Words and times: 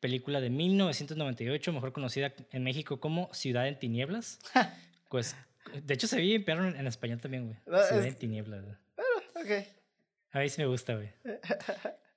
película 0.00 0.40
de 0.40 0.50
1998, 0.50 1.72
mejor 1.72 1.92
conocida 1.92 2.32
en 2.50 2.64
México 2.64 2.98
como 3.00 3.32
Ciudad 3.32 3.68
en 3.68 3.78
Tinieblas. 3.78 4.38
pues, 5.08 5.36
de 5.82 5.94
hecho, 5.94 6.06
se 6.06 6.16
perro 6.40 6.66
en, 6.68 6.76
en 6.76 6.86
español 6.86 7.20
también, 7.20 7.44
güey. 7.46 7.56
No, 7.66 7.78
Ciudad 7.84 8.04
es- 8.04 8.12
en 8.12 8.18
Tinieblas. 8.18 8.64
güey. 8.64 8.76
Ok. 9.36 9.66
A 10.32 10.38
mí 10.40 10.48
sí 10.48 10.60
me 10.60 10.66
gusta, 10.66 10.94
güey. 10.94 11.10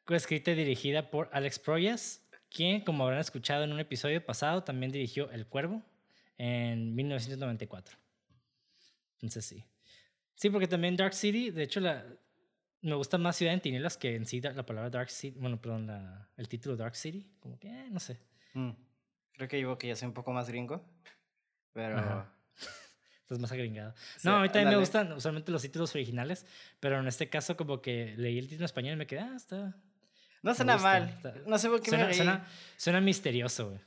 Coescrita 0.05 0.51
y 0.51 0.55
dirigida 0.55 1.09
por 1.09 1.29
Alex 1.31 1.59
Proyas, 1.59 2.21
quien, 2.49 2.81
como 2.81 3.03
habrán 3.03 3.19
escuchado 3.19 3.63
en 3.63 3.71
un 3.71 3.79
episodio 3.79 4.23
pasado, 4.25 4.63
también 4.63 4.91
dirigió 4.91 5.31
El 5.31 5.47
Cuervo 5.47 5.81
en 6.37 6.93
1994. 6.95 7.97
Entonces 9.15 9.45
sí. 9.45 9.63
Sí, 10.35 10.49
porque 10.49 10.67
también 10.67 10.95
Dark 10.97 11.13
City, 11.13 11.51
de 11.51 11.63
hecho, 11.63 11.79
la, 11.79 12.05
me 12.83 12.95
gusta 12.95 13.17
más 13.17 13.35
Ciudad 13.35 13.53
en 13.53 13.61
Tinieblas 13.61 13.97
que 13.97 14.15
en 14.15 14.25
sí 14.25 14.39
la 14.41 14.65
palabra 14.65 14.89
Dark 14.89 15.09
City. 15.09 15.37
Bueno, 15.39 15.59
perdón, 15.59 15.87
la- 15.87 16.29
el 16.37 16.47
título 16.47 16.75
Dark 16.75 16.95
City. 16.95 17.27
Como 17.39 17.57
que, 17.59 17.67
eh, 17.69 17.87
no 17.89 17.99
sé. 17.99 18.19
Mm. 18.53 18.71
Creo 19.33 19.47
que 19.47 19.59
yo 19.59 19.77
que 19.77 19.87
ya 19.87 19.95
soy 19.95 20.07
un 20.09 20.13
poco 20.13 20.31
más 20.31 20.47
gringo. 20.47 20.85
Pero. 21.73 21.97
Ajá. 21.97 22.33
Estás 23.21 23.39
más 23.39 23.51
agringado. 23.51 23.93
Sí, 24.17 24.27
no, 24.27 24.35
a 24.35 24.41
mí 24.41 24.47
también 24.49 24.65
me 24.65 24.69
ándale. 24.71 24.79
gustan 24.81 25.11
usualmente 25.13 25.51
los 25.51 25.61
títulos 25.61 25.95
originales, 25.95 26.45
pero 26.79 26.99
en 26.99 27.07
este 27.07 27.29
caso 27.29 27.55
como 27.55 27.81
que 27.81 28.13
leí 28.17 28.37
el 28.37 28.45
título 28.45 28.63
en 28.63 28.65
español 28.65 28.93
y 28.93 28.97
me 28.97 29.07
quedé, 29.07 29.21
ah, 29.21 29.33
está... 29.35 29.75
No 30.43 30.53
suena 30.53 30.73
gusta, 30.73 30.89
mal. 30.99 31.09
está- 31.09 31.33
No 31.47 31.57
sé 31.57 31.69
por 31.69 31.81
qué 31.81 31.91
me 31.91 31.97
Suena, 31.97 32.05
reí. 32.07 32.15
suena, 32.15 32.47
suena 32.75 33.01
misterioso, 33.01 33.69
güey. 33.69 33.79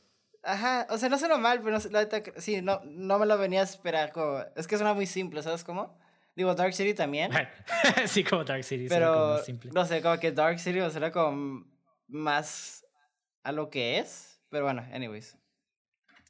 Ajá. 0.42 0.86
O 0.88 0.96
sea, 0.96 1.10
no 1.10 1.18
suena 1.18 1.36
mal, 1.36 1.60
pero 1.62 1.78
no 1.78 1.84
la 1.90 2.08
sí, 2.38 2.62
no, 2.62 2.80
no 2.86 3.18
me 3.18 3.26
lo 3.26 3.36
venía 3.36 3.60
a 3.60 3.64
esperar. 3.64 4.10
Como... 4.12 4.42
Es 4.56 4.66
que 4.66 4.76
suena 4.78 4.94
muy 4.94 5.04
simple, 5.06 5.42
¿sabes 5.42 5.64
cómo? 5.64 5.98
Digo, 6.36 6.54
Dark 6.54 6.74
City 6.74 6.92
también. 6.92 7.32
sí, 8.06 8.22
como 8.22 8.44
Dark 8.44 8.62
City, 8.62 8.88
como 8.88 9.00
pero. 9.00 9.28
más 9.28 9.46
simple. 9.46 9.70
No 9.72 9.86
sé, 9.86 10.02
como 10.02 10.20
que 10.20 10.32
Dark 10.32 10.60
City 10.60 10.80
o 10.80 10.90
será 10.90 11.10
como 11.10 11.64
más 12.08 12.84
a 13.42 13.52
lo 13.52 13.70
que 13.70 13.98
es. 13.98 14.38
Pero 14.50 14.64
bueno, 14.64 14.86
anyways. 14.92 15.38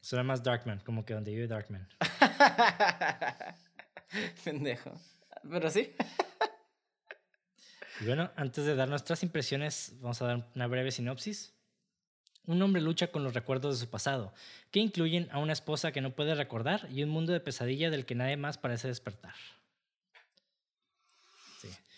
Suena 0.01 0.23
más 0.23 0.45
Darkman, 0.45 0.79
como 0.81 1.05
que 1.05 1.15
donde 1.15 1.33
vive 1.33 1.49
Darkman. 1.49 1.89
Pendejo. 4.45 4.93
Pero 5.51 5.71
sí. 5.71 5.93
Y 8.01 8.05
bueno, 8.05 8.31
antes 8.37 8.65
de 8.65 8.77
dar 8.77 8.89
nuestras 8.89 9.25
impresiones, 9.25 9.97
vamos 10.01 10.23
a 10.23 10.27
dar 10.27 10.49
una 10.55 10.69
breve 10.69 10.93
sinopsis. 10.93 11.53
Un 12.45 12.63
hombre 12.63 12.81
lucha 12.81 13.09
con 13.09 13.25
los 13.25 13.35
recuerdos 13.35 13.75
de 13.75 13.87
su 13.87 13.91
pasado, 13.91 14.33
que 14.71 14.79
incluyen 14.79 15.29
a 15.33 15.39
una 15.39 15.53
esposa 15.53 15.91
que 15.91 16.01
no 16.01 16.15
puede 16.15 16.37
recordar 16.37 16.87
y 16.93 17.03
un 17.03 17.11
mundo 17.11 17.33
de 17.33 17.41
pesadilla 17.41 17.91
del 17.91 18.07
que 18.07 18.15
nadie 18.15 18.37
más 18.37 18.57
parece 18.57 18.87
despertar. 18.87 19.35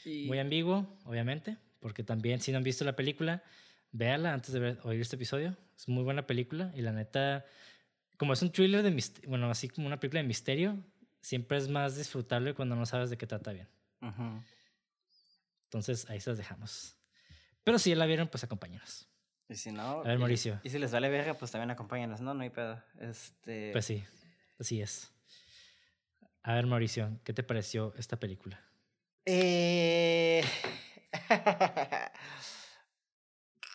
Sí. 0.09 0.25
Muy 0.27 0.39
ambiguo, 0.39 0.99
obviamente, 1.05 1.59
porque 1.81 2.03
también 2.03 2.41
si 2.41 2.51
no 2.51 2.59
han 2.59 2.65
visto 2.65 2.85
la 2.85 2.97
película, 2.97 3.43
véala 3.93 4.33
antes 4.33 4.53
de 4.55 4.59
ver- 4.61 4.79
oír 4.85 5.01
este 5.03 5.17
episodio. 5.17 5.57
Es 5.77 5.87
muy 5.89 6.03
buena 6.03 6.27
película 6.27 6.73
y 6.75 6.81
la 6.83 6.93
neta, 6.93 7.45
como 8.17 8.33
es 8.33 8.41
un 8.43 8.51
thriller 8.51 8.83
de 8.83 8.91
misterio, 8.91 9.29
bueno, 9.29 9.51
así 9.51 9.69
como 9.69 9.87
una 9.87 10.01
película 10.01 10.23
de 10.23 10.27
misterio, 10.29 10.83
siempre 11.21 11.59
es 11.59 11.69
más 11.69 11.97
disfrutable 11.97 12.55
cuando 12.55 12.75
no 12.75 12.87
sabes 12.87 13.11
de 13.11 13.19
qué 13.19 13.27
trata 13.27 13.53
bien. 13.53 13.69
Entonces 15.65 16.09
ahí 16.09 16.21
se 16.21 16.31
las 16.31 16.39
dejamos. 16.39 16.97
Pero 17.65 17.79
si 17.79 17.91
ya 17.91 17.97
la 17.97 18.07
vieron, 18.07 18.29
pues 18.29 18.43
acompáñanos. 18.45 19.07
Y 19.49 19.55
si 19.57 19.71
no. 19.73 20.01
A 20.01 20.05
ver, 20.05 20.17
y- 20.17 20.19
Mauricio. 20.21 20.61
Y, 20.65 20.71
si 20.71 20.79
les 20.79 20.91
vale 20.91 21.09
verga, 21.11 21.35
pues 21.35 21.51
también 21.51 21.71
acompáñanos, 21.71 22.21
¿no? 22.23 22.33
No 22.35 22.43
hay 22.43 22.51
pedo. 22.51 22.83
Este. 22.99 23.71
Pues 23.73 23.85
sí, 23.85 24.03
así 24.59 24.81
es. 24.81 25.13
A 26.43 26.55
ver, 26.55 26.67
Mauricio, 26.67 27.21
¿qué 27.25 27.33
te 27.35 27.43
pareció 27.43 27.95
esta 27.99 28.19
película? 28.19 28.63
Eh... 29.31 30.43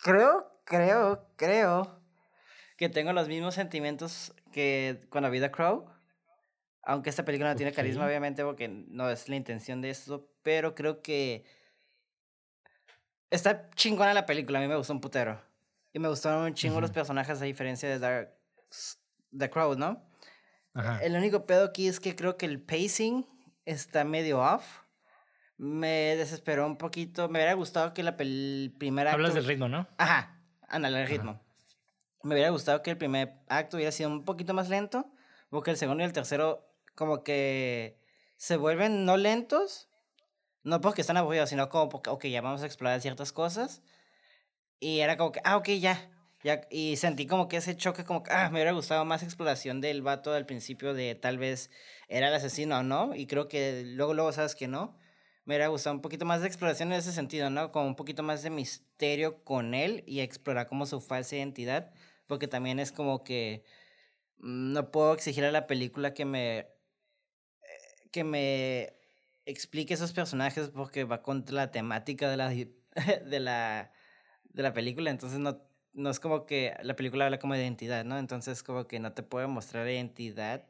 creo, 0.03 0.51
creo, 0.63 1.27
creo 1.35 2.01
que 2.75 2.89
tengo 2.89 3.13
los 3.13 3.27
mismos 3.27 3.53
sentimientos 3.53 4.33
que 4.51 4.99
cuando 5.09 5.29
vi 5.29 5.39
The 5.39 5.51
Crow. 5.51 5.85
Aunque 6.81 7.11
esta 7.11 7.23
película 7.23 7.51
no 7.51 7.55
tiene 7.55 7.71
carisma, 7.71 8.07
obviamente, 8.07 8.43
porque 8.43 8.67
no 8.67 9.11
es 9.11 9.29
la 9.29 9.35
intención 9.35 9.79
de 9.79 9.91
esto. 9.91 10.27
Pero 10.41 10.73
creo 10.73 11.03
que 11.03 11.45
está 13.29 13.69
chingona 13.75 14.15
la 14.15 14.25
película. 14.25 14.57
A 14.57 14.61
mí 14.63 14.67
me 14.67 14.75
gustó 14.75 14.93
un 14.93 15.01
putero. 15.01 15.39
Y 15.93 15.99
me 15.99 16.09
gustaron 16.09 16.45
un 16.45 16.55
chingo 16.55 16.81
los 16.81 16.91
personajes, 16.91 17.39
a 17.39 17.45
diferencia 17.45 17.87
de 17.87 17.99
Dark... 17.99 18.33
The 19.37 19.49
Crow, 19.51 19.75
¿no? 19.75 20.03
Ajá. 20.73 20.97
El 21.03 21.15
único 21.15 21.45
pedo 21.45 21.65
aquí 21.65 21.87
es 21.87 21.99
que 21.99 22.15
creo 22.15 22.37
que 22.37 22.47
el 22.47 22.59
pacing 22.59 23.27
está 23.65 24.03
medio 24.03 24.39
off. 24.41 24.82
Me 25.63 26.17
desesperó 26.17 26.65
un 26.67 26.77
poquito. 26.77 27.29
Me 27.29 27.39
hubiera 27.39 27.53
gustado 27.53 27.93
que 27.93 28.03
la 28.03 28.17
pel- 28.17 28.65
el 28.65 28.73
primer 28.77 29.07
acto. 29.07 29.15
Hablas 29.15 29.33
del 29.33 29.45
ritmo, 29.45 29.69
¿no? 29.69 29.87
Ajá, 29.97 30.41
ándale, 30.67 31.01
el 31.03 31.07
ritmo. 31.07 31.39
Me 32.21 32.35
hubiera 32.35 32.49
gustado 32.49 32.81
que 32.81 32.91
el 32.91 32.97
primer 32.97 33.33
acto 33.47 33.77
hubiera 33.77 33.93
sido 33.93 34.09
un 34.09 34.25
poquito 34.25 34.53
más 34.53 34.67
lento. 34.67 35.09
Porque 35.49 35.71
el 35.71 35.77
segundo 35.77 36.03
y 36.03 36.05
el 36.05 36.11
tercero, 36.11 36.67
como 36.95 37.23
que 37.23 37.97
se 38.35 38.57
vuelven 38.57 39.05
no 39.05 39.15
lentos. 39.15 39.87
No 40.63 40.81
porque 40.81 40.99
están 40.99 41.15
aburridos, 41.15 41.49
sino 41.49 41.69
como 41.69 41.87
porque, 41.87 42.09
ok, 42.09 42.25
ya 42.25 42.41
vamos 42.41 42.61
a 42.61 42.65
explorar 42.65 42.99
ciertas 42.99 43.31
cosas. 43.31 43.81
Y 44.81 44.99
era 44.99 45.15
como 45.15 45.31
que, 45.31 45.39
ah, 45.45 45.55
ok, 45.55 45.69
ya. 45.79 46.09
ya 46.43 46.61
y 46.71 46.97
sentí 46.97 47.25
como 47.25 47.47
que 47.47 47.57
ese 47.57 47.77
choque, 47.77 48.03
como 48.03 48.23
que, 48.23 48.31
ah, 48.31 48.49
me 48.49 48.55
hubiera 48.57 48.73
gustado 48.73 49.05
más 49.05 49.23
exploración 49.23 49.79
del 49.79 50.01
vato 50.01 50.33
al 50.33 50.45
principio 50.45 50.93
de 50.93 51.15
tal 51.15 51.37
vez 51.37 51.69
era 52.09 52.27
el 52.27 52.33
asesino 52.33 52.79
o 52.79 52.83
no. 52.83 53.15
Y 53.15 53.27
creo 53.27 53.47
que 53.47 53.83
luego, 53.85 54.13
luego 54.13 54.33
sabes 54.33 54.55
que 54.55 54.67
no. 54.67 54.97
Me 55.45 55.53
hubiera 55.53 55.67
gustado 55.67 55.95
un 55.95 56.01
poquito 56.01 56.25
más 56.25 56.41
de 56.41 56.47
exploración 56.47 56.91
en 56.93 56.99
ese 56.99 57.11
sentido, 57.11 57.49
¿no? 57.49 57.71
Como 57.71 57.87
un 57.87 57.95
poquito 57.95 58.23
más 58.23 58.43
de 58.43 58.49
misterio 58.49 59.43
con 59.43 59.73
él 59.73 60.03
y 60.07 60.21
explorar 60.21 60.67
como 60.67 60.85
su 60.85 61.01
falsa 61.01 61.35
identidad. 61.35 61.91
Porque 62.27 62.47
también 62.47 62.79
es 62.79 62.91
como 62.91 63.23
que 63.23 63.63
mm, 64.37 64.73
no 64.73 64.91
puedo 64.91 65.13
exigir 65.13 65.45
a 65.45 65.51
la 65.51 65.67
película 65.67 66.13
que 66.13 66.25
me 66.25 66.59
eh, 66.59 66.67
que 68.11 68.23
me 68.23 68.95
explique 69.45 69.93
esos 69.93 70.13
personajes 70.13 70.69
porque 70.69 71.03
va 71.03 71.21
contra 71.23 71.55
la 71.55 71.71
temática 71.71 72.29
de 72.29 72.37
la 72.37 72.49
de 73.25 73.39
la 73.39 73.91
de 74.45 74.63
la 74.63 74.73
película, 74.73 75.09
entonces 75.09 75.39
no 75.39 75.61
no 75.93 76.09
es 76.09 76.19
como 76.19 76.45
que 76.45 76.75
la 76.83 76.95
película 76.95 77.25
habla 77.25 77.39
como 77.39 77.53
de 77.53 77.61
identidad, 77.61 78.03
¿no? 78.05 78.17
Entonces 78.17 78.63
como 78.63 78.87
que 78.87 78.99
no 78.99 79.13
te 79.13 79.23
puede 79.23 79.47
mostrar 79.47 79.87
identidad 79.89 80.65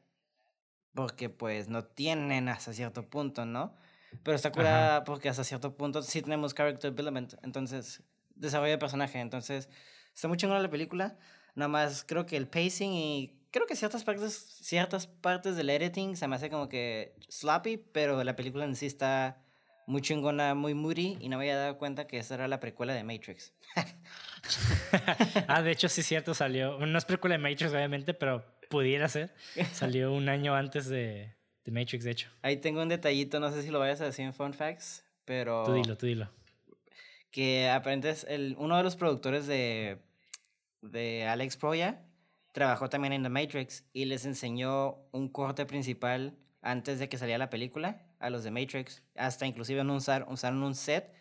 porque 0.94 1.30
pues 1.30 1.70
no 1.70 1.86
tienen 1.86 2.50
hasta 2.50 2.74
cierto 2.74 3.10
punto, 3.10 3.46
¿no? 3.46 3.76
Pero 4.24 4.36
está 4.36 4.52
curada 4.52 5.04
porque 5.04 5.30
hasta 5.30 5.44
cierto 5.44 5.76
punto 5.76 6.02
sí 6.02 6.22
tenemos 6.22 6.54
character 6.54 6.92
development, 6.92 7.36
entonces 7.44 8.04
desarrollo 8.36 8.72
de 8.72 8.78
personaje, 8.78 9.20
entonces 9.20 9.70
está 10.14 10.28
muy 10.28 10.38
chingona 10.38 10.60
la 10.60 10.70
película. 10.70 11.18
Nada 11.56 11.70
más 11.70 12.04
creo 12.04 12.26
que 12.26 12.38
el 12.38 12.48
pacing 12.48 12.92
y 12.94 13.40
creo 13.52 13.66
que 13.68 13.76
ciertas 13.76 14.04
partes 14.04 14.34
ciertas 14.62 15.08
partes 15.08 15.56
del 15.56 15.70
editing 15.70 16.16
se 16.16 16.28
me 16.28 16.36
hace 16.36 16.50
como 16.50 16.70
que 16.70 17.16
sloppy, 17.30 17.78
pero 17.78 18.24
la 18.24 18.36
película 18.36 18.66
en 18.66 18.76
sí 18.76 18.86
está 18.86 19.44
muy 19.86 20.02
chingona, 20.02 20.56
muy 20.56 20.74
moody 20.74 21.18
y 21.20 21.30
no 21.30 21.38
me 21.38 21.44
había 21.44 21.58
dado 21.58 21.78
cuenta 21.78 22.08
que 22.08 22.18
esa 22.18 22.36
era 22.36 22.48
la 22.48 22.60
precuela 22.60 22.94
de 22.94 23.04
Matrix. 23.04 23.54
ah, 25.48 25.62
de 25.62 25.72
hecho, 25.72 25.90
sí 25.90 26.02
es 26.02 26.08
cierto, 26.08 26.34
salió. 26.34 26.78
No 26.86 26.98
es 26.98 27.06
película 27.06 27.34
de 27.34 27.40
Matrix, 27.40 27.72
obviamente, 27.74 28.14
pero 28.14 28.46
pudiera 28.70 29.08
ser. 29.10 29.34
Salió 29.74 30.14
un 30.14 30.30
año 30.30 30.56
antes 30.56 30.88
de, 30.88 31.36
de 31.66 31.72
Matrix, 31.72 32.04
de 32.04 32.12
hecho. 32.12 32.30
Ahí 32.42 32.58
tengo 32.58 32.82
un 32.82 32.90
detallito, 32.90 33.40
no 33.40 33.52
sé 33.52 33.62
si 33.64 33.70
lo 33.70 33.80
vayas 33.80 34.02
a 34.02 34.06
decir 34.06 34.26
en 34.26 34.34
Fun 34.34 34.54
Facts, 34.54 35.06
pero 35.26 35.64
Tú 35.66 35.74
dilo, 35.74 35.98
tú 35.98 36.06
dilo. 36.06 36.30
que 37.32 37.70
aprendes 37.70 38.26
el 38.30 38.56
uno 38.60 38.78
de 38.78 38.84
los 38.84 38.96
productores 38.96 39.48
de 39.48 40.00
de 40.82 41.26
Alex 41.26 41.56
Proya 41.58 42.02
trabajó 42.52 42.90
también 42.90 43.14
en 43.14 43.24
The 43.24 43.30
Matrix 43.30 43.86
y 43.94 44.06
les 44.06 44.26
enseñó 44.26 44.98
un 45.12 45.30
corte 45.30 45.66
principal 45.66 46.38
antes 46.62 47.00
de 47.00 47.08
que 47.10 47.18
saliera 47.18 47.38
la 47.40 47.50
película 47.50 48.06
a 48.20 48.30
los 48.30 48.44
de 48.44 48.52
Matrix. 48.52 49.02
Hasta 49.16 49.46
inclusive 49.48 49.80
en 49.82 49.90
usar, 49.90 50.26
usaron 50.30 50.62
un 50.62 50.76
set 50.76 51.12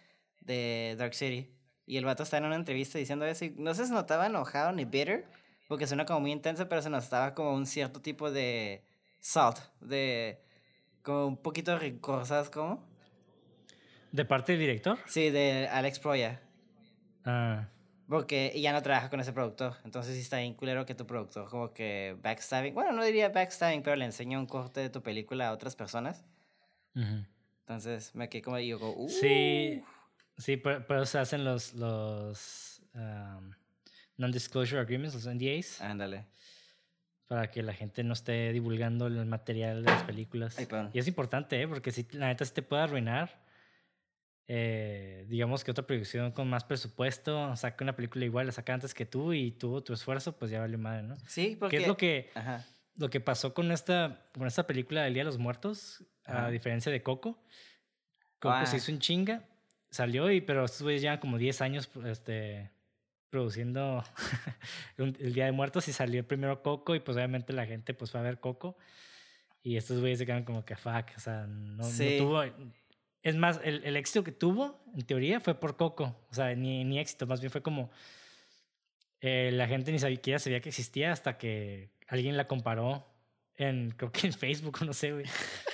de 0.40 0.94
Dark 0.98 1.14
City. 1.14 1.50
Y 1.86 1.96
el 1.96 2.04
vato 2.04 2.22
está 2.24 2.38
en 2.38 2.44
una 2.44 2.56
entrevista 2.56 2.98
diciendo 2.98 3.24
eso 3.24 3.44
y 3.44 3.50
no 3.56 3.72
se 3.74 3.88
notaba 3.88 4.26
enojado 4.26 4.72
ni 4.72 4.84
bitter, 4.84 5.26
porque 5.68 5.86
suena 5.86 6.04
como 6.04 6.20
muy 6.20 6.32
intenso, 6.32 6.68
pero 6.68 6.82
se 6.82 6.90
notaba 6.90 7.34
como 7.34 7.54
un 7.54 7.66
cierto 7.66 8.00
tipo 8.02 8.30
de 8.30 8.84
salt, 9.22 9.58
de 9.80 10.42
como 11.02 11.26
un 11.28 11.36
poquito 11.36 11.70
de 11.70 11.78
rencor, 11.78 12.26
¿sabes 12.26 12.50
cómo? 12.50 12.84
¿De 14.10 14.24
parte 14.24 14.52
del 14.52 14.60
director? 14.60 14.98
Sí, 15.06 15.30
de 15.30 15.68
Alex 15.68 15.98
Proya. 16.00 16.42
Ah, 17.24 17.68
Porque 18.08 18.52
ya 18.60 18.72
no 18.72 18.82
trabaja 18.82 19.08
con 19.08 19.20
ese 19.20 19.32
productor. 19.32 19.76
Entonces 19.84 20.14
sí 20.16 20.20
está 20.20 20.38
bien 20.38 20.54
culero 20.54 20.84
que 20.84 20.94
tu 20.94 21.06
productor 21.06 21.48
como 21.48 21.72
que 21.72 22.16
backstabbing. 22.20 22.74
Bueno, 22.74 22.92
no 22.92 23.04
diría 23.04 23.30
backstabbing, 23.30 23.82
pero 23.82 23.96
le 23.96 24.04
enseña 24.04 24.38
un 24.38 24.46
corte 24.46 24.80
de 24.80 24.90
tu 24.90 25.02
película 25.02 25.48
a 25.48 25.52
otras 25.52 25.76
personas. 25.76 26.24
Entonces 26.94 28.14
me 28.14 28.28
quedé 28.28 28.42
como 28.42 28.58
digo, 28.58 28.92
uh. 28.94 29.08
Sí, 29.08 29.82
sí, 30.36 30.58
pero, 30.58 31.06
se 31.06 31.18
hacen 31.18 31.44
los, 31.44 31.72
los 31.74 32.82
non-disclosure 34.18 34.80
agreements, 34.80 35.14
los 35.14 35.26
NDAs. 35.26 35.80
Ándale. 35.80 36.26
Para 37.26 37.50
que 37.50 37.62
la 37.62 37.72
gente 37.72 38.04
no 38.04 38.12
esté 38.12 38.52
divulgando 38.52 39.06
el 39.06 39.24
material 39.24 39.84
de 39.84 39.90
las 39.90 40.02
películas. 40.02 40.56
y 40.92 40.98
es 40.98 41.08
importante, 41.08 41.62
¿eh? 41.62 41.68
porque 41.68 41.90
si 41.90 42.06
la 42.12 42.26
neta 42.26 42.44
se 42.44 42.52
te 42.52 42.62
puede 42.62 42.82
arruinar 42.82 43.42
eh, 44.48 45.24
digamos 45.28 45.62
que 45.62 45.70
otra 45.70 45.86
producción 45.86 46.32
con 46.32 46.50
más 46.50 46.64
presupuesto 46.64 47.54
saca 47.56 47.84
una 47.84 47.94
película 47.94 48.24
igual, 48.24 48.46
la 48.46 48.52
saca 48.52 48.74
antes 48.74 48.92
que 48.92 49.06
tú 49.06 49.32
y 49.32 49.52
tuvo 49.52 49.82
tu 49.82 49.92
esfuerzo, 49.92 50.36
pues 50.36 50.50
ya 50.50 50.60
vale 50.60 50.76
madre, 50.76 51.02
¿no? 51.04 51.16
Sí, 51.26 51.56
porque... 51.58 51.76
¿Qué 51.76 51.82
es 51.82 51.88
lo 51.88 51.96
que, 51.96 52.30
lo 52.96 53.08
que 53.08 53.20
pasó 53.20 53.54
con 53.54 53.70
esta, 53.70 54.26
con 54.34 54.46
esta 54.46 54.66
película 54.66 55.04
del 55.04 55.14
Día 55.14 55.22
de 55.22 55.26
los 55.26 55.38
Muertos, 55.38 56.04
a 56.24 56.50
diferencia 56.50 56.90
de 56.90 57.02
Coco? 57.02 57.42
Coco 58.40 58.66
se 58.66 58.78
hizo 58.78 58.90
un 58.90 58.98
chinga, 58.98 59.48
salió, 59.90 60.30
y, 60.30 60.40
pero 60.40 60.64
estos 60.64 60.82
güeyes 60.82 61.02
llevan 61.02 61.18
como 61.18 61.38
10 61.38 61.60
años 61.62 61.88
este, 62.04 62.71
produciendo 63.32 64.04
el 64.98 65.32
Día 65.32 65.46
de 65.46 65.52
Muertos 65.52 65.88
y 65.88 65.92
salió 65.94 66.24
primero 66.28 66.62
Coco 66.62 66.94
y 66.94 67.00
pues 67.00 67.16
obviamente 67.16 67.54
la 67.54 67.64
gente 67.64 67.94
pues 67.94 68.10
fue 68.10 68.20
a 68.20 68.22
ver 68.22 68.38
Coco. 68.38 68.76
Y 69.62 69.76
estos 69.76 70.00
güeyes 70.00 70.18
se 70.18 70.26
quedan 70.26 70.44
como 70.44 70.64
que 70.64 70.76
fuck, 70.76 71.06
o 71.16 71.20
sea, 71.20 71.46
no, 71.46 71.88
no 71.88 72.18
tuvo 72.18 72.42
es 73.22 73.36
más, 73.36 73.60
el, 73.62 73.84
el, 73.84 73.96
éxito 73.96 74.24
que 74.24 74.32
tuvo, 74.32 74.82
en 74.94 75.02
teoría, 75.06 75.40
fue 75.40 75.54
por 75.54 75.76
Coco. 75.76 76.16
O 76.30 76.34
sea, 76.34 76.54
ni, 76.56 76.84
ni 76.84 76.98
éxito, 76.98 77.26
más 77.26 77.40
bien 77.40 77.50
fue 77.50 77.62
como. 77.62 77.90
Eh, 79.20 79.50
la 79.52 79.68
gente 79.68 79.92
ni 79.92 80.00
siquiera 80.00 80.40
sabía 80.40 80.60
que 80.60 80.70
existía 80.70 81.12
hasta 81.12 81.38
que 81.38 81.90
alguien 82.08 82.36
la 82.36 82.48
comparó 82.48 83.06
en, 83.54 83.92
creo 83.92 84.10
que 84.10 84.26
en 84.26 84.32
Facebook 84.32 84.78
no 84.84 84.92
sé, 84.92 85.12
güey. 85.12 85.26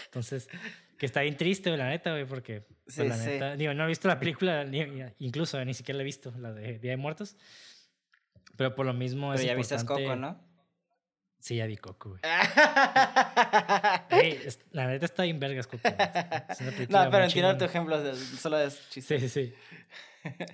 Entonces, 0.04 0.49
que 0.98 1.06
está 1.06 1.22
bien 1.22 1.36
triste, 1.36 1.74
la 1.76 1.88
neta, 1.88 2.10
güey, 2.10 2.26
porque, 2.26 2.64
pues, 2.84 2.98
la 2.98 3.16
neta, 3.16 3.56
digo, 3.56 3.72
no 3.72 3.84
he 3.84 3.86
visto 3.86 4.08
la 4.08 4.18
película, 4.18 4.64
ni, 4.64 4.84
incluso 5.20 5.64
ni 5.64 5.72
siquiera 5.72 5.96
la 5.96 6.02
he 6.02 6.04
visto, 6.04 6.34
la 6.38 6.52
de 6.52 6.80
Día 6.80 6.90
de 6.90 6.96
Muertos. 6.96 7.36
Pero 8.56 8.74
por 8.74 8.84
lo 8.84 8.92
mismo 8.92 9.30
Pero 9.32 9.44
ya 9.44 9.54
viste 9.54 9.76
Coco, 9.84 10.16
¿no? 10.16 10.44
Sí, 11.38 11.54
ya 11.54 11.66
vi 11.66 11.76
Coco, 11.76 12.08
güey. 12.10 12.20
la 14.72 14.88
neta 14.88 15.06
está 15.06 15.22
bien 15.22 15.38
vergas, 15.38 15.68
Coco. 15.68 15.88
no, 16.88 17.10
pero 17.10 17.24
entiendo 17.24 17.56
tu 17.56 17.64
ejemplo, 17.64 18.16
solo 18.16 18.58
es 18.58 18.90
chiste. 18.90 19.20
Sí, 19.20 19.28
sí, 19.28 19.44
sí. 19.44 19.54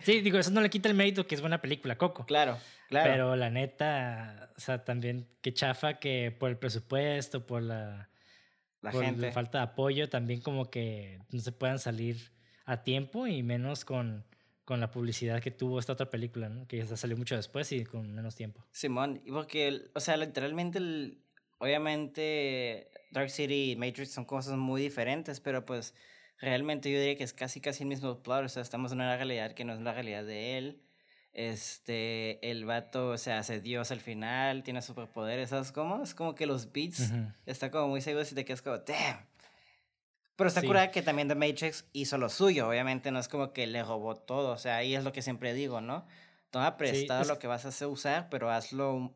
Sí, 0.02 0.20
digo, 0.20 0.38
eso 0.38 0.50
no 0.50 0.60
le 0.60 0.68
quita 0.68 0.90
el 0.90 0.94
mérito 0.94 1.26
que 1.26 1.34
es 1.34 1.40
buena 1.40 1.62
película, 1.62 1.96
Coco. 1.96 2.26
Claro, 2.26 2.58
claro. 2.88 3.10
Pero 3.10 3.36
la 3.36 3.48
neta, 3.48 4.50
o 4.54 4.60
sea, 4.60 4.84
también 4.84 5.26
que 5.40 5.54
chafa 5.54 5.94
que 5.94 6.36
por 6.38 6.50
el 6.50 6.58
presupuesto, 6.58 7.46
por 7.46 7.62
la, 7.62 8.10
la 8.84 8.92
gente. 8.92 9.26
la 9.26 9.32
falta 9.32 9.58
de 9.58 9.64
apoyo, 9.64 10.08
también 10.08 10.40
como 10.40 10.70
que 10.70 11.20
no 11.30 11.40
se 11.40 11.52
puedan 11.52 11.78
salir 11.78 12.32
a 12.64 12.82
tiempo 12.82 13.26
y 13.26 13.42
menos 13.42 13.84
con 13.84 14.24
con 14.64 14.80
la 14.80 14.90
publicidad 14.90 15.42
que 15.42 15.50
tuvo 15.50 15.78
esta 15.78 15.92
otra 15.92 16.08
película, 16.08 16.48
¿no? 16.48 16.66
Que 16.66 16.78
ya 16.78 16.96
salió 16.96 17.16
mucho 17.16 17.36
después 17.36 17.70
y 17.72 17.84
con 17.84 18.14
menos 18.14 18.34
tiempo. 18.34 18.64
Simón, 18.72 19.22
porque, 19.28 19.90
o 19.94 20.00
sea, 20.00 20.16
literalmente, 20.16 21.18
obviamente, 21.58 22.90
Dark 23.10 23.30
City 23.30 23.72
y 23.72 23.76
Matrix 23.76 24.12
son 24.12 24.24
cosas 24.24 24.56
muy 24.56 24.80
diferentes, 24.80 25.40
pero 25.40 25.66
pues 25.66 25.94
realmente 26.38 26.90
yo 26.90 26.98
diría 26.98 27.16
que 27.16 27.24
es 27.24 27.34
casi 27.34 27.60
casi 27.60 27.82
el 27.82 27.88
mismo 27.88 28.22
plot, 28.22 28.44
o 28.44 28.48
sea, 28.48 28.62
estamos 28.62 28.92
en 28.92 28.98
una 28.98 29.16
realidad 29.16 29.52
que 29.52 29.64
no 29.64 29.74
es 29.74 29.80
la 29.80 29.92
realidad 29.92 30.24
de 30.24 30.58
él. 30.58 30.80
Este, 31.34 32.48
el 32.48 32.64
vato, 32.64 33.08
o 33.08 33.18
sea, 33.18 33.38
hace 33.38 33.60
Dios 33.60 33.90
al 33.90 34.00
final, 34.00 34.62
tiene 34.62 34.80
superpoderes, 34.80 35.50
¿sabes 35.50 35.72
cómo? 35.72 36.02
Es 36.02 36.14
como 36.14 36.36
que 36.36 36.46
los 36.46 36.72
beats, 36.72 37.12
está 37.44 37.72
como 37.72 37.88
muy 37.88 38.00
seguros 38.00 38.30
y 38.30 38.36
te 38.36 38.44
quedas 38.44 38.62
como, 38.62 38.78
damn, 38.78 39.26
pero 40.36 40.48
está 40.48 40.62
curada 40.62 40.90
que 40.90 41.02
también 41.02 41.28
The 41.28 41.34
Matrix 41.34 41.86
hizo 41.92 42.18
lo 42.18 42.28
suyo, 42.28 42.68
obviamente 42.68 43.10
no 43.10 43.18
es 43.18 43.28
como 43.28 43.52
que 43.52 43.66
le 43.66 43.82
robó 43.82 44.14
todo, 44.14 44.52
o 44.52 44.58
sea, 44.58 44.76
ahí 44.76 44.94
es 44.94 45.02
lo 45.02 45.12
que 45.12 45.22
siempre 45.22 45.54
digo, 45.54 45.80
¿no? 45.80 46.06
Toma 46.50 46.76
prestado 46.76 47.24
lo 47.24 47.40
que 47.40 47.48
vas 47.48 47.64
a 47.64 47.68
hacer 47.68 47.88
usar, 47.88 48.28
pero 48.30 48.50
hazlo 48.50 49.12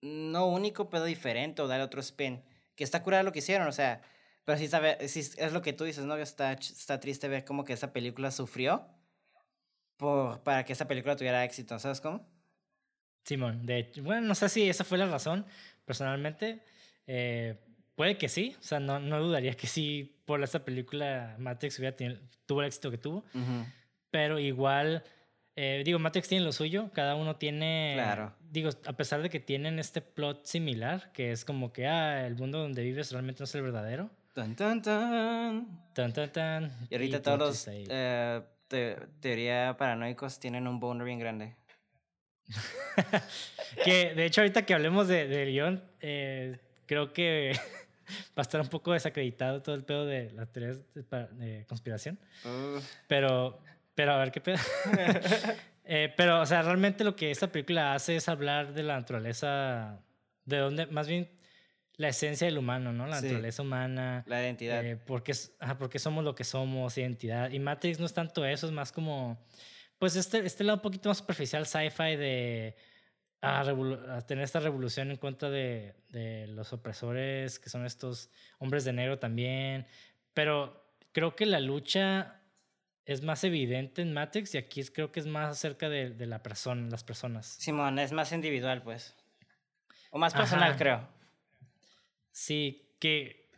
no 0.00 0.46
único, 0.46 0.90
pero 0.90 1.04
diferente 1.04 1.62
o 1.62 1.68
dale 1.68 1.82
otro 1.82 2.00
spin. 2.00 2.42
Que 2.76 2.84
está 2.84 3.02
curada 3.02 3.22
lo 3.22 3.32
que 3.32 3.40
hicieron, 3.40 3.66
o 3.66 3.72
sea, 3.72 4.02
pero 4.44 4.58
sí, 4.58 4.68
sabe, 4.68 5.08
sí 5.08 5.20
es 5.20 5.52
lo 5.52 5.62
que 5.62 5.72
tú 5.72 5.84
dices, 5.84 6.04
¿no? 6.04 6.16
Está, 6.16 6.52
está 6.52 7.00
triste 7.00 7.28
ver 7.28 7.44
como 7.44 7.64
que 7.64 7.72
esa 7.72 7.92
película 7.92 8.30
sufrió 8.30 8.86
por, 10.02 10.42
para 10.42 10.64
que 10.64 10.74
esa 10.74 10.86
película 10.86 11.16
tuviera 11.16 11.44
éxito, 11.44 11.78
¿sabes 11.78 12.00
cómo? 12.00 12.28
Simón, 13.24 13.64
de 13.64 13.78
hecho, 13.78 14.02
bueno, 14.02 14.26
no 14.26 14.34
sé 14.34 14.50
si 14.50 14.68
esa 14.68 14.84
fue 14.84 14.98
la 14.98 15.06
razón, 15.06 15.46
personalmente. 15.86 16.62
Eh, 17.06 17.56
Puede 17.94 18.16
que 18.16 18.28
sí, 18.28 18.56
o 18.58 18.62
sea, 18.62 18.80
no, 18.80 18.98
no 18.98 19.20
dudaría 19.20 19.54
que 19.54 19.66
sí 19.66 20.16
por 20.24 20.42
esta 20.42 20.64
película 20.64 21.36
Matrix 21.38 21.78
hubiera 21.78 21.94
tenido, 21.94 22.18
tuvo 22.46 22.62
el 22.62 22.68
éxito 22.68 22.90
que 22.90 22.98
tuvo. 22.98 23.24
Pero 24.10 24.38
igual, 24.38 25.04
eh, 25.56 25.82
digo, 25.84 25.98
Matrix 25.98 26.28
tiene 26.28 26.44
lo 26.44 26.52
suyo, 26.52 26.90
cada 26.94 27.14
uno 27.16 27.36
tiene... 27.36 27.92
Claro. 27.94 28.34
Digo, 28.50 28.70
a 28.86 28.92
pesar 28.94 29.22
de 29.22 29.28
que 29.28 29.40
tienen 29.40 29.78
este 29.78 30.00
plot 30.00 30.46
similar, 30.46 31.12
que 31.12 31.32
es 31.32 31.44
como 31.44 31.72
que, 31.72 31.86
ah, 31.86 32.26
el 32.26 32.34
mundo 32.36 32.58
donde 32.58 32.82
vives 32.82 33.12
realmente 33.12 33.40
no 33.40 33.44
es 33.44 33.54
el 33.54 33.62
verdadero. 33.62 34.10
Tan, 34.32 34.56
tan, 34.56 34.80
tan. 34.80 35.92
Tan, 35.92 36.12
tan, 36.12 36.32
tan. 36.32 36.72
Y 36.88 36.94
ahorita 36.94 37.20
todos 37.20 37.38
los 37.38 37.68
eh, 37.68 38.42
teoría 39.20 39.76
paranoicos 39.76 40.38
tienen 40.40 40.66
un 40.66 40.80
boner 40.80 41.04
bien 41.04 41.18
grande. 41.18 41.56
que 43.84 44.14
de 44.14 44.26
hecho 44.26 44.40
ahorita 44.40 44.66
que 44.66 44.74
hablemos 44.74 45.08
de, 45.08 45.26
de 45.28 45.46
León, 45.46 45.82
eh, 46.00 46.58
creo 46.86 47.12
que 47.12 47.52
va 48.36 48.38
a 48.38 48.42
estar 48.42 48.60
un 48.60 48.68
poco 48.68 48.92
desacreditado 48.92 49.62
todo 49.62 49.74
el 49.74 49.84
pedo 49.84 50.06
de 50.06 50.30
las 50.32 50.52
teorías 50.52 50.80
de, 50.94 51.64
conspiración. 51.66 52.18
Pero, 53.06 53.60
pero 53.94 54.12
a 54.12 54.18
ver 54.18 54.32
qué 54.32 54.40
pedo. 54.40 54.58
Eh, 55.84 56.14
pero, 56.16 56.40
o 56.40 56.46
sea, 56.46 56.62
realmente 56.62 57.02
lo 57.02 57.16
que 57.16 57.32
esta 57.32 57.50
película 57.50 57.92
hace 57.92 58.14
es 58.14 58.28
hablar 58.28 58.72
de 58.72 58.84
la 58.84 58.94
naturaleza, 58.94 60.00
de 60.44 60.58
dónde, 60.58 60.86
más 60.86 61.08
bien 61.08 61.28
la 61.96 62.08
esencia 62.08 62.46
del 62.46 62.58
humano, 62.58 62.92
¿no? 62.92 63.06
La 63.06 63.20
naturaleza 63.20 63.62
humana. 63.62 64.24
La 64.26 64.42
identidad. 64.42 64.84
Eh, 64.84 64.96
porque, 64.96 65.32
porque 65.78 65.98
somos 65.98 66.24
lo 66.24 66.34
que 66.34 66.44
somos, 66.44 66.96
identidad. 66.98 67.50
Y 67.50 67.58
Matrix 67.58 67.98
no 67.98 68.06
es 68.06 68.14
tanto 68.14 68.44
eso, 68.44 68.66
es 68.66 68.72
más 68.72 68.92
como, 68.92 69.44
pues 69.98 70.16
este, 70.16 70.44
este 70.44 70.64
lado 70.64 70.76
un 70.76 70.82
poquito 70.82 71.08
más 71.08 71.18
superficial, 71.18 71.66
sci-fi 71.66 72.16
de 72.16 72.76
a, 73.42 74.24
tener 74.26 74.44
esta 74.44 74.60
revolución 74.60 75.10
en 75.10 75.16
contra 75.16 75.50
de, 75.50 75.94
de, 76.08 76.46
los 76.46 76.72
opresores, 76.72 77.58
que 77.58 77.68
son 77.68 77.84
estos 77.84 78.30
hombres 78.58 78.84
de 78.84 78.92
negro 78.92 79.18
también. 79.18 79.86
Pero 80.32 80.96
creo 81.12 81.34
que 81.34 81.44
la 81.44 81.60
lucha 81.60 82.40
es 83.04 83.22
más 83.22 83.42
evidente 83.42 84.00
en 84.00 84.12
Matrix 84.12 84.54
y 84.54 84.58
aquí 84.58 84.80
es, 84.80 84.90
creo 84.90 85.10
que 85.10 85.20
es 85.20 85.26
más 85.26 85.50
acerca 85.50 85.88
de, 85.88 86.10
de 86.10 86.26
la 86.26 86.42
persona, 86.42 86.88
las 86.88 87.02
personas. 87.02 87.46
Simón, 87.58 87.98
es 87.98 88.12
más 88.12 88.32
individual, 88.32 88.82
pues. 88.82 89.16
O 90.10 90.18
más 90.18 90.32
personal, 90.32 90.76
creo. 90.76 91.08
Sí, 92.32 92.96
que 92.98 93.50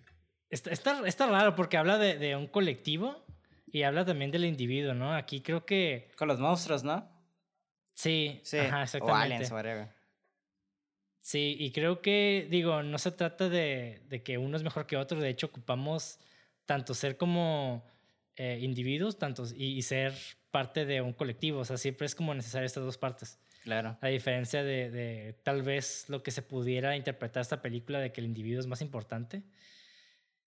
está, 0.50 0.70
está, 0.70 1.06
está 1.06 1.26
raro 1.26 1.54
porque 1.54 1.76
habla 1.76 1.96
de, 1.96 2.18
de 2.18 2.36
un 2.36 2.46
colectivo 2.46 3.24
y 3.66 3.82
habla 3.82 4.04
también 4.04 4.30
del 4.30 4.44
individuo, 4.44 4.94
¿no? 4.94 5.14
Aquí 5.14 5.40
creo 5.40 5.64
que... 5.64 6.10
Con 6.16 6.28
los 6.28 6.38
monstruos, 6.38 6.84
¿no? 6.84 7.08
Sí, 7.94 8.40
sí. 8.44 8.58
exactamente. 8.58 9.46
Sí, 11.20 11.56
y 11.58 11.72
creo 11.72 12.02
que, 12.02 12.46
digo, 12.50 12.82
no 12.82 12.98
se 12.98 13.10
trata 13.10 13.48
de, 13.48 14.02
de, 14.08 14.22
que 14.22 14.36
uno 14.36 14.56
es 14.56 14.62
mejor 14.62 14.86
que 14.86 14.96
otro, 14.96 15.18
de 15.18 15.30
hecho 15.30 15.46
ocupamos 15.46 16.20
tanto 16.66 16.92
ser 16.92 17.16
como 17.16 17.82
eh, 18.36 18.58
individuos 18.60 19.18
tanto, 19.18 19.44
y, 19.56 19.80
ser 19.82 20.12
parte 20.50 20.84
de 20.84 21.00
un 21.00 21.12
colectivo, 21.12 21.60
o 21.60 21.64
sea, 21.64 21.78
siempre 21.78 22.06
es 22.06 22.14
como 22.14 22.34
necesario 22.34 22.66
estas 22.66 22.84
dos 22.84 22.98
partes. 22.98 23.38
Claro. 23.64 23.96
A 24.00 24.08
diferencia 24.08 24.62
de, 24.62 24.90
de 24.90 25.32
tal 25.42 25.62
vez 25.62 26.04
lo 26.08 26.22
que 26.22 26.30
se 26.30 26.42
pudiera 26.42 26.96
interpretar 26.96 27.40
esta 27.40 27.62
película 27.62 27.98
de 27.98 28.12
que 28.12 28.20
el 28.20 28.26
individuo 28.26 28.60
es 28.60 28.66
más 28.66 28.82
importante. 28.82 29.42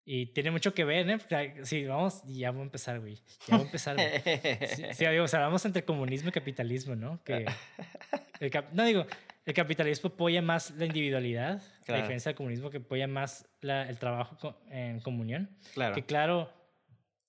Y 0.10 0.28
tiene 0.28 0.52
mucho 0.52 0.74
que 0.74 0.86
ver, 0.86 1.10
¿eh? 1.10 1.20
Sí, 1.64 1.84
vamos, 1.86 2.22
ya 2.26 2.52
voy 2.52 2.62
a 2.62 2.64
empezar, 2.64 3.02
güey. 3.02 3.16
Ya 3.46 3.58
voy 3.58 3.64
a 3.64 3.66
empezar. 3.66 3.98
Sí, 4.00 4.84
sí, 4.94 5.06
digo, 5.06 5.26
o 5.26 5.28
sea, 5.28 5.42
vamos 5.42 5.66
entre 5.66 5.84
comunismo 5.84 6.30
y 6.30 6.32
capitalismo, 6.32 6.96
¿no? 6.96 7.22
Que 7.26 7.46
el 8.40 8.52
no 8.72 8.86
digo, 8.86 9.06
el 9.46 9.54
capitalismo 9.54 10.10
apoya 10.10 10.42
más 10.42 10.72
la 10.78 10.86
individualidad, 10.86 11.62
a 11.88 11.94
diferencia 11.94 12.30
del 12.30 12.38
comunismo 12.38 12.70
que 12.70 12.78
apoya 12.78 13.08
más 13.08 13.50
la, 13.60 13.90
el 13.90 13.98
trabajo 13.98 14.58
en 14.70 15.02
comunión. 15.02 15.50
Claro. 15.74 15.96
Que 15.96 16.04
claro, 16.04 16.54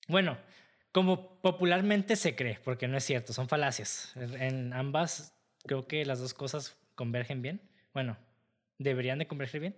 bueno, 0.06 0.38
como 0.92 1.40
popularmente 1.40 2.14
se 2.14 2.36
cree, 2.36 2.60
porque 2.62 2.86
no 2.86 2.96
es 2.96 3.04
cierto, 3.04 3.32
son 3.32 3.48
falacias. 3.48 4.12
En 4.16 4.72
ambas 4.72 5.37
creo 5.68 5.86
que 5.86 6.04
las 6.04 6.18
dos 6.18 6.34
cosas 6.34 6.76
convergen 6.96 7.40
bien. 7.42 7.62
Bueno, 7.94 8.16
deberían 8.78 9.20
de 9.20 9.28
converger 9.28 9.60
bien. 9.60 9.76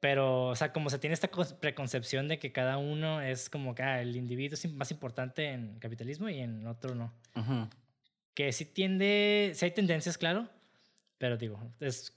Pero, 0.00 0.48
o 0.48 0.56
sea, 0.56 0.72
como 0.72 0.90
se 0.90 0.98
tiene 0.98 1.14
esta 1.14 1.30
preconcepción 1.60 2.28
de 2.28 2.38
que 2.38 2.52
cada 2.52 2.76
uno 2.76 3.22
es 3.22 3.48
como 3.48 3.74
que 3.74 3.82
ah, 3.82 4.02
el 4.02 4.16
individuo 4.16 4.54
es 4.54 4.70
más 4.72 4.90
importante 4.90 5.46
en 5.46 5.78
capitalismo 5.78 6.28
y 6.28 6.40
en 6.40 6.66
otro 6.66 6.94
no. 6.94 7.14
que 8.34 8.52
sí 8.52 8.66
tiende, 8.66 9.52
sí 9.54 9.64
hay 9.64 9.70
tendencias, 9.70 10.18
claro, 10.18 10.48
pero 11.16 11.38
digo, 11.38 11.72
es, 11.80 12.12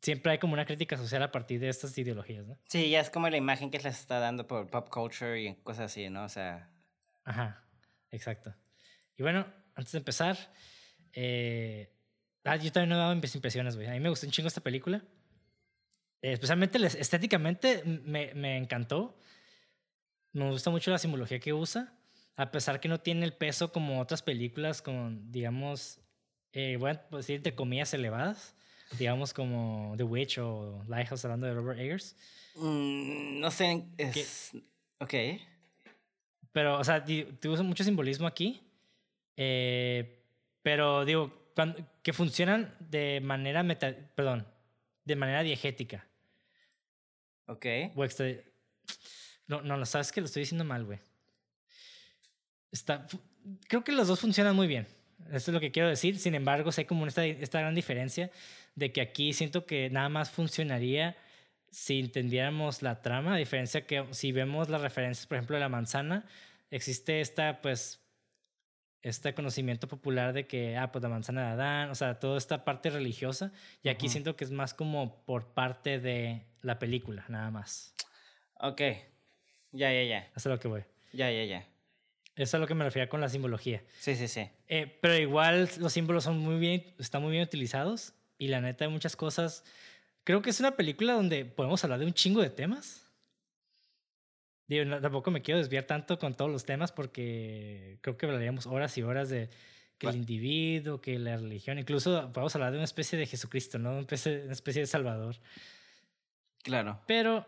siempre 0.00 0.32
hay 0.32 0.38
como 0.38 0.54
una 0.54 0.64
crítica 0.64 0.96
social 0.96 1.22
a 1.24 1.30
partir 1.30 1.60
de 1.60 1.68
estas 1.68 1.98
ideologías, 1.98 2.46
¿no? 2.46 2.56
Sí, 2.68 2.88
ya 2.88 3.00
es 3.00 3.10
como 3.10 3.28
la 3.28 3.36
imagen 3.36 3.70
que 3.70 3.78
les 3.78 3.98
está 3.98 4.18
dando 4.18 4.46
por 4.46 4.70
pop 4.70 4.88
culture 4.88 5.38
y 5.38 5.54
cosas 5.56 5.92
así, 5.92 6.08
¿no? 6.08 6.24
O 6.24 6.28
sea... 6.30 6.70
Ajá, 7.24 7.64
exacto. 8.10 8.54
Y 9.18 9.22
bueno, 9.22 9.46
antes 9.74 9.92
de 9.92 9.98
empezar, 9.98 10.38
eh, 11.16 11.90
ah, 12.44 12.56
yo 12.56 12.70
también 12.70 12.90
no 12.90 12.94
he 12.96 12.98
dado 12.98 13.16
mis 13.16 13.34
impresiones, 13.34 13.74
güey. 13.74 13.88
A 13.88 13.92
mí 13.92 14.00
me 14.00 14.10
gustó 14.10 14.26
un 14.26 14.32
chingo 14.32 14.46
esta 14.48 14.60
película. 14.60 15.02
Eh, 16.22 16.32
especialmente 16.32 16.78
estéticamente 16.86 17.82
me, 17.84 18.32
me 18.34 18.56
encantó. 18.56 19.18
Me 20.32 20.50
gusta 20.50 20.70
mucho 20.70 20.90
la 20.90 20.98
simbología 20.98 21.40
que 21.40 21.54
usa, 21.54 21.94
a 22.36 22.50
pesar 22.50 22.78
que 22.78 22.88
no 22.88 23.00
tiene 23.00 23.24
el 23.24 23.32
peso 23.32 23.72
como 23.72 24.00
otras 24.00 24.22
películas 24.22 24.82
con, 24.82 25.32
digamos, 25.32 25.98
eh, 26.52 26.76
voy 26.78 26.90
a 26.90 27.16
decir 27.16 27.36
entre 27.36 27.54
comillas 27.54 27.94
elevadas, 27.94 28.54
digamos 28.98 29.32
como 29.32 29.94
The 29.96 30.02
Witch 30.04 30.38
o 30.38 30.84
Lighthouse 30.88 31.24
hablando 31.24 31.46
de 31.46 31.54
Robert 31.54 31.80
Eggers. 31.80 32.16
mm, 32.56 33.40
no 33.40 33.50
sé, 33.50 33.86
es... 33.96 34.52
Ok. 34.98 35.14
Pero, 36.52 36.78
o 36.78 36.84
sea, 36.84 37.02
usa 37.44 37.62
mucho 37.62 37.84
simbolismo 37.84 38.26
aquí. 38.26 38.62
eh, 39.38 40.22
pero 40.66 41.04
digo, 41.04 41.52
que 42.02 42.12
funcionan 42.12 42.74
de 42.80 43.20
manera 43.22 43.62
meta, 43.62 43.94
perdón, 44.16 44.44
de 45.04 45.14
manera 45.14 45.44
diegética. 45.44 46.04
Ok. 47.46 47.66
O 47.94 48.04
extra- 48.04 48.42
no, 49.46 49.62
no, 49.62 49.86
sabes 49.86 50.10
que 50.10 50.20
lo 50.20 50.26
estoy 50.26 50.40
diciendo 50.40 50.64
mal, 50.64 50.84
güey. 50.84 50.98
Está, 52.72 53.06
creo 53.68 53.84
que 53.84 53.92
los 53.92 54.08
dos 54.08 54.18
funcionan 54.18 54.56
muy 54.56 54.66
bien. 54.66 54.88
Eso 55.28 55.36
es 55.36 55.54
lo 55.54 55.60
que 55.60 55.70
quiero 55.70 55.88
decir. 55.88 56.18
Sin 56.18 56.34
embargo, 56.34 56.72
sé 56.72 56.84
como 56.84 57.06
esta, 57.06 57.24
esta 57.24 57.60
gran 57.60 57.76
diferencia 57.76 58.32
de 58.74 58.90
que 58.90 59.00
aquí 59.00 59.32
siento 59.34 59.66
que 59.66 59.88
nada 59.88 60.08
más 60.08 60.32
funcionaría 60.32 61.16
si 61.70 62.00
entendiéramos 62.00 62.82
la 62.82 63.02
trama, 63.02 63.34
a 63.34 63.36
diferencia 63.36 63.86
que 63.86 64.04
si 64.10 64.32
vemos 64.32 64.68
las 64.68 64.80
referencias, 64.80 65.28
por 65.28 65.36
ejemplo, 65.36 65.54
de 65.54 65.60
la 65.60 65.68
manzana, 65.68 66.24
existe 66.72 67.20
esta, 67.20 67.62
pues, 67.62 68.00
este 69.08 69.34
conocimiento 69.34 69.86
popular 69.88 70.32
de 70.32 70.46
que, 70.46 70.76
ah, 70.76 70.90
pues 70.90 71.02
la 71.02 71.08
manzana 71.08 71.42
de 71.46 71.52
Adán, 71.52 71.90
o 71.90 71.94
sea, 71.94 72.18
toda 72.18 72.38
esta 72.38 72.64
parte 72.64 72.90
religiosa, 72.90 73.52
y 73.82 73.88
aquí 73.88 74.06
Ujú. 74.06 74.12
siento 74.12 74.36
que 74.36 74.44
es 74.44 74.50
más 74.50 74.74
como 74.74 75.24
por 75.24 75.46
parte 75.54 76.00
de 76.00 76.42
la 76.62 76.78
película, 76.78 77.24
nada 77.28 77.50
más. 77.50 77.94
Ok. 78.58 78.80
Ya, 79.72 79.92
ya, 79.92 80.02
ya. 80.02 80.18
Eso 80.18 80.32
es 80.36 80.46
a 80.46 80.48
lo 80.50 80.58
que 80.58 80.68
voy. 80.68 80.84
Ya, 81.12 81.30
ya, 81.30 81.44
ya. 81.44 81.58
Eso 82.34 82.42
es 82.42 82.54
a 82.54 82.58
lo 82.58 82.66
que 82.66 82.74
me 82.74 82.84
refería 82.84 83.08
con 83.08 83.20
la 83.20 83.28
simbología. 83.28 83.82
Sí, 83.98 84.16
sí, 84.16 84.28
sí. 84.28 84.48
Eh, 84.68 84.98
pero 85.00 85.16
igual 85.16 85.70
los 85.78 85.92
símbolos 85.92 86.24
son 86.24 86.38
muy 86.38 86.58
bien, 86.58 86.94
están 86.98 87.22
muy 87.22 87.30
bien 87.30 87.44
utilizados, 87.44 88.12
y 88.38 88.48
la 88.48 88.60
neta 88.60 88.84
hay 88.84 88.90
muchas 88.90 89.16
cosas. 89.16 89.64
Creo 90.24 90.42
que 90.42 90.50
es 90.50 90.58
una 90.58 90.76
película 90.76 91.12
donde 91.12 91.44
podemos 91.44 91.82
hablar 91.84 92.00
de 92.00 92.06
un 92.06 92.12
chingo 92.12 92.42
de 92.42 92.50
temas. 92.50 93.05
Digo, 94.68 94.84
no- 94.84 95.00
tampoco 95.00 95.30
me 95.30 95.42
quiero 95.42 95.58
desviar 95.58 95.84
tanto 95.84 96.18
con 96.18 96.34
todos 96.34 96.50
los 96.50 96.64
temas 96.64 96.92
porque 96.92 97.98
creo 98.00 98.16
que 98.16 98.26
hablaríamos 98.26 98.66
horas 98.66 98.96
y 98.98 99.02
horas 99.02 99.28
de 99.28 99.48
que 99.98 100.08
el 100.08 100.16
individuo, 100.16 101.00
que 101.00 101.18
la 101.18 101.36
religión, 101.36 101.78
incluso 101.78 102.30
podemos 102.32 102.54
hablar 102.54 102.72
de 102.72 102.78
una 102.78 102.84
especie 102.84 103.18
de 103.18 103.26
Jesucristo, 103.26 103.78
¿no? 103.78 103.92
Una 103.92 104.00
especie, 104.00 104.42
una 104.44 104.52
especie 104.52 104.82
de 104.82 104.86
Salvador. 104.86 105.36
Claro. 106.62 107.00
Pero 107.06 107.46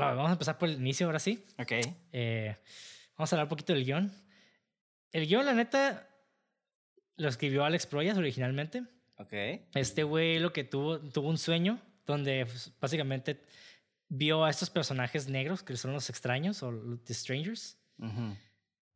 va, 0.00 0.12
vamos 0.14 0.28
a 0.28 0.32
empezar 0.32 0.58
por 0.58 0.68
el 0.68 0.76
inicio 0.76 1.06
ahora 1.06 1.18
sí. 1.18 1.44
Ok. 1.58 1.72
Eh, 2.12 2.54
vamos 3.16 3.32
a 3.32 3.36
hablar 3.36 3.46
un 3.46 3.50
poquito 3.50 3.72
del 3.72 3.84
guion. 3.84 4.12
El 5.12 5.26
guion, 5.26 5.46
la 5.46 5.54
neta, 5.54 6.08
lo 7.16 7.28
escribió 7.28 7.64
Alex 7.64 7.86
Proyas 7.86 8.18
originalmente. 8.18 8.84
Ok. 9.16 9.32
Este 9.74 10.02
güey 10.02 10.38
lo 10.38 10.52
que 10.52 10.64
tuvo, 10.64 11.00
tuvo 11.00 11.28
un 11.30 11.38
sueño 11.38 11.80
donde 12.04 12.44
pues, 12.46 12.72
básicamente 12.80 13.40
vio 14.08 14.44
a 14.44 14.50
estos 14.50 14.70
personajes 14.70 15.28
negros 15.28 15.62
que 15.62 15.76
son 15.76 15.92
los 15.92 16.08
extraños 16.10 16.62
o 16.62 16.72
The 17.04 17.14
Strangers. 17.14 17.78
Ujú. 17.98 18.36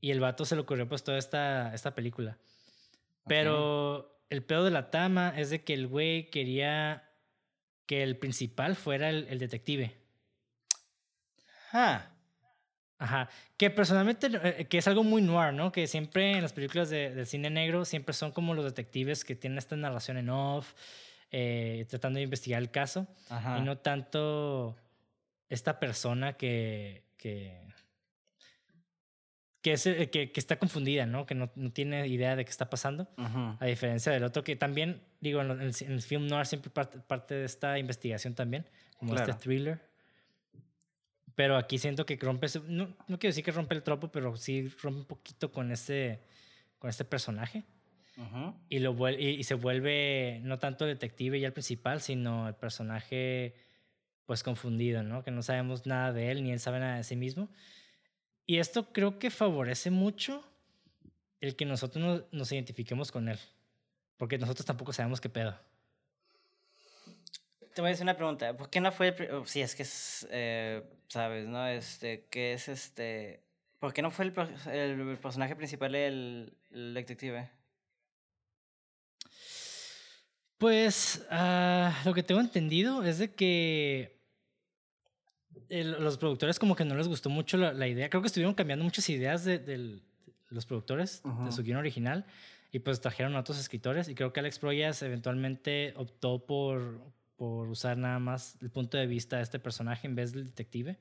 Y 0.00 0.10
el 0.12 0.20
vato 0.20 0.44
se 0.44 0.54
le 0.54 0.62
ocurrió 0.62 0.88
pues 0.88 1.02
toda 1.04 1.18
esta, 1.18 1.74
esta 1.74 1.94
película. 1.94 2.38
Pero 3.26 4.20
el 4.30 4.42
pedo 4.42 4.64
de 4.64 4.70
la 4.70 4.90
tama 4.90 5.34
es 5.36 5.50
de 5.50 5.62
que 5.62 5.74
el 5.74 5.86
güey 5.86 6.30
quería 6.30 7.08
que 7.86 8.02
el 8.02 8.16
principal 8.16 8.76
fuera 8.76 9.10
el, 9.10 9.26
el 9.28 9.38
detective. 9.38 9.96
Ah. 11.72 12.06
Ajá. 12.98 13.28
Que 13.56 13.70
personalmente, 13.70 14.28
eh, 14.42 14.66
que 14.68 14.78
es 14.78 14.86
algo 14.86 15.02
muy 15.02 15.22
noir, 15.22 15.54
¿no? 15.54 15.72
Que 15.72 15.86
siempre 15.86 16.32
en 16.32 16.42
las 16.42 16.52
películas 16.52 16.90
de- 16.90 17.14
del 17.14 17.26
cine 17.26 17.48
negro 17.48 17.84
siempre 17.84 18.12
son 18.14 18.30
como 18.32 18.52
los 18.54 18.64
detectives 18.64 19.24
que 19.24 19.34
tienen 19.34 19.58
esta 19.58 19.74
narración 19.76 20.18
en 20.18 20.28
off, 20.28 20.74
eh, 21.30 21.86
tratando 21.88 22.18
de 22.18 22.24
investigar 22.24 22.60
el 22.60 22.70
caso. 22.70 23.06
Ajá. 23.30 23.58
Y 23.58 23.62
no 23.62 23.78
tanto 23.78 24.76
esta 25.50 25.78
persona 25.78 26.33
que, 26.38 27.04
que, 27.19 27.61
que, 29.61 29.73
es, 29.73 29.85
eh, 29.87 30.09
que, 30.11 30.33
que 30.33 30.40
está 30.40 30.59
confundida, 30.59 31.04
¿no? 31.04 31.26
Que 31.26 31.35
no, 31.35 31.50
no 31.54 31.71
tiene 31.73 32.07
idea 32.09 32.35
de 32.37 32.45
qué 32.47 32.50
está 32.50 32.71
pasando. 32.71 33.09
A 33.61 33.66
diferencia 33.66 34.11
del 34.12 34.25
otro 34.25 34.42
que 34.42 34.57
también, 34.57 35.02
digo, 35.21 35.42
en, 35.42 35.50
el, 35.50 35.73
en 35.80 35.92
el 35.92 36.00
film 36.02 36.26
noir 36.28 36.47
siempre 36.47 36.71
parte, 36.71 36.99
parte 37.00 37.35
de 37.35 37.45
esta 37.45 37.78
investigación 37.78 38.35
también, 38.35 38.66
como 38.97 39.12
Claro. 39.12 39.30
este 39.30 39.42
thriller. 39.42 39.80
Pero 41.35 41.57
aquí 41.57 41.78
siento 41.78 42.07
que 42.07 42.16
rompe, 42.16 42.47
ese- 42.47 42.61
no, 42.66 42.87
no 43.09 43.19
quiero 43.19 43.30
decir 43.33 43.45
que 43.45 43.52
rompe 43.52 43.75
el 43.75 43.83
tropo, 43.83 44.11
pero 44.11 44.37
sí 44.37 44.69
rompe 44.83 45.00
un 45.00 45.07
poquito 45.07 45.52
con 45.52 45.71
este, 45.73 46.21
con 46.78 46.88
este 46.90 47.04
personaje. 47.04 47.64
Y, 48.69 48.80
lo 48.80 48.95
y, 49.09 49.28
y 49.28 49.45
se 49.45 49.54
vuelve 49.54 50.40
no 50.42 50.59
tanto 50.59 50.85
el 50.85 50.92
detective 50.92 51.38
y 51.38 51.45
el 51.47 51.54
principal, 51.54 52.02
sino 52.02 52.49
el 52.49 52.54
personaje 52.54 53.54
pues 54.30 54.44
confundido, 54.44 55.02
¿no? 55.02 55.25
Que 55.25 55.32
no 55.32 55.42
sabemos 55.42 55.87
nada 55.87 56.12
de 56.12 56.30
él, 56.30 56.44
ni 56.44 56.52
él 56.52 56.60
sabe 56.60 56.78
nada 56.78 56.99
de 56.99 57.02
sí 57.02 57.16
mismo. 57.16 57.49
Y 58.46 58.58
esto 58.58 58.92
creo 58.92 59.18
que 59.18 59.28
favorece 59.28 59.90
mucho 59.90 60.49
el 61.40 61.56
que 61.56 61.64
nosotros 61.64 62.04
nos, 62.04 62.32
nos 62.32 62.52
identifiquemos 62.52 63.10
con 63.10 63.28
él. 63.28 63.40
Porque 64.18 64.38
nosotros 64.38 64.64
tampoco 64.64 64.92
sabemos 64.92 65.20
qué 65.20 65.28
pedo. 65.30 65.58
Te 67.75 67.80
voy 67.80 67.90
a 67.90 67.92
hacer 67.92 68.04
una 68.04 68.14
pregunta. 68.14 68.56
¿Por 68.56 68.70
qué 68.70 68.80
no 68.80 68.92
fue 68.92 69.08
el... 69.08 69.34
oh, 69.34 69.44
Si 69.46 69.62
es 69.62 69.75
que 69.75 69.82
es... 69.82 70.28
eh, 70.30 70.88
Sabes, 71.08 71.49
¿no? 71.49 71.66
Este... 71.66 72.28
¿Qué 72.30 72.52
es 72.52 72.68
este... 72.68 73.42
¿Por 73.80 73.92
qué 73.92 74.00
no 74.00 74.12
fue 74.12 74.26
el, 74.26 74.34
el, 74.72 75.08
el 75.08 75.18
personaje 75.18 75.56
principal 75.56 75.92
el, 75.96 76.56
el 76.70 76.94
detective? 76.94 77.50
Pues 80.56 81.26
ah, 81.30 82.00
lo 82.04 82.14
que 82.14 82.22
tengo 82.22 82.40
entendido 82.40 83.02
es 83.02 83.18
de 83.18 83.34
que 83.34 84.19
el- 85.70 85.92
los 86.02 86.18
productores 86.18 86.58
como 86.58 86.76
que 86.76 86.84
no 86.84 86.94
les 86.94 87.08
gustó 87.08 87.30
mucho 87.30 87.56
la, 87.56 87.72
la 87.72 87.88
idea. 87.88 88.10
Creo 88.10 88.20
que 88.22 88.26
estuvieron 88.26 88.54
cambiando 88.54 88.84
muchas 88.84 89.08
ideas 89.08 89.44
de, 89.44 89.58
del- 89.58 90.02
los 90.50 90.66
productores 90.66 91.22
de 91.22 91.28
Ujú. 91.30 91.52
su 91.52 91.62
guion 91.62 91.78
original 91.78 92.26
y 92.72 92.80
pues 92.80 93.00
trajeron 93.00 93.34
a 93.36 93.40
otros 93.40 93.58
escritores 93.58 94.08
y 94.08 94.14
creo 94.14 94.32
que 94.32 94.40
Alex 94.40 94.58
Proyas 94.58 95.00
eventualmente 95.02 95.92
optó 95.96 96.44
por, 96.44 97.00
por 97.36 97.68
usar 97.68 97.96
nada 97.96 98.18
más 98.18 98.56
el 98.60 98.70
punto 98.70 98.96
de 98.98 99.06
vista 99.06 99.36
de 99.38 99.42
este 99.44 99.58
personaje 99.60 100.06
en 100.08 100.14
vez 100.16 100.32
del 100.32 100.44
detective. 100.46 100.98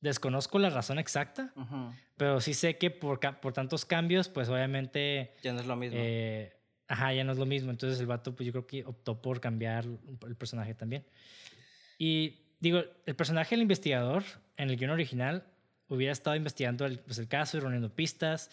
Desconozco 0.00 0.58
la 0.58 0.70
razón 0.70 0.98
exacta, 0.98 1.52
Ujú. 1.56 1.92
pero 2.16 2.40
sí 2.40 2.52
sé 2.52 2.76
que 2.76 2.90
por, 2.90 3.18
por 3.40 3.52
tantos 3.52 3.84
cambios, 3.84 4.28
pues 4.28 4.48
obviamente 4.48 5.32
Ya 5.42 5.52
no 5.52 5.60
es 5.60 5.66
lo 5.66 5.74
mismo. 5.74 5.98
eh, 6.00 6.52
ajá, 6.86 7.12
ya 7.14 7.24
no 7.24 7.32
es 7.32 7.38
lo 7.38 7.46
mismo. 7.46 7.70
Entonces 7.70 7.98
el 7.98 8.06
vato, 8.06 8.34
pues 8.36 8.46
yo 8.46 8.52
creo 8.52 8.66
que 8.66 8.84
optó 8.84 9.22
por 9.22 9.40
cambiar 9.40 9.84
el 10.26 10.36
personaje 10.36 10.74
también. 10.74 11.04
Y 11.98 12.40
digo, 12.60 12.82
el 13.04 13.16
personaje 13.16 13.54
del 13.54 13.62
investigador 13.62 14.24
en 14.56 14.70
el 14.70 14.76
guion 14.76 14.90
original 14.90 15.44
hubiera 15.88 16.12
estado 16.12 16.36
investigando 16.36 16.86
el, 16.86 16.98
pues, 16.98 17.18
el 17.18 17.28
caso 17.28 17.56
y 17.56 17.60
reuniendo 17.60 17.90
pistas. 17.90 18.50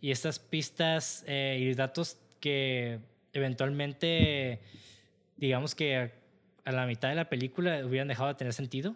Y 0.00 0.10
estas 0.10 0.38
pistas 0.38 1.24
eh, 1.26 1.58
y 1.60 1.74
datos 1.74 2.18
que 2.40 3.00
eventualmente, 3.32 4.60
digamos 5.36 5.74
que 5.74 5.96
a, 5.96 6.12
a 6.64 6.72
la 6.72 6.86
mitad 6.86 7.08
de 7.08 7.14
la 7.14 7.28
película 7.28 7.84
hubieran 7.84 8.08
dejado 8.08 8.28
de 8.28 8.34
tener 8.34 8.52
sentido. 8.52 8.94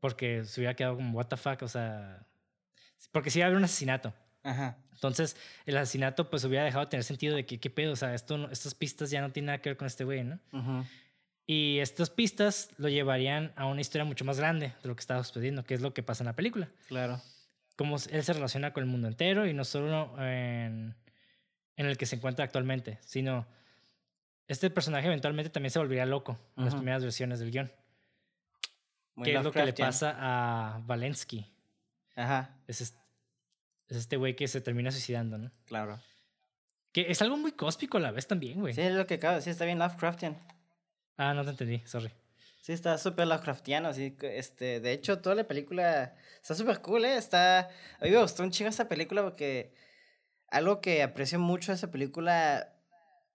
Porque 0.00 0.44
se 0.44 0.60
hubiera 0.60 0.74
quedado 0.74 0.96
como, 0.96 1.16
what 1.16 1.26
the 1.26 1.36
fuck, 1.36 1.62
o 1.62 1.68
sea. 1.68 2.26
Porque 3.12 3.30
sí 3.30 3.38
iba 3.38 3.46
a 3.46 3.48
haber 3.48 3.58
un 3.58 3.64
asesinato. 3.64 4.14
Ajá. 4.42 4.78
Entonces, 4.94 5.36
el 5.66 5.76
asesinato 5.76 6.28
pues 6.28 6.44
hubiera 6.44 6.64
dejado 6.64 6.84
de 6.84 6.90
tener 6.90 7.04
sentido 7.04 7.34
de 7.34 7.46
que 7.46 7.58
qué 7.58 7.70
pedo, 7.70 7.92
o 7.92 7.96
sea, 7.96 8.14
esto 8.14 8.50
estas 8.50 8.74
pistas 8.74 9.10
ya 9.10 9.20
no 9.20 9.30
tienen 9.30 9.46
nada 9.46 9.58
que 9.58 9.70
ver 9.70 9.76
con 9.76 9.86
este 9.86 10.04
güey, 10.04 10.24
¿no? 10.24 10.38
Ujú. 10.52 10.84
Y 11.52 11.80
estas 11.80 12.10
pistas 12.10 12.68
lo 12.78 12.88
llevarían 12.88 13.52
a 13.56 13.66
una 13.66 13.80
historia 13.80 14.04
mucho 14.04 14.24
más 14.24 14.38
grande 14.38 14.72
de 14.82 14.88
lo 14.88 14.94
que 14.94 15.00
estaba 15.00 15.24
sucediendo, 15.24 15.64
que 15.64 15.74
es 15.74 15.80
lo 15.80 15.92
que 15.92 16.02
pasa 16.04 16.22
en 16.22 16.26
la 16.26 16.36
película. 16.36 16.68
Claro. 16.86 17.20
Cómo 17.76 17.96
él 17.96 18.22
se 18.22 18.32
relaciona 18.32 18.72
con 18.72 18.84
el 18.84 18.88
mundo 18.88 19.08
entero 19.08 19.46
y 19.48 19.52
no 19.52 19.64
solo 19.64 20.14
en, 20.22 20.94
en 21.76 21.86
el 21.86 21.96
que 21.98 22.06
se 22.06 22.14
encuentra 22.14 22.44
actualmente, 22.44 22.98
sino 23.02 23.48
este 24.46 24.70
personaje 24.70 25.08
eventualmente 25.08 25.50
también 25.50 25.72
se 25.72 25.80
volvería 25.80 26.06
loco 26.06 26.38
en 26.56 26.66
las 26.66 26.74
primeras 26.76 27.02
versiones 27.02 27.40
del 27.40 27.50
guion. 27.50 27.72
Muy 29.16 29.24
que 29.24 29.34
es 29.36 29.42
lo 29.42 29.50
que 29.50 29.64
le 29.64 29.72
pasa 29.72 30.16
a 30.18 30.78
Valensky. 30.84 31.52
Ajá. 32.14 32.56
Es, 32.68 32.80
est- 32.80 32.98
Es 33.88 33.96
este 33.96 34.16
güey 34.18 34.36
que 34.36 34.46
se 34.46 34.60
termina 34.60 34.92
suicidando, 34.92 35.36
¿no? 35.36 35.50
Claro. 35.64 36.00
Que 36.92 37.10
es 37.10 37.20
algo 37.22 37.36
muy 37.36 37.52
cóspico 37.52 37.96
a 37.96 38.00
la 38.00 38.12
vez 38.12 38.28
también, 38.28 38.60
güey. 38.60 38.72
Sí, 38.74 38.82
es 38.82 38.94
lo 38.94 39.04
que 39.06 39.14
acabo 39.14 39.32
de 39.32 39.36
decir, 39.38 39.50
está 39.50 39.64
bien 39.64 39.78
Lovecraftian. 39.80 40.36
Ah, 41.22 41.34
no 41.34 41.44
te 41.44 41.50
entendí, 41.50 41.82
sorry. 41.84 42.10
Sí, 42.62 42.72
está 42.72 42.96
súper 42.96 43.26
Lovecraftiano, 43.26 43.88
así 43.88 44.16
este, 44.22 44.80
de 44.80 44.92
hecho, 44.92 45.18
toda 45.18 45.34
la 45.34 45.44
película 45.44 46.16
está 46.40 46.54
súper 46.54 46.80
cool, 46.80 47.04
¿eh? 47.04 47.16
Está, 47.18 47.58
a 47.58 48.04
mí 48.04 48.10
me 48.10 48.22
gustó 48.22 48.42
un 48.42 48.50
chingo 48.50 48.70
esta 48.70 48.88
película 48.88 49.22
porque 49.22 49.74
algo 50.48 50.80
que 50.80 51.02
aprecio 51.02 51.38
mucho 51.38 51.72
de 51.72 51.76
esa 51.76 51.90
película 51.90 52.72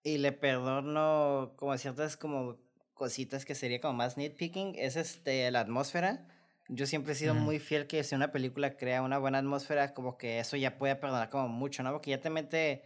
y 0.01 0.17
le 0.17 0.31
perdono 0.31 1.53
como 1.57 1.77
ciertas 1.77 2.17
como 2.17 2.57
cositas 2.95 3.45
que 3.45 3.53
sería 3.53 3.79
como 3.79 3.93
más 3.93 4.17
nitpicking 4.17 4.73
es 4.77 4.95
este, 4.95 5.51
la 5.51 5.59
atmósfera. 5.59 6.25
Yo 6.69 6.87
siempre 6.87 7.13
he 7.13 7.15
sido 7.15 7.35
muy 7.35 7.59
fiel 7.59 7.85
que 7.85 8.03
si 8.03 8.15
una 8.15 8.31
película 8.31 8.77
crea 8.77 9.03
una 9.03 9.19
buena 9.19 9.37
atmósfera, 9.37 9.93
como 9.93 10.17
que 10.17 10.39
eso 10.39 10.57
ya 10.57 10.79
puede 10.79 10.95
perdonar 10.95 11.29
como 11.29 11.49
mucho, 11.49 11.83
¿no? 11.83 11.91
Porque 11.91 12.09
ya 12.09 12.19
te 12.19 12.31
mete, 12.31 12.81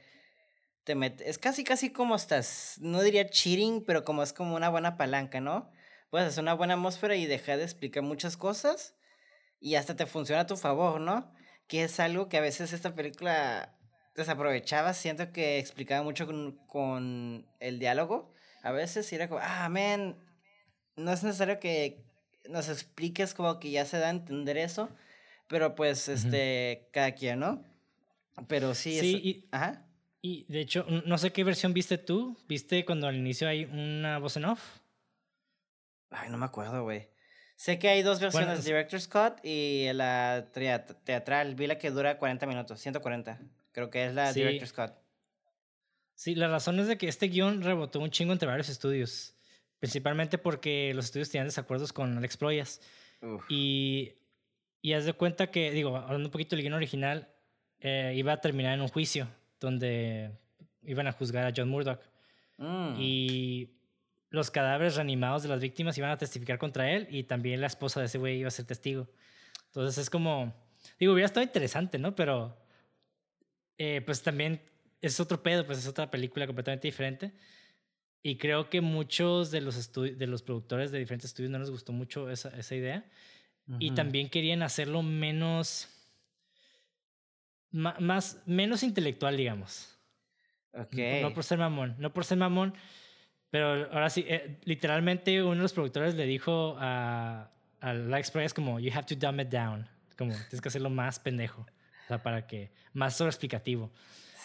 te 0.83 0.95
mete, 0.95 1.29
es 1.29 1.37
casi 1.37 1.63
casi 1.63 1.91
como 1.91 2.15
estás, 2.15 2.77
no 2.79 3.01
diría 3.01 3.29
cheating, 3.29 3.83
pero 3.85 4.03
como 4.03 4.23
es 4.23 4.33
como 4.33 4.55
una 4.55 4.69
buena 4.69 4.97
palanca, 4.97 5.39
¿no? 5.39 5.71
Puedes 6.09 6.29
hacer 6.29 6.41
una 6.43 6.53
buena 6.55 6.73
atmósfera 6.73 7.15
y 7.15 7.25
dejar 7.25 7.57
de 7.57 7.63
explicar 7.65 8.03
muchas 8.03 8.37
cosas 8.37 8.95
y 9.59 9.75
hasta 9.75 9.95
te 9.95 10.05
funciona 10.05 10.41
a 10.43 10.47
tu 10.47 10.57
favor, 10.57 10.99
¿no? 10.99 11.31
Que 11.67 11.83
es 11.83 11.99
algo 11.99 12.29
que 12.29 12.37
a 12.37 12.41
veces 12.41 12.73
esta 12.73 12.95
película 12.95 13.77
desaprovechaba, 14.15 14.93
siento 14.93 15.31
que 15.31 15.59
explicaba 15.59 16.03
mucho 16.03 16.25
con, 16.25 16.57
con 16.67 17.47
el 17.59 17.79
diálogo. 17.79 18.33
A 18.63 18.71
veces 18.71 19.11
era 19.13 19.29
como, 19.29 19.41
ah, 19.43 19.69
no 19.69 21.11
es 21.13 21.23
necesario 21.23 21.59
que 21.59 22.03
nos 22.49 22.69
expliques 22.69 23.33
como 23.33 23.59
que 23.59 23.71
ya 23.71 23.85
se 23.85 23.99
da 23.99 24.07
a 24.07 24.11
entender 24.11 24.57
eso, 24.57 24.89
pero 25.47 25.75
pues, 25.75 26.09
este, 26.09 26.89
cada 26.91 27.13
quien, 27.13 27.39
¿no? 27.39 27.63
Pero 28.47 28.73
sí, 28.73 28.99
Sí, 28.99 29.15
es... 29.15 29.23
y- 29.23 29.47
Ajá. 29.51 29.85
Y 30.21 30.45
de 30.51 30.59
hecho, 30.61 30.85
no 31.05 31.17
sé 31.17 31.31
qué 31.31 31.43
versión 31.43 31.73
viste 31.73 31.97
tú. 31.97 32.37
¿Viste 32.47 32.83
cuando 32.85 33.07
al 33.07 33.15
inicio 33.15 33.47
hay 33.47 33.65
una 33.65 34.17
voz 34.19 34.35
en 34.37 34.45
off? 34.45 34.61
Ay, 36.09 36.29
no 36.29 36.37
me 36.37 36.45
acuerdo, 36.45 36.83
güey. 36.83 37.07
Sé 37.55 37.77
que 37.79 37.89
hay 37.89 38.01
dos 38.03 38.19
versiones, 38.19 38.59
es- 38.59 38.65
Director's 38.65 39.07
Cut 39.07 39.43
y 39.43 39.87
la 39.93 40.47
teatral. 41.03 41.55
Vi 41.55 41.67
la 41.67 41.77
que 41.77 41.91
dura 41.91 42.17
40 42.17 42.45
minutos, 42.47 42.79
140. 42.79 43.39
Creo 43.71 43.89
que 43.89 44.05
es 44.05 44.13
la 44.13 44.33
Sí. 44.33 44.39
Director's 44.39 44.73
Cut. 44.73 44.91
Sí, 46.15 46.35
la 46.35 46.47
razón 46.49 46.79
es 46.79 46.87
de 46.87 46.97
que 46.97 47.07
este 47.07 47.27
guion 47.27 47.61
rebotó 47.61 47.99
un 47.99 48.11
chingo 48.11 48.33
entre 48.33 48.47
varios 48.47 48.69
estudios. 48.69 49.35
Principalmente 49.79 50.37
porque 50.37 50.93
los 50.93 51.05
estudios 51.05 51.29
tenían 51.29 51.47
desacuerdos 51.47 51.93
con 51.93 52.17
Alex 52.17 52.35
Proyas. 52.35 52.81
Uf. 53.21 53.45
Y, 53.49 54.13
y 54.81 54.93
haz 54.93 55.05
de 55.05 55.13
cuenta 55.13 55.49
que, 55.51 55.71
digo, 55.71 55.95
hablando 55.95 56.27
un 56.27 56.31
poquito 56.31 56.55
del 56.57 56.63
guion 56.63 56.73
original, 56.73 57.29
eh, 57.79 58.13
iba 58.17 58.33
a 58.33 58.41
terminar 58.41 58.73
en 58.73 58.81
un 58.81 58.89
juicio 58.89 59.29
donde 59.59 60.31
iban 60.83 61.07
a 61.07 61.11
juzgar 61.11 61.45
a 61.45 61.53
John 61.55 61.69
Murdoch. 61.69 62.01
Mm. 62.57 62.95
Y 62.99 63.71
los 64.29 64.51
cadáveres 64.51 64.95
reanimados 64.95 65.43
de 65.43 65.49
las 65.49 65.59
víctimas 65.59 65.97
iban 65.97 66.11
a 66.11 66.17
testificar 66.17 66.57
contra 66.57 66.91
él 66.91 67.07
y 67.09 67.23
también 67.23 67.61
la 67.61 67.67
esposa 67.67 67.99
de 67.99 68.07
ese 68.07 68.17
güey 68.17 68.39
iba 68.39 68.47
a 68.47 68.51
ser 68.51 68.65
testigo. 68.65 69.07
Entonces 69.67 69.97
es 69.97 70.09
como, 70.09 70.53
digo, 70.99 71.13
hubiera 71.13 71.25
estado 71.25 71.43
interesante, 71.43 71.97
¿no? 71.97 72.15
Pero 72.15 72.57
eh, 73.77 74.01
pues 74.05 74.21
también 74.21 74.61
es 75.01 75.19
otro 75.19 75.41
pedo, 75.41 75.65
pues 75.65 75.79
es 75.79 75.87
otra 75.87 76.11
película 76.11 76.45
completamente 76.45 76.87
diferente. 76.87 77.33
Y 78.21 78.37
creo 78.37 78.69
que 78.69 78.81
muchos 78.81 79.49
de 79.51 79.61
los, 79.61 79.93
de 79.93 80.27
los 80.27 80.43
productores 80.43 80.91
de 80.91 80.99
diferentes 80.99 81.29
estudios 81.29 81.51
no 81.51 81.59
les 81.59 81.69
gustó 81.69 81.93
mucho 81.93 82.29
esa, 82.29 82.49
esa 82.57 82.75
idea. 82.75 83.09
Y 83.77 83.91
también 83.91 84.29
querían 84.29 84.63
hacerlo 84.63 85.03
menos, 85.03 85.87
más, 87.71 88.41
menos 88.45 88.83
intelectual, 88.83 89.37
digamos. 89.37 89.97
Ok. 90.73 90.93
No, 90.93 91.29
no 91.29 91.33
por 91.33 91.43
ser 91.43 91.57
mamón, 91.57 91.95
no 91.97 92.13
por 92.13 92.25
ser 92.25 92.37
mamón, 92.37 92.73
pero 93.49 93.91
ahora 93.91 94.09
sí, 94.09 94.25
eh, 94.27 94.59
literalmente 94.63 95.41
uno 95.41 95.55
de 95.55 95.61
los 95.61 95.73
productores 95.73 96.15
le 96.15 96.25
dijo 96.25 96.75
a, 96.79 97.51
a 97.81 97.93
la 97.93 98.19
Express 98.19 98.53
como, 98.53 98.79
you 98.79 98.91
have 98.93 99.05
to 99.05 99.15
dumb 99.15 99.39
it 99.39 99.49
down, 99.49 99.87
como, 100.17 100.33
tienes 100.33 100.61
que 100.61 100.67
hacerlo 100.67 100.89
más 100.89 101.19
pendejo, 101.19 101.61
o 101.61 102.07
sea, 102.07 102.21
para 102.21 102.45
que, 102.45 102.71
más 102.93 103.15
sobreexplicativo. 103.15 103.91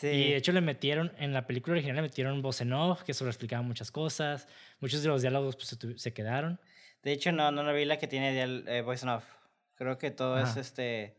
Sí. 0.00 0.08
Y 0.08 0.30
de 0.30 0.36
hecho 0.36 0.52
le 0.52 0.60
metieron, 0.60 1.12
en 1.18 1.32
la 1.32 1.46
película 1.46 1.74
original 1.74 1.96
le 1.96 2.02
metieron 2.02 2.42
voz 2.42 2.60
en 2.60 2.72
off, 2.72 3.02
que 3.02 3.14
sobreexplicaba 3.14 3.62
muchas 3.62 3.90
cosas, 3.90 4.48
muchos 4.80 5.02
de 5.02 5.08
los 5.08 5.22
diálogos 5.22 5.56
pues, 5.56 5.68
se, 5.68 5.98
se 5.98 6.12
quedaron. 6.12 6.58
De 7.04 7.12
hecho, 7.12 7.30
no, 7.32 7.52
no, 7.52 7.62
no 7.62 7.74
vi 7.74 7.84
la 7.84 7.98
que 7.98 8.08
tiene 8.08 8.42
eh, 8.42 8.80
voice 8.80 9.06
on 9.06 9.12
off. 9.12 9.24
Creo 9.74 9.98
que 9.98 10.10
todo 10.10 10.38
es 10.38 10.56
este. 10.56 11.16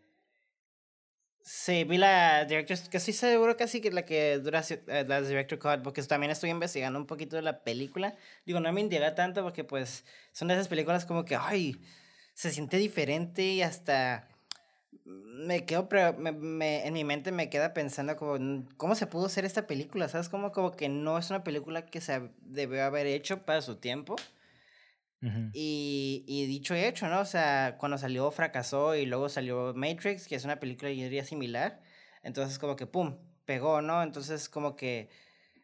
Sí, 1.48 1.84
vi 1.84 1.98
la 2.00 2.44
director's, 2.46 2.90
que 2.90 2.98
estoy 2.98 3.14
seguro 3.14 3.56
casi 3.56 3.80
que 3.80 3.92
la 3.92 4.04
que 4.04 4.40
dura 4.40 4.64
eh, 4.68 5.06
la 5.08 5.22
director 5.22 5.60
cut, 5.60 5.84
porque 5.84 6.02
también 6.02 6.32
estoy 6.32 6.50
investigando 6.50 6.98
un 6.98 7.06
poquito 7.06 7.36
de 7.36 7.44
la 7.44 7.64
película. 7.64 8.16
Digo, 8.48 8.60
no 8.60 8.74
me 8.74 8.82
intriga 8.82 9.14
tanto 9.14 9.44
porque 9.44 9.64
pues 9.64 10.06
son 10.32 10.48
de 10.48 10.56
esas 10.56 10.68
películas 10.68 11.06
como 11.06 11.24
que, 11.24 11.36
ay, 11.36 11.80
se 12.34 12.52
siente 12.52 12.78
diferente 12.78 13.44
y 13.44 13.62
hasta 13.62 14.28
me 15.06 15.66
quedo, 15.66 15.88
me, 16.18 16.32
me- 16.32 16.88
en 16.88 16.94
mi 16.94 17.04
mente 17.04 17.32
me 17.32 17.50
queda 17.50 17.74
pensando 17.74 18.16
como, 18.18 18.38
"Mm, 18.40 18.68
¿cómo 18.78 18.96
se 18.96 19.08
pudo 19.08 19.28
hacer 19.28 19.46
esta 19.46 19.68
película? 19.68 20.10
¿Sabes? 20.10 20.30
Como, 20.30 20.52
como 20.52 20.72
que 20.74 20.90
no 20.90 21.18
es 21.20 21.30
una 21.30 21.44
película 21.44 21.86
que 21.86 22.02
se 22.02 22.30
debió 22.42 22.84
haber 22.86 23.08
hecho 23.08 23.46
para 23.46 23.62
su 23.62 23.76
tiempo. 23.78 24.16
Y, 25.54 26.24
y 26.28 26.46
dicho 26.46 26.76
y 26.76 26.84
hecho, 26.84 27.08
¿no? 27.08 27.22
O 27.22 27.26
sea, 27.26 27.78
cuando 27.80 27.98
salió 27.98 28.30
fracasó 28.30 28.96
y 28.96 29.08
luego 29.08 29.28
salió 29.28 29.74
Matrix, 29.74 30.28
que 30.28 30.36
es 30.36 30.46
una 30.46 30.60
película 30.60 30.92
yo 30.92 31.04
diría 31.04 31.26
similar. 31.26 31.82
Entonces 32.22 32.60
como 32.60 32.76
que, 32.76 32.86
¡pum!, 32.86 33.18
pegó, 33.46 33.82
¿no? 33.82 34.04
Entonces 34.04 34.50
como 34.50 34.76
que 34.76 35.10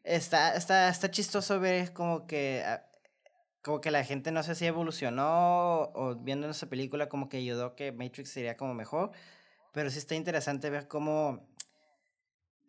está, 0.03 0.55
está, 0.55 0.89
está 0.89 1.11
chistoso 1.11 1.59
ver 1.59 1.93
como 1.93 2.25
que, 2.27 2.63
ah, 2.65 2.87
como 3.61 3.81
que 3.81 3.91
la 3.91 4.03
gente 4.03 4.31
no 4.31 4.43
sé 4.43 4.55
si 4.55 4.65
evolucionó 4.65 5.91
o 5.93 6.15
viendo 6.15 6.49
esa 6.49 6.67
película 6.69 7.09
como 7.09 7.29
que 7.29 7.37
ayudó 7.37 7.75
que 7.75 7.91
Matrix 7.91 8.31
sería 8.31 8.57
como 8.57 8.73
mejor. 8.73 9.11
Pero 9.73 9.89
sí 9.89 9.99
está 9.99 10.15
interesante 10.15 10.69
ver 10.69 10.87
cómo 10.87 11.47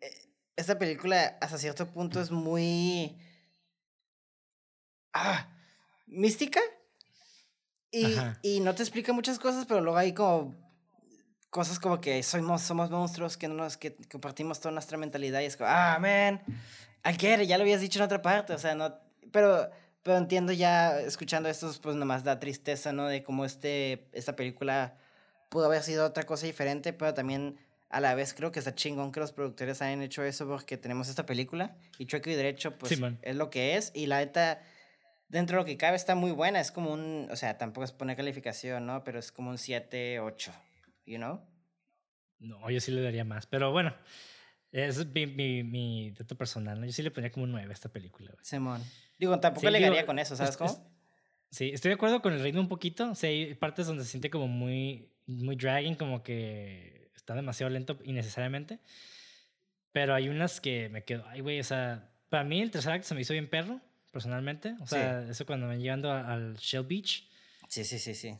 eh, 0.01 0.11
esta 0.55 0.77
película 0.79 1.37
hasta 1.41 1.57
cierto 1.57 1.87
punto 1.91 2.21
es 2.21 2.31
muy... 2.31 3.17
Ah, 5.13 5.52
mística. 6.13 6.61
Y, 7.91 8.15
y 8.41 8.59
no 8.59 8.73
te 8.73 8.81
explica 8.81 9.13
muchas 9.13 9.37
cosas, 9.37 9.65
pero 9.67 9.81
luego 9.81 9.97
hay 9.97 10.13
como 10.13 10.55
cosas 11.53 11.79
como 11.79 12.01
que 12.01 12.23
somos, 12.23 12.63
somos 12.63 12.89
monstruos, 12.89 13.37
que, 13.37 13.47
no 13.47 13.53
nos, 13.53 13.77
que 13.77 13.95
compartimos 14.11 14.59
toda 14.59 14.71
nuestra 14.71 14.97
mentalidad 14.97 15.39
y 15.41 15.45
es 15.45 15.55
como, 15.55 15.69
ah, 15.69 15.99
man, 16.01 16.41
I 17.05 17.13
get 17.17 17.39
it, 17.41 17.47
ya 17.47 17.57
lo 17.57 17.63
habías 17.63 17.79
dicho 17.79 17.99
en 17.99 18.05
otra 18.05 18.23
parte, 18.23 18.53
o 18.53 18.57
sea, 18.57 18.73
no, 18.73 18.97
pero, 19.31 19.69
pero 20.01 20.17
entiendo 20.17 20.51
ya, 20.51 20.99
escuchando 20.99 21.47
esto, 21.49 21.71
pues 21.81 21.95
nomás 21.95 22.23
da 22.23 22.39
tristeza, 22.39 22.91
¿no? 22.91 23.05
De 23.05 23.23
cómo 23.23 23.45
este, 23.45 24.09
esta 24.13 24.35
película 24.35 24.97
pudo 25.49 25.65
haber 25.65 25.83
sido 25.83 26.07
otra 26.07 26.23
cosa 26.23 26.47
diferente, 26.47 26.91
pero 26.91 27.13
también 27.13 27.59
a 27.89 27.99
la 27.99 28.15
vez 28.15 28.33
creo 28.33 28.51
que 28.51 28.57
está 28.57 28.73
chingón 28.73 29.11
que 29.11 29.19
los 29.19 29.31
productores 29.31 29.79
hayan 29.83 30.01
hecho 30.01 30.23
eso 30.23 30.47
porque 30.47 30.77
tenemos 30.77 31.07
esta 31.07 31.27
película 31.27 31.75
y 31.99 32.07
Chueco 32.07 32.31
y 32.31 32.33
Derecho, 32.33 32.75
pues 32.79 32.99
es 33.21 33.35
lo 33.35 33.51
que 33.51 33.77
es 33.77 33.91
y 33.93 34.07
la 34.07 34.17
neta 34.17 34.63
dentro 35.27 35.57
de 35.57 35.61
lo 35.63 35.65
que 35.65 35.77
cabe 35.77 35.95
está 35.95 36.15
muy 36.15 36.31
buena. 36.31 36.59
Es 36.59 36.71
como 36.71 36.91
un, 36.93 37.27
o 37.31 37.35
sea, 37.35 37.57
tampoco 37.57 37.85
es 37.85 37.91
poner 37.91 38.15
calificación, 38.17 38.85
¿no? 38.85 39.03
Pero 39.03 39.19
es 39.19 39.31
como 39.31 39.49
un 39.49 39.57
7, 39.57 40.19
8, 40.19 40.51
you 41.05 41.17
know? 41.17 41.41
No, 42.39 42.69
yo 42.69 42.79
sí 42.81 42.91
le 42.91 43.01
daría 43.01 43.23
más, 43.23 43.45
pero 43.47 43.71
bueno, 43.71 43.95
es 44.71 45.05
mi, 45.07 45.25
mi, 45.27 45.63
mi 45.63 46.11
dato 46.11 46.35
personal, 46.37 46.79
¿no? 46.79 46.85
Yo 46.85 46.91
sí 46.91 47.01
le 47.01 47.11
ponía 47.11 47.31
como 47.31 47.45
un 47.45 47.51
9 47.51 47.69
a 47.69 47.73
esta 47.73 47.89
película. 47.89 48.31
güey. 48.33 48.43
Simón. 48.45 48.83
Digo, 49.17 49.39
tampoco 49.39 49.67
Sí, 49.67 49.71
le 49.71 49.77
digo, 49.79 49.91
garía 49.91 50.05
con 50.05 50.19
eso, 50.19 50.35
¿sabes 50.35 50.51
es- 50.51 50.57
cómo? 50.57 50.71
es- 50.71 50.81
sí, 51.51 51.71
estoy 51.73 51.89
de 51.89 51.95
acuerdo 51.95 52.21
con 52.21 52.33
el 52.33 52.41
ritmo 52.41 52.59
un 52.61 52.67
poquito. 52.67 53.11
O 53.11 53.15
sea, 53.15 53.29
hay 53.29 53.53
partes 53.55 53.87
donde 53.87 54.03
se 54.03 54.09
siente 54.11 54.29
como 54.29 54.47
muy, 54.47 55.09
muy 55.25 55.55
dragging, 55.55 55.95
como 55.95 56.21
que 56.23 57.09
está 57.15 57.33
demasiado 57.35 57.69
lento 57.69 57.97
innecesariamente. 58.03 58.79
Pero 59.93 60.15
hay 60.15 60.27
unas 60.29 60.59
que 60.59 60.89
me 60.89 61.03
quedo, 61.03 61.23
ay, 61.27 61.41
güey, 61.41 61.59
o 61.59 61.63
sea, 61.63 62.09
para 62.29 62.43
mí 62.43 62.61
el 62.61 62.71
tercer 62.71 62.91
acto 62.93 63.07
se 63.07 63.15
me 63.15 63.21
hizo 63.21 63.33
bien 63.33 63.47
perro, 63.49 63.79
personalmente. 64.13 64.75
O 64.79 64.85
Sí. 64.87 64.95
sea, 64.95 65.27
eso 65.27 65.45
cuando 65.45 65.67
van 65.67 65.81
llegando 65.81 66.09
al 66.13 66.55
Shell 66.57 66.83
Beach, 66.83 67.27
Sí, 67.67 67.83
sí, 67.83 67.97
sí, 67.99 68.13
sí. 68.13 68.37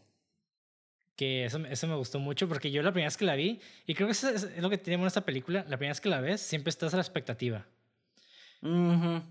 que 1.15 1.45
eso, 1.45 1.57
eso 1.65 1.87
me 1.87 1.95
gustó 1.95 2.19
mucho 2.19 2.47
porque 2.47 2.71
yo 2.71 2.81
la 2.83 2.91
primera 2.91 3.07
vez 3.07 3.17
que 3.17 3.25
la 3.25 3.35
vi, 3.35 3.59
y 3.85 3.93
creo 3.95 4.07
que 4.07 4.11
eso 4.13 4.29
es, 4.29 4.57
lo 4.57 4.69
que 4.69 4.77
tiene 4.77 4.97
bueno 4.97 5.07
esta 5.07 5.25
película, 5.25 5.61
la 5.67 5.77
primera 5.77 5.91
vez 5.91 6.01
que 6.01 6.09
la 6.09 6.21
ves, 6.21 6.41
siempre 6.41 6.69
estás 6.69 6.93
a 6.93 6.97
la 6.97 7.01
expectativa. 7.03 7.65
Ujú. 8.61 9.21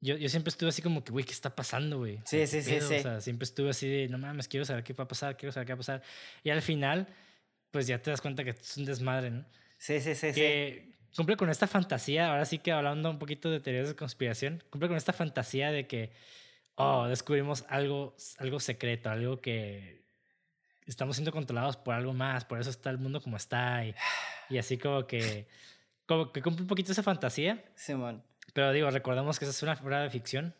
Yo, 0.00 0.16
yo 0.16 0.28
siempre 0.28 0.48
estuve 0.50 0.68
así 0.70 0.82
como 0.82 1.04
que, 1.04 1.12
güey, 1.12 1.24
¿qué 1.24 1.30
está 1.32 1.54
pasando, 1.54 1.98
güey? 1.98 2.18
Sí, 2.24 2.38
¿qué 2.38 2.46
sí, 2.48 2.62
sí, 2.62 2.80
sí. 2.80 2.94
O 2.94 3.02
sea, 3.02 3.20
siempre 3.20 3.44
estuve 3.44 3.70
así 3.70 3.88
de, 3.88 4.08
no 4.08 4.18
mames, 4.18 4.48
quiero 4.48 4.64
saber 4.64 4.82
qué 4.82 4.92
va 4.94 5.04
a 5.04 5.08
pasar, 5.08 5.36
quiero 5.36 5.52
saber 5.52 5.66
qué 5.66 5.72
va 5.72 5.76
a 5.76 5.78
pasar. 5.78 6.02
Y 6.42 6.50
al 6.50 6.60
final, 6.60 7.06
pues 7.70 7.86
ya 7.86 8.02
te 8.02 8.10
das 8.10 8.20
cuenta 8.20 8.42
que 8.42 8.50
es 8.50 8.76
un 8.76 8.84
desmadre, 8.84 9.30
¿no? 9.30 9.44
Sí, 9.78 10.00
sí, 10.00 10.14
sí, 10.16 10.32
sí. 10.32 10.94
Cumple 11.16 11.36
con 11.36 11.50
esta 11.50 11.66
fantasía, 11.66 12.30
ahora 12.30 12.44
sí 12.44 12.58
que 12.58 12.72
hablando 12.72 13.10
un 13.10 13.18
poquito 13.18 13.50
de 13.50 13.60
teorías 13.60 13.88
de 13.88 13.96
conspiración, 13.96 14.62
cumple 14.70 14.88
con 14.88 14.96
esta 14.96 15.12
fantasía 15.12 15.70
de 15.70 15.86
que, 15.86 16.12
oh, 16.76 17.06
descubrimos 17.06 17.64
algo, 17.68 18.16
algo 18.38 18.60
secreto, 18.60 19.10
algo 19.10 19.40
que 19.40 20.02
estamos 20.86 21.16
siendo 21.16 21.32
controlados 21.32 21.76
por 21.76 21.94
algo 21.94 22.12
más, 22.12 22.44
por 22.44 22.60
eso 22.60 22.70
está 22.70 22.90
el 22.90 22.98
mundo 22.98 23.20
como 23.20 23.36
está 23.36 23.84
y, 23.84 23.94
y 24.48 24.58
así 24.58 24.78
como 24.78 25.06
que, 25.06 25.46
como 26.06 26.32
que 26.32 26.42
cumple 26.42 26.62
un 26.62 26.68
poquito 26.68 26.92
esa 26.92 27.02
fantasía. 27.02 27.64
Simón, 27.74 28.22
Pero 28.52 28.72
digo, 28.72 28.90
recordemos 28.90 29.38
que 29.38 29.44
esa 29.44 29.52
es 29.52 29.62
una 29.62 29.74
obra 29.74 30.02
de 30.02 30.10
ficción 30.10 30.54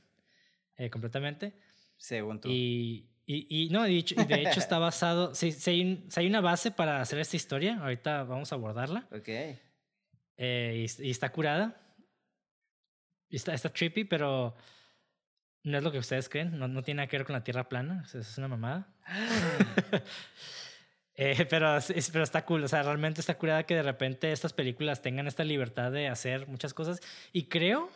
eh, 0.77 0.91
completamente. 0.91 1.55
según 1.97 2.41
tú. 2.41 2.49
Y, 2.51 3.09
y, 3.27 3.47
y 3.49 3.69
no, 3.71 3.83
de 3.85 3.97
hecho, 3.97 4.15
de 4.15 4.43
hecho 4.43 4.61
está 4.61 4.79
basado, 4.79 5.35
sí 5.35 5.47
hay, 5.67 6.05
sí 6.09 6.21
hay 6.21 6.27
una 6.27 6.41
base 6.41 6.71
para 6.71 7.01
hacer 7.01 7.19
esta 7.19 7.37
historia, 7.37 7.79
ahorita 7.81 8.25
vamos 8.25 8.53
a 8.53 8.57
abordarla, 8.57 9.07
Ok. 9.11 9.29
Eh, 10.37 10.87
y, 10.99 11.07
y 11.07 11.11
está 11.11 11.31
curada, 11.33 11.81
está, 13.31 13.55
está 13.55 13.73
trippy, 13.73 14.05
pero 14.05 14.55
no 15.65 15.79
es 15.79 15.85
lo 15.85 15.93
que 15.93 15.99
ustedes 15.99 16.29
creen, 16.29 16.59
no, 16.59 16.67
no 16.69 16.83
tiene 16.83 16.99
nada 16.99 17.09
que 17.09 17.17
ver 17.19 17.27
con 17.27 17.35
la 17.35 17.45
Tierra 17.45 17.69
plana, 17.69 18.05
es 18.13 18.39
una 18.39 18.49
mamada. 18.49 18.89
Eh, 21.15 21.47
pero, 21.51 21.77
es- 21.77 22.11
pero 22.11 22.25
está 22.25 22.45
cool, 22.47 22.65
o 22.65 22.69
sea, 22.69 22.83
realmente 22.83 23.21
está 23.21 23.37
curada 23.37 23.65
que 23.67 23.75
de 23.75 23.83
repente 23.83 24.33
estas 24.33 24.55
películas 24.55 25.03
tengan 25.03 25.27
esta 25.27 25.45
libertad 25.45 25.93
de 25.93 26.09
hacer 26.09 26.47
muchas 26.47 26.73
cosas. 26.73 27.01
Y 27.35 27.45
creo, 27.49 27.91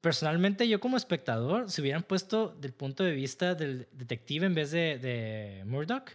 personalmente, 0.00 0.68
yo 0.68 0.78
como 0.78 0.96
espectador, 0.96 1.68
si 1.68 1.80
hubieran 1.82 2.04
puesto 2.04 2.50
del 2.50 2.72
punto 2.72 3.02
de 3.02 3.10
vista 3.10 3.56
del 3.56 3.88
detective 3.90 4.46
en 4.46 4.54
vez 4.54 4.70
de, 4.70 4.98
de 4.98 5.64
Murdoch, 5.66 6.10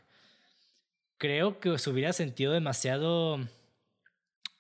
creo 1.17 1.60
que 1.60 1.77
se 1.77 1.89
hubiera 1.89 2.13
sentido 2.13 2.53
demasiado 2.53 3.39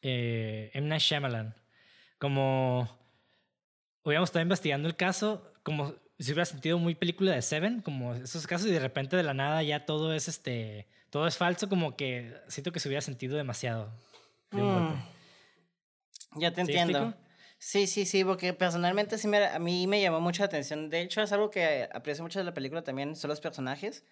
eh, 0.03 0.69
M. 0.73 0.87
Night 0.87 1.01
Shyamalan. 1.01 1.55
Como 2.19 2.87
hubiéramos 4.03 4.29
estado 4.29 4.43
investigando 4.43 4.87
el 4.87 4.95
caso, 4.95 5.51
como 5.63 5.95
si 6.19 6.31
hubiera 6.31 6.45
sentido 6.45 6.77
muy 6.77 6.95
película 6.95 7.31
de 7.31 7.41
Seven, 7.41 7.81
como 7.81 8.13
esos 8.13 8.45
casos, 8.47 8.67
y 8.67 8.71
de 8.71 8.79
repente 8.79 9.15
de 9.17 9.23
la 9.23 9.33
nada 9.33 9.63
ya 9.63 9.85
todo 9.85 10.13
es 10.13 10.27
este, 10.27 10.87
todo 11.09 11.25
es 11.27 11.37
falso, 11.37 11.67
como 11.67 11.95
que 11.97 12.33
siento 12.47 12.71
que 12.71 12.79
se 12.79 12.87
hubiera 12.87 13.01
sentido 13.01 13.35
demasiado. 13.35 13.91
de. 14.51 14.61
Mm, 14.61 15.03
Ya 16.37 16.51
te 16.51 16.55
¿Sí 16.65 16.71
entiendo. 16.71 17.15
Sí, 17.57 17.87
sí, 17.87 18.05
sí, 18.05 18.25
porque 18.25 18.53
personalmente 18.53 19.17
sí 19.17 19.27
me, 19.29 19.45
a 19.45 19.57
mí 19.57 19.87
me 19.87 20.01
llamó 20.01 20.19
mucha 20.19 20.43
atención. 20.43 20.89
De 20.89 20.99
hecho, 21.01 21.21
es 21.21 21.31
algo 21.31 21.49
que 21.49 21.87
aprecio 21.93 22.21
mucho 22.21 22.39
de 22.39 22.45
la 22.45 22.53
película 22.53 22.83
también, 22.83 23.15
son 23.15 23.29
los 23.29 23.39
personajes. 23.39 24.03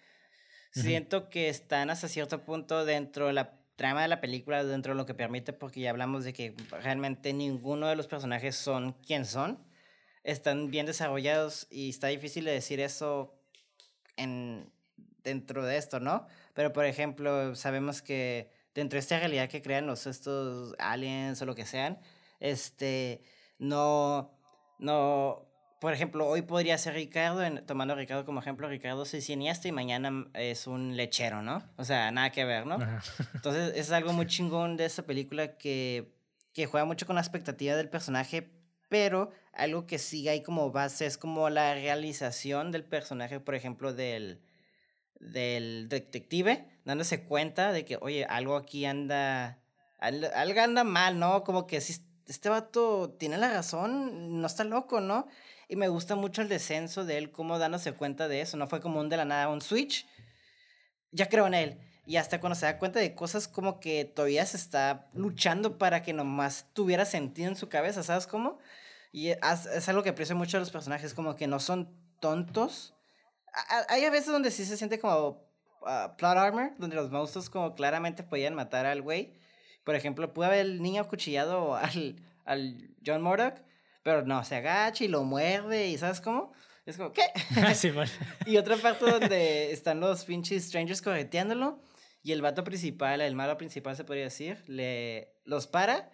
Ujú. 0.74 0.86
Siento 0.86 1.28
que 1.28 1.50
están 1.50 1.90
hasta 1.90 2.08
cierto 2.08 2.44
punto 2.44 2.86
dentro 2.86 3.26
de 3.26 3.34
la 3.34 3.61
trama 3.76 4.02
de 4.02 4.08
la 4.08 4.20
película, 4.20 4.64
dentro 4.64 4.92
de 4.92 4.98
lo 4.98 5.06
que 5.06 5.14
permite, 5.14 5.52
porque 5.52 5.80
ya 5.80 5.90
hablamos 5.90 6.24
de 6.24 6.32
que 6.32 6.54
realmente 6.70 7.32
ninguno 7.32 7.88
de 7.88 7.96
los 7.96 8.06
personajes 8.06 8.56
son 8.56 8.92
quien 9.06 9.24
son. 9.24 9.58
Están 10.24 10.70
bien 10.70 10.86
desarrollados 10.86 11.66
y 11.70 11.90
está 11.90 12.08
difícil 12.08 12.44
de 12.44 12.52
decir 12.52 12.80
eso 12.80 13.34
en, 14.16 14.70
dentro 15.24 15.64
de 15.64 15.76
esto, 15.76 16.00
¿no? 16.00 16.26
Pero, 16.54 16.72
por 16.72 16.84
ejemplo, 16.84 17.54
sabemos 17.56 18.02
que 18.02 18.50
dentro 18.74 18.96
de 18.96 19.00
esta 19.00 19.18
realidad 19.18 19.48
que 19.48 19.62
crean 19.62 19.86
los 19.86 20.06
estos 20.06 20.74
aliens 20.78 21.40
o 21.42 21.46
lo 21.46 21.54
que 21.54 21.66
sean, 21.66 21.98
este, 22.40 23.22
no, 23.58 24.38
no, 24.78 25.51
por 25.82 25.92
ejemplo, 25.92 26.28
hoy 26.28 26.42
podría 26.42 26.78
ser 26.78 26.94
Ricardo, 26.94 27.42
en- 27.42 27.66
tomando 27.66 27.94
a 27.94 27.96
Ricardo 27.96 28.24
como 28.24 28.38
ejemplo, 28.38 28.68
Ricardo 28.68 29.02
es 29.02 29.10
cineasta 29.24 29.66
y 29.66 29.72
mañana 29.72 30.28
es 30.34 30.68
un 30.68 30.96
lechero, 30.96 31.42
¿no? 31.42 31.60
O 31.76 31.84
sea, 31.84 32.12
nada 32.12 32.30
que 32.30 32.44
ver, 32.44 32.66
¿no? 32.66 32.76
Ajá. 32.76 33.02
Entonces 33.34 33.72
es 33.76 33.90
algo 33.90 34.12
muy 34.12 34.26
chingón 34.28 34.76
de 34.76 34.84
esta 34.84 35.02
película 35.02 35.56
que, 35.58 36.14
que 36.54 36.66
juega 36.66 36.84
mucho 36.86 37.04
con 37.04 37.16
la 37.16 37.20
expectativa 37.20 37.74
del 37.74 37.88
personaje, 37.88 38.52
pero 38.88 39.30
algo 39.52 39.88
que 39.88 39.98
sigue 39.98 40.30
ahí 40.30 40.42
como 40.44 40.70
base 40.70 41.04
es 41.04 41.18
como 41.18 41.50
la 41.50 41.74
realización 41.74 42.70
del 42.70 42.84
personaje, 42.84 43.40
por 43.40 43.56
ejemplo, 43.56 43.92
del, 43.92 44.40
del 45.18 45.88
detective, 45.88 46.64
dándose 46.84 47.24
cuenta 47.24 47.72
de 47.72 47.84
que, 47.84 47.98
oye, 48.00 48.24
algo 48.24 48.56
aquí 48.56 48.84
anda, 48.84 49.58
al- 49.98 50.32
algo 50.32 50.60
anda 50.60 50.84
mal, 50.84 51.18
¿no? 51.18 51.42
Como 51.42 51.66
que 51.66 51.80
si 51.80 52.00
este 52.28 52.48
vato 52.48 53.10
tiene 53.18 53.36
la 53.36 53.52
razón, 53.52 54.40
no 54.40 54.46
está 54.46 54.62
loco, 54.64 55.00
¿no? 55.00 55.26
Y 55.72 55.76
me 55.76 55.88
gusta 55.88 56.16
mucho 56.16 56.42
el 56.42 56.50
descenso 56.50 57.06
de 57.06 57.16
él, 57.16 57.30
como 57.30 57.58
dándose 57.58 57.94
cuenta 57.94 58.28
de 58.28 58.42
eso, 58.42 58.58
no 58.58 58.66
fue 58.66 58.82
como 58.82 59.00
un 59.00 59.08
de 59.08 59.16
la 59.16 59.24
nada, 59.24 59.48
un 59.48 59.62
switch, 59.62 60.06
ya 61.12 61.30
creo 61.30 61.46
en 61.46 61.54
él. 61.54 61.80
Y 62.04 62.16
hasta 62.16 62.40
cuando 62.40 62.56
se 62.56 62.66
da 62.66 62.78
cuenta 62.78 63.00
de 63.00 63.14
cosas 63.14 63.48
como 63.48 63.80
que 63.80 64.04
todavía 64.04 64.44
se 64.44 64.58
está 64.58 65.08
luchando 65.14 65.78
para 65.78 66.02
que 66.02 66.12
nomás 66.12 66.66
tuviera 66.74 67.06
sentido 67.06 67.48
en 67.48 67.56
su 67.56 67.70
cabeza, 67.70 68.02
¿sabes 68.02 68.26
cómo? 68.26 68.58
Y 69.12 69.28
es, 69.30 69.64
es 69.74 69.88
algo 69.88 70.02
que 70.02 70.10
aprecio 70.10 70.36
mucho 70.36 70.58
de 70.58 70.60
los 70.60 70.70
personajes, 70.70 71.14
como 71.14 71.36
que 71.36 71.46
no 71.46 71.58
son 71.58 71.88
tontos. 72.20 72.92
Hay 73.88 74.04
a 74.04 74.10
veces 74.10 74.26
donde 74.26 74.50
sí 74.50 74.66
se 74.66 74.76
siente 74.76 74.98
como 74.98 75.42
ah, 75.86 76.16
plot 76.18 76.36
armor, 76.36 76.72
donde 76.76 76.96
los 76.96 77.10
monstruos 77.10 77.48
como 77.48 77.74
claramente 77.74 78.22
podían 78.22 78.54
matar 78.54 78.84
al 78.84 79.00
güey. 79.00 79.32
Por 79.84 79.94
ejemplo, 79.94 80.34
pudo 80.34 80.48
haber 80.48 80.66
el 80.66 80.82
niño 80.82 81.00
acuchillado 81.00 81.74
al, 81.76 82.22
al 82.44 82.94
John 83.06 83.22
Murdoch, 83.22 83.54
pero 84.02 84.24
no, 84.24 84.44
se 84.44 84.56
agacha 84.56 85.04
y 85.04 85.08
lo 85.08 85.24
muerde 85.24 85.88
y 85.88 85.98
¿sabes 85.98 86.20
cómo? 86.20 86.52
Es 86.84 86.96
como, 86.96 87.12
¿qué? 87.12 87.22
Simón. 87.74 88.08
Y 88.46 88.56
otra 88.56 88.76
parte 88.76 89.04
donde 89.04 89.72
están 89.72 90.00
los 90.00 90.24
pinches 90.24 90.64
strangers 90.64 91.00
correteándolo. 91.00 91.80
Y 92.24 92.32
el 92.32 92.42
vato 92.42 92.62
principal, 92.64 93.20
el 93.20 93.34
malo 93.34 93.56
principal 93.56 93.96
se 93.96 94.04
podría 94.04 94.24
decir, 94.24 94.62
le 94.68 95.34
los 95.44 95.66
para, 95.66 96.08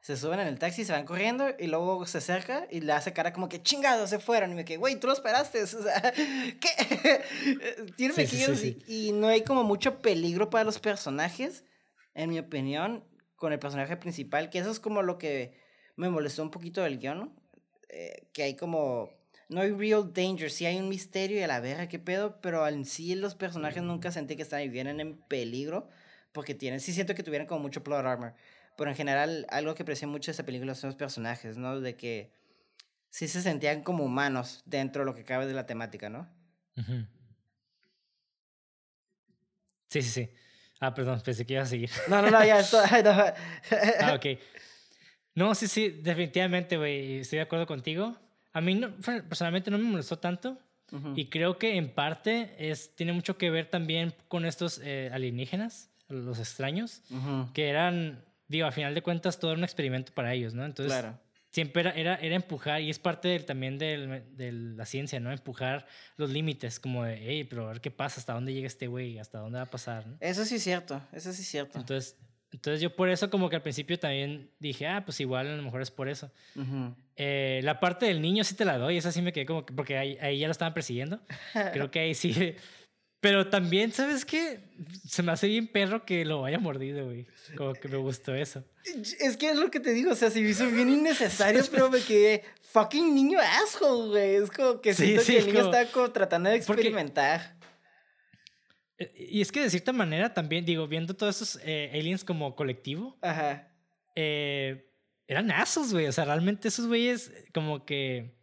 se 0.00 0.16
suben 0.16 0.40
en 0.40 0.46
el 0.46 0.58
taxi, 0.58 0.84
se 0.86 0.92
van 0.92 1.04
corriendo 1.04 1.48
y 1.58 1.66
luego 1.66 2.06
se 2.06 2.18
acerca 2.18 2.66
y 2.70 2.80
le 2.80 2.92
hace 2.92 3.12
cara 3.12 3.34
como 3.34 3.50
que 3.50 3.62
chingados 3.62 4.08
se 4.08 4.18
fueron. 4.18 4.52
Y 4.52 4.54
me 4.54 4.64
quedé, 4.64 4.78
güey, 4.78 4.98
tú 4.98 5.06
los 5.06 5.18
esperaste. 5.18 5.62
O 5.64 5.66
sea, 5.66 6.12
¿qué? 6.12 7.22
Tiene 7.96 8.14
Sí, 8.14 8.26
sí, 8.26 8.36
sí, 8.44 8.56
sí. 8.56 8.78
y 8.86 9.12
no 9.12 9.28
hay 9.28 9.42
como 9.42 9.62
mucho 9.64 10.00
peligro 10.00 10.48
para 10.48 10.64
los 10.64 10.78
personajes, 10.78 11.64
en 12.14 12.30
mi 12.30 12.38
opinión, 12.38 13.04
con 13.36 13.52
el 13.52 13.58
personaje 13.58 13.96
principal, 13.96 14.48
que 14.48 14.58
eso 14.58 14.70
es 14.70 14.80
como 14.80 15.02
lo 15.02 15.18
que 15.18 15.58
me 16.00 16.08
molestó 16.08 16.42
un 16.42 16.50
poquito 16.50 16.82
del 16.82 16.98
guion, 16.98 17.18
¿no? 17.18 17.32
Eh, 17.90 18.26
que 18.32 18.42
hay 18.42 18.56
como 18.56 19.10
no 19.48 19.60
hay 19.60 19.72
real 19.72 20.12
danger, 20.14 20.50
sí 20.50 20.64
hay 20.64 20.78
un 20.78 20.88
misterio 20.88 21.38
y 21.38 21.42
a 21.42 21.46
la 21.46 21.60
verga, 21.60 21.88
qué 21.88 21.98
pedo, 21.98 22.40
pero 22.40 22.66
en 22.66 22.84
sí 22.84 23.14
los 23.16 23.34
personajes 23.34 23.82
nunca 23.82 24.12
sentí 24.12 24.36
que 24.36 24.42
estaban 24.42 24.70
vienen 24.70 25.00
en 25.00 25.18
peligro, 25.18 25.88
porque 26.32 26.54
tienen, 26.54 26.80
sí 26.80 26.92
siento 26.92 27.14
que 27.14 27.24
tuvieran 27.24 27.48
como 27.48 27.60
mucho 27.60 27.82
plot 27.82 28.06
armor, 28.06 28.34
pero 28.76 28.90
en 28.90 28.96
general 28.96 29.46
algo 29.50 29.74
que 29.74 29.82
aprecié 29.82 30.06
mucho 30.06 30.30
de 30.30 30.32
esta 30.32 30.46
película 30.46 30.74
son 30.74 30.88
los 30.88 30.96
personajes, 30.96 31.56
¿no? 31.58 31.80
De 31.80 31.96
que 31.96 32.30
sí 33.10 33.26
se 33.28 33.42
sentían 33.42 33.82
como 33.82 34.04
humanos 34.04 34.62
dentro 34.66 35.02
de 35.02 35.06
lo 35.06 35.14
que 35.14 35.24
cabe 35.24 35.46
de 35.46 35.54
la 35.54 35.66
temática, 35.66 36.08
¿no? 36.08 36.28
Ujú. 36.76 37.04
Sí, 39.90 40.02
sí, 40.02 40.10
sí. 40.10 40.30
Ah, 40.78 40.94
perdón, 40.94 41.20
pensé 41.22 41.44
que 41.44 41.54
iba 41.54 41.62
a 41.62 41.66
seguir. 41.66 41.90
No, 42.08 42.22
no, 42.22 42.30
no, 42.30 42.44
ya 42.44 42.60
esto, 42.60 42.80
no. 43.04 43.10
Ah, 44.00 44.14
ok. 44.14 44.38
No, 45.34 45.54
sí, 45.54 45.68
sí, 45.68 45.88
definitivamente, 46.02 46.76
güey, 46.76 47.18
estoy 47.18 47.36
de 47.38 47.42
acuerdo 47.42 47.66
contigo. 47.66 48.16
A 48.52 48.60
mí 48.60 48.74
no, 48.74 48.90
personalmente 48.96 49.70
no 49.70 49.78
me 49.78 49.84
molestó 49.84 50.18
tanto 50.18 50.58
Ujú. 50.92 51.12
y 51.16 51.26
creo 51.26 51.56
que 51.58 51.76
en 51.76 51.90
parte 51.94 52.54
es, 52.58 52.94
tiene 52.96 53.12
mucho 53.12 53.38
que 53.38 53.48
ver 53.50 53.66
también 53.70 54.12
con 54.28 54.44
estos 54.44 54.80
eh, 54.82 55.08
alienígenas, 55.12 55.90
los 56.08 56.38
extraños, 56.40 57.02
Ujú, 57.10 57.52
que 57.54 57.68
eran, 57.68 58.24
digo, 58.48 58.66
a 58.66 58.72
final 58.72 58.94
de 58.94 59.02
cuentas 59.02 59.38
todo 59.38 59.52
era 59.52 59.58
un 59.58 59.64
experimento 59.64 60.12
para 60.12 60.34
ellos, 60.34 60.52
¿no? 60.54 60.64
Entonces, 60.64 60.92
Claro. 60.98 61.20
siempre 61.50 61.82
era, 61.82 61.92
era, 61.92 62.14
era 62.16 62.34
empujar, 62.34 62.80
y 62.82 62.90
es 62.90 62.98
parte 62.98 63.28
del- 63.28 63.44
también 63.44 63.78
del- 63.78 64.36
de 64.36 64.50
la 64.50 64.84
ciencia, 64.84 65.20
¿no? 65.20 65.30
Empujar 65.30 65.86
los 66.16 66.30
límites, 66.30 66.80
como 66.80 67.04
de, 67.04 67.16
hey, 67.22 67.44
pero 67.44 67.66
a 67.66 67.72
ver 67.72 67.80
qué 67.80 67.92
pasa, 67.92 68.18
hasta 68.18 68.32
dónde 68.34 68.52
llega 68.52 68.66
este 68.66 68.88
güey, 68.88 69.20
hasta 69.20 69.38
dónde 69.38 69.58
va 69.58 69.62
a 69.66 69.70
pasar, 69.70 70.04
¿no? 70.08 70.16
Eso 70.18 70.44
sí 70.44 70.56
es 70.56 70.64
cierto, 70.64 71.00
eso 71.12 71.32
sí 71.32 71.42
es 71.42 71.48
cierto. 71.48 71.78
Entonces, 71.78 72.16
entonces 72.52 72.80
yo 72.80 72.94
por 72.96 73.08
eso 73.10 73.30
como 73.30 73.48
que 73.48 73.56
al 73.56 73.62
principio 73.62 73.98
también 73.98 74.50
dije, 74.58 74.86
ah, 74.86 75.04
pues 75.04 75.20
igual 75.20 75.46
a 75.46 75.56
lo 75.56 75.62
mejor 75.62 75.82
es 75.82 75.90
por 75.90 76.08
eso. 76.08 76.30
Ujú. 76.56 76.94
Eh, 77.16 77.60
la 77.64 77.78
parte 77.80 78.06
del 78.06 78.20
niño 78.22 78.44
sí 78.44 78.54
te 78.54 78.64
la 78.64 78.78
doy, 78.78 78.96
esa 78.96 79.12
sí 79.12 79.22
me 79.22 79.32
quedé 79.32 79.46
como 79.46 79.64
que, 79.66 79.72
porque 79.72 79.96
ahí, 79.98 80.16
ahí 80.20 80.38
ya 80.38 80.46
lo 80.48 80.52
estaban 80.52 80.74
persiguiendo. 80.74 81.20
Creo 81.72 81.90
que 81.90 82.00
ahí 82.00 82.14
sí. 82.14 82.54
Pero 83.20 83.48
también, 83.48 83.92
¿sabes 83.92 84.24
qué? 84.24 84.60
Se 85.06 85.22
me 85.22 85.30
hace 85.32 85.46
bien 85.46 85.66
perro 85.68 86.06
que 86.06 86.24
lo 86.24 86.44
haya 86.46 86.58
mordido, 86.58 87.04
güey. 87.04 87.26
Como 87.54 87.74
que 87.74 87.86
me 87.86 87.98
gustó 87.98 88.34
eso. 88.34 88.64
Es 89.20 89.36
que 89.36 89.50
es 89.50 89.56
lo 89.56 89.70
que 89.70 89.78
te 89.78 89.92
digo, 89.92 90.12
o 90.12 90.14
sea, 90.14 90.30
se 90.30 90.40
me 90.40 90.48
hizo 90.48 90.66
bien 90.70 90.88
innecesario, 90.88 91.62
pero 91.70 91.90
me 91.90 92.00
quedé 92.00 92.44
fucking 92.72 93.14
niño 93.14 93.38
asshole, 93.38 94.08
güey. 94.08 94.34
Es 94.36 94.50
como 94.50 94.80
que 94.80 94.94
Sí, 94.94 95.04
siento 95.04 95.22
sí, 95.22 95.32
que 95.34 95.38
el 95.40 95.46
niño 95.48 95.60
como- 95.64 95.74
está 95.74 95.92
como 95.92 96.10
tratando 96.12 96.48
de 96.48 96.60
Porque- 96.62 96.80
experimentar. 96.80 97.40
Eh, 97.40 97.59
Y 99.16 99.40
es 99.40 99.50
que 99.50 99.60
de 99.60 99.70
cierta 99.70 99.92
manera 99.92 100.34
también, 100.34 100.64
digo, 100.64 100.86
viendo 100.86 101.14
todos 101.14 101.36
esos 101.40 101.62
eh, 101.64 101.90
aliens 101.94 102.22
como 102.24 102.54
colectivo, 102.54 103.16
Ajá. 103.22 103.68
eh, 104.14 104.86
eran 105.26 105.50
asos, 105.50 105.92
güey. 105.92 106.06
O 106.06 106.12
sea, 106.12 106.24
realmente 106.24 106.68
esos 106.68 106.86
güeyes 106.86 107.32
como 107.54 107.84
que 107.86 108.34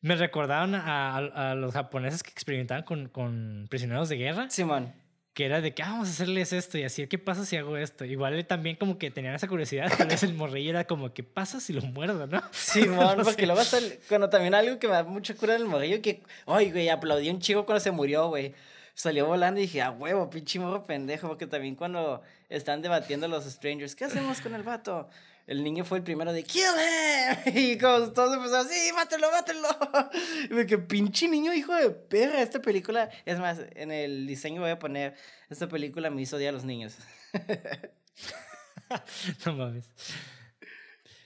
me 0.00 0.16
recordaron 0.16 0.74
a, 0.74 1.16
a- 1.16 1.50
a 1.52 1.54
los 1.54 1.72
japoneses 1.72 2.22
que 2.22 2.30
experimentaban 2.30 2.82
con, 2.84 3.08
con 3.08 3.66
prisioneros 3.70 4.08
de 4.08 4.16
guerra, 4.16 4.50
Simón. 4.50 4.92
que 5.32 5.46
era 5.46 5.60
de 5.60 5.74
que 5.74 5.82
ah, 5.82 5.90
vamos 5.92 6.08
a 6.08 6.10
hacerles 6.10 6.52
esto 6.52 6.76
y 6.76 6.82
así, 6.84 7.06
¿qué 7.06 7.18
pasa 7.18 7.44
si 7.46 7.56
hago 7.56 7.76
esto? 7.76 8.04
Igual 8.04 8.44
también 8.46 8.76
como 8.76 8.98
que 8.98 9.10
tenían 9.10 9.34
esa 9.34 9.48
curiosidad, 9.48 9.90
tal 9.96 10.08
vez 10.08 10.22
el 10.22 10.34
morrillo 10.34 10.70
era 10.70 10.84
como, 10.86 11.12
¿qué 11.14 11.22
pasa 11.22 11.60
si 11.60 11.72
lo 11.72 11.80
muerdo, 11.82 12.26
no? 12.26 12.42
Simón, 12.52 13.16
No 13.18 13.24
porque 13.24 13.42
sé. 13.42 13.46
luego 13.46 13.60
hasta 13.60 13.78
el- 13.78 13.98
cuando 14.08 14.28
también 14.28 14.54
algo 14.54 14.78
que 14.78 14.88
me 14.88 14.94
da 14.94 15.04
mucha 15.04 15.34
cura 15.34 15.52
del 15.54 15.64
morrillo 15.66 16.02
que, 16.02 16.22
ay, 16.46 16.70
güey, 16.70 16.88
aplaudí 16.88 17.30
un 17.30 17.38
chico 17.40 17.64
cuando 17.64 17.80
se 17.80 17.90
murió, 17.90 18.28
güey. 18.28 18.54
Salió 18.94 19.26
volando 19.26 19.60
y 19.60 19.64
dije, 19.64 19.82
a 19.82 19.90
huevo, 19.90 20.30
pinche 20.30 20.58
morro 20.58 20.84
pendejo, 20.84 21.28
porque 21.28 21.46
también 21.46 21.74
cuando 21.74 22.22
están 22.48 22.80
debatiendo 22.80 23.28
los 23.28 23.44
strangers, 23.44 23.94
¿qué 23.94 24.04
hacemos 24.04 24.40
con 24.40 24.54
el 24.54 24.62
vato? 24.62 25.08
El 25.46 25.62
niño 25.62 25.84
fue 25.84 25.98
el 25.98 26.04
primero 26.04 26.32
de 26.32 26.42
kill 26.42 26.62
him. 26.62 27.54
Y 27.54 27.78
como 27.78 28.12
todos 28.12 28.34
empezaron, 28.34 28.68
sí, 28.68 28.92
mátelo, 28.94 29.30
mátelo. 29.30 29.68
Y 30.50 30.54
me 30.54 30.64
que 30.64 30.78
pinche 30.78 31.28
niño, 31.28 31.52
hijo 31.52 31.74
de 31.74 31.90
perra. 31.90 32.40
Esta 32.40 32.62
película, 32.62 33.10
es 33.26 33.38
más, 33.38 33.60
en 33.74 33.90
el 33.90 34.26
diseño 34.26 34.62
voy 34.62 34.70
a 34.70 34.78
poner, 34.78 35.14
esta 35.50 35.68
película 35.68 36.08
me 36.08 36.22
hizo 36.22 36.36
odiar 36.36 36.50
a 36.50 36.52
los 36.52 36.64
niños. 36.64 36.96
no 39.44 39.54
mames. 39.54 39.90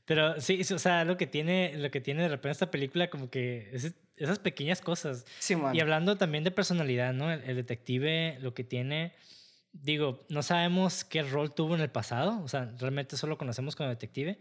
Pero 0.05 0.41
sí, 0.41 0.63
o 0.73 0.79
sea, 0.79 1.05
lo 1.05 1.17
que 1.17 1.27
tiene, 1.27 1.75
lo 1.77 1.91
que 1.91 2.01
tiene 2.01 2.23
de 2.23 2.29
repente 2.29 2.53
esta 2.53 2.71
película, 2.71 3.11
como 3.11 3.31
que 3.31 3.71
esas 4.19 4.39
pequeñas 4.39 4.81
cosas. 4.81 5.25
Sí, 5.39 5.57
y 5.73 5.81
hablando 5.81 6.17
también 6.17 6.45
de 6.45 6.51
personalidad, 6.51 7.13
¿no? 7.13 7.33
El, 7.33 7.57
detective, 7.57 8.39
lo 8.41 8.55
que 8.55 8.65
tiene, 8.65 9.15
digo, 9.73 10.27
no 10.29 10.43
sabemos 10.43 11.05
qué 11.05 11.23
rol 11.23 11.55
tuvo 11.55 11.75
en 11.75 11.81
el 11.81 11.91
pasado, 11.91 12.43
o 12.43 12.49
sea, 12.49 12.73
realmente 12.79 13.17
solo 13.17 13.39
conocemos 13.39 13.77
como 13.77 13.89
detective, 13.89 14.39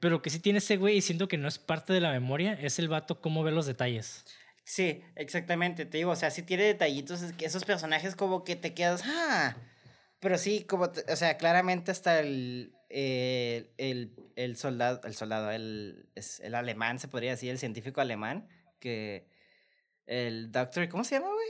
pero 0.00 0.22
que 0.22 0.30
sí 0.30 0.40
tiene 0.40 0.58
ese 0.58 0.76
güey 0.76 0.96
y 0.96 1.00
siento 1.00 1.28
que 1.28 1.38
no 1.38 1.48
es 1.48 1.58
parte 1.58 1.92
de 1.92 2.00
la 2.00 2.10
memoria, 2.12 2.54
es 2.54 2.78
el 2.78 2.88
vato 2.88 3.20
cómo 3.20 3.42
ve 3.42 3.52
los 3.52 3.66
detalles. 3.66 4.24
Sí, 4.64 5.02
exactamente, 5.14 5.84
te 5.84 5.98
digo, 5.98 6.10
o 6.10 6.16
sea, 6.16 6.30
sí 6.30 6.42
tiene 6.42 6.64
detallitos, 6.64 7.20
que 7.36 7.44
esos 7.44 7.64
personajes 7.64 8.16
como 8.16 8.44
que 8.44 8.56
te 8.56 8.72
quedas, 8.72 9.02
ah, 9.04 9.56
pero 10.20 10.38
sí, 10.38 10.64
como, 10.64 10.84
o 10.84 11.16
sea, 11.16 11.36
claramente 11.36 11.90
hasta 11.90 12.20
el, 12.20 12.74
eh, 12.88 13.74
el, 13.76 14.14
el, 14.36 14.56
soldado, 14.56 15.02
el 15.04 15.14
soldado, 15.14 15.50
el, 15.50 16.08
el 16.42 16.54
alemán, 16.54 16.98
se 16.98 17.08
podría 17.08 17.32
decir, 17.32 17.50
el 17.50 17.58
científico 17.58 18.00
alemán, 18.00 18.48
que 18.84 19.26
el 20.06 20.52
doctor, 20.52 20.86
¿cómo 20.90 21.04
se 21.04 21.14
llama, 21.14 21.28
güey? 21.32 21.48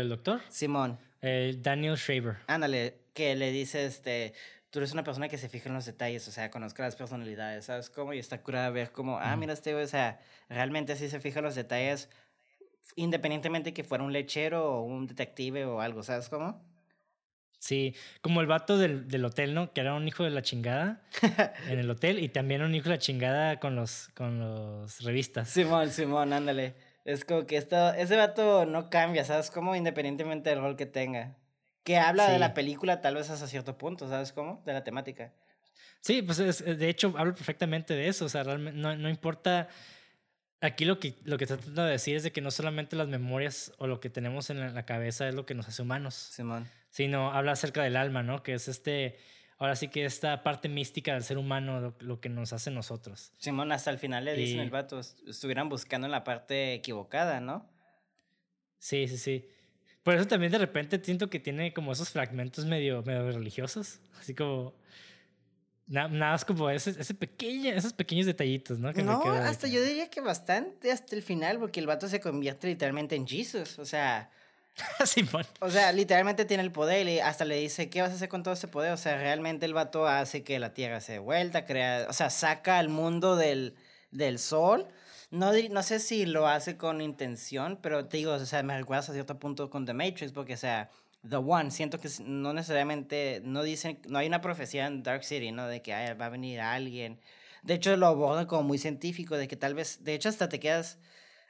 ¿El 0.00 0.10
doctor? 0.10 0.42
Simón. 0.50 0.98
El 1.22 1.62
Daniel 1.62 1.96
Schraber. 1.96 2.36
Ándale, 2.46 3.00
que 3.14 3.34
le 3.34 3.50
dice, 3.50 3.86
este, 3.86 4.34
tú 4.68 4.78
eres 4.78 4.92
una 4.92 5.04
persona 5.04 5.28
que 5.30 5.38
se 5.38 5.48
fija 5.48 5.70
en 5.70 5.74
los 5.74 5.86
detalles, 5.86 6.28
o 6.28 6.30
sea, 6.30 6.50
conozca 6.50 6.82
las 6.82 6.96
personalidades, 6.96 7.64
¿sabes 7.64 7.88
cómo? 7.88 8.12
Y 8.12 8.18
está 8.18 8.42
curada 8.42 8.66
a 8.66 8.70
ver 8.70 8.92
cómo, 8.92 9.18
ah, 9.18 9.34
mira 9.36 9.54
este 9.54 9.72
güey, 9.72 9.84
o 9.84 9.88
sea, 9.88 10.20
realmente 10.50 10.94
sí 10.96 11.08
se 11.08 11.18
fija 11.18 11.38
en 11.38 11.46
los 11.46 11.54
detalles, 11.54 12.10
independientemente 12.94 13.72
que 13.72 13.82
fuera 13.82 14.04
un 14.04 14.12
lechero 14.12 14.70
o 14.70 14.82
un 14.82 15.06
detective 15.06 15.64
o 15.64 15.80
algo, 15.80 16.02
¿sabes 16.02 16.28
cómo? 16.28 16.62
Sí, 17.58 17.96
como 18.20 18.40
el 18.40 18.46
vato 18.46 18.78
del, 18.78 19.08
del, 19.08 19.24
hotel, 19.24 19.52
¿no? 19.52 19.72
Que 19.72 19.80
era 19.80 19.94
un 19.94 20.06
hijo 20.06 20.22
de 20.22 20.30
la 20.30 20.42
chingada 20.42 21.02
en 21.68 21.78
el 21.78 21.90
hotel 21.90 22.20
y 22.20 22.28
también 22.28 22.62
un 22.62 22.74
hijo 22.74 22.84
de 22.84 22.90
la 22.90 22.98
chingada 22.98 23.58
con 23.58 23.74
los, 23.74 24.08
con 24.14 24.38
los 24.38 25.00
revistas. 25.02 25.48
Simón, 25.48 25.90
Simón, 25.90 26.32
ándale. 26.32 26.74
Es 27.04 27.24
como 27.24 27.46
que 27.46 27.56
esto, 27.56 27.92
ese 27.94 28.16
vato 28.16 28.64
no 28.64 28.90
cambia, 28.90 29.24
¿sabes? 29.24 29.50
Como 29.50 29.74
independientemente 29.74 30.50
del 30.50 30.60
rol 30.60 30.76
que 30.76 30.86
tenga. 30.86 31.36
Que 31.82 31.96
habla 31.96 32.30
de 32.30 32.38
la 32.38 32.54
película 32.54 33.00
tal 33.00 33.16
vez 33.16 33.28
hasta 33.30 33.46
cierto 33.46 33.76
punto, 33.76 34.08
¿sabes 34.08 34.32
cómo? 34.32 34.62
De 34.64 34.72
la 34.72 34.84
temática. 34.84 35.32
Sí, 36.00 36.22
pues 36.22 36.36
de 36.38 36.88
hecho 36.88 37.12
habla 37.16 37.34
perfectamente 37.34 37.94
de 37.94 38.08
eso, 38.08 38.26
o 38.26 38.28
sea, 38.28 38.44
realmente 38.44 38.78
no, 38.78 38.94
no 38.94 39.08
importa 39.08 39.68
Aquí 40.60 40.84
lo 40.84 40.98
que, 40.98 41.14
lo 41.22 41.38
que 41.38 41.44
está 41.44 41.56
tratando 41.56 41.84
de 41.84 41.92
decir 41.92 42.16
es 42.16 42.24
de 42.24 42.32
que 42.32 42.40
no 42.40 42.50
solamente 42.50 42.96
las 42.96 43.06
memorias 43.06 43.72
o 43.78 43.86
lo 43.86 44.00
que 44.00 44.10
tenemos 44.10 44.50
en 44.50 44.74
la 44.74 44.84
cabeza 44.84 45.28
es 45.28 45.34
lo 45.34 45.46
que 45.46 45.54
nos 45.54 45.68
hace 45.68 45.82
humanos. 45.82 46.14
Simón 46.14 46.68
sino 46.90 47.32
habla 47.32 47.52
acerca 47.52 47.82
del 47.82 47.96
alma, 47.96 48.22
¿no? 48.22 48.42
Que 48.42 48.54
es 48.54 48.68
este, 48.68 49.18
ahora 49.58 49.76
sí 49.76 49.88
que 49.88 50.04
esta 50.04 50.42
parte 50.42 50.68
mística 50.68 51.12
del 51.14 51.22
ser 51.22 51.38
humano, 51.38 51.94
lo, 51.98 52.20
que 52.20 52.28
nos 52.28 52.52
hace 52.52 52.70
nosotros. 52.70 53.32
Simón, 53.38 53.72
hasta 53.72 53.90
el 53.90 53.98
final 53.98 54.24
le 54.24 54.34
dicen 54.34 54.60
el 54.60 54.70
vato, 54.70 55.00
estuvieran 55.00 55.68
buscando 55.68 56.06
en 56.06 56.12
la 56.12 56.24
parte 56.24 56.74
equivocada, 56.74 57.40
¿no? 57.40 57.68
Sí, 58.78 59.08
sí, 59.08 59.18
sí. 59.18 59.48
Por 60.02 60.14
eso 60.14 60.26
también 60.26 60.52
de 60.52 60.58
repente 60.58 61.00
siento 61.02 61.28
que 61.28 61.40
tiene 61.40 61.74
como 61.74 61.92
esos 61.92 62.10
fragmentos 62.10 62.64
medio, 62.64 63.02
medio 63.02 63.30
religiosos, 63.30 64.00
así 64.18 64.34
como... 64.34 64.74
Nada, 65.86 66.08
más 66.08 66.44
como 66.44 66.68
ese, 66.68 66.90
ese 66.90 67.14
pequeño, 67.14 67.70
esos 67.70 67.94
pequeños 67.94 68.26
detallitos, 68.26 68.78
¿no? 68.78 68.92
no, 68.92 69.22
hasta 69.32 69.68
yo 69.68 69.82
diría 69.82 70.10
que 70.10 70.20
bastante 70.20 70.92
hasta 70.92 71.16
el 71.16 71.22
final, 71.22 71.58
porque 71.58 71.80
el 71.80 71.86
vato 71.86 72.08
se 72.08 72.20
convierte 72.20 72.66
literalmente 72.66 73.16
en 73.16 73.26
Jesus. 73.26 73.78
O 73.78 73.86
sea, 73.86 74.30
O 75.60 75.70
sea, 75.70 75.92
literalmente 75.92 76.44
tiene 76.44 76.62
el 76.62 76.72
poder 76.72 77.08
y 77.08 77.20
hasta 77.20 77.44
le 77.44 77.56
dice, 77.56 77.90
¿qué 77.90 78.02
vas 78.02 78.10
a 78.10 78.14
hacer 78.14 78.28
con 78.28 78.42
todo 78.42 78.54
ese 78.54 78.68
poder? 78.68 78.92
O 78.92 78.96
sea, 78.96 79.16
realmente 79.16 79.66
el 79.66 79.74
vato 79.74 80.06
hace 80.06 80.44
que 80.44 80.58
la 80.58 80.72
Tierra 80.72 81.00
se 81.00 81.18
vuelta, 81.18 81.64
crea, 81.64 82.06
o 82.08 82.12
sea, 82.12 82.30
saca 82.30 82.78
al 82.78 82.88
mundo 82.88 83.36
del, 83.36 83.74
del 84.10 84.38
sol. 84.38 84.86
No, 85.30 85.52
no 85.52 85.82
sé 85.82 85.98
si 85.98 86.24
lo 86.24 86.46
hace 86.48 86.76
con 86.76 87.00
intención, 87.00 87.78
pero 87.82 88.06
te 88.06 88.16
digo, 88.16 88.32
o 88.32 88.46
sea, 88.46 88.62
me 88.62 88.76
recuerdas 88.78 89.10
a 89.10 89.12
cierto 89.12 89.38
punto 89.38 89.68
con 89.68 89.84
The 89.84 89.92
Matrix, 89.92 90.32
porque, 90.32 90.54
o 90.54 90.58
sea, 90.58 90.90
The 91.28 91.36
One, 91.36 91.70
siento 91.70 92.00
que 92.00 92.08
no 92.24 92.52
necesariamente, 92.54 93.42
no 93.44 93.62
dicen, 93.62 94.00
no 94.08 94.18
hay 94.18 94.26
una 94.26 94.40
profecía 94.40 94.86
en 94.86 95.02
Dark 95.02 95.24
City, 95.24 95.52
¿no? 95.52 95.66
De 95.66 95.82
que 95.82 95.92
va 96.14 96.26
a 96.26 96.28
venir 96.30 96.60
alguien. 96.60 97.20
De 97.62 97.74
hecho, 97.74 97.94
lo 97.96 98.06
abordan 98.06 98.46
como 98.46 98.62
muy 98.62 98.78
científico, 98.78 99.36
de 99.36 99.48
que 99.48 99.56
tal 99.56 99.74
vez, 99.74 100.02
de 100.04 100.14
hecho, 100.14 100.28
hasta 100.30 100.48
te 100.48 100.60
quedas 100.60 100.98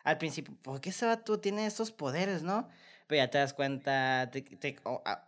al 0.04 0.18
principio, 0.18 0.54
¿por 0.62 0.80
qué 0.80 0.90
ese 0.90 1.06
vato 1.06 1.38
tiene 1.38 1.66
estos 1.66 1.92
poderes, 1.92 2.42
no? 2.42 2.68
Pero 3.08 3.22
ya 3.22 3.30
te 3.30 3.38
das 3.38 3.54
cuenta, 3.54 4.30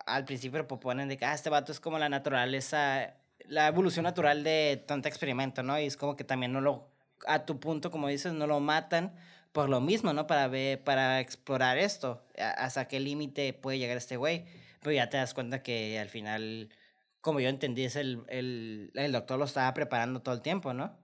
al 0.06 0.24
principio 0.26 0.68
proponen 0.68 1.08
de 1.08 1.16
que 1.16 1.24
ah, 1.24 1.34
este 1.34 1.48
vato 1.48 1.72
es 1.72 1.80
como 1.80 1.98
la 1.98 2.10
naturaleza, 2.10 3.14
la 3.46 3.68
evolución 3.68 4.04
natural 4.04 4.44
de 4.44 4.84
tanta 4.86 5.08
experimento, 5.08 5.62
¿no? 5.62 5.80
Y 5.80 5.86
es 5.86 5.96
como 5.96 6.14
que 6.14 6.22
también 6.22 6.52
no 6.52 6.60
lo, 6.60 6.90
a 7.26 7.46
tu 7.46 7.58
punto, 7.58 7.90
como 7.90 8.08
dices, 8.08 8.34
no 8.34 8.46
lo 8.46 8.60
matan 8.60 9.14
por 9.52 9.70
lo 9.70 9.80
mismo, 9.80 10.12
¿no? 10.12 10.26
Para 10.26 10.46
ver, 10.46 10.84
para 10.84 11.20
explorar 11.20 11.78
esto, 11.78 12.22
hasta 12.36 12.86
qué 12.86 13.00
límite 13.00 13.54
puede 13.54 13.78
llegar 13.78 13.96
este 13.96 14.18
güey. 14.18 14.44
Pero 14.82 14.92
ya 14.92 15.08
te 15.08 15.16
das 15.16 15.32
cuenta 15.32 15.62
que 15.62 15.98
al 15.98 16.10
final, 16.10 16.68
como 17.22 17.40
yo 17.40 17.48
entendí, 17.48 17.84
es 17.84 17.96
el, 17.96 18.24
el, 18.28 18.92
el 18.94 19.12
doctor 19.12 19.38
lo 19.38 19.46
estaba 19.46 19.72
preparando 19.72 20.20
todo 20.20 20.34
el 20.34 20.42
tiempo, 20.42 20.74
¿no? 20.74 20.98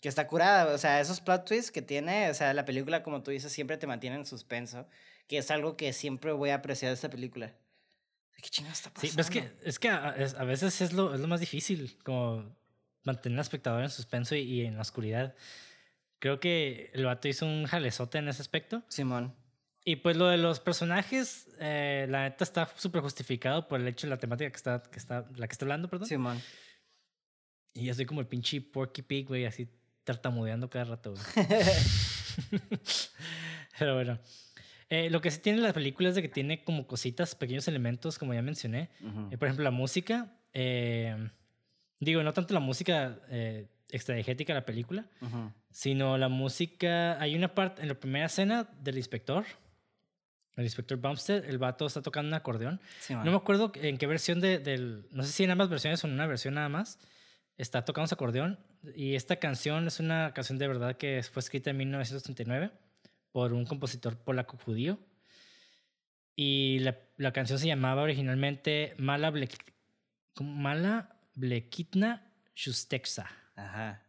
Que 0.00 0.08
está 0.08 0.26
curada, 0.26 0.72
o 0.72 0.78
sea, 0.78 1.00
esos 1.00 1.20
plot 1.20 1.44
twists 1.44 1.70
que 1.70 1.82
tiene, 1.82 2.30
o 2.30 2.34
sea, 2.34 2.54
la 2.54 2.64
película, 2.64 3.02
como 3.02 3.22
tú 3.22 3.30
dices, 3.30 3.52
siempre 3.52 3.76
te 3.76 3.86
mantiene 3.86 4.16
en 4.16 4.24
suspenso 4.24 4.86
que 5.28 5.38
es 5.38 5.50
algo 5.50 5.76
que 5.76 5.92
siempre 5.92 6.32
voy 6.32 6.50
a 6.50 6.56
apreciar 6.56 6.90
de 6.90 6.94
esta 6.94 7.10
película. 7.10 7.54
¿Qué 8.42 8.48
chingados 8.48 8.78
está 8.78 8.90
pasando? 8.92 9.12
Sí, 9.12 9.20
es 9.20 9.30
que, 9.30 9.52
es 9.62 9.78
que 9.78 9.88
a, 9.88 10.44
veces 10.44 10.80
es 10.80 10.92
lo, 10.92 11.14
es 11.14 11.20
lo 11.20 11.28
más 11.28 11.40
difícil, 11.40 11.96
como 12.02 12.56
mantener 13.04 13.38
al 13.38 13.42
espectador 13.42 13.82
en 13.82 13.90
suspenso 13.90 14.34
y, 14.34 14.62
en 14.62 14.76
la 14.76 14.82
oscuridad. 14.82 15.34
Creo 16.18 16.40
que 16.40 16.90
el 16.94 17.04
vato 17.04 17.28
hizo 17.28 17.46
un 17.46 17.66
jalezote 17.66 18.18
en 18.18 18.28
ese 18.28 18.42
aspecto. 18.42 18.82
Simón. 18.88 19.34
Y 19.84 19.96
pues 19.96 20.16
lo 20.16 20.28
de 20.28 20.36
los 20.36 20.60
personajes, 20.60 21.48
eh, 21.60 22.06
la 22.08 22.22
neta 22.22 22.44
está 22.44 22.68
súper 22.76 23.02
justificado 23.02 23.68
por 23.68 23.80
el 23.80 23.88
hecho 23.88 24.06
de 24.06 24.10
la 24.10 24.18
temática 24.18 24.50
que 24.50 24.56
está, 24.56 24.82
que 24.82 24.98
está, 24.98 25.26
la 25.36 25.46
que 25.46 25.52
está 25.52 25.64
hablando, 25.64 25.88
perdón. 25.88 26.08
Simón. 26.08 26.42
Y 27.74 27.84
yo 27.84 27.94
soy 27.94 28.06
como 28.06 28.20
el 28.20 28.26
pinche 28.26 28.60
Porky 28.60 29.02
Pig, 29.02 29.26
güey, 29.26 29.46
así 29.46 29.68
tartamudeando 30.04 30.70
cada 30.70 30.84
rato, 30.86 31.12
güey. 31.12 31.46
Pero 33.78 33.94
bueno. 33.94 34.18
Eh, 34.90 35.10
lo 35.10 35.20
que 35.20 35.30
sí 35.30 35.40
tiene 35.40 35.60
la 35.60 35.72
película 35.72 36.08
es 36.08 36.14
de 36.14 36.22
que 36.22 36.28
tiene 36.28 36.64
como 36.64 36.86
cositas, 36.86 37.34
pequeños 37.34 37.68
elementos, 37.68 38.18
como 38.18 38.32
ya 38.32 38.42
mencioné. 38.42 38.88
Eh, 39.30 39.36
por 39.36 39.48
ejemplo, 39.48 39.64
la 39.64 39.70
música. 39.70 40.32
Eh, 40.54 41.30
digo, 42.00 42.22
no 42.22 42.32
tanto 42.32 42.54
la 42.54 42.60
música 42.60 43.18
extradiegética 43.90 44.54
de 44.54 44.60
la 44.60 44.66
película, 44.66 45.06
sino 45.70 46.16
la 46.16 46.28
música. 46.28 47.20
Hay 47.20 47.36
una 47.36 47.54
parte 47.54 47.82
en 47.82 47.88
la 47.88 47.94
primera 47.94 48.26
escena 48.26 48.68
del 48.80 48.96
inspector. 48.96 49.44
El 50.56 50.64
inspector 50.64 50.98
Bumstead, 50.98 51.44
el 51.44 51.58
vato 51.58 51.86
está 51.86 52.02
tocando 52.02 52.28
un 52.28 52.34
acordeón. 52.34 52.80
no 53.10 53.24
me 53.24 53.36
acuerdo 53.36 53.70
en 53.76 53.96
qué 53.96 54.06
versión 54.06 54.40
de, 54.40 54.58
del. 54.58 55.06
No 55.12 55.22
sé 55.22 55.32
si 55.32 55.44
en 55.44 55.50
ambas 55.50 55.68
versiones 55.68 56.02
o 56.02 56.06
en 56.06 56.14
una 56.14 56.26
versión 56.26 56.54
nada 56.54 56.68
más. 56.68 56.98
Está 57.58 57.84
tocando 57.84 58.08
su 58.08 58.14
acordeón. 58.14 58.58
Y 58.94 59.16
esta 59.16 59.36
canción 59.36 59.86
es 59.86 60.00
una 60.00 60.32
canción 60.32 60.58
de 60.58 60.66
verdad 60.68 60.96
que 60.96 61.22
fue 61.22 61.40
escrita 61.40 61.70
en 61.70 61.76
1939 61.76 62.70
por 63.32 63.52
un 63.52 63.64
compositor 63.66 64.18
polaco 64.18 64.56
judío. 64.58 64.98
Y 66.34 66.78
la, 66.80 66.98
la 67.16 67.32
canción 67.32 67.58
se 67.58 67.66
llamaba 67.66 68.02
originalmente 68.02 68.94
Mala, 68.98 69.32
Mala 70.40 71.20
Blekitna 71.34 72.32
Shusteksa. 72.54 73.28
Ajá. 73.56 74.04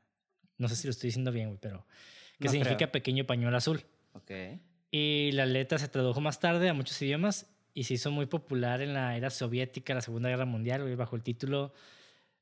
No 0.57 0.67
sé 0.67 0.75
si 0.75 0.87
lo 0.87 0.91
estoy 0.91 1.07
diciendo 1.07 1.31
bien, 1.31 1.57
pero. 1.59 1.87
Que 2.39 2.49
significa 2.49 2.91
pequeño 2.91 3.25
pañuelo 3.25 3.57
azul. 3.57 3.83
Ok. 4.13 4.31
Y 4.91 5.31
la 5.33 5.45
letra 5.45 5.77
se 5.77 5.87
tradujo 5.87 6.21
más 6.21 6.39
tarde 6.39 6.69
a 6.69 6.73
muchos 6.73 7.01
idiomas 7.01 7.47
y 7.73 7.83
se 7.83 7.95
hizo 7.95 8.11
muy 8.11 8.25
popular 8.25 8.81
en 8.81 8.93
la 8.93 9.15
era 9.17 9.29
soviética, 9.29 9.93
la 9.93 10.01
Segunda 10.01 10.29
Guerra 10.29 10.45
Mundial, 10.45 10.95
bajo 10.95 11.15
el 11.15 11.23
título 11.23 11.73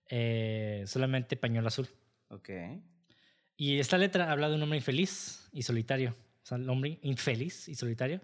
eh, 0.09 0.83
solamente 0.85 1.35
Pañuelo 1.35 1.67
Azul. 1.67 1.89
Ok. 2.29 2.49
Y 3.55 3.79
esta 3.79 3.97
letra 3.97 4.31
habla 4.31 4.49
de 4.49 4.55
un 4.55 4.63
hombre 4.63 4.77
infeliz 4.77 5.49
y 5.51 5.63
solitario 5.63 6.15
o 6.47 6.49
sea, 6.49 6.57
el 6.57 6.69
hombre 6.69 6.97
infeliz 7.01 7.67
y 7.67 7.75
solitario, 7.75 8.21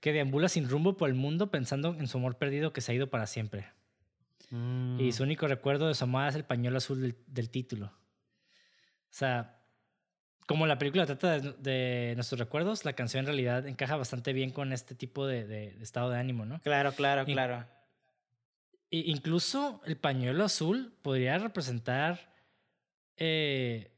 que 0.00 0.12
deambula 0.12 0.48
sin 0.48 0.68
rumbo 0.68 0.96
por 0.96 1.08
el 1.08 1.14
mundo 1.14 1.52
pensando 1.52 1.94
en 1.94 2.08
su 2.08 2.18
amor 2.18 2.36
perdido 2.36 2.72
que 2.72 2.80
se 2.80 2.90
ha 2.90 2.94
ido 2.96 3.10
para 3.10 3.28
siempre. 3.28 3.68
Y 4.50 4.54
mm. 4.56 5.12
su 5.12 5.22
único 5.22 5.46
recuerdo 5.46 5.86
de 5.86 5.94
su 5.94 6.02
amada 6.02 6.30
es 6.30 6.34
el 6.34 6.44
pañuelo 6.44 6.78
azul 6.78 7.14
del, 7.28 7.50
título. 7.50 7.86
O 7.86 9.12
sea, 9.12 9.60
como 10.48 10.66
la 10.66 10.78
película 10.78 11.06
trata 11.06 11.38
de, 11.38 11.52
de, 11.52 12.14
nuestros 12.16 12.40
recuerdos, 12.40 12.84
la 12.84 12.94
canción 12.94 13.20
en 13.20 13.26
realidad 13.26 13.68
encaja 13.68 13.94
bastante 13.94 14.32
bien 14.32 14.50
con 14.50 14.72
este 14.72 14.96
tipo 14.96 15.28
de, 15.28 15.46
de 15.46 15.80
estado 15.80 16.10
de 16.10 16.18
ánimo, 16.18 16.44
¿no? 16.44 16.60
Claro, 16.62 16.92
claro, 16.92 17.24
claro. 17.24 17.68
incluso 18.90 19.80
el 19.86 19.96
pañuelo 19.96 20.44
azul 20.44 20.92
podría 21.02 21.38
representar, 21.38 22.34
eh, 23.16 23.92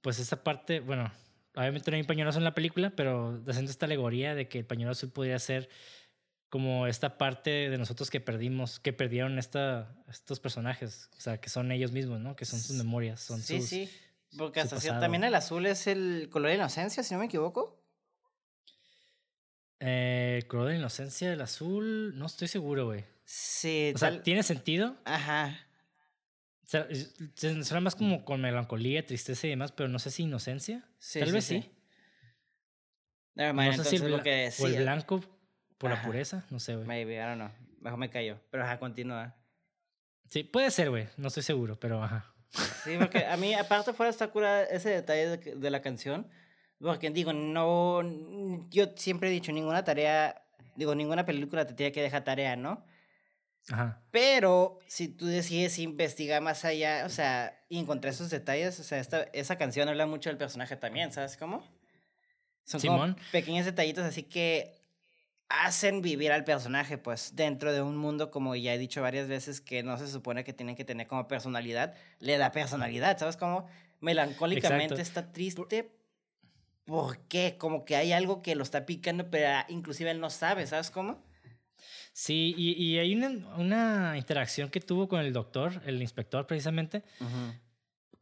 pues 0.00 0.18
esa 0.18 0.42
parte, 0.42 0.80
bueno, 0.80 1.12
obviamente 1.54 1.90
no 1.90 1.96
hay 1.96 2.00
un 2.02 2.06
pañuelo 2.06 2.30
azul 2.30 2.40
en 2.40 2.44
la 2.44 2.54
película, 2.54 2.90
pero 2.90 3.42
haciendo 3.48 3.70
esta 3.70 3.86
alegoría 3.86 4.34
de 4.34 4.48
que 4.48 4.58
el 4.58 4.66
pañuelo 4.66 4.92
azul 4.92 5.10
podría 5.10 5.38
ser 5.38 5.68
como 6.48 6.86
esta 6.86 7.18
parte 7.18 7.68
de 7.68 7.78
nosotros 7.78 8.10
que 8.10 8.20
perdimos, 8.20 8.78
que 8.78 8.92
perdieron 8.92 9.38
esta, 9.38 9.92
estos 10.08 10.38
personajes, 10.38 11.10
o 11.16 11.20
sea, 11.20 11.40
que 11.40 11.50
son 11.50 11.72
ellos 11.72 11.90
mismos, 11.90 12.20
¿no? 12.20 12.36
Que 12.36 12.44
son 12.44 12.60
sus 12.60 12.76
memorias, 12.76 13.20
son 13.20 13.40
sí, 13.40 13.60
sus... 13.60 13.68
Sí, 13.68 13.90
porque 14.36 14.60
hasta 14.60 15.00
también 15.00 15.24
el 15.24 15.34
azul 15.34 15.66
es 15.66 15.86
el 15.86 16.28
color 16.30 16.50
de 16.50 16.56
inocencia, 16.56 17.02
si 17.02 17.14
no 17.14 17.20
me 17.20 17.26
equivoco. 17.26 17.82
Eh, 19.80 20.38
el 20.42 20.46
color 20.46 20.68
de 20.68 20.76
inocencia, 20.76 21.32
el 21.32 21.40
azul, 21.40 22.16
no 22.16 22.26
estoy 22.26 22.48
seguro, 22.48 22.86
güey. 22.86 23.04
Sí. 23.24 23.92
O 23.94 23.98
sea, 23.98 24.22
¿tiene 24.22 24.42
sentido? 24.42 24.96
Ajá. 25.04 25.58
Suena 26.64 27.80
más 27.80 27.94
como 27.94 28.24
con 28.24 28.40
melancolía, 28.40 29.04
tristeza 29.04 29.46
y 29.46 29.50
demás, 29.50 29.72
pero 29.72 29.88
no 29.88 29.98
sé 29.98 30.10
si 30.10 30.22
inocencia. 30.22 30.84
Sí, 30.98 31.20
Tal 31.20 31.32
vez 31.32 31.44
sí. 31.44 31.70
no 33.36 33.72
sé 33.72 33.84
si 33.84 33.96
el, 33.96 34.10
lo 34.10 34.22
que 34.22 34.50
o 34.58 34.66
el 34.66 34.76
blanco 34.76 35.20
por 35.78 35.90
la 35.90 36.02
pureza, 36.02 36.44
no 36.50 36.58
sé, 36.58 36.74
güey. 36.74 36.86
Maybe, 36.86 37.14
I 37.14 37.18
don't 37.18 37.36
know. 37.36 37.50
Mejor 37.80 37.98
me 37.98 38.08
callo. 38.08 38.38
Pero 38.50 38.64
ajá, 38.64 38.78
continúa. 38.78 39.36
Sí, 40.30 40.42
puede 40.42 40.70
ser, 40.70 40.90
güey. 40.90 41.06
No 41.18 41.28
estoy 41.28 41.42
seguro, 41.42 41.78
pero 41.78 42.02
ajá. 42.02 42.34
Sí, 42.82 42.96
porque 42.98 43.26
a 43.26 43.36
mí, 43.36 43.54
aparte 43.54 43.92
fuera 43.92 44.10
está 44.10 44.28
cura 44.28 44.62
ese 44.64 44.90
detalle 44.90 45.36
de, 45.36 45.70
la 45.70 45.82
canción. 45.82 46.26
Porque 46.78 47.10
digo, 47.10 47.32
no. 47.32 48.00
Yo 48.70 48.86
siempre 48.96 49.28
he 49.28 49.32
dicho, 49.32 49.52
ninguna 49.52 49.84
tarea. 49.84 50.42
Digo, 50.76 50.94
ninguna 50.94 51.26
película 51.26 51.66
te 51.66 51.74
tiene 51.74 51.92
que 51.92 52.02
dejar 52.02 52.24
tarea, 52.24 52.56
¿no? 52.56 52.84
Ajá. 53.70 54.02
Pero 54.10 54.78
si 54.86 55.08
tú 55.08 55.26
decides 55.26 55.78
investigar 55.78 56.42
más 56.42 56.64
allá, 56.64 57.04
o 57.06 57.08
sea, 57.08 57.64
y 57.68 57.78
encontrar 57.78 58.12
esos 58.12 58.30
detalles, 58.30 58.78
o 58.78 58.84
sea, 58.84 58.98
esta, 58.98 59.22
esa 59.32 59.56
canción 59.56 59.88
habla 59.88 60.06
mucho 60.06 60.28
del 60.28 60.36
personaje 60.36 60.76
también, 60.76 61.12
¿sabes 61.12 61.36
cómo? 61.36 61.66
Son 62.64 62.80
como 62.80 63.16
pequeños 63.32 63.66
detallitos, 63.66 64.04
así 64.04 64.22
que 64.22 64.84
hacen 65.48 66.02
vivir 66.02 66.32
al 66.32 66.44
personaje, 66.44 66.98
pues, 66.98 67.36
dentro 67.36 67.72
de 67.72 67.82
un 67.82 67.96
mundo, 67.96 68.30
como 68.30 68.54
ya 68.56 68.74
he 68.74 68.78
dicho 68.78 69.02
varias 69.02 69.28
veces, 69.28 69.60
que 69.60 69.82
no 69.82 69.98
se 69.98 70.08
supone 70.08 70.44
que 70.44 70.52
tienen 70.52 70.74
que 70.76 70.84
tener 70.84 71.06
como 71.06 71.28
personalidad, 71.28 71.94
le 72.18 72.38
da 72.38 72.52
personalidad, 72.52 73.18
¿sabes? 73.18 73.36
Como 73.36 73.66
melancólicamente 74.00 75.00
está 75.00 75.32
triste. 75.32 75.90
¿Por 76.84 77.18
qué? 77.28 77.56
Como 77.58 77.84
que 77.84 77.96
hay 77.96 78.12
algo 78.12 78.42
que 78.42 78.54
lo 78.54 78.62
está 78.62 78.84
picando, 78.84 79.30
pero 79.30 79.48
inclusive 79.68 80.10
él 80.10 80.20
no 80.20 80.30
sabe, 80.30 80.66
¿sabes 80.66 80.90
cómo? 80.90 81.22
Sí, 82.16 82.54
y, 82.56 82.72
y 82.82 82.98
hay 82.98 83.14
una, 83.14 83.28
una, 83.56 84.16
interacción 84.16 84.70
que 84.70 84.80
tuvo 84.80 85.08
con 85.08 85.20
el 85.20 85.32
doctor, 85.32 85.82
el 85.84 86.00
inspector 86.00 86.46
precisamente, 86.46 87.02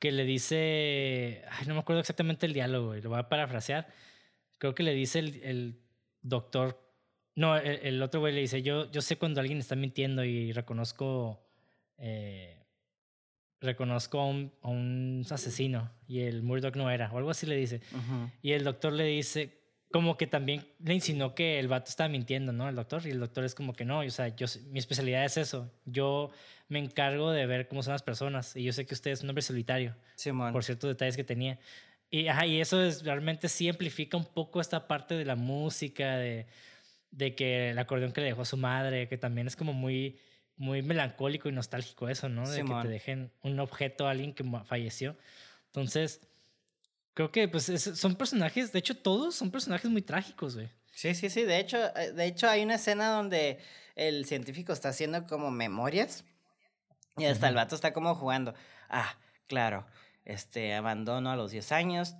que 0.00 0.11
le 0.11 0.24
dice, 0.24 1.44
ay, 1.50 1.66
no 1.66 1.74
me 1.74 1.81
acuerdo 1.81 2.00
exactamente 2.00 2.46
el 2.46 2.55
diálogo, 2.55 2.96
y 2.96 3.02
lo 3.02 3.11
voy 3.11 3.20
a 3.20 3.28
parafrasear. 3.28 3.87
Creo 4.59 4.74
que 4.74 4.83
le 4.83 4.94
dice 4.94 5.20
el, 5.20 5.40
el 5.44 5.81
doctor 6.22 6.83
no, 7.35 7.57
el, 7.57 8.02
otro 8.02 8.20
güey 8.20 8.35
le 8.35 8.40
dice, 8.42 8.62
yo, 8.62 8.90
yo 8.90 9.00
sé 9.00 9.16
cuando 9.16 9.40
alguien 9.40 9.59
está 9.59 9.74
mintiendo 9.74 10.22
y 10.22 10.52
reconozco, 10.52 11.42
eh, 11.96 12.62
reconozco 13.61 14.20
a 14.20 14.26
un, 14.26 14.52
a 14.61 14.68
un, 14.68 15.24
asesino 15.31 15.90
y 16.07 16.20
el 16.20 16.42
Murdoch 16.42 16.76
no 16.76 16.90
era, 16.90 17.11
o 17.11 17.16
algo 17.16 17.31
así 17.31 17.46
le 17.46 17.57
dice. 17.57 17.81
Y 18.42 18.52
el 18.52 18.64
doctor 18.64 18.92
le 18.92 19.05
dice, 19.05 19.62
como 19.92 20.16
que 20.16 20.26
también 20.26 20.66
le 20.85 20.94
insinuó 20.94 21.35
que 21.35 21.59
el 21.59 21.68
vato 21.68 21.90
estaba 21.90 22.09
mintiendo, 22.09 22.52
¿no? 22.52 22.68
El 22.68 22.74
doctor, 22.74 23.07
y 23.07 23.11
el 23.11 23.20
doctor 23.20 23.44
es 23.44 23.55
como 23.55 23.74
que 23.74 23.85
no, 23.85 24.00
o 24.00 24.11
sea, 24.11 24.28
yo, 24.28 24.46
mi 24.70 24.78
especialidad 24.78 25.24
es 25.24 25.37
eso, 25.37 25.70
yo 25.85 26.31
me 26.68 26.78
encargo 26.78 27.31
de 27.31 27.46
ver 27.46 27.68
cómo 27.68 27.83
son 27.83 27.92
las 27.92 28.02
personas 28.02 28.57
y 28.57 28.64
yo 28.64 28.72
sé 28.72 28.87
que 28.87 28.94
usted 28.94 29.12
es 29.12 29.22
un 29.22 29.28
hombre 29.28 29.42
solitario, 29.42 29.94
por 30.52 30.64
ciertos 30.64 30.88
detalles 30.88 31.16
que 31.16 31.24
tenía. 31.24 31.59
Y, 32.11 32.28
ajá, 32.28 32.46
y 32.46 32.61
eso 32.61 32.83
es, 32.83 33.05
realmente 33.05 33.48
sí 33.48 33.68
amplifica 33.68 34.16
un 34.16 34.26
poco 34.26 34.61
esta 34.61 34.88
parte 34.88 35.14
de 35.14 35.24
la 35.24 35.37
música, 35.37 36.16
de 36.16 36.46
de 37.12 37.35
que 37.35 37.70
el 37.70 37.78
acordeón 37.78 38.12
que 38.12 38.22
le 38.22 38.28
dejó 38.28 38.44
su 38.44 38.57
madre, 38.57 39.07
que 39.07 39.18
también 39.18 39.46
es 39.46 39.55
como 39.55 39.72
muy, 39.72 40.18
muy 40.57 40.83
melancólico 40.83 41.48
y 41.48 41.52
nostálgico 41.52 42.09
eso, 42.09 42.28
¿no? 42.28 42.48
De 42.48 42.64
que 42.64 42.74
te 42.83 42.88
dejen 42.88 43.31
un 43.42 43.61
objeto 43.61 44.09
a 44.09 44.11
alguien 44.11 44.35
que 44.35 44.44
falleció. 44.64 45.16
Entonces, 45.66 46.20
creo 47.14 47.31
que 47.31 47.48
pues 47.48 47.64
son 47.64 48.14
personajes, 48.14 48.72
de 48.72 48.79
hecho 48.79 48.96
todos 48.96 49.35
son 49.35 49.51
personajes 49.51 49.90
muy 49.90 50.03
trágicos, 50.03 50.55
güey. 50.55 50.70
Sí, 50.92 51.14
sí, 51.14 51.31
sí, 51.31 51.42
de 51.44 51.59
hecho, 51.59 51.79
eh, 51.96 52.12
de 52.12 52.27
hecho 52.27 52.48
hay 52.48 52.62
una 52.62 52.75
escena 52.75 53.11
donde 53.11 53.59
el 53.96 54.27
científico 54.27 54.72
está 54.72 54.90
haciendo 54.90 55.27
como 55.27 55.51
memorias 55.51 56.25
y 57.16 57.25
hasta 57.25 57.48
el 57.48 57.55
vato 57.55 57.75
está 57.75 57.92
como 57.92 58.14
jugando. 58.14 58.55
Ah, 58.88 59.16
claro, 59.46 59.87
este 60.25 60.75
abandono 60.75 61.31
a 61.31 61.37
los 61.37 61.51
10 61.51 61.72
años, 61.72 62.14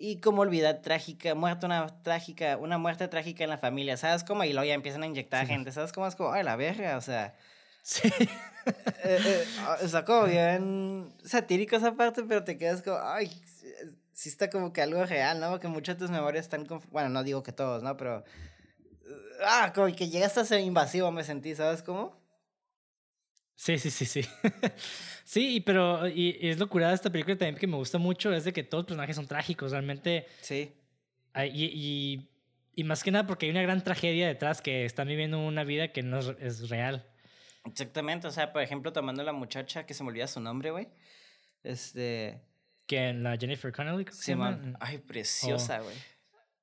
y 0.00 0.20
como 0.20 0.42
olvidar 0.42 0.80
trágica, 0.80 1.34
muerte 1.34 1.66
una 1.66 1.86
trágica, 2.02 2.56
una 2.56 2.78
muerte 2.78 3.08
trágica 3.08 3.42
en 3.42 3.50
la 3.50 3.58
familia, 3.58 3.96
¿sabes 3.96 4.22
cómo? 4.22 4.44
Y 4.44 4.52
luego 4.52 4.64
ya 4.64 4.74
empiezan 4.74 5.02
a 5.02 5.06
inyectar 5.06 5.44
gente, 5.44 5.72
¿sabes 5.72 5.92
cómo? 5.92 6.06
Es 6.06 6.14
como, 6.14 6.32
ay, 6.32 6.44
la 6.44 6.54
verga, 6.54 6.96
o 6.96 7.00
sea. 7.00 7.34
Sí. 7.82 8.08
Eh, 9.02 9.18
eh, 9.24 9.44
o 9.82 9.88
sea, 9.88 10.04
como 10.04 10.24
bien 10.24 11.10
satírico 11.24 11.76
esa 11.76 11.94
parte, 11.94 12.22
pero 12.24 12.44
te 12.44 12.58
quedas 12.58 12.82
como, 12.82 12.98
ay, 12.98 13.30
sí 14.18 14.28
está 14.28 14.50
como 14.50 14.72
que 14.72 14.82
algo 14.82 15.06
real, 15.06 15.38
¿no? 15.38 15.48
Porque 15.48 15.68
muchas 15.68 15.96
de 15.96 16.00
tus 16.00 16.10
memorias 16.10 16.46
están, 16.46 16.66
bueno, 16.90 17.08
no 17.08 17.22
digo 17.22 17.44
que 17.44 17.52
todos, 17.52 17.84
¿no? 17.84 17.96
Pero, 17.96 18.24
ah, 19.46 19.70
como 19.72 19.94
que 19.94 20.08
llegaste 20.08 20.40
a 20.40 20.44
ser 20.44 20.58
invasivo, 20.58 21.12
me 21.12 21.22
sentí, 21.22 21.54
¿sabes 21.54 21.84
cómo? 21.84 22.20
Sí, 23.54 23.78
sí, 23.78 23.90
sí, 23.90 24.04
sí. 24.06 24.22
Sí, 25.24 25.60
pero 25.60 26.08
y, 26.08 26.38
es 26.40 26.58
locura 26.58 26.88
de 26.88 26.94
esta 26.94 27.10
película 27.10 27.36
también 27.36 27.56
que 27.56 27.66
me 27.66 27.76
gusta 27.76 27.98
mucho, 27.98 28.32
es 28.32 28.44
de 28.44 28.52
que 28.54 28.64
todos 28.64 28.82
los 28.82 28.86
personajes 28.86 29.14
son 29.14 29.26
trágicos, 29.26 29.72
realmente. 29.72 30.26
Sí. 30.40 30.74
Y, 31.36 31.64
y, 31.66 32.28
y 32.74 32.84
más 32.84 33.04
que 33.04 33.10
nada 33.10 33.26
porque 33.26 33.44
hay 33.44 33.50
una 33.50 33.60
gran 33.60 33.84
tragedia 33.84 34.26
detrás 34.26 34.62
que 34.62 34.86
están 34.86 35.06
viviendo 35.06 35.38
una 35.38 35.64
vida 35.64 35.92
que 35.92 36.02
no 36.02 36.18
es, 36.18 36.70
real. 36.70 37.06
Exactamente, 37.66 38.26
o 38.26 38.30
sea, 38.30 38.54
por 38.54 38.62
ejemplo, 38.62 38.92
tomando 38.92 39.22
la 39.22 39.34
muchacha 39.34 39.84
que 39.84 39.92
se 39.92 40.02
me 40.02 40.08
olvida 40.08 40.26
su 40.26 40.40
nombre, 40.40 40.70
güey. 40.70 40.88
Este. 41.62 42.47
Que 42.88 43.12
la 43.12 43.36
Jennifer 43.36 43.70
Connelly. 43.70 44.06
Sí, 44.10 44.34
man. 44.34 44.76
Ay, 44.80 44.98
preciosa, 44.98 45.78
güey. 45.78 45.94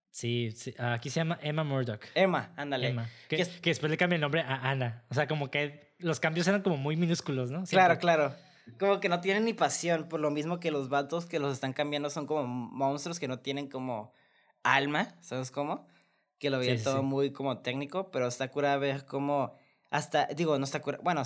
Sí, 0.10 0.52
sí, 0.52 0.74
aquí 0.78 1.10
se 1.10 1.20
llama 1.20 1.38
Emma 1.42 1.64
Murdoch. 1.64 2.02
Emma, 2.16 2.52
ándale. 2.56 2.90
Emma. 2.90 3.10
Que, 3.30 3.38
que, 3.38 3.70
después 3.70 3.90
le 3.90 3.98
cambia 3.98 4.16
el 4.16 4.22
nombre 4.22 4.42
a 4.42 4.70
Ana. 4.70 5.06
O 5.10 5.14
sea, 5.14 5.28
como 5.28 5.52
que 5.52 5.94
los 6.00 6.20
cambios 6.20 6.48
eran 6.48 6.62
como 6.62 6.78
muy 6.78 6.96
minúsculos, 6.96 7.52
¿no? 7.52 7.64
Claro, 7.66 7.98
claro. 7.98 8.34
Como 8.80 9.00
que 9.00 9.10
no 9.10 9.22
tienen 9.22 9.46
ni 9.46 9.54
pasión, 9.54 10.10
por 10.10 10.20
lo 10.20 10.32
mismo 10.32 10.60
que 10.60 10.72
los 10.72 10.90
vatos 10.90 11.26
que 11.26 11.38
los 11.38 11.54
están 11.54 11.74
cambiando 11.74 12.10
son 12.10 12.26
como 12.26 12.48
monstruos 12.48 13.20
que 13.20 13.28
no 13.28 13.40
tienen 13.40 13.70
como 13.70 14.14
alma, 14.64 15.16
¿sabes 15.22 15.52
cómo? 15.52 15.88
Que 16.40 16.50
lo 16.50 16.60
veía 16.60 16.82
todo 16.82 17.04
muy 17.04 17.32
como 17.32 17.60
técnico, 17.60 18.10
pero 18.10 18.28
está 18.28 18.50
cura 18.50 18.76
ver 18.78 19.06
cómo 19.06 19.56
hasta, 19.92 20.28
digo, 20.28 20.58
no 20.58 20.66
está 20.66 20.82
cura, 20.82 21.00
bueno, 21.04 21.24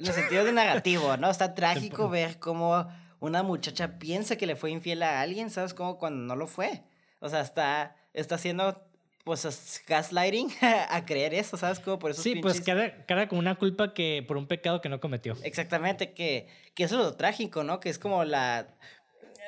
en 0.00 0.06
el 0.06 0.12
sentido 0.14 0.44
de 0.44 0.52
negativo, 0.52 1.16
¿no? 1.16 1.30
Está 1.30 1.54
trágico 1.54 2.08
ver 2.08 2.38
cómo 2.38 2.86
una 3.20 3.42
muchacha 3.42 3.98
piensa 3.98 4.36
que 4.36 4.46
le 4.46 4.56
fue 4.56 4.70
infiel 4.70 5.02
a 5.02 5.20
alguien, 5.20 5.50
¿sabes? 5.50 5.74
Como 5.74 5.98
cuando 5.98 6.22
no 6.24 6.36
lo 6.36 6.46
fue. 6.46 6.82
O 7.20 7.28
sea, 7.28 7.40
está, 7.40 7.96
está 8.14 8.36
haciendo 8.36 8.82
pues 9.24 9.82
gaslighting 9.86 10.50
a 10.88 11.04
creer 11.04 11.34
eso, 11.34 11.56
¿sabes? 11.56 11.78
Como 11.78 11.98
por 11.98 12.10
eso 12.10 12.22
Sí, 12.22 12.36
pues 12.36 12.60
cara, 12.62 13.04
cara 13.06 13.28
como 13.28 13.38
una 13.38 13.56
culpa 13.56 13.92
que 13.92 14.24
por 14.26 14.38
un 14.38 14.46
pecado 14.46 14.80
que 14.80 14.88
no 14.88 15.00
cometió. 15.00 15.36
Exactamente, 15.42 16.14
que, 16.14 16.48
que 16.74 16.84
eso 16.84 16.98
es 16.98 17.04
lo 17.04 17.14
trágico, 17.16 17.62
¿no? 17.62 17.80
Que 17.80 17.90
es 17.90 17.98
como 17.98 18.24
la... 18.24 18.68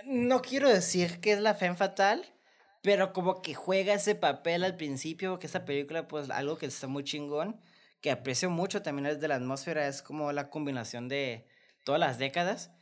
No 0.05 0.43
quiero 0.43 0.69
decir 0.69 1.21
que 1.21 1.33
es 1.33 1.41
la 1.41 1.55
fe 1.55 1.73
fatal, 1.75 2.27
pero 2.83 3.13
como 3.13 3.41
que 3.41 3.55
juega 3.55 3.95
ese 3.95 4.15
papel 4.15 4.65
al 4.65 4.77
principio, 4.77 5.39
que 5.39 5.47
esta 5.47 5.65
película, 5.65 6.09
pues 6.09 6.29
algo 6.29 6.59
que 6.59 6.67
está 6.67 6.89
muy 6.89 7.05
chingón, 7.05 7.59
que 8.03 8.11
aprecio 8.11 8.51
mucho 8.51 8.83
también 8.83 9.07
es 9.07 9.21
de 9.21 9.29
la 9.29 9.37
atmósfera, 9.37 9.87
es 9.89 10.03
como 10.03 10.33
la 10.33 10.51
combinación 10.51 11.09
de 11.09 11.47
todas 11.85 12.01
las 12.01 12.19
décadas. 12.19 12.73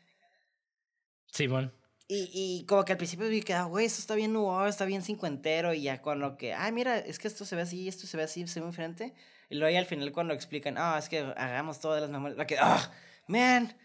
Simón. 1.30 1.72
Y, 2.08 2.28
y 2.32 2.66
como 2.66 2.84
que 2.84 2.92
al 2.92 2.98
principio 2.98 3.28
vi 3.28 3.42
que, 3.42 3.54
ah, 3.54 3.64
güey, 3.64 3.86
esto 3.86 4.00
está 4.00 4.16
bien 4.16 4.32
nuevo, 4.32 4.66
está 4.66 4.84
bien 4.84 5.02
cincuentero. 5.02 5.72
Y 5.74 5.82
ya 5.82 6.02
cuando 6.02 6.36
que, 6.36 6.54
ay, 6.54 6.72
mira, 6.72 6.98
es 6.98 7.20
que 7.20 7.28
esto 7.28 7.44
se 7.44 7.54
ve 7.54 7.62
así, 7.62 7.86
esto 7.86 8.06
se 8.06 8.16
ve 8.16 8.24
así, 8.24 8.44
se 8.48 8.60
ve 8.60 8.66
diferente. 8.66 9.14
Y 9.48 9.56
luego 9.56 9.68
ahí 9.68 9.76
al 9.76 9.86
final 9.86 10.10
cuando 10.10 10.34
explican, 10.34 10.76
ah, 10.78 10.96
es 10.98 11.08
que 11.08 11.20
hagamos 11.20 11.78
todas 11.80 12.00
las 12.00 12.10
memorias. 12.10 12.38
La 12.38 12.46
que, 12.46 12.56
ah, 12.58 12.90
man, 13.28 13.76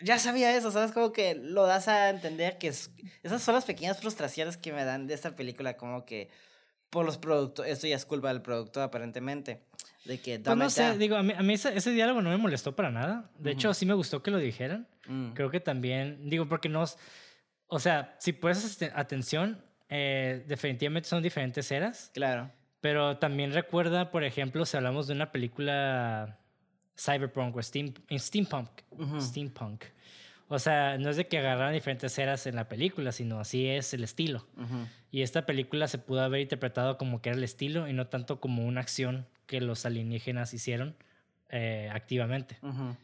ya 0.00 0.18
sabía 0.18 0.56
eso, 0.56 0.70
¿sabes? 0.70 0.92
Como 0.92 1.12
que 1.12 1.34
lo 1.34 1.66
das 1.66 1.88
a 1.88 2.10
entender 2.10 2.58
que 2.58 2.68
es, 2.68 2.90
esas 3.22 3.42
son 3.42 3.56
las 3.56 3.64
pequeñas 3.64 3.98
frustraciones 3.98 4.56
que 4.56 4.72
me 4.72 4.84
dan 4.84 5.06
de 5.06 5.14
esta 5.14 5.36
película, 5.36 5.76
como 5.76 6.06
que 6.06 6.30
por 6.90 7.04
los 7.04 7.18
productos, 7.18 7.66
esto 7.66 7.86
ya 7.86 7.96
es 7.96 8.06
culpa 8.06 8.28
del 8.28 8.40
productor 8.40 8.84
aparentemente. 8.84 9.66
De 10.04 10.18
que, 10.18 10.38
pues 10.38 10.56
no 10.56 10.70
sé, 10.70 10.96
digo, 10.96 11.16
a 11.16 11.22
mí, 11.22 11.34
a 11.36 11.42
mí 11.42 11.54
ese, 11.54 11.76
ese, 11.76 11.90
diálogo 11.90 12.22
no 12.22 12.30
me 12.30 12.36
molestó 12.38 12.74
para 12.74 12.90
nada. 12.90 13.30
De 13.38 13.50
hecho, 13.50 13.74
sí 13.74 13.84
me 13.84 13.94
gustó 13.94 14.22
que 14.22 14.30
lo 14.30 14.38
dijeran. 14.38 14.88
Mm. 15.06 15.32
Creo 15.32 15.50
que 15.50 15.60
también, 15.60 16.30
digo, 16.30 16.48
porque 16.48 16.68
no 16.68 16.84
O 17.66 17.78
sea, 17.78 18.16
si 18.18 18.32
pones 18.32 18.80
atención, 18.94 19.62
eh, 19.90 20.44
definitivamente 20.46 21.08
son 21.08 21.22
diferentes 21.22 21.70
eras. 21.70 22.10
Claro. 22.14 22.50
Pero 22.80 23.18
también 23.18 23.52
recuerda, 23.52 24.10
por 24.10 24.24
ejemplo, 24.24 24.64
si 24.64 24.76
hablamos 24.76 25.06
de 25.06 25.14
una 25.14 25.32
película 25.32 26.38
cyberpunk 26.98 27.56
o 27.56 27.62
steam, 27.62 27.92
steampunk. 28.10 28.70
Steampunk. 29.20 29.84
O 30.52 30.58
sea, 30.58 30.98
no 30.98 31.10
es 31.10 31.16
de 31.16 31.28
que 31.28 31.38
agarraran 31.38 31.72
diferentes 31.72 32.18
eras 32.18 32.44
en 32.48 32.56
la 32.56 32.68
película, 32.68 33.12
sino 33.12 33.38
así 33.38 33.68
es 33.68 33.94
el 33.94 34.02
estilo. 34.02 34.48
Y 35.12 35.22
esta 35.22 35.46
película 35.46 35.86
se 35.86 35.98
pudo 35.98 36.22
haber 36.22 36.40
interpretado 36.40 36.98
como 36.98 37.22
que 37.22 37.28
era 37.28 37.38
el 37.38 37.44
estilo 37.44 37.86
y 37.86 37.92
no 37.92 38.08
tanto 38.08 38.40
como 38.40 38.66
una 38.66 38.80
acción 38.80 39.28
que 39.46 39.60
los 39.60 39.86
alienígenas 39.86 40.52
hicieron 40.52 40.96
eh, 41.50 41.88
activamente. 41.92 42.58
Uh 42.62 42.96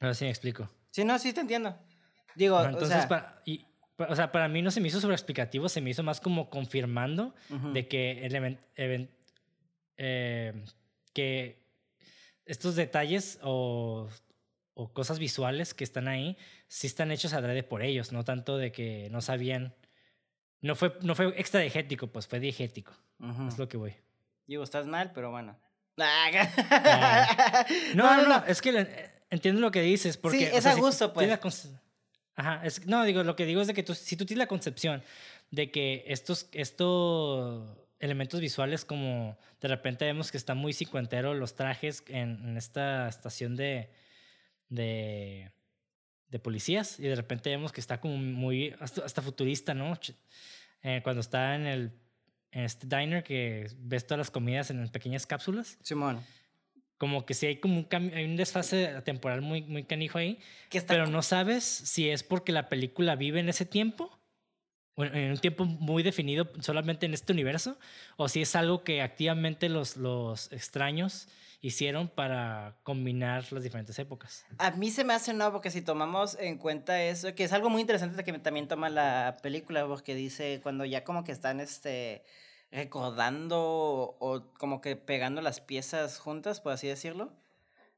-huh. 0.00 0.14
si 0.14 0.26
me 0.26 0.30
explico. 0.30 0.70
Sí, 0.92 1.04
no, 1.04 1.18
sí 1.18 1.32
te 1.32 1.40
entiendo. 1.40 1.76
Digo, 2.36 2.62
entonces, 2.64 2.98
o 2.98 3.00
sea... 3.00 3.08
Para, 3.08 3.42
y, 3.44 3.66
o 3.96 4.14
sea, 4.14 4.30
para 4.30 4.46
mí 4.46 4.62
no 4.62 4.70
se 4.70 4.80
me 4.80 4.86
hizo 4.86 5.00
sobreexplicativo, 5.00 5.68
se 5.68 5.80
me 5.80 5.90
hizo 5.90 6.04
más 6.04 6.20
como 6.20 6.50
confirmando 6.50 7.34
de 7.72 7.88
que 7.88 8.24
el 8.24 8.58
eh, 9.96 10.64
que 11.12 11.64
estos 12.46 12.76
detalles 12.76 13.40
o 13.42 14.08
o 14.78 14.92
cosas 14.92 15.18
visuales 15.18 15.74
que 15.74 15.82
están 15.82 16.06
ahí, 16.06 16.38
sí 16.68 16.86
están 16.86 17.10
hechos 17.10 17.32
adrede 17.32 17.64
por 17.64 17.82
ellos, 17.82 18.12
no 18.12 18.24
tanto 18.24 18.56
de 18.58 18.70
que 18.70 19.08
no 19.10 19.20
sabían. 19.20 19.74
No 20.60 20.76
fue, 20.76 20.96
no 21.02 21.16
fue 21.16 21.34
extra 21.36 21.60
diegético, 21.60 22.06
pues 22.06 22.28
fue 22.28 22.38
diegético. 22.38 22.92
Es 23.48 23.58
lo 23.58 23.68
que 23.68 23.76
voy. 23.76 23.96
Digo, 24.46 24.62
estás 24.62 24.86
mal, 24.86 25.10
pero 25.12 25.32
bueno. 25.32 25.58
no, 27.96 28.22
no, 28.22 28.28
no, 28.28 28.44
es 28.46 28.62
que 28.62 29.10
entiendo 29.30 29.60
lo 29.60 29.72
que 29.72 29.82
dices. 29.82 30.16
Porque, 30.16 30.38
sí, 30.38 30.44
es 30.44 30.64
a 30.64 30.76
gusto, 30.76 31.12
pues. 31.12 31.68
Ajá, 32.36 32.60
es, 32.64 32.86
no, 32.86 33.02
digo, 33.02 33.24
lo 33.24 33.34
que 33.34 33.46
digo 33.46 33.60
es 33.60 33.66
de 33.66 33.74
que 33.74 33.82
tú, 33.82 33.96
si 33.96 34.16
tú 34.16 34.26
tienes 34.26 34.44
la 34.44 34.46
concepción 34.46 35.02
de 35.50 35.72
que 35.72 36.04
estos, 36.06 36.48
estos 36.52 37.68
elementos 37.98 38.40
visuales 38.40 38.84
como 38.84 39.36
de 39.60 39.66
repente 39.66 40.04
vemos 40.04 40.30
que 40.30 40.36
está 40.36 40.54
muy 40.54 40.72
cincuentero 40.72 41.34
los 41.34 41.56
trajes 41.56 42.04
en, 42.06 42.38
en 42.44 42.56
esta 42.56 43.08
estación 43.08 43.56
de, 43.56 43.90
de, 44.68 45.50
de 46.28 46.38
policías 46.38 46.98
y 46.98 47.04
de 47.04 47.14
repente 47.14 47.50
vemos 47.50 47.72
que 47.72 47.80
está 47.80 48.00
como 48.00 48.16
muy, 48.16 48.74
hasta, 48.80 49.22
futurista, 49.22 49.74
¿no? 49.74 49.98
Eh, 50.82 51.00
cuando 51.02 51.20
está 51.20 51.54
en 51.56 51.66
el 51.66 51.92
en 52.52 52.64
este 52.64 52.86
diner 52.86 53.22
que 53.22 53.70
ves 53.78 54.06
todas 54.06 54.18
las 54.18 54.30
comidas 54.30 54.70
en 54.70 54.88
pequeñas 54.88 55.26
cápsulas. 55.26 55.78
Simón. 55.82 56.20
Como 56.96 57.24
que 57.26 57.34
sí 57.34 57.46
hay 57.46 57.56
como 57.60 57.78
un, 57.78 58.12
hay 58.14 58.24
un 58.24 58.36
desfase 58.36 58.88
temporal 59.04 59.42
muy, 59.42 59.62
muy 59.62 59.84
canijo 59.84 60.18
ahí. 60.18 60.40
pero 60.86 61.06
no 61.06 61.22
sabes 61.22 61.64
si 61.64 62.08
es 62.10 62.22
porque 62.22 62.52
la 62.52 62.68
película 62.68 63.14
vive 63.16 63.40
en 63.40 63.48
ese 63.48 63.64
tiempo, 63.64 64.18
en 64.96 65.30
un 65.30 65.38
tiempo 65.38 65.64
muy 65.64 66.02
definido 66.02 66.50
solamente 66.60 67.06
en 67.06 67.14
este 67.14 67.32
universo, 67.32 67.78
o 68.16 68.28
si 68.28 68.42
es 68.42 68.56
algo 68.56 68.82
que 68.82 69.00
activamente 69.00 69.68
los, 69.68 69.96
los 69.96 70.50
extraños 70.50 71.28
hicieron 71.60 72.08
para 72.08 72.76
combinar 72.82 73.52
las 73.52 73.62
diferentes 73.62 73.98
épocas. 73.98 74.46
A 74.58 74.70
mí 74.72 74.90
se 74.90 75.04
me 75.04 75.14
hace 75.14 75.32
no, 75.32 75.50
porque 75.52 75.70
si 75.70 75.82
tomamos 75.82 76.36
en 76.38 76.58
cuenta 76.58 77.02
eso, 77.02 77.34
que 77.34 77.44
es 77.44 77.52
algo 77.52 77.68
muy 77.70 77.80
interesante 77.80 78.22
que 78.24 78.32
también 78.38 78.68
toma 78.68 78.88
la 78.90 79.36
película, 79.42 79.86
porque 79.86 80.14
dice 80.14 80.60
cuando 80.62 80.84
ya 80.84 81.04
como 81.04 81.24
que 81.24 81.32
están 81.32 81.60
este 81.60 82.22
recordando 82.70 84.16
o, 84.18 84.44
como 84.58 84.80
que 84.80 84.94
pegando 84.94 85.40
las 85.40 85.60
piezas 85.60 86.18
juntas, 86.18 86.60
por 86.60 86.72
así 86.72 86.86
decirlo, 86.86 87.32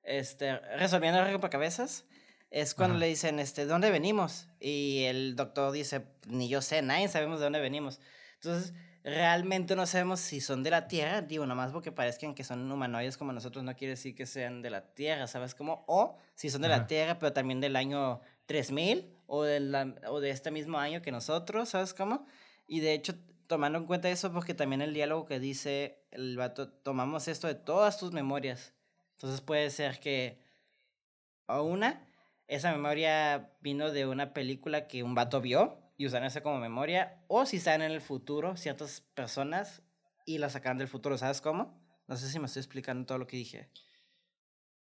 este, 0.05 0.59
resolviendo 0.77 1.21
el 1.21 1.41
cabezas 1.51 2.05
es 2.51 2.75
cuando 2.75 2.99
le 2.99 3.07
dicen, 3.07 3.39
este, 3.39 3.65
¿dónde 3.65 3.91
venimos? 3.91 4.49
Y 4.59 5.05
el 5.05 5.37
doctor 5.37 5.73
dice, 5.73 6.05
ni 6.27 6.49
yo 6.49 6.63
sé, 6.63 6.83
nadie 6.83 7.09
sabemos 7.09 7.39
de 7.39 7.45
dónde 7.45 7.61
venimos. 7.61 8.01
Entonces, 8.35 8.75
realmente 9.03 9.77
no 9.77 9.87
sabemos 9.87 10.21
si 10.21 10.41
son 10.41 10.63
de 10.63 10.71
la 10.71 10.87
Tierra, 10.87 11.23
digo, 11.23 11.47
nomás 11.47 11.73
porque 11.73 11.93
parezcan 11.93 12.35
que 12.35 12.45
son 12.45 12.71
humanoides 12.71 13.17
como 13.17 13.33
nosotros, 13.33 13.65
no 13.65 13.75
quiere 13.75 13.93
decir 13.93 14.15
que 14.15 14.27
sean 14.27 14.63
de 14.63 14.71
la 14.71 14.93
Tierra, 14.93 15.27
¿sabes 15.27 15.55
cómo? 15.55 15.85
O 15.87 16.17
si 16.35 16.51
son 16.51 16.63
de 16.63 16.69
la 16.69 16.87
Tierra, 16.87 17.19
pero 17.19 17.33
también 17.33 17.61
del 17.61 17.77
año 17.77 18.21
3000 18.47 19.17
o 19.27 19.45
de, 19.45 19.61
la, 19.61 19.95
o 20.09 20.21
de 20.21 20.31
este 20.31 20.51
mismo 20.51 20.79
año 20.79 21.03
que 21.03 21.13
nosotros, 21.13 21.71
¿sabes 21.71 21.95
cómo? 21.95 22.27
Y 22.67 22.81
de 22.81 22.93
hecho, 22.93 23.15
tomando 23.47 23.79
en 23.79 23.87
cuenta 23.87 24.11
eso, 24.11 24.33
porque 24.33 24.55
también 24.55 24.83
el 24.83 24.95
diálogo 24.95 25.27
que 25.27 25.41
dice 25.41 26.05
el 26.11 26.37
vato, 26.37 26.69
tomamos 26.69 27.27
esto 27.29 27.47
de 27.47 27.55
todas 27.55 27.99
tus 27.99 28.13
memorias. 28.13 28.75
Entonces 29.15 29.41
puede 29.41 29.71
ser 29.71 29.99
que, 29.99 30.39
o 31.47 31.63
una, 31.63 32.07
esa 32.49 32.73
memoria 32.73 33.51
vino 33.61 33.91
de 33.91 34.07
una 34.07 34.33
película 34.33 34.87
que 34.87 35.03
un 35.03 35.15
vato 35.15 35.41
vio 35.41 35.80
y 36.01 36.07
usan 36.07 36.25
eso 36.25 36.43
como 36.43 36.59
memoria, 36.59 37.23
o 37.29 37.45
si 37.45 37.59
están 37.59 37.83
en 37.83 37.93
el 37.93 38.01
futuro 38.01 38.57
ciertas 38.57 39.03
personas 39.13 39.83
y 40.25 40.39
la 40.39 40.49
sacan 40.49 40.79
del 40.79 40.89
futuro, 40.89 41.19
¿sabes 41.19 41.43
cómo? 41.43 41.79
No 42.09 42.17
sé 42.17 42.31
si 42.31 42.39
me 42.39 42.47
estoy 42.47 42.61
explicando 42.61 43.05
todo 43.05 43.19
lo 43.19 43.27
que 43.27 43.37
dije. 43.37 43.69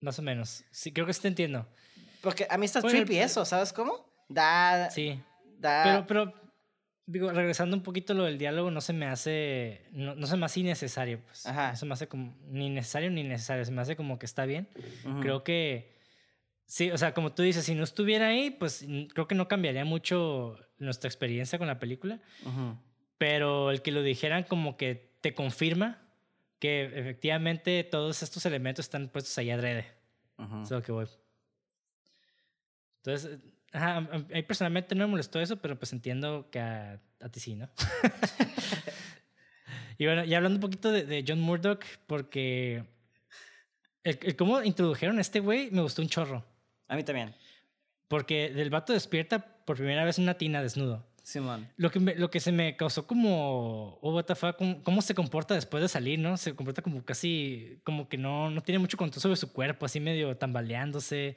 Más 0.03 0.19
o 0.19 0.23
menos. 0.23 0.63
Sí, 0.71 0.93
creo 0.93 1.07
que 1.07 1.15
sí 1.15 1.23
te 1.23 1.29
entiendo. 1.29 1.67
Porque 2.21 2.47
a 2.51 2.59
mí 2.59 2.67
está 2.67 2.83
trippy 2.83 3.17
eso, 3.17 3.47
¿sabes 3.47 3.73
cómo? 3.73 4.13
Da. 4.29 4.91
Sí. 4.91 5.19
Da. 5.59 5.85
Pero, 5.85 6.07
pero, 6.07 6.53
digo, 7.07 7.33
regresando 7.33 7.75
un 7.75 7.83
poquito 7.83 8.13
lo 8.13 8.25
del 8.25 8.37
diálogo, 8.37 8.71
no 8.71 8.83
se 8.83 8.93
me 8.93 9.07
hace. 9.07 9.87
No, 9.93 10.15
no 10.17 10.27
se 10.27 10.37
me 10.37 10.45
hace 10.45 10.61
innecesario, 10.61 11.23
pues. 11.25 11.47
Ajá. 11.47 11.71
No 11.71 11.77
se 11.77 11.87
me 11.87 11.95
hace 11.95 12.09
como. 12.09 12.37
Ni 12.43 12.69
necesario 12.69 13.11
ni 13.11 13.23
necesario. 13.23 13.65
Se 13.65 13.73
me 13.73 13.81
hace 13.81 13.97
como 13.97 14.19
que 14.19 14.27
está 14.27 14.45
bien. 14.45 14.69
Creo 15.23 15.45
que 15.45 15.96
Sí, 16.67 16.91
o 16.91 16.99
sea, 16.99 17.15
como 17.15 17.33
tú 17.33 17.43
dices, 17.43 17.65
si 17.65 17.75
no 17.75 17.85
estuviera 17.85 18.29
ahí, 18.29 18.51
pues 18.51 18.85
creo 19.15 19.29
que 19.29 19.37
no 19.37 19.47
cambiaría 19.47 19.85
mucho 19.85 20.59
nuestra 20.79 21.09
experiencia 21.09 21.59
con 21.59 21.69
la 21.69 21.79
película. 21.79 22.21
Pero 23.19 23.71
el 23.71 23.83
que 23.83 23.93
lo 23.93 24.03
dijeran 24.03 24.43
como 24.43 24.77
que 24.77 25.17
te 25.21 25.33
confirma 25.33 26.03
que 26.59 26.85
efectivamente 26.85 27.85
todos 27.85 28.23
estos 28.23 28.45
elementos 28.47 28.85
están 28.85 29.09
puestos 29.09 29.37
ahí 29.39 29.51
adrede. 29.51 29.93
Es 30.63 30.71
lo 30.71 30.83
que 30.83 30.93
voy. 30.93 31.07
Entonces, 32.99 33.39
ajá, 33.73 33.97
a 33.99 34.19
mí 34.19 34.43
personalmente 34.43 34.95
no 34.95 35.07
me 35.07 35.13
molestó 35.13 35.41
eso, 35.41 35.57
pero 35.59 35.79
pues 35.79 35.93
entiendo 35.93 36.51
que 36.51 36.59
a, 36.59 37.01
ti 37.31 37.41
sí, 37.41 37.55
¿no? 37.55 37.71
y 39.99 40.07
bueno, 40.07 40.25
y 40.25 40.35
hablando 40.35 40.57
un 40.57 40.61
poquito 40.61 40.91
de, 40.91 41.25
John 41.27 41.41
Murdoch, 41.41 41.85
porque 42.07 42.85
el, 44.03 44.37
cómo 44.37 44.63
introdujeron 44.63 45.19
a 45.19 45.21
este 45.21 45.41
güey 45.41 45.71
me 45.71 45.83
gustó 45.83 46.03
un 46.03 46.09
chorro. 46.09 46.45
A 46.89 46.97
mí 46.97 47.05
también. 47.05 47.35
Porque 48.09 48.51
del 48.51 48.71
vato 48.71 48.93
despierta 48.93 49.41
por 49.65 49.77
primera 49.77 50.05
vez 50.05 50.19
en 50.19 50.25
una 50.25 50.35
tina 50.35 50.63
desnudo. 50.63 51.05
Simón. 51.23 51.69
Lo 51.77 51.91
que, 51.91 51.99
lo 51.99 52.31
que 52.31 52.39
se 52.39 52.53
me 52.53 52.77
causó 52.77 53.05
como, 53.05 53.99
oh, 54.01 54.15
what 54.15 54.27
the 54.27 54.37
fuck, 54.37 54.57
¿cómo, 54.85 55.03
se 55.03 55.13
comporta 55.13 55.55
después 55.55 55.83
de 55.83 55.89
salir, 55.89 56.21
no? 56.21 56.37
Se 56.37 56.55
comporta 56.55 56.83
como 56.83 57.05
casi, 57.05 57.81
como 57.83 58.09
que 58.09 58.17
no, 58.17 58.49
no 58.49 58.63
tiene 58.63 58.79
mucho 58.79 58.97
control 58.97 59.21
sobre 59.21 59.35
su 59.35 59.53
cuerpo, 59.53 59.87
así 59.87 59.99
medio 59.99 60.37
tambaleándose. 60.37 61.37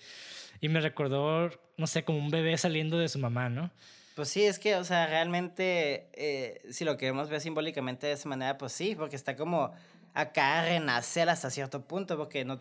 Y 0.62 0.70
me 0.70 0.80
recordó, 0.80 1.50
no 1.78 1.88
sé, 1.88 2.04
como 2.04 2.20
un 2.20 2.30
bebé 2.30 2.56
saliendo 2.60 3.00
de 3.00 3.10
su 3.10 3.18
mamá, 3.18 3.50
¿no? 3.50 3.72
Pues 4.14 4.30
sí, 4.30 4.43
es 4.43 4.60
que, 4.60 4.76
o 4.76 4.84
sea, 4.84 5.08
realmente, 5.08 6.10
eh, 6.14 6.62
si 6.70 6.86
lo 6.86 6.95
queremos 6.95 7.28
ver 7.30 7.41
simbólicamente 7.41 8.06
de 8.06 8.14
esa 8.14 8.30
manera, 8.30 8.60
pues 8.60 8.74
sí, 8.74 8.93
porque 8.95 9.16
está 9.16 9.36
como 9.36 9.74
acá 10.14 10.66
renacer 10.66 11.30
hasta 11.30 11.50
cierto 11.50 11.88
punto, 11.88 12.16
porque 12.16 12.45
no 12.45 12.60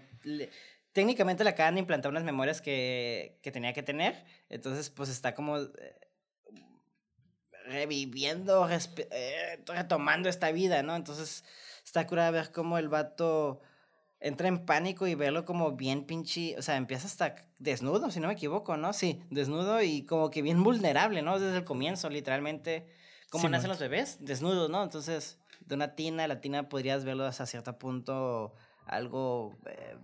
técnicamente 0.93 1.45
le 1.45 1.51
acaban 1.51 1.75
de 1.75 1.81
implantar 1.81 2.11
unas 2.11 2.25
memorias 2.25 2.61
que, 2.61 3.39
que 3.43 3.53
tenía 3.53 3.73
que 3.73 3.83
tener. 3.83 4.25
Entonces, 4.49 4.91
pues 4.91 5.09
está 5.09 5.35
como 5.35 5.59
eh, 5.59 5.73
reviviendo, 7.67 8.69
eh, 8.69 9.65
retomando 9.67 10.29
esta 10.29 10.51
vida, 10.53 10.83
¿no? 10.83 10.97
Entonces, 10.97 11.45
está 11.85 12.07
curada 12.07 12.31
ver 12.31 12.51
cómo 12.53 12.79
el 12.79 12.89
vato 12.89 13.61
entra 14.21 14.49
en 14.49 14.65
pánico 14.67 15.07
y 15.07 15.15
verlo 15.15 15.45
como 15.45 15.73
bien 15.73 16.05
pinche, 16.05 16.57
o 16.59 16.63
sea, 16.63 16.77
empieza 16.77 17.07
hasta 17.07 17.37
desnudo, 17.59 18.11
si 18.11 18.21
no 18.21 18.29
me 18.29 18.35
equivoco, 18.35 18.77
¿no? 18.77 18.93
Sí, 18.93 19.23
desnudo 19.31 19.81
y 19.83 20.05
como 20.05 20.31
que 20.31 20.43
bien 20.43 20.63
vulnerable, 20.65 21.23
¿no? 21.23 21.39
Desde 21.39 21.59
el 21.59 21.65
comienzo, 21.65 22.11
literalmente, 22.11 22.89
como 23.31 23.49
nacen 23.49 23.69
los 23.69 23.79
bebés, 23.79 24.19
desnudos, 24.21 24.71
¿no? 24.71 24.83
Entonces, 24.83 25.39
de 25.61 25.75
una 25.75 25.95
tina, 25.95 26.27
la 26.27 26.41
tina 26.41 26.69
podrías 26.69 27.05
verlo 27.05 27.27
hasta 27.27 27.47
cierto 27.47 27.79
punto 27.79 28.55
algo 28.87 29.57
eh, 29.67 29.97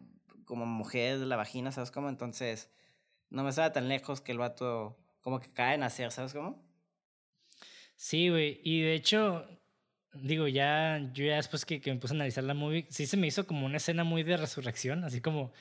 como 0.54 0.66
mujer 0.66 1.18
de 1.18 1.26
la 1.26 1.34
vagina, 1.34 1.72
¿sabes 1.72 1.90
cómo? 1.90 2.08
Entonces, 2.08 2.70
no 3.28 3.42
me 3.42 3.50
estaba 3.50 3.72
tan 3.72 3.88
lejos 3.88 4.20
que 4.20 4.30
el 4.30 4.38
vato 4.38 4.96
como 5.20 5.40
que 5.40 5.52
cae 5.52 5.74
en 5.74 5.82
hacer, 5.82 6.12
¿sabes 6.12 6.32
cómo? 6.32 6.62
Sí, 7.96 8.28
güey. 8.28 8.60
Y 8.62 8.82
de 8.82 8.94
hecho, 8.94 9.48
digo, 10.12 10.46
ya, 10.46 11.10
yo 11.12 11.24
ya 11.24 11.34
después 11.34 11.66
que, 11.66 11.80
que, 11.80 11.92
me 11.92 11.98
puse 11.98 12.14
a 12.14 12.18
analizar 12.18 12.44
la 12.44 12.54
movie, 12.54 12.86
sí 12.88 13.08
se 13.08 13.16
me 13.16 13.26
hizo 13.26 13.48
como 13.48 13.66
una 13.66 13.78
escena 13.78 14.04
muy 14.04 14.22
de 14.22 14.36
resurrección, 14.36 15.02
así 15.02 15.20
como 15.20 15.52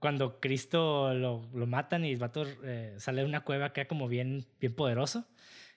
cuando 0.00 0.40
Cristo 0.40 1.14
lo, 1.14 1.48
lo, 1.54 1.66
matan 1.68 2.04
y 2.04 2.10
el 2.10 2.18
vato 2.18 2.44
eh, 2.64 2.96
sale 2.98 3.20
de 3.20 3.28
una 3.28 3.44
cueva 3.44 3.66
acá 3.66 3.86
como 3.86 4.08
bien, 4.08 4.44
bien 4.58 4.74
poderoso. 4.74 5.24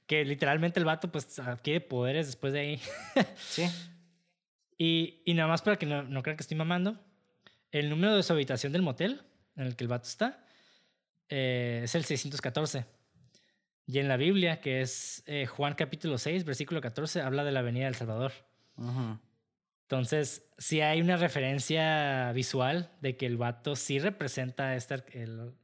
Que 0.07 0.25
literalmente 0.25 0.79
el 0.79 0.87
vato 0.87 1.11
pues 1.11 1.37
adquiere 1.37 1.81
poderes 1.81 2.25
después 2.25 2.51
de 2.53 2.59
ahí. 2.61 2.81
sí. 3.37 3.65
Y, 4.81 5.23
y 5.25 5.33
nada 5.33 5.49
más 5.49 5.61
para 5.61 5.75
que 5.75 5.85
no, 5.85 6.03
no 6.03 6.23
crean 6.23 6.37
que 6.37 6.41
estoy 6.41 6.55
mamando, 6.55 6.97
el 7.71 7.89
número 7.89 8.15
de 8.15 8.23
su 8.23 8.33
habitación 8.33 8.73
del 8.73 8.81
motel 8.81 9.21
en 9.55 9.65
el 9.65 9.75
que 9.75 9.83
el 9.83 9.87
vato 9.87 10.07
está 10.07 10.45
eh, 11.29 11.81
es 11.83 11.95
el 11.95 12.05
614. 12.05 12.85
Y 13.85 13.99
en 13.99 14.07
la 14.07 14.17
Biblia, 14.17 14.61
que 14.61 14.81
es 14.81 15.23
eh, 15.25 15.45
Juan 15.45 15.73
capítulo 15.73 16.17
6, 16.17 16.45
versículo 16.45 16.81
14, 16.81 17.21
habla 17.21 17.43
de 17.43 17.51
la 17.51 17.61
venida 17.61 17.85
del 17.85 17.95
Salvador. 17.95 18.33
Entonces, 19.83 20.47
sí 20.57 20.81
hay 20.81 21.01
una 21.01 21.17
referencia 21.17 22.31
visual 22.33 22.91
de 23.01 23.17
que 23.17 23.25
el 23.25 23.37
vato 23.37 23.75
sí 23.75 23.97
representa 23.97 24.75
este, 24.75 25.03
el, 25.13 25.55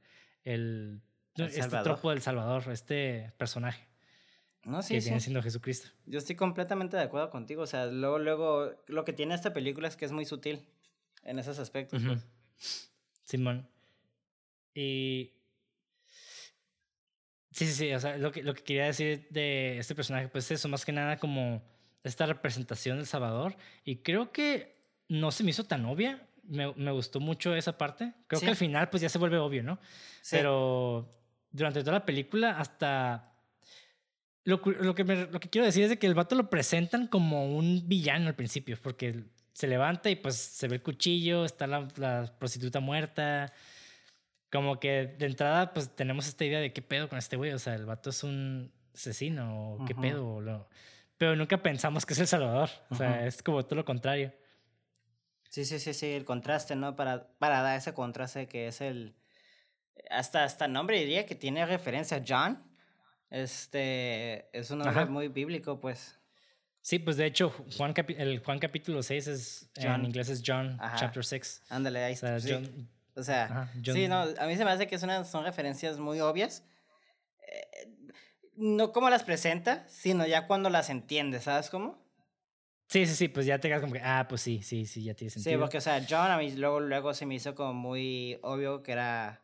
el, 0.43 1.01
este 1.37 1.77
tropo 1.83 2.09
del 2.09 2.21
Salvador, 2.21 2.63
este 2.71 3.31
personaje. 3.37 3.87
No, 4.63 4.81
sí, 4.81 4.95
que 4.95 5.01
viene 5.01 5.19
siendo 5.19 5.43
Jesucristo. 5.43 5.89
Yo 6.07 6.17
estoy 6.17 6.35
completamente 6.35 6.97
de 6.97 7.03
acuerdo 7.03 7.29
contigo. 7.29 7.61
O 7.61 7.67
sea, 7.67 7.85
luego, 7.85 8.17
luego, 8.17 8.71
lo 8.87 9.05
que 9.05 9.13
tiene 9.13 9.35
esta 9.35 9.53
película 9.53 9.87
es 9.87 9.95
que 9.95 10.05
es 10.05 10.11
muy 10.11 10.25
sutil 10.25 10.67
en 11.25 11.39
esos 11.39 11.59
aspectos. 11.59 12.01
Pues. 12.03 12.25
Simón. 13.25 13.67
Y 14.73 15.35
Sí, 17.55 17.65
sí, 17.67 17.71
sí. 17.71 17.93
O 17.93 17.99
sea, 18.01 18.17
lo 18.17 18.33
que, 18.33 18.43
lo 18.43 18.53
que 18.53 18.63
quería 18.63 18.85
decir 18.85 19.27
de 19.29 19.77
este 19.77 19.95
personaje, 19.95 20.27
pues 20.27 20.51
eso, 20.51 20.67
más 20.67 20.83
que 20.83 20.91
nada 20.91 21.17
como 21.17 21.63
esta 22.03 22.25
representación 22.25 22.97
del 22.97 23.05
Salvador. 23.05 23.55
Y 23.85 23.97
creo 23.97 24.33
que 24.33 24.75
no 25.07 25.31
se 25.31 25.45
me 25.45 25.51
hizo 25.51 25.63
tan 25.63 25.85
obvia. 25.85 26.27
Me, 26.43 26.73
me 26.73 26.91
gustó 26.91 27.21
mucho 27.21 27.55
esa 27.55 27.77
parte. 27.77 28.13
Creo 28.27 28.41
que 28.41 28.49
al 28.49 28.57
final, 28.57 28.89
pues 28.89 29.01
ya 29.01 29.07
se 29.07 29.17
vuelve 29.17 29.37
obvio, 29.37 29.63
¿no? 29.63 29.79
Pero 30.29 31.17
durante 31.49 31.79
toda 31.79 31.99
la 31.99 32.05
película, 32.05 32.59
hasta. 32.59 33.31
Lo, 34.43 34.57
lo, 34.57 34.93
que 34.93 35.05
lo 35.05 35.39
que 35.39 35.49
quiero 35.49 35.65
decir 35.65 35.83
es 35.85 35.89
de 35.89 35.97
que 35.97 36.07
el 36.07 36.13
vato 36.13 36.35
lo 36.35 36.49
presentan 36.49 37.07
como 37.07 37.55
un 37.55 37.87
villano 37.87 38.27
al 38.27 38.35
principio, 38.35 38.77
porque 38.83 39.23
se 39.55 39.67
levanta 39.67 40.11
y 40.11 40.15
pues 40.15 40.35
se 40.35 40.67
ve 40.67 40.75
el 40.75 40.83
cuchillo, 40.83 41.45
está 41.45 41.65
la, 41.65 41.87
la 41.95 42.31
prostituta 42.37 42.79
muerta 42.79 43.51
como 44.55 44.79
que 44.79 45.15
de 45.17 45.25
entrada, 45.25 45.73
pues 45.73 45.93
tenemos 45.93 46.27
esta 46.27 46.45
idea 46.45 46.59
de 46.59 46.71
qué 46.71 46.81
pedo 46.81 47.09
con 47.09 47.17
este 47.17 47.35
güey. 47.35 47.51
O 47.51 47.59
sea, 47.59 47.75
el 47.75 47.85
vato 47.85 48.09
es 48.09 48.23
un 48.23 48.71
asesino 48.93 49.73
o 49.73 49.85
qué 49.85 49.93
pedo. 49.93 50.69
Pero 51.17 51.35
nunca 51.35 51.61
pensamos 51.61 52.05
que 52.05 52.13
es 52.13 52.19
el 52.19 52.27
Salvador. 52.27 52.69
O 52.89 52.95
sea, 52.95 53.27
es 53.27 53.43
como 53.43 53.65
todo 53.65 53.75
lo 53.75 53.85
contrario. 53.85 54.33
Sí, 55.49 55.65
sí, 55.65 55.79
sí, 55.79 55.93
sí, 55.93 56.07
el 56.07 56.23
contraste, 56.23 56.75
¿no? 56.75 56.95
Para, 56.95 57.27
para 57.37 57.61
dar 57.61 57.77
ese 57.77 57.93
contraste 57.93 58.47
que 58.47 58.67
es 58.67 58.79
el. 58.79 59.13
Hasta, 60.09 60.45
hasta 60.45 60.69
nombre 60.69 60.99
diría 60.99 61.25
que 61.25 61.35
tiene 61.35 61.65
referencia 61.65 62.17
a 62.17 62.23
John. 62.25 62.63
Este. 63.29 64.49
Es 64.57 64.71
un 64.71 64.79
nombre 64.79 65.05
muy 65.05 65.27
bíblico, 65.27 65.81
pues. 65.81 66.17
Sí, 66.85 66.99
pues 66.99 67.17
de 67.17 67.25
hecho, 67.25 67.49
Juan 67.77 67.95
el 68.09 68.37
Juan 68.43 68.59
capítulo 68.59 69.01
6 69.01 69.27
es. 69.27 69.71
En 69.73 70.05
inglés 70.05 70.29
es 70.29 70.43
John, 70.45 70.79
chapter 70.95 71.25
6. 71.25 71.63
Ándale, 71.69 72.03
ahí 72.03 72.13
está. 72.13 72.37
John, 72.39 72.87
o 73.15 73.23
sea, 73.23 73.71
sí, 73.83 74.07
no, 74.07 74.17
a 74.19 74.45
mí 74.45 74.55
se 74.55 74.63
me 74.63 74.69
hace 74.69 74.85
que 74.85 74.95
una, 74.97 75.25
son 75.25 75.45
referencias 75.45 75.97
muy 75.97 76.19
obvias. 76.19 76.63
Eh, 77.39 77.89
no 78.55 78.91
como 78.91 79.09
las 79.09 79.23
presenta, 79.23 79.83
sino 79.87 80.27
ya 80.27 80.45
cuando 80.45 80.69
las 80.69 80.91
entiende, 80.91 81.41
¿sabes 81.41 81.71
cómo? 81.71 82.05
Sí, 82.85 83.07
sí, 83.07 83.15
sí, 83.15 83.27
pues 83.29 83.47
ya 83.47 83.57
te 83.57 83.67
quedas 83.67 83.81
como 83.81 83.93
que, 83.93 84.01
ah, 84.03 84.27
pues 84.29 84.41
sí, 84.41 84.61
sí, 84.61 84.85
sí, 84.85 85.03
ya 85.03 85.15
tiene 85.15 85.31
sentido. 85.31 85.55
Sí, 85.55 85.59
porque, 85.59 85.79
o 85.79 85.81
sea, 85.81 86.05
John 86.07 86.29
a 86.29 86.37
mí 86.37 86.51
luego, 86.51 86.81
luego 86.81 87.15
se 87.15 87.25
me 87.25 87.33
hizo 87.33 87.55
como 87.55 87.73
muy 87.73 88.37
obvio 88.43 88.83
que 88.83 88.91
era 88.91 89.41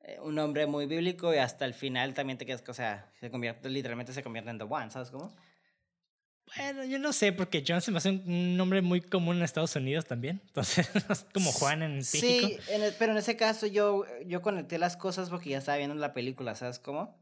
eh, 0.00 0.18
un 0.20 0.38
hombre 0.38 0.66
muy 0.66 0.84
bíblico 0.84 1.32
y 1.32 1.38
hasta 1.38 1.64
el 1.64 1.72
final 1.72 2.12
también 2.12 2.36
te 2.36 2.44
quedas, 2.44 2.62
o 2.68 2.74
sea, 2.74 3.10
se 3.18 3.30
convierte, 3.30 3.70
literalmente 3.70 4.12
se 4.12 4.22
convierte 4.22 4.50
en 4.50 4.58
The 4.58 4.64
One, 4.64 4.90
¿sabes 4.90 5.10
cómo? 5.10 5.34
Bueno, 6.56 6.84
yo 6.84 6.98
no 6.98 7.12
sé, 7.12 7.32
porque 7.32 7.64
John 7.66 7.80
se 7.80 7.90
me 7.90 7.98
hace 7.98 8.10
un 8.10 8.56
nombre 8.56 8.80
muy 8.82 9.00
común 9.00 9.38
en 9.38 9.42
Estados 9.42 9.74
Unidos 9.76 10.06
también. 10.06 10.40
Entonces, 10.46 10.88
como 11.32 11.50
Juan 11.52 11.82
en 11.82 11.96
México. 11.96 12.48
Sí, 12.48 12.58
pero 12.98 13.12
en 13.12 13.18
ese 13.18 13.36
caso 13.36 13.66
yo, 13.66 14.04
yo 14.26 14.42
conecté 14.42 14.78
las 14.78 14.96
cosas 14.96 15.30
porque 15.30 15.50
ya 15.50 15.58
estaba 15.58 15.78
viendo 15.78 15.94
la 15.96 16.12
película, 16.12 16.54
¿sabes 16.54 16.78
cómo? 16.78 17.18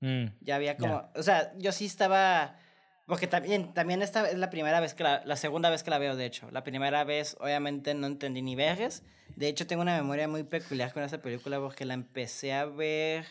Mm, 0.00 0.26
ya 0.40 0.56
había 0.56 0.76
como. 0.76 1.10
O 1.14 1.22
sea, 1.22 1.52
yo 1.58 1.72
sí 1.72 1.86
estaba. 1.86 2.58
Porque 3.06 3.26
también, 3.26 3.74
también 3.74 4.02
esta 4.02 4.28
es 4.30 4.38
la 4.38 4.50
primera 4.50 4.78
vez 4.78 4.94
que 4.94 5.02
la, 5.02 5.22
la 5.24 5.36
segunda 5.36 5.68
vez 5.68 5.82
que 5.82 5.90
la 5.90 5.98
veo, 5.98 6.14
de 6.14 6.26
hecho. 6.26 6.48
La 6.52 6.62
primera 6.62 7.02
vez, 7.02 7.36
obviamente, 7.40 7.94
no 7.94 8.06
entendí 8.06 8.40
ni 8.40 8.54
verges. 8.54 9.02
De 9.34 9.48
hecho, 9.48 9.66
tengo 9.66 9.82
una 9.82 9.96
memoria 9.96 10.28
muy 10.28 10.44
peculiar 10.44 10.92
con 10.92 11.02
esa 11.02 11.20
película 11.20 11.58
porque 11.58 11.84
la 11.84 11.94
empecé 11.94 12.52
a 12.52 12.66
ver 12.66 13.26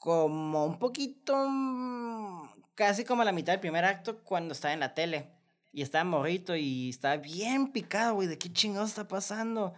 como 0.00 0.64
un 0.64 0.78
poquito 0.78 1.34
casi 2.74 3.04
como 3.04 3.22
a 3.22 3.24
la 3.24 3.32
mitad 3.32 3.52
del 3.52 3.60
primer 3.60 3.84
acto 3.84 4.22
cuando 4.22 4.52
estaba 4.52 4.72
en 4.72 4.80
la 4.80 4.94
tele. 4.94 5.26
Y 5.72 5.82
estaba 5.82 6.04
morrito 6.04 6.56
y 6.56 6.88
estaba 6.88 7.16
bien 7.16 7.72
picado, 7.72 8.14
güey, 8.14 8.28
de 8.28 8.38
qué 8.38 8.52
chingados 8.52 8.90
está 8.90 9.06
pasando. 9.06 9.74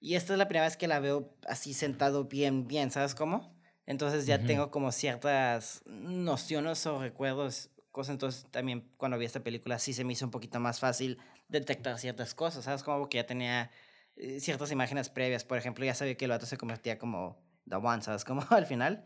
Y 0.00 0.16
esta 0.16 0.34
es 0.34 0.38
la 0.38 0.48
primera 0.48 0.66
vez 0.66 0.76
que 0.76 0.86
la 0.86 1.00
veo 1.00 1.34
así 1.48 1.72
sentado 1.72 2.24
bien, 2.24 2.68
bien, 2.68 2.90
¿sabes 2.90 3.14
cómo? 3.14 3.54
Entonces 3.86 4.26
ya 4.26 4.38
tengo 4.44 4.70
como 4.70 4.92
ciertas 4.92 5.82
nociones 5.86 6.84
o 6.86 7.00
recuerdos, 7.00 7.70
cosas. 7.90 8.12
Entonces 8.12 8.46
también 8.50 8.90
cuando 8.96 9.16
vi 9.16 9.24
esta 9.24 9.40
película 9.40 9.78
sí 9.78 9.94
se 9.94 10.04
me 10.04 10.12
hizo 10.12 10.26
un 10.26 10.30
poquito 10.30 10.60
más 10.60 10.80
fácil 10.80 11.18
detectar 11.48 11.98
ciertas 11.98 12.34
cosas, 12.34 12.64
¿sabes? 12.64 12.82
Como 12.82 13.08
que 13.08 13.18
ya 13.18 13.26
tenía 13.26 13.70
eh, 14.16 14.40
ciertas 14.40 14.70
imágenes 14.70 15.08
previas. 15.08 15.44
Por 15.44 15.58
ejemplo, 15.58 15.84
ya 15.84 15.94
sabía 15.94 16.16
que 16.16 16.24
el 16.24 16.32
vato 16.32 16.46
se 16.46 16.58
convertía 16.58 16.98
como 16.98 17.38
The 17.68 17.76
One, 17.76 18.02
¿sabes? 18.02 18.24
Como 18.24 18.44
al 18.50 18.66
final. 18.66 19.04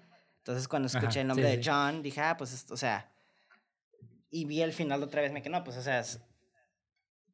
Entonces 0.49 0.67
cuando 0.67 0.87
escuché 0.87 1.21
el 1.21 1.27
nombre 1.27 1.47
de 1.47 1.63
John, 1.63 2.01
dije, 2.01 2.23
ah, 2.23 2.39
pues, 2.39 2.71
o 2.71 2.77
sea, 2.79 3.13
y 4.31 4.47
vi 4.47 4.63
el 4.63 4.73
final 4.73 5.03
otra 5.03 5.21
vez, 5.21 5.31
me 5.31 5.43
quedé, 5.43 5.51
no, 5.51 5.63
pues, 5.63 5.77
o 5.77 5.83
sea, 5.83 6.03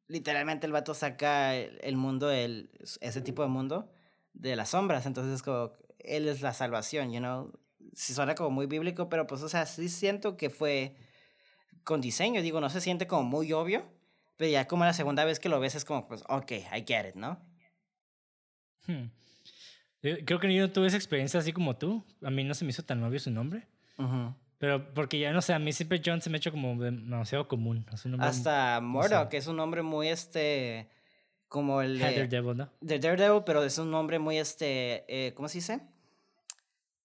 literalmente 0.07 0.67
el 0.67 0.73
vato 0.73 0.93
saca 0.93 1.55
el, 1.55 1.95
mundo, 1.95 2.29
el, 2.29 2.69
ese 2.99 3.21
tipo 3.21 3.41
de 3.41 3.47
mundo, 3.47 3.89
de 4.33 4.57
las 4.57 4.71
sombras. 4.71 5.05
Entonces, 5.05 5.43
como, 5.43 5.71
él 5.99 6.27
es 6.27 6.41
la 6.41 6.51
salvación, 6.51 7.13
you 7.13 7.19
know. 7.19 7.57
Sí 7.93 8.13
suena 8.13 8.35
como 8.35 8.49
muy 8.49 8.65
bíblico, 8.65 9.07
pero 9.07 9.27
pues, 9.27 9.41
o 9.43 9.47
sea, 9.47 9.65
sí 9.65 9.87
siento 9.87 10.35
que 10.35 10.49
fue 10.49 10.97
con 11.85 12.01
diseño, 12.01 12.41
digo, 12.41 12.59
no 12.59 12.69
se 12.69 12.81
siente 12.81 13.07
como 13.07 13.23
muy 13.23 13.53
obvio, 13.53 13.85
pero 14.35 14.51
ya 14.51 14.67
como 14.67 14.83
la 14.83 14.91
segunda 14.91 15.23
vez 15.23 15.39
que 15.39 15.47
lo 15.47 15.61
ves 15.61 15.75
es 15.75 15.85
como, 15.85 16.05
pues, 16.05 16.21
ok, 16.27 16.51
I 16.51 16.83
get 16.85 17.07
it, 17.07 17.15
¿no? 17.15 17.39
Hmm. 18.87 19.05
Creo 20.25 20.39
que 20.39 20.53
yo 20.53 20.61
no 20.61 20.71
tuve 20.71 20.87
esa 20.87 20.97
experiencia 20.97 21.39
así 21.39 21.51
como 21.51 21.75
tú. 21.77 22.03
A 22.23 22.29
mí 22.29 22.43
no 22.43 22.53
se 22.53 22.65
me 22.65 22.71
hizo 22.71 22.83
tan 22.83 23.03
obvio 23.03 23.19
su 23.19 23.31
nombre. 23.31 23.67
Uh 23.97 24.29
pero 24.57 24.93
porque 24.93 25.19
ya 25.19 25.31
no 25.31 25.41
sé, 25.41 25.53
a 25.53 25.59
mí 25.59 25.73
siempre 25.73 26.01
John 26.03 26.21
se 26.21 26.29
me 26.29 26.37
ha 26.37 26.39
hecho 26.39 26.51
como 26.51 26.81
demasiado 26.81 27.47
común. 27.47 27.85
Hasta 28.19 28.79
Murdoch, 28.81 29.29
que 29.29 29.37
es 29.37 29.47
un 29.47 29.57
nombre 29.57 29.81
muy 29.81 30.07
este. 30.07 30.89
Como 31.47 31.81
el. 31.81 31.99
De, 31.99 32.05
Daredevil, 32.05 32.57
¿no? 32.57 32.71
De 32.81 32.99
Daredevil, 32.99 33.43
pero 33.45 33.63
es 33.63 33.77
un 33.77 33.91
nombre 33.91 34.17
muy 34.17 34.37
este. 34.37 35.05
Eh, 35.07 35.33
¿Cómo 35.33 35.49
se 35.49 35.57
dice? 35.59 35.81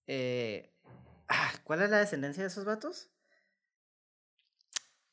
Eh, 0.07 0.71
ah, 1.27 1.51
¿Cuál 1.63 1.81
es 1.81 1.89
la 1.89 1.99
descendencia 1.99 2.41
de 2.41 2.47
esos 2.47 2.65
vatos? 2.65 3.09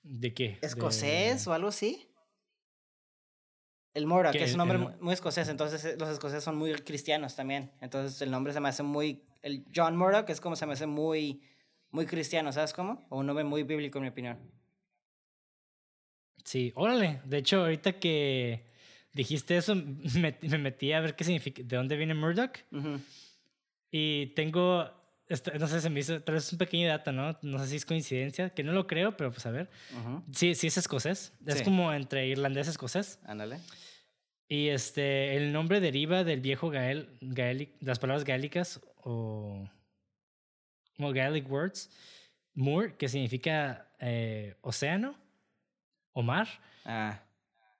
¿De 0.02 0.32
qué? 0.32 0.58
¿Escocés 0.62 1.46
o 1.46 1.52
algo 1.52 1.68
así? 1.68 2.07
El 3.98 4.06
Murdoch, 4.06 4.32
que 4.32 4.44
es 4.44 4.52
un 4.52 4.58
nombre 4.58 4.78
muy, 4.78 5.12
escocés, 5.12 5.48
entonces 5.48 5.84
eh, 5.84 5.96
los 5.98 6.08
escoceses 6.08 6.44
son 6.44 6.56
muy 6.56 6.72
cristianos 6.74 7.36
también. 7.36 7.70
Entonces 7.80 8.22
el 8.22 8.30
nombre 8.30 8.52
se 8.52 8.60
me 8.60 8.68
hace 8.68 8.82
muy. 8.82 9.22
El 9.42 9.64
John 9.74 9.96
Murdoch 9.96 10.28
es 10.30 10.40
como 10.40 10.56
se 10.56 10.66
me 10.66 10.72
hace 10.72 10.86
muy 10.86 11.42
muy 11.90 12.06
cristiano, 12.06 12.52
¿sabes 12.52 12.72
cómo? 12.72 13.06
O 13.08 13.18
un 13.18 13.26
nombre 13.26 13.44
muy 13.44 13.62
bíblico, 13.62 13.98
en 13.98 14.02
mi 14.02 14.08
opinión. 14.08 14.38
Sí, 16.44 16.72
órale. 16.74 17.20
De 17.24 17.38
hecho, 17.38 17.60
ahorita 17.60 17.98
que 17.98 18.66
dijiste 19.12 19.56
eso, 19.56 19.74
me, 20.14 20.38
me 20.40 20.58
metí 20.58 20.92
a 20.92 21.00
ver 21.00 21.14
qué 21.16 21.24
significa, 21.24 21.62
de 21.62 21.76
dónde 21.76 21.96
viene 21.96 22.14
Murdoch. 22.14 22.58
Y 23.90 24.26
tengo, 24.28 24.90
no 25.58 25.66
sé, 25.66 25.80
se 25.80 25.90
me 25.90 26.00
hizo, 26.00 26.22
tal 26.22 26.34
vez 26.34 26.46
es 26.46 26.52
un 26.52 26.58
pequeño 26.58 26.88
dato, 26.88 27.10
¿no? 27.10 27.38
No 27.40 27.58
sé 27.58 27.68
si 27.68 27.76
es 27.76 27.86
coincidencia, 27.86 28.50
que 28.50 28.62
no 28.62 28.72
lo 28.72 28.86
creo, 28.86 29.16
pero 29.16 29.30
pues 29.30 29.46
a 29.46 29.50
ver. 29.50 29.70
Sí, 30.32 30.54
sí 30.54 30.66
es 30.66 30.76
escocés. 30.76 31.32
Es 31.46 31.62
como 31.62 31.92
entre 31.92 32.26
irlandés 32.26 32.66
y 32.66 32.70
escocés. 32.70 33.18
Ándale. 33.24 33.60
Y 34.48 34.68
este, 34.68 35.36
el 35.36 35.52
nombre 35.52 35.80
deriva 35.80 36.24
del 36.24 36.40
viejo 36.40 36.70
gael, 36.70 37.10
gaelic, 37.20 37.70
las 37.80 37.98
palabras 37.98 38.24
gaélicas 38.24 38.80
o 39.02 39.68
como 40.98 41.12
Gaelic 41.12 41.48
words, 41.48 41.90
Moor, 42.54 42.96
que 42.96 43.08
significa 43.08 43.86
eh, 44.00 44.56
océano 44.62 45.14
o 46.12 46.22
mar. 46.22 46.48
Ah. 46.84 47.22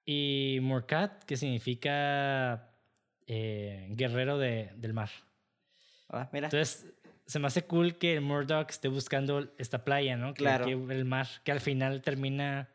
Y 0.05 0.59
Murkat, 0.63 1.25
que 1.25 1.37
significa 1.37 2.71
eh, 3.27 3.89
guerrero 3.91 4.39
de, 4.39 4.71
del 4.77 4.95
mar. 4.95 5.11
Ah, 6.09 6.29
mira. 6.33 6.47
Entonces, 6.47 6.87
se 7.27 7.39
me 7.41 7.49
hace 7.49 7.65
cool 7.65 7.99
que 7.99 8.15
el 8.15 8.21
Murdoch 8.21 8.71
esté 8.71 8.87
buscando 8.87 9.53
esta 9.59 9.85
playa, 9.85 10.17
¿no? 10.17 10.33
Claro. 10.33 10.65
Que, 10.65 10.73
el 10.73 11.05
mar, 11.05 11.27
que 11.45 11.53
al 11.53 11.61
final 11.61 12.01
termina 12.03 12.69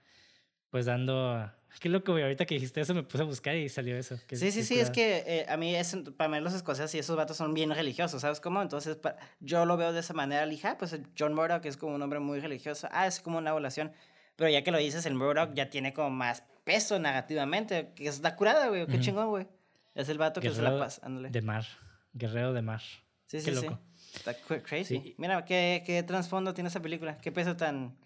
pues 0.69 0.85
dando 0.85 1.51
Qué 1.79 1.89
loco, 1.89 2.13
güey. 2.13 2.23
Ahorita 2.23 2.45
que 2.45 2.55
dijiste 2.55 2.81
eso 2.81 2.93
me 2.93 3.03
puse 3.03 3.23
a 3.23 3.25
buscar 3.25 3.55
y 3.55 3.67
salió 3.69 3.97
eso. 3.97 4.17
sí, 4.29 4.51
sí, 4.51 4.63
sí. 4.63 4.79
Es 4.79 4.89
que 4.89 5.23
eh, 5.25 5.45
a 5.49 5.57
mí, 5.57 5.75
es, 5.75 5.95
para 6.15 6.29
mí 6.29 6.39
los 6.39 6.53
escoceses 6.53 6.93
y 6.95 6.99
esos 6.99 7.15
vatos 7.15 7.37
son 7.37 7.53
bien 7.53 7.71
religiosos, 7.71 8.21
¿sabes 8.21 8.39
cómo? 8.39 8.61
Entonces 8.61 8.97
yo 9.39 9.65
lo 9.65 9.77
veo 9.77 9.91
de 9.91 9.99
esa 9.99 10.13
manera. 10.13 10.45
Le 10.45 10.59
ah, 10.63 10.77
pues 10.77 10.97
John 11.17 11.33
Murdoch 11.33 11.65
es 11.65 11.77
como 11.77 11.95
un 11.95 12.01
hombre 12.01 12.19
muy 12.19 12.39
religioso. 12.39 12.87
Ah, 12.91 13.07
es 13.07 13.19
como 13.19 13.37
una 13.37 13.49
evaluación. 13.49 13.91
Pero 14.35 14.49
ya 14.49 14.63
que 14.63 14.71
lo 14.71 14.77
dices, 14.77 15.05
el 15.05 15.15
Murdoch 15.15 15.53
ya 15.53 15.69
tiene 15.69 15.93
como 15.93 16.09
más 16.09 16.43
peso 16.63 16.99
negativamente. 16.99 17.91
Que 17.95 18.07
es 18.07 18.21
la 18.21 18.35
curada, 18.35 18.69
güey. 18.69 18.87
Qué 18.87 18.99
chingón, 18.99 19.29
güey. 19.29 19.47
Es 19.95 20.09
el 20.09 20.17
vato 20.17 20.41
que 20.41 20.49
se 20.51 20.61
la 20.61 20.77
pasa. 20.77 21.07
De 21.07 21.41
mar. 21.41 21.65
Guerrero 22.13 22.53
de 22.53 22.61
mar. 22.61 22.81
Sí, 23.27 23.39
sí, 23.39 23.45
Qué 23.45 23.51
loco. 23.51 23.79
Está 24.13 24.35
crazy. 24.35 25.15
Mira, 25.17 25.43
¿qué, 25.43 25.83
¿qué 25.85 26.03
trasfondo 26.03 26.53
tiene 26.53 26.69
esa 26.69 26.81
película? 26.81 27.17
¿Qué 27.17 27.31
peso 27.31 27.57
tan...? 27.57 27.97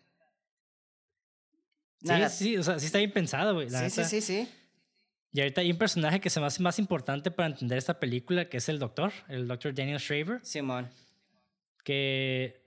Sí, 2.03 2.13
sí, 2.29 2.57
o 2.57 2.63
sea, 2.63 2.79
sí 2.79 2.85
está 2.85 2.99
bien 2.99 3.11
pensado, 3.11 3.53
güey. 3.53 3.69
Sí, 3.69 3.89
sí, 3.89 4.03
sí, 4.03 4.21
sí. 4.21 4.49
Y 5.33 5.41
ahorita 5.41 5.61
hay 5.61 5.71
un 5.71 5.77
personaje 5.77 6.19
que 6.19 6.29
se 6.29 6.39
me 6.39 6.45
hace 6.45 6.61
más 6.61 6.79
importante 6.79 7.31
para 7.31 7.49
entender 7.49 7.77
esta 7.77 7.99
película, 7.99 8.49
que 8.49 8.57
es 8.57 8.69
el 8.69 8.79
doctor, 8.79 9.11
el 9.27 9.47
doctor 9.47 9.73
Daniel 9.73 9.99
Shraver. 9.99 10.39
Simón. 10.43 10.89
Que 11.83 12.61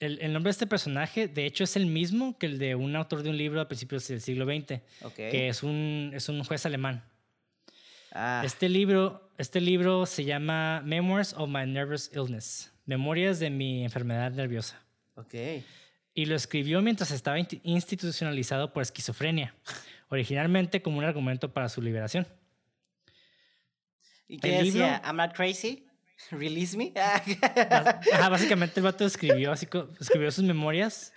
el, 0.00 0.18
el, 0.20 0.32
nombre 0.32 0.48
de 0.48 0.52
este 0.52 0.66
personaje, 0.66 1.28
de 1.28 1.46
hecho, 1.46 1.64
es 1.64 1.76
el 1.76 1.86
mismo 1.86 2.38
que 2.38 2.46
el 2.46 2.58
de 2.58 2.74
un 2.74 2.96
autor 2.96 3.22
de 3.22 3.30
un 3.30 3.36
libro 3.36 3.60
a 3.60 3.68
principios 3.68 4.08
del 4.08 4.20
siglo 4.20 4.46
XX, 4.46 4.80
que 5.14 5.48
es 5.48 5.62
un, 5.62 6.10
es 6.14 6.28
un 6.28 6.42
juez 6.42 6.64
alemán. 6.66 7.04
Ah. 8.12 8.42
Este, 8.44 8.68
libro, 8.68 9.30
este 9.38 9.60
libro 9.60 10.06
se 10.06 10.24
llama 10.24 10.82
Memoirs 10.84 11.34
of 11.34 11.48
My 11.48 11.66
Nervous 11.66 12.10
Illness, 12.14 12.72
Memorias 12.86 13.38
de 13.38 13.50
mi 13.50 13.84
enfermedad 13.84 14.32
nerviosa. 14.32 14.82
Okay. 15.14 15.64
Y 16.12 16.26
lo 16.26 16.34
escribió 16.34 16.82
mientras 16.82 17.10
estaba 17.12 17.38
institucionalizado 17.38 18.72
por 18.72 18.82
esquizofrenia 18.82 19.54
originalmente 20.10 20.82
como 20.82 20.98
un 20.98 21.04
argumento 21.04 21.52
para 21.52 21.68
su 21.68 21.80
liberación. 21.80 22.26
¿Y 24.28 24.38
qué 24.38 24.62
decía? 24.62 25.00
I'm 25.04 25.16
not 25.16 25.34
crazy. 25.34 25.86
Release 26.30 26.76
me. 26.76 26.92
básicamente 28.30 28.80
el 28.80 28.84
vato 28.84 29.06
escribió, 29.06 29.52
así, 29.52 29.66
escribió 29.98 30.30
sus 30.30 30.44
memorias 30.44 31.12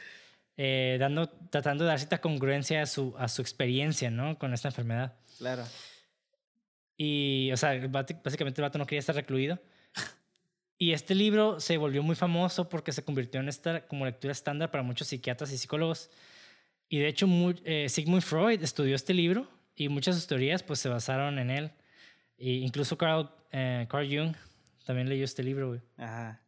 eh, 0.56 0.98
dando, 1.00 1.28
tratando 1.28 1.84
de 1.84 1.90
dar 1.90 2.00
cierta 2.00 2.22
congruencia 2.22 2.82
a 2.82 2.86
su, 2.86 3.14
a 3.18 3.28
su 3.28 3.42
experiencia, 3.42 4.10
¿no? 4.10 4.38
Con 4.38 4.54
esta 4.54 4.70
enfermedad. 4.70 5.14
Claro. 5.38 5.66
Y, 6.96 7.52
o 7.52 7.58
sea, 7.58 7.80
básicamente 7.88 8.62
el 8.62 8.64
vato 8.64 8.78
no 8.78 8.86
quería 8.86 9.00
estar 9.00 9.16
recluido. 9.16 9.60
Y 10.78 10.92
este 10.92 11.16
libro 11.16 11.60
se 11.60 11.78
volvió 11.78 12.04
muy 12.04 12.16
famoso 12.16 12.68
porque 12.68 12.92
se 12.92 13.04
convirtió 13.04 13.40
en 13.40 13.48
esta 13.48 13.86
como 13.88 14.06
lectura 14.06 14.32
estándar 14.32 14.72
para 14.72 14.84
muchos 14.84 15.08
psiquiatras 15.08 15.52
y 15.52 15.58
psicólogos. 15.58 16.10
Y 16.90 17.00
de 17.00 17.08
hecho, 17.08 17.28
eh, 17.64 17.88
Sigmund 17.90 18.22
Freud 18.24 18.62
estudió 18.62 18.96
este 18.96 19.14
libro 19.14 19.48
y 19.76 19.90
muchas 19.90 20.16
de 20.16 20.22
sus 20.22 20.28
teorías 20.28 20.64
pues, 20.64 20.80
se 20.80 20.90
basaron 20.90 21.40
en 21.40 21.50
él. 21.50 21.72
E 22.38 22.52
incluso 22.52 22.98
Carl, 22.98 23.30
eh, 23.52 23.88
Carl 23.90 24.08
Jung 24.08 24.36
también 24.86 25.08
leyó 25.08 25.24
este 25.24 25.44
libro, 25.44 25.70
güey. 25.70 25.82
Ajá. 25.98 26.42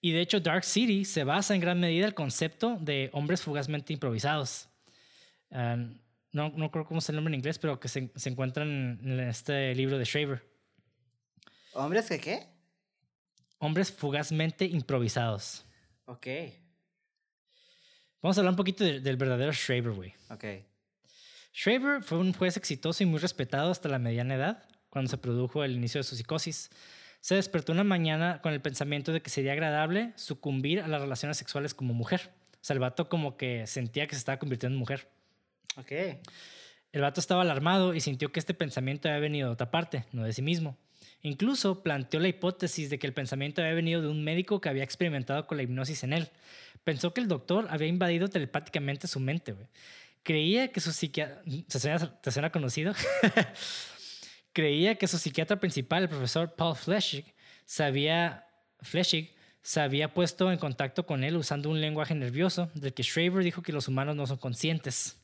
Y 0.00 0.12
de 0.12 0.20
hecho, 0.20 0.38
Dark 0.40 0.64
City 0.64 1.04
se 1.04 1.24
basa 1.24 1.54
en 1.54 1.60
gran 1.60 1.80
medida 1.80 2.06
el 2.06 2.14
concepto 2.14 2.76
de 2.80 3.10
hombres 3.12 3.42
fugazmente 3.42 3.92
improvisados. 3.92 4.68
no, 5.50 6.50
no 6.50 6.70
creo 6.70 6.84
cómo 6.84 6.98
es 6.98 7.08
el 7.08 7.16
nombre 7.16 7.32
en 7.32 7.40
inglés, 7.40 7.58
pero 7.58 7.80
que 7.80 7.88
se, 7.88 8.12
se 8.14 8.28
encuentran 8.28 9.00
en 9.02 9.20
este 9.20 9.74
libro 9.74 9.98
de 9.98 10.04
Shaver. 10.04 10.44
¿Hombres 11.72 12.08
que 12.08 12.20
qué? 12.20 12.57
Hombres 13.58 13.92
fugazmente 13.92 14.64
improvisados. 14.64 15.64
Ok. 16.04 16.26
Vamos 18.22 18.36
a 18.36 18.40
hablar 18.40 18.52
un 18.52 18.56
poquito 18.56 18.84
del 18.84 19.16
verdadero 19.16 19.52
Schraber, 19.52 19.92
güey. 19.92 20.14
Ok. 20.30 20.44
Schraber 21.52 22.02
fue 22.02 22.18
un 22.18 22.32
juez 22.32 22.56
exitoso 22.56 23.02
y 23.02 23.06
muy 23.06 23.18
respetado 23.18 23.70
hasta 23.70 23.88
la 23.88 23.98
mediana 23.98 24.34
edad, 24.34 24.68
cuando 24.90 25.10
se 25.10 25.18
produjo 25.18 25.64
el 25.64 25.72
inicio 25.72 25.98
de 25.98 26.04
su 26.04 26.16
psicosis. 26.16 26.70
Se 27.20 27.34
despertó 27.34 27.72
una 27.72 27.84
mañana 27.84 28.40
con 28.42 28.52
el 28.52 28.60
pensamiento 28.60 29.12
de 29.12 29.22
que 29.22 29.30
sería 29.30 29.52
agradable 29.52 30.12
sucumbir 30.16 30.80
a 30.80 30.88
las 30.88 31.00
relaciones 31.00 31.36
sexuales 31.36 31.74
como 31.74 31.94
mujer. 31.94 32.30
O 32.54 32.64
sea, 32.64 32.74
el 32.74 32.80
vato 32.80 33.08
como 33.08 33.36
que 33.36 33.66
sentía 33.66 34.06
que 34.06 34.14
se 34.14 34.20
estaba 34.20 34.38
convirtiendo 34.38 34.74
en 34.74 34.80
mujer. 34.80 35.08
Ok. 35.76 35.92
El 36.92 37.02
vato 37.02 37.20
estaba 37.20 37.42
alarmado 37.42 37.94
y 37.94 38.00
sintió 38.00 38.32
que 38.32 38.40
este 38.40 38.54
pensamiento 38.54 39.08
había 39.08 39.20
venido 39.20 39.48
de 39.48 39.52
otra 39.52 39.70
parte, 39.70 40.06
no 40.12 40.24
de 40.24 40.32
sí 40.32 40.42
mismo. 40.42 40.76
Incluso 41.22 41.82
planteó 41.82 42.20
la 42.20 42.28
hipótesis 42.28 42.90
de 42.90 42.98
que 42.98 43.06
el 43.06 43.12
pensamiento 43.12 43.60
había 43.60 43.74
venido 43.74 44.00
de 44.00 44.08
un 44.08 44.22
médico 44.22 44.60
que 44.60 44.68
había 44.68 44.84
experimentado 44.84 45.46
con 45.46 45.56
la 45.56 45.64
hipnosis 45.64 46.04
en 46.04 46.12
él, 46.12 46.30
Pensó 46.88 47.12
que 47.12 47.20
el 47.20 47.28
doctor 47.28 47.66
había 47.68 47.86
invadido 47.86 48.28
telepáticamente 48.28 49.08
su 49.08 49.20
mente. 49.20 49.54
Creía 50.22 50.72
que 50.72 50.80
su 50.80 50.90
psiquiatra... 50.90 51.42
¿Te 52.22 52.30
suena, 52.30 52.50
conocido? 52.50 52.94
Creía 54.54 54.94
que 54.94 55.06
su 55.06 55.18
psiquiatra 55.18 55.60
principal, 55.60 56.04
el 56.04 56.08
profesor 56.08 56.54
Paul 56.54 56.76
Fleshig, 56.76 57.34
se 57.66 57.84
había, 57.84 58.46
Fleshig, 58.80 59.34
se 59.60 59.80
había 59.80 60.14
puesto 60.14 60.50
en 60.50 60.58
contacto 60.58 61.04
con 61.04 61.24
él 61.24 61.36
usando 61.36 61.68
un 61.68 61.78
lenguaje 61.78 62.14
nervioso 62.14 62.70
del 62.72 62.94
que 62.94 63.02
Schreiber 63.02 63.44
dijo 63.44 63.60
que 63.60 63.72
los 63.72 63.86
humanos 63.86 64.16
no 64.16 64.26
son 64.26 64.38
conscientes. 64.38 65.20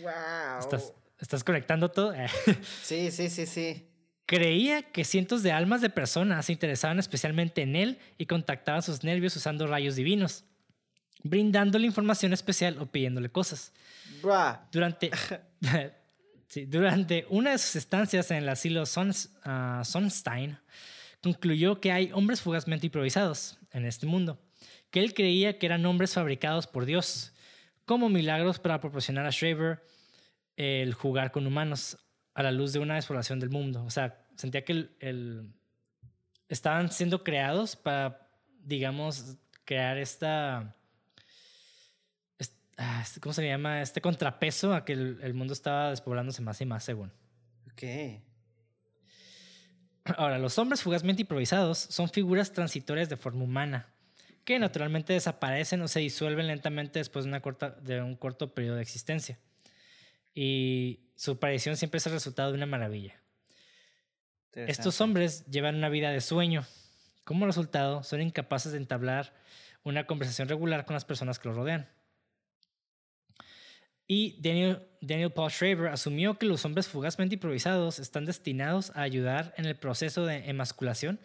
Wow. 0.00 0.60
¿Estás, 0.60 0.94
¿estás 1.18 1.44
conectando 1.44 1.90
todo? 1.90 2.14
sí, 2.82 3.10
sí, 3.10 3.28
sí, 3.28 3.44
sí. 3.44 3.89
Creía 4.30 4.82
que 4.82 5.02
cientos 5.02 5.42
de 5.42 5.50
almas 5.50 5.80
de 5.80 5.90
personas 5.90 6.46
se 6.46 6.52
interesaban 6.52 7.00
especialmente 7.00 7.62
en 7.62 7.74
él 7.74 7.98
y 8.16 8.26
contactaban 8.26 8.80
sus 8.80 9.02
nervios 9.02 9.34
usando 9.34 9.66
rayos 9.66 9.96
divinos 9.96 10.44
brindándole 11.22 11.84
información 11.84 12.32
especial 12.32 12.78
o 12.78 12.86
pidiéndole 12.86 13.30
cosas. 13.30 13.72
Durante, 14.70 15.10
durante 16.68 17.26
una 17.28 17.50
de 17.52 17.58
sus 17.58 17.74
estancias 17.76 18.30
en 18.30 18.38
el 18.38 18.48
asilo 18.48 18.84
ah, 19.44 19.82
Sonstein, 19.84 20.58
concluyó 21.22 21.80
que 21.80 21.92
hay 21.92 22.10
hombres 22.12 22.40
fugazmente 22.40 22.86
improvisados 22.86 23.58
en 23.72 23.84
este 23.84 24.06
mundo, 24.06 24.40
que 24.90 25.00
él 25.00 25.12
creía 25.12 25.58
que 25.58 25.66
eran 25.66 25.84
hombres 25.86 26.14
fabricados 26.14 26.66
por 26.66 26.86
Dios, 26.86 27.32
como 27.84 28.08
milagros 28.08 28.58
para 28.58 28.80
proporcionar 28.80 29.26
a 29.26 29.32
Schreiber 29.32 29.82
el 30.56 30.94
jugar 30.94 31.32
con 31.32 31.46
humanos 31.46 31.98
a 32.40 32.44
la 32.44 32.52
luz 32.52 32.72
de 32.72 32.78
una 32.78 32.96
exploración 32.96 33.40
del 33.40 33.50
mundo. 33.50 33.84
O 33.84 33.90
sea, 33.90 34.26
sentía 34.36 34.64
que 34.64 34.90
el, 34.98 35.52
estaban 36.48 36.90
siendo 36.90 37.22
creados 37.22 37.76
para, 37.76 38.28
digamos, 38.64 39.36
crear 39.64 39.98
esta 39.98 40.76
Ah, 42.82 43.00
este, 43.02 43.20
¿cómo 43.20 43.34
se 43.34 43.46
llama? 43.46 43.82
Este 43.82 44.00
contrapeso 44.00 44.72
a 44.72 44.86
que 44.86 44.94
el, 44.94 45.34
mundo 45.34 45.52
estaba 45.52 45.90
despoblándose 45.90 46.40
más 46.40 46.58
y 46.62 46.64
más, 46.64 46.82
según. 46.82 47.12
Ok. 47.70 47.82
Ahora, 50.16 50.38
los 50.38 50.58
hombres 50.58 50.82
fugazmente 50.82 51.20
improvisados 51.20 51.76
son 51.76 52.08
figuras 52.08 52.54
transitorias 52.54 53.10
de 53.10 53.18
forma 53.18 53.44
humana, 53.44 53.92
que 54.46 54.58
naturalmente 54.58 55.12
desaparecen 55.12 55.82
o 55.82 55.88
se 55.88 56.00
disuelven 56.00 56.46
lentamente 56.46 57.00
después 57.00 57.26
de, 57.26 57.28
una 57.28 57.42
corta, 57.42 57.72
de 57.82 58.00
un 58.00 58.16
corto 58.16 58.54
periodo 58.54 58.76
de 58.76 58.82
existencia. 58.82 59.38
Y 60.34 61.00
su 61.20 61.32
aparición 61.32 61.76
siempre 61.76 61.98
es 61.98 62.06
el 62.06 62.14
resultado 62.14 62.48
de 62.48 62.56
una 62.56 62.64
maravilla. 62.64 63.20
Estos 64.54 65.02
hombres 65.02 65.44
llevan 65.50 65.76
una 65.76 65.90
vida 65.90 66.10
de 66.10 66.22
sueño. 66.22 66.64
Como 67.24 67.44
resultado, 67.44 68.02
son 68.02 68.22
incapaces 68.22 68.72
de 68.72 68.78
entablar 68.78 69.34
una 69.82 70.06
conversación 70.06 70.48
regular 70.48 70.86
con 70.86 70.94
las 70.94 71.04
personas 71.04 71.38
que 71.38 71.48
los 71.48 71.58
rodean. 71.58 71.90
Y 74.06 74.40
Daniel, 74.40 74.88
Daniel 75.02 75.30
Paul 75.30 75.50
Schreiber 75.50 75.88
asumió 75.88 76.38
que 76.38 76.46
los 76.46 76.64
hombres 76.64 76.88
fugazmente 76.88 77.34
improvisados 77.34 77.98
están 77.98 78.24
destinados 78.24 78.90
a 78.96 79.02
ayudar 79.02 79.52
en 79.58 79.66
el 79.66 79.76
proceso 79.76 80.24
de 80.24 80.48
emasculación, 80.48 81.20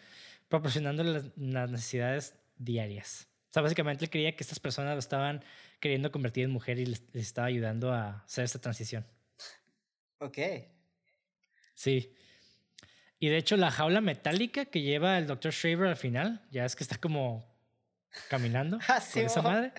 proporcionando 0.50 1.04
las, 1.04 1.24
necesidades 1.70 2.34
diarias. 2.58 3.28
O 3.48 3.54
sea, 3.54 3.62
básicamente 3.62 4.04
él 4.04 4.10
creía 4.10 4.36
que 4.36 4.42
estas 4.42 4.60
personas 4.60 4.92
lo 4.92 4.98
estaban 4.98 5.42
queriendo 5.80 6.12
convertir 6.12 6.44
en 6.44 6.50
mujer 6.50 6.78
y 6.78 6.84
les, 6.84 7.02
estaba 7.14 7.46
ayudando 7.46 7.94
a 7.94 8.24
hacer 8.26 8.44
esta 8.44 8.58
transición. 8.58 9.06
Ok. 10.18 10.38
Sí. 11.74 12.14
Y 13.18 13.28
de 13.28 13.38
hecho, 13.38 13.56
la 13.56 13.70
jaula 13.70 14.00
metálica 14.00 14.66
que 14.66 14.82
lleva 14.82 15.18
el 15.18 15.26
Dr. 15.26 15.52
Schreiber 15.52 15.88
al 15.88 15.96
final, 15.96 16.46
ya 16.50 16.64
es 16.64 16.76
que 16.76 16.84
está 16.84 16.98
como 16.98 17.44
caminando 18.28 18.78
ah, 18.88 19.02
con 19.12 19.22
esa 19.22 19.42
madre. 19.42 19.72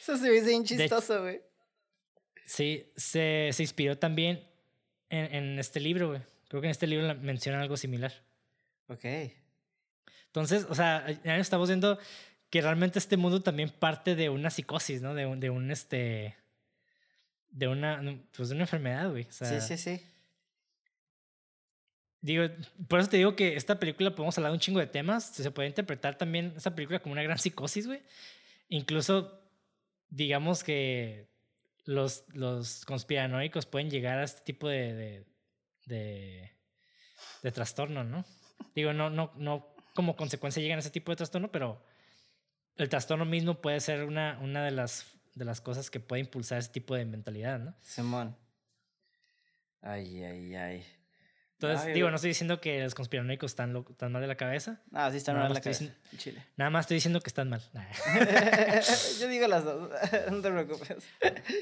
Eso 0.00 0.16
se 0.16 0.30
ve 0.30 0.42
bien 0.42 0.64
chistoso, 0.64 1.22
güey. 1.22 1.40
Sí, 2.46 2.92
se, 2.96 3.50
se 3.52 3.62
inspiró 3.62 3.98
también 3.98 4.46
en, 5.08 5.34
en, 5.34 5.58
este 5.58 5.80
libro, 5.80 6.08
güey. 6.08 6.20
Creo 6.48 6.60
que 6.60 6.66
en 6.66 6.72
este 6.72 6.86
libro 6.86 7.14
menciona 7.16 7.60
algo 7.60 7.76
similar. 7.76 8.12
Ok. 8.88 9.04
Entonces, 10.26 10.66
o 10.68 10.74
sea, 10.74 11.06
ya 11.24 11.36
estamos 11.36 11.68
viendo 11.68 11.98
que 12.50 12.60
realmente 12.60 12.98
este 12.98 13.16
mundo 13.16 13.42
también 13.42 13.70
parte 13.70 14.14
de 14.14 14.28
una 14.28 14.50
psicosis, 14.50 15.00
¿no? 15.00 15.14
De 15.14 15.26
un, 15.26 15.40
de 15.40 15.50
un 15.50 15.70
este. 15.70 16.36
De 17.54 17.68
una. 17.68 18.02
Pues 18.36 18.48
de 18.48 18.56
una 18.56 18.64
enfermedad, 18.64 19.10
güey. 19.10 19.26
sí, 19.30 19.60
sí, 19.60 19.78
sí. 19.78 20.00
Digo, 22.20 22.44
por 22.88 23.00
eso 23.00 23.10
te 23.10 23.18
digo 23.18 23.36
que 23.36 23.54
esta 23.54 23.78
película 23.78 24.14
podemos 24.14 24.36
hablar 24.38 24.50
de 24.50 24.56
un 24.56 24.60
chingo 24.60 24.80
de 24.80 24.86
temas. 24.86 25.24
Se 25.26 25.50
puede 25.50 25.68
interpretar 25.68 26.16
también 26.16 26.54
esta 26.56 26.74
película 26.74 26.98
como 26.98 27.12
una 27.12 27.22
gran 27.22 27.38
psicosis, 27.38 27.86
güey. 27.86 28.00
Incluso, 28.70 29.40
digamos 30.08 30.64
que 30.64 31.28
los, 31.84 32.24
los 32.32 32.84
conspiranoicos 32.86 33.66
pueden 33.66 33.90
llegar 33.90 34.18
a 34.18 34.24
este 34.24 34.40
tipo 34.40 34.68
de, 34.68 35.26
de, 35.84 36.50
de, 37.42 37.52
trastorno, 37.52 38.04
¿no? 38.04 38.24
Digo, 38.74 38.92
no, 38.92 39.10
no, 39.10 39.32
no 39.36 39.74
como 39.94 40.16
consecuencia 40.16 40.62
llegan 40.62 40.78
a 40.78 40.80
ese 40.80 40.90
tipo 40.90 41.12
de 41.12 41.16
trastorno, 41.16 41.52
pero 41.52 41.84
el 42.76 42.88
trastorno 42.88 43.24
mismo 43.24 43.60
puede 43.60 43.80
ser 43.80 44.04
una, 44.04 44.38
una 44.40 44.64
de, 44.64 44.70
las, 44.70 45.13
de 45.34 45.44
las 45.44 45.60
cosas 45.60 45.90
que 45.90 46.00
puede 46.00 46.20
impulsar 46.20 46.58
ese 46.58 46.70
tipo 46.70 46.94
de 46.94 47.04
mentalidad, 47.04 47.58
¿no? 47.58 47.74
Simón. 47.80 48.36
Ay, 49.82 50.22
ay, 50.24 50.54
ay. 50.54 50.86
Entonces, 51.58 51.86
Ay, 51.86 51.92
digo, 51.94 52.10
no 52.10 52.16
estoy 52.16 52.28
diciendo 52.30 52.60
que 52.60 52.82
los 52.82 52.94
conspiranoicos 52.94 53.52
están, 53.52 53.72
lo- 53.72 53.86
están 53.88 54.12
mal 54.12 54.20
de 54.20 54.28
la 54.28 54.34
cabeza. 54.36 54.80
Ah, 54.92 55.10
sí 55.10 55.18
están 55.18 55.36
Nada 55.36 55.48
mal 55.48 55.54
la 55.54 55.60
más 55.60 55.66
estoy 55.66 55.88
cabeza. 55.88 56.16
Chile. 56.16 56.42
Nada 56.56 56.70
más 56.70 56.80
estoy 56.84 56.96
diciendo 56.96 57.20
que 57.20 57.28
están 57.28 57.48
mal. 57.48 57.62
Nah. 57.72 57.84
Yo 59.20 59.28
digo 59.28 59.46
las 59.46 59.64
dos. 59.64 59.90
no 60.30 60.40
te 60.42 60.50
preocupes. 60.50 60.96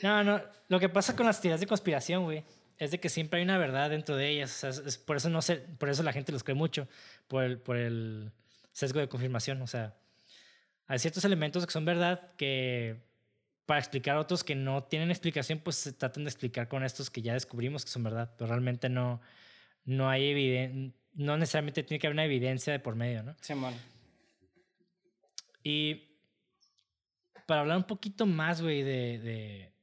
No, 0.02 0.24
no. 0.24 0.40
Lo 0.68 0.80
que 0.80 0.88
pasa 0.88 1.14
con 1.14 1.26
las 1.26 1.40
teorías 1.40 1.60
de 1.60 1.66
conspiración, 1.66 2.24
güey, 2.24 2.42
es 2.78 2.90
de 2.90 2.98
que 3.00 3.08
siempre 3.10 3.38
hay 3.38 3.44
una 3.44 3.58
verdad 3.58 3.90
dentro 3.90 4.16
de 4.16 4.28
ellas. 4.30 4.50
O 4.50 4.58
sea, 4.58 4.70
es- 4.70 4.78
es- 4.78 4.98
por 4.98 5.16
eso 5.16 5.28
no 5.28 5.42
sé, 5.42 5.56
por 5.56 5.88
eso 5.90 6.02
la 6.02 6.12
gente 6.12 6.32
los 6.32 6.42
cree 6.42 6.54
mucho, 6.56 6.88
por 7.28 7.44
el, 7.44 7.58
por 7.58 7.76
el 7.76 8.32
sesgo 8.72 8.98
de 8.98 9.08
confirmación. 9.08 9.60
O 9.62 9.66
sea, 9.66 9.94
hay 10.86 10.98
ciertos 10.98 11.24
elementos 11.24 11.64
que 11.66 11.72
son 11.72 11.84
verdad 11.84 12.32
que 12.36 13.02
para 13.66 13.80
explicar 13.80 14.16
otros 14.16 14.42
que 14.44 14.54
no 14.54 14.84
tienen 14.84 15.10
explicación, 15.10 15.60
pues 15.60 15.76
se 15.76 15.92
tratan 15.92 16.24
de 16.24 16.30
explicar 16.30 16.68
con 16.68 16.84
estos 16.84 17.10
que 17.10 17.22
ya 17.22 17.34
descubrimos 17.34 17.84
que 17.84 17.90
son 17.90 18.02
verdad. 18.02 18.34
Pero 18.36 18.48
realmente 18.48 18.88
no, 18.88 19.20
no 19.84 20.08
hay 20.08 20.30
evidencia, 20.30 20.92
no 21.14 21.36
necesariamente 21.36 21.82
tiene 21.82 22.00
que 22.00 22.06
haber 22.06 22.14
una 22.14 22.24
evidencia 22.24 22.72
de 22.72 22.80
por 22.80 22.96
medio, 22.96 23.22
¿no? 23.22 23.36
Simón. 23.40 23.74
Y 25.62 26.08
para 27.46 27.60
hablar 27.60 27.76
un 27.76 27.84
poquito 27.84 28.26
más, 28.26 28.60
güey, 28.60 28.82
de, 28.82 29.18
de 29.18 29.74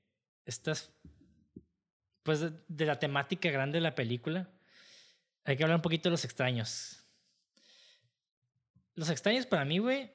estas, 0.45 0.91
pues 2.23 2.41
de, 2.41 2.51
de 2.67 2.85
la 2.85 2.99
temática 2.99 3.49
grande 3.49 3.77
de 3.77 3.81
la 3.81 3.95
película, 3.95 4.49
hay 5.45 5.55
que 5.55 5.63
hablar 5.63 5.77
un 5.77 5.81
poquito 5.81 6.09
de 6.09 6.11
los 6.11 6.25
extraños. 6.25 7.03
Los 8.95 9.09
extraños 9.09 9.45
para 9.45 9.63
mí, 9.63 9.77
güey, 9.77 10.11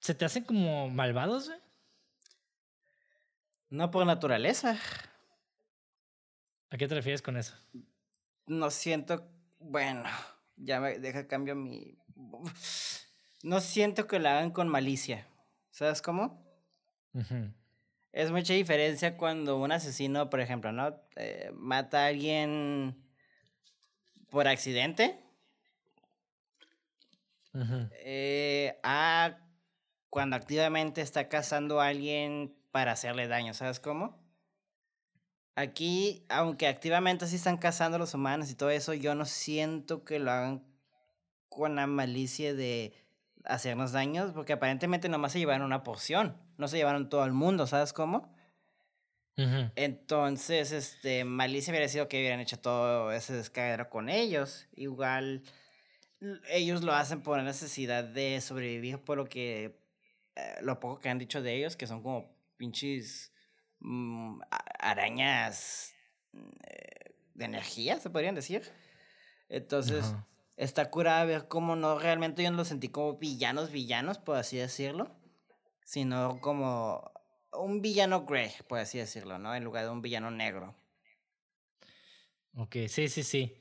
se 0.00 0.14
te 0.14 0.24
hacen 0.24 0.44
como 0.44 0.90
malvados, 0.90 1.48
güey. 1.48 1.65
No 3.70 3.90
por 3.90 4.06
naturaleza. 4.06 4.78
¿A 6.70 6.76
qué 6.76 6.86
te 6.86 6.94
refieres 6.94 7.22
con 7.22 7.36
eso? 7.36 7.54
No 8.46 8.70
siento. 8.70 9.28
Bueno, 9.58 10.04
ya 10.56 10.80
me 10.80 10.98
deja 10.98 11.26
cambio 11.26 11.54
mi. 11.56 11.98
No 13.42 13.60
siento 13.60 14.06
que 14.06 14.18
lo 14.18 14.28
hagan 14.28 14.50
con 14.50 14.68
malicia. 14.68 15.26
¿Sabes 15.70 16.00
cómo? 16.02 16.44
Es 18.12 18.30
mucha 18.30 18.54
diferencia 18.54 19.16
cuando 19.16 19.58
un 19.58 19.72
asesino, 19.72 20.30
por 20.30 20.40
ejemplo, 20.40 20.72
¿no? 20.72 21.00
Eh, 21.16 21.50
mata 21.54 22.04
a 22.04 22.06
alguien 22.06 22.96
por 24.30 24.48
accidente. 24.48 25.22
Ujú. 27.54 27.88
eh, 27.92 28.78
a 28.82 29.38
cuando 30.10 30.36
activamente 30.36 31.00
está 31.00 31.30
cazando 31.30 31.80
a 31.80 31.86
alguien 31.86 32.54
para 32.76 32.92
hacerle 32.92 33.26
daño, 33.26 33.54
¿sabes 33.54 33.80
cómo? 33.80 34.22
Aquí, 35.54 36.26
aunque 36.28 36.66
activamente 36.66 37.26
sí 37.26 37.36
están 37.36 37.56
cazando 37.56 37.96
a 37.96 37.98
los 37.98 38.12
humanos 38.12 38.50
y 38.50 38.54
todo 38.54 38.68
eso, 38.68 38.92
yo 38.92 39.14
no 39.14 39.24
siento 39.24 40.04
que 40.04 40.18
lo 40.18 40.30
hagan 40.30 40.62
con 41.48 41.76
la 41.76 41.86
malicia 41.86 42.52
de 42.54 42.92
hacernos 43.44 43.92
daños, 43.92 44.32
porque 44.32 44.52
aparentemente 44.52 45.08
nomás 45.08 45.32
se 45.32 45.38
llevaron 45.38 45.64
una 45.64 45.84
porción, 45.84 46.36
no 46.58 46.68
se 46.68 46.76
llevaron 46.76 47.08
todo 47.08 47.24
el 47.24 47.32
mundo, 47.32 47.66
¿sabes 47.66 47.94
cómo? 47.94 48.36
Entonces, 49.36 50.70
este, 50.72 51.24
malicia 51.24 51.70
hubiera 51.70 51.88
sido 51.88 52.08
que 52.08 52.18
hubieran 52.18 52.40
hecho 52.40 52.58
todo 52.58 53.10
ese 53.10 53.32
descadero 53.32 53.88
con 53.88 54.10
ellos. 54.10 54.68
Igual, 54.74 55.44
ellos 56.50 56.82
lo 56.82 56.92
hacen 56.92 57.22
por 57.22 57.42
necesidad 57.42 58.04
de 58.04 58.38
sobrevivir, 58.42 58.98
por 58.98 59.16
lo 59.16 59.24
que, 59.24 59.80
eh, 60.34 60.56
lo 60.60 60.78
poco 60.78 61.00
que 61.00 61.08
han 61.08 61.16
dicho 61.16 61.40
de 61.40 61.56
ellos, 61.56 61.74
que 61.74 61.86
son 61.86 62.02
como 62.02 62.35
pinches 62.56 63.32
mm, 63.80 64.40
arañas 64.78 65.94
eh, 66.32 67.14
de 67.34 67.44
energía, 67.44 67.98
se 68.00 68.10
podrían 68.10 68.34
decir. 68.34 68.70
Entonces, 69.48 70.14
está 70.56 70.90
curada 70.90 71.24
ver 71.24 71.48
cómo 71.48 71.76
no 71.76 71.98
realmente 71.98 72.42
yo 72.42 72.50
no 72.50 72.56
los 72.56 72.68
sentí 72.68 72.88
como 72.88 73.18
villanos, 73.18 73.70
villanos, 73.70 74.18
por 74.18 74.36
así 74.36 74.56
decirlo, 74.56 75.14
sino 75.84 76.40
como 76.40 77.12
un 77.52 77.80
villano 77.80 78.24
grey, 78.24 78.50
por 78.68 78.78
así 78.78 78.98
decirlo, 78.98 79.38
¿no? 79.38 79.54
En 79.54 79.64
lugar 79.64 79.84
de 79.84 79.90
un 79.90 80.02
villano 80.02 80.30
negro. 80.30 80.74
Ok, 82.54 82.76
sí, 82.88 83.08
sí, 83.08 83.22
sí. 83.22 83.56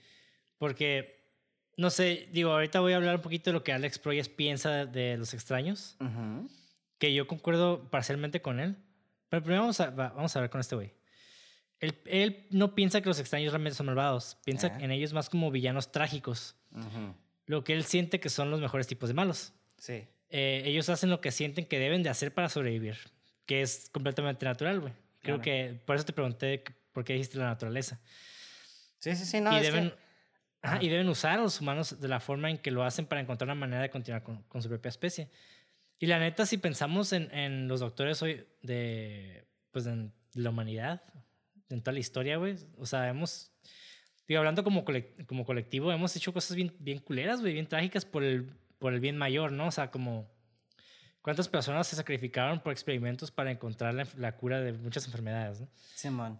Porque, 0.57 1.29
no 1.77 1.89
sé, 1.89 2.29
digo, 2.31 2.51
ahorita 2.51 2.79
voy 2.79 2.93
a 2.93 2.97
hablar 2.97 3.15
un 3.15 3.21
poquito 3.21 3.49
de 3.49 3.53
lo 3.53 3.63
que 3.63 3.73
Alex 3.73 3.99
Proyas 3.99 4.29
piensa 4.29 4.85
de, 4.85 5.17
los 5.17 5.33
extraños, 5.33 5.97
que 6.97 7.13
yo 7.13 7.27
concuerdo 7.27 7.89
parcialmente 7.89 8.41
con 8.41 8.59
él. 8.59 8.77
Pero 9.36 9.43
primero 9.43 9.61
vamos 9.63 9.79
a, 9.81 9.89
va- 9.89 10.09
vamos 10.09 10.36
a 10.36 10.39
ver 10.41 10.49
con 10.49 10.61
este 10.61 10.75
güey. 10.75 10.93
Él, 11.81 11.93
él 12.05 12.47
no 12.51 12.73
piensa 12.73 13.01
que 13.01 13.07
los 13.09 13.19
extraños 13.19 13.51
realmente 13.51 13.75
son 13.75 13.86
malvados, 13.88 14.38
piensa 14.45 14.67
Ah. 14.73 14.77
en 14.79 14.91
ellos 14.91 15.11
más 15.13 15.29
como 15.29 15.51
villanos 15.51 15.91
trágicos, 15.91 16.55
lo 17.47 17.63
que 17.63 17.73
él 17.73 17.83
siente 17.83 18.19
que 18.21 18.29
son 18.29 18.49
los 18.49 18.61
mejores 18.61 18.88
tipos 18.88 19.09
de 19.09 19.13
malos. 19.13 19.53
Sí. 19.77 20.05
Eh, 20.29 20.63
ellos 20.65 20.88
hacen 20.89 21.09
lo 21.09 21.19
que 21.21 21.31
sienten 21.31 21.65
que 21.65 21.77
deben 21.79 22.01
de 22.01 22.09
hacer 22.09 22.33
para 22.33 22.47
sobrevivir, 22.49 22.97
que 23.45 23.61
es 23.61 23.89
completamente 23.91 24.45
natural, 24.45 24.79
güey. 24.79 24.93
Creo 25.21 25.41
Claro. 25.41 25.41
que 25.41 25.81
por 25.86 25.95
eso 25.97 26.05
te 26.05 26.13
pregunté 26.13 26.63
por 26.93 27.03
qué 27.03 27.13
dijiste 27.13 27.38
la 27.38 27.45
naturaleza. 27.45 27.99
Sí, 28.99 29.13
sí, 29.15 29.25
sí, 29.25 29.41
no, 29.41 29.51
que- 29.51 29.67
ajá, 29.67 29.91
Ajá. 30.61 30.79
y 30.83 30.88
deben 30.89 31.09
usar 31.09 31.39
a 31.39 31.41
los 31.43 31.59
humanos 31.61 31.99
de 31.99 32.07
la 32.07 32.19
forma 32.21 32.49
en 32.49 32.57
que 32.57 32.71
lo 32.71 32.83
hacen 32.83 33.05
para 33.05 33.19
encontrar 33.21 33.47
una 33.49 33.55
manera 33.55 33.81
de 33.81 33.89
continuar 33.89 34.23
con, 34.23 34.41
con 34.43 34.61
su 34.61 34.69
propia 34.69 34.89
especie. 34.89 35.29
Y 35.99 36.07
la 36.07 36.19
neta, 36.19 36.45
si 36.45 36.57
pensamos 36.57 37.13
en, 37.13 37.33
en 37.33 37.67
los 37.67 37.79
doctores 37.79 38.21
hoy 38.21 38.45
de, 38.61 39.47
pues, 39.71 39.85
en 39.85 40.13
la 40.33 40.49
humanidad, 40.49 41.01
en 41.69 41.81
toda 41.81 41.93
la 41.93 41.99
historia, 41.99 42.37
güey, 42.37 42.55
o 42.77 42.85
sea, 42.85 43.07
hemos, 43.07 43.51
digo, 44.27 44.39
hablando 44.39 44.63
como, 44.63 44.83
como 45.25 45.45
colectivo, 45.45 45.91
hemos 45.91 46.15
hecho 46.15 46.33
cosas 46.33 46.55
bien, 46.55 46.75
bien 46.79 46.99
culeras, 46.99 47.41
güey, 47.41 47.53
bien 47.53 47.67
trágicas 47.67 48.05
por 48.05 48.23
el, 48.23 48.49
por 48.77 48.93
el 48.93 48.99
bien 48.99 49.17
mayor, 49.17 49.51
¿no? 49.51 49.67
O 49.67 49.71
sea, 49.71 49.89
como, 49.91 50.29
¿cuántas 51.21 51.47
personas 51.47 51.87
se 51.87 51.95
sacrificaron 51.95 52.59
por 52.61 52.73
experimentos 52.73 53.31
para 53.31 53.51
encontrar 53.51 53.93
la, 53.93 54.07
la 54.17 54.35
cura 54.35 54.61
de 54.61 54.73
muchas 54.73 55.05
enfermedades, 55.05 55.61
¿no? 55.61 55.69
Simón. 55.95 56.39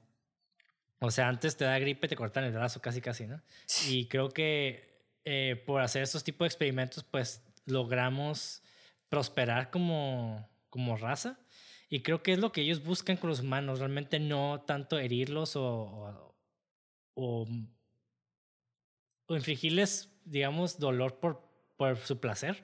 O 1.00 1.12
sea, 1.12 1.28
antes 1.28 1.56
te 1.58 1.66
da 1.66 1.78
gripe, 1.80 2.08
te 2.08 2.16
cortan 2.16 2.44
el 2.46 2.54
brazo, 2.54 2.82
casi, 2.82 3.02
casi, 3.02 3.28
¿no? 3.28 3.42
Y 3.88 4.08
creo 4.08 4.30
que 4.30 4.96
eh, 5.26 5.62
por 5.66 5.82
hacer 5.82 6.04
estos 6.04 6.24
tipos 6.24 6.46
de 6.46 6.48
experimentos, 6.48 7.04
pues 7.04 7.44
logramos 7.66 8.62
prosperar 9.16 9.72
como, 9.72 10.50
como 10.70 10.98
raza. 10.98 11.40
Y 11.88 12.04
creo 12.04 12.22
que 12.22 12.34
es 12.34 12.40
lo 12.40 12.52
que 12.52 12.60
ellos 12.62 12.84
buscan 12.84 13.16
con 13.16 13.30
los 13.30 13.40
humanos, 13.40 13.80
realmente 13.80 14.20
no 14.20 14.62
tanto 14.68 15.00
herirlos 15.00 15.56
o, 15.56 16.34
o, 17.14 17.48
o, 19.28 19.36
infligirles, 19.38 20.10
digamos, 20.26 20.80
dolor 20.80 21.20
por, 21.22 21.42
por 21.78 21.98
su 21.98 22.20
placer, 22.20 22.62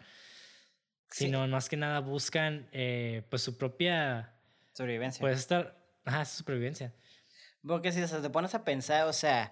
Sí. 1.10 1.26
sino 1.26 1.46
más 1.48 1.70
que 1.70 1.78
nada 1.78 2.00
buscan 2.00 2.68
eh, 2.74 3.24
pues 3.30 3.42
su 3.44 3.58
propia, 3.58 4.34
Sobrevivencia. 4.74 5.22
pues 5.22 5.40
estar, 5.40 5.78
ajá, 6.06 6.26
su 6.26 6.38
supervivencia. 6.38 6.94
Porque 7.66 7.92
si 7.94 8.02
te 8.06 8.30
pones 8.30 8.56
a 8.56 8.64
pensar, 8.66 9.08
o 9.08 9.14
sea, 9.14 9.52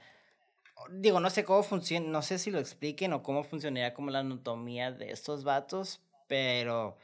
digo, 0.91 1.20
no 1.22 1.30
sé 1.30 1.43
cómo 1.45 1.64
funciona, 1.64 2.08
no 2.08 2.22
sé 2.22 2.39
si 2.39 2.50
lo 2.52 2.60
expliquen 2.60 3.14
o 3.14 3.24
cómo 3.24 3.43
funcionaría 3.43 3.93
como 3.93 4.10
la 4.12 4.20
anatomía 4.20 4.91
de 4.91 5.12
estos 5.12 5.43
vatos, 5.45 6.02
pero 6.30 6.97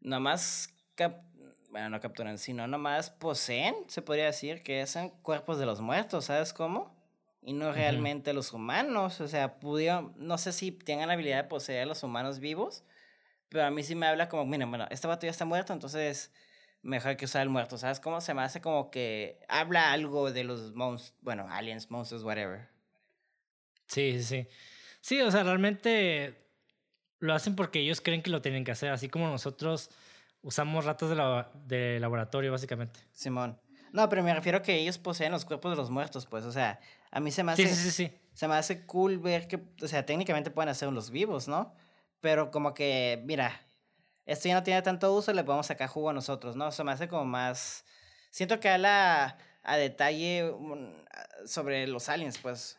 nomás, 0.00 0.68
cap- 0.94 1.24
bueno, 1.70 1.90
no 1.90 2.00
capturan, 2.00 2.38
sino 2.38 2.68
nomás 2.68 3.10
poseen, 3.10 3.74
se 3.88 4.02
podría 4.02 4.26
decir, 4.26 4.62
que 4.62 4.86
son 4.86 5.10
cuerpos 5.10 5.58
de 5.58 5.66
los 5.66 5.80
muertos, 5.80 6.26
¿sabes 6.26 6.52
cómo? 6.52 6.94
Y 7.42 7.52
no 7.52 7.72
realmente 7.72 8.32
los 8.32 8.52
humanos, 8.52 9.20
o 9.20 9.26
sea, 9.28 9.58
pudieron, 9.58 10.14
no 10.16 10.38
sé 10.38 10.52
si 10.52 10.70
tengan 10.70 11.08
la 11.08 11.14
habilidad 11.14 11.42
de 11.42 11.48
poseer 11.48 11.82
a 11.82 11.86
los 11.86 12.02
humanos 12.04 12.38
vivos, 12.38 12.84
pero 13.48 13.64
a 13.64 13.70
mí 13.70 13.82
sí 13.82 13.94
me 13.96 14.06
habla 14.06 14.28
como, 14.28 14.46
mira, 14.46 14.66
bueno, 14.66 14.86
este 14.90 15.08
vato 15.08 15.26
ya 15.26 15.30
está 15.30 15.44
muerto, 15.44 15.72
entonces 15.72 16.32
mejor 16.82 17.16
que 17.16 17.24
usar 17.24 17.42
el 17.42 17.48
muerto, 17.48 17.78
¿sabes 17.78 17.98
cómo? 18.00 18.20
Se 18.20 18.34
me 18.34 18.42
hace 18.42 18.60
como 18.60 18.90
que 18.90 19.40
habla 19.48 19.92
algo 19.92 20.30
de 20.32 20.44
los 20.44 20.74
monstruos, 20.74 21.18
bueno, 21.22 21.46
aliens, 21.50 21.90
monstruos, 21.90 22.22
whatever. 22.24 22.68
Sí, 23.86 24.12
sí, 24.20 24.22
sí. 24.22 24.48
Sí, 25.00 25.20
o 25.20 25.30
sea, 25.30 25.42
realmente 25.42 26.43
lo 27.24 27.34
hacen 27.34 27.56
porque 27.56 27.80
ellos 27.80 28.00
creen 28.00 28.22
que 28.22 28.30
lo 28.30 28.42
tienen 28.42 28.64
que 28.64 28.72
hacer, 28.72 28.90
así 28.90 29.08
como 29.08 29.28
nosotros 29.28 29.90
usamos 30.42 30.84
ratas 30.84 31.08
de, 31.08 31.14
la- 31.16 31.50
de 31.66 31.98
laboratorio, 32.00 32.52
básicamente. 32.52 33.00
Simón. 33.12 33.58
No, 33.92 34.08
pero 34.08 34.22
me 34.22 34.34
refiero 34.34 34.58
a 34.58 34.62
que 34.62 34.74
ellos 34.74 34.98
poseen 34.98 35.32
los 35.32 35.44
cuerpos 35.44 35.70
de 35.72 35.76
los 35.76 35.88
muertos, 35.90 36.26
pues, 36.26 36.44
o 36.44 36.52
sea, 36.52 36.80
a 37.10 37.20
mí 37.20 37.30
se 37.30 37.44
me 37.44 37.52
hace, 37.52 37.66
Sí, 37.68 37.74
sí, 37.74 37.90
sí, 37.90 38.08
sí. 38.08 38.18
se 38.34 38.48
me 38.48 38.54
hace 38.54 38.84
cool 38.86 39.18
ver 39.18 39.46
que, 39.46 39.62
o 39.82 39.88
sea, 39.88 40.04
técnicamente 40.04 40.50
pueden 40.50 40.68
hacer 40.68 40.90
los 40.92 41.10
vivos, 41.10 41.46
¿no? 41.48 41.74
Pero 42.20 42.50
como 42.50 42.74
que, 42.74 43.22
mira, 43.24 43.60
esto 44.26 44.48
ya 44.48 44.54
no 44.54 44.62
tiene 44.62 44.82
tanto 44.82 45.14
uso, 45.14 45.32
le 45.32 45.44
podemos 45.44 45.66
sacar 45.66 45.88
jugo 45.88 46.10
a 46.10 46.12
nosotros, 46.12 46.56
¿no? 46.56 46.72
Se 46.72 46.82
me 46.84 46.90
hace 46.92 47.06
como 47.08 47.24
más, 47.24 47.84
siento 48.30 48.58
que 48.60 48.68
habla 48.68 49.38
a 49.62 49.76
detalle 49.76 50.52
sobre 51.46 51.86
los 51.86 52.08
aliens, 52.08 52.38
pues. 52.38 52.78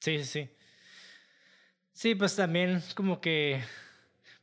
Sí, 0.00 0.18
sí, 0.18 0.24
sí. 0.24 0.50
Sí, 1.92 2.14
pues 2.14 2.36
también 2.36 2.82
como 2.94 3.20
que, 3.20 3.62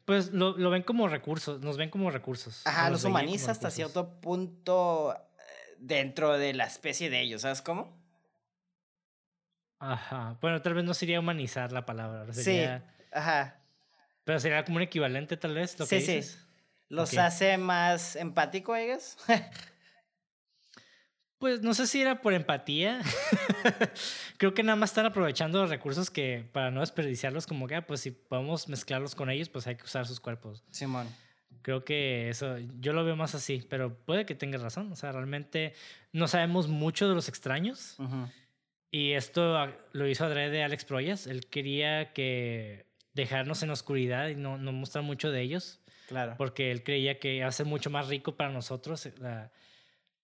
pues 0.06 0.32
lo, 0.32 0.58
lo 0.58 0.70
ven 0.70 0.84
como 0.84 1.08
recursos, 1.08 1.62
nos 1.62 1.78
ven 1.78 1.90
como 1.90 2.12
recursos. 2.12 2.66
Ajá, 2.66 2.90
los 2.90 3.04
humaniza 3.04 3.52
hasta 3.52 3.70
recursos. 3.70 3.74
cierto 3.76 4.22
punto 4.22 5.16
eh, 5.16 5.76
dentro 5.80 6.38
de 6.38 6.54
la 6.54 6.66
especie 6.66 7.10
de 7.10 7.22
ellos, 7.22 7.42
¿sabes 7.42 7.62
cómo? 7.62 7.98
Ajá. 9.80 10.38
Bueno, 10.42 10.62
tal 10.62 10.74
vez 10.74 10.84
no 10.84 10.94
sería 10.94 11.20
humanizar 11.20 11.72
la 11.72 11.86
palabra. 11.86 12.32
Sería... 12.34 12.80
Sí, 12.80 13.08
ajá. 13.14 13.60
Pero 14.26 14.40
sería 14.40 14.64
como 14.64 14.78
un 14.78 14.84
equivalente, 14.84 15.38
tal 15.38 15.56
vez, 15.56 15.80
lo 15.80 15.88
que 15.88 16.02
sí, 16.02 16.22
Sí. 16.22 16.38
Los 16.90 17.16
hace 17.18 17.58
más 17.58 18.16
empático, 18.16 18.76
ellos. 18.76 19.18
Pues 21.40 21.62
no 21.62 21.74
sé 21.74 21.88
si 21.88 22.02
era 22.02 22.22
por 22.22 22.34
empatía. 22.34 23.02
Creo 24.38 24.54
que 24.54 24.62
nada 24.62 24.76
más 24.76 24.90
están 24.90 25.06
aprovechando 25.06 25.62
los 25.62 25.70
recursos 25.70 26.12
que 26.12 26.46
para 26.52 26.70
no 26.70 26.82
desperdiciarlos, 26.82 27.48
como 27.48 27.66
que, 27.66 27.76
ah, 27.76 27.88
pues 27.88 28.02
si 28.02 28.12
podemos 28.12 28.68
mezclarlos 28.68 29.16
con 29.16 29.30
ellos, 29.30 29.48
pues 29.48 29.66
hay 29.66 29.76
que 29.76 29.86
usar 29.86 30.06
sus 30.06 30.20
cuerpos. 30.20 30.64
Simón. 30.70 31.08
Creo 31.62 31.86
que 31.86 32.30
eso, 32.30 32.58
yo 32.82 32.92
lo 32.92 33.06
veo 33.06 33.16
más 33.16 33.36
así, 33.36 33.66
pero 33.70 33.96
puede 33.96 34.26
que 34.26 34.36
tengas 34.36 34.62
razón. 34.62 34.92
O 34.92 34.98
sea, 34.98 35.14
realmente 35.14 35.74
no 36.12 36.28
sabemos 36.28 36.68
mucho 36.68 37.08
de 37.08 37.16
los 37.16 37.30
extraños. 37.30 37.96
Y 38.92 39.14
esto 39.14 39.56
lo 39.94 40.08
hizo 40.08 40.26
adrede 40.26 40.64
Alex 40.64 40.84
Proyas. 40.84 41.26
Él 41.26 41.46
quería 41.48 42.12
que 42.12 42.86
dejarnos 43.14 43.64
en 43.64 43.70
oscuridad 43.70 44.28
y 44.28 44.36
no, 44.36 44.58
no 44.58 44.74
mostrar 44.74 45.06
mucho 45.06 45.32
de 45.32 45.42
ellos. 45.42 45.80
Claro. 46.10 46.36
Porque 46.38 46.72
él 46.72 46.84
creía 46.84 47.20
que 47.20 47.48
ser 47.52 47.66
mucho 47.66 47.90
más 47.90 48.08
rico 48.08 48.36
para 48.36 48.52
nosotros. 48.52 49.08
La, 49.20 49.52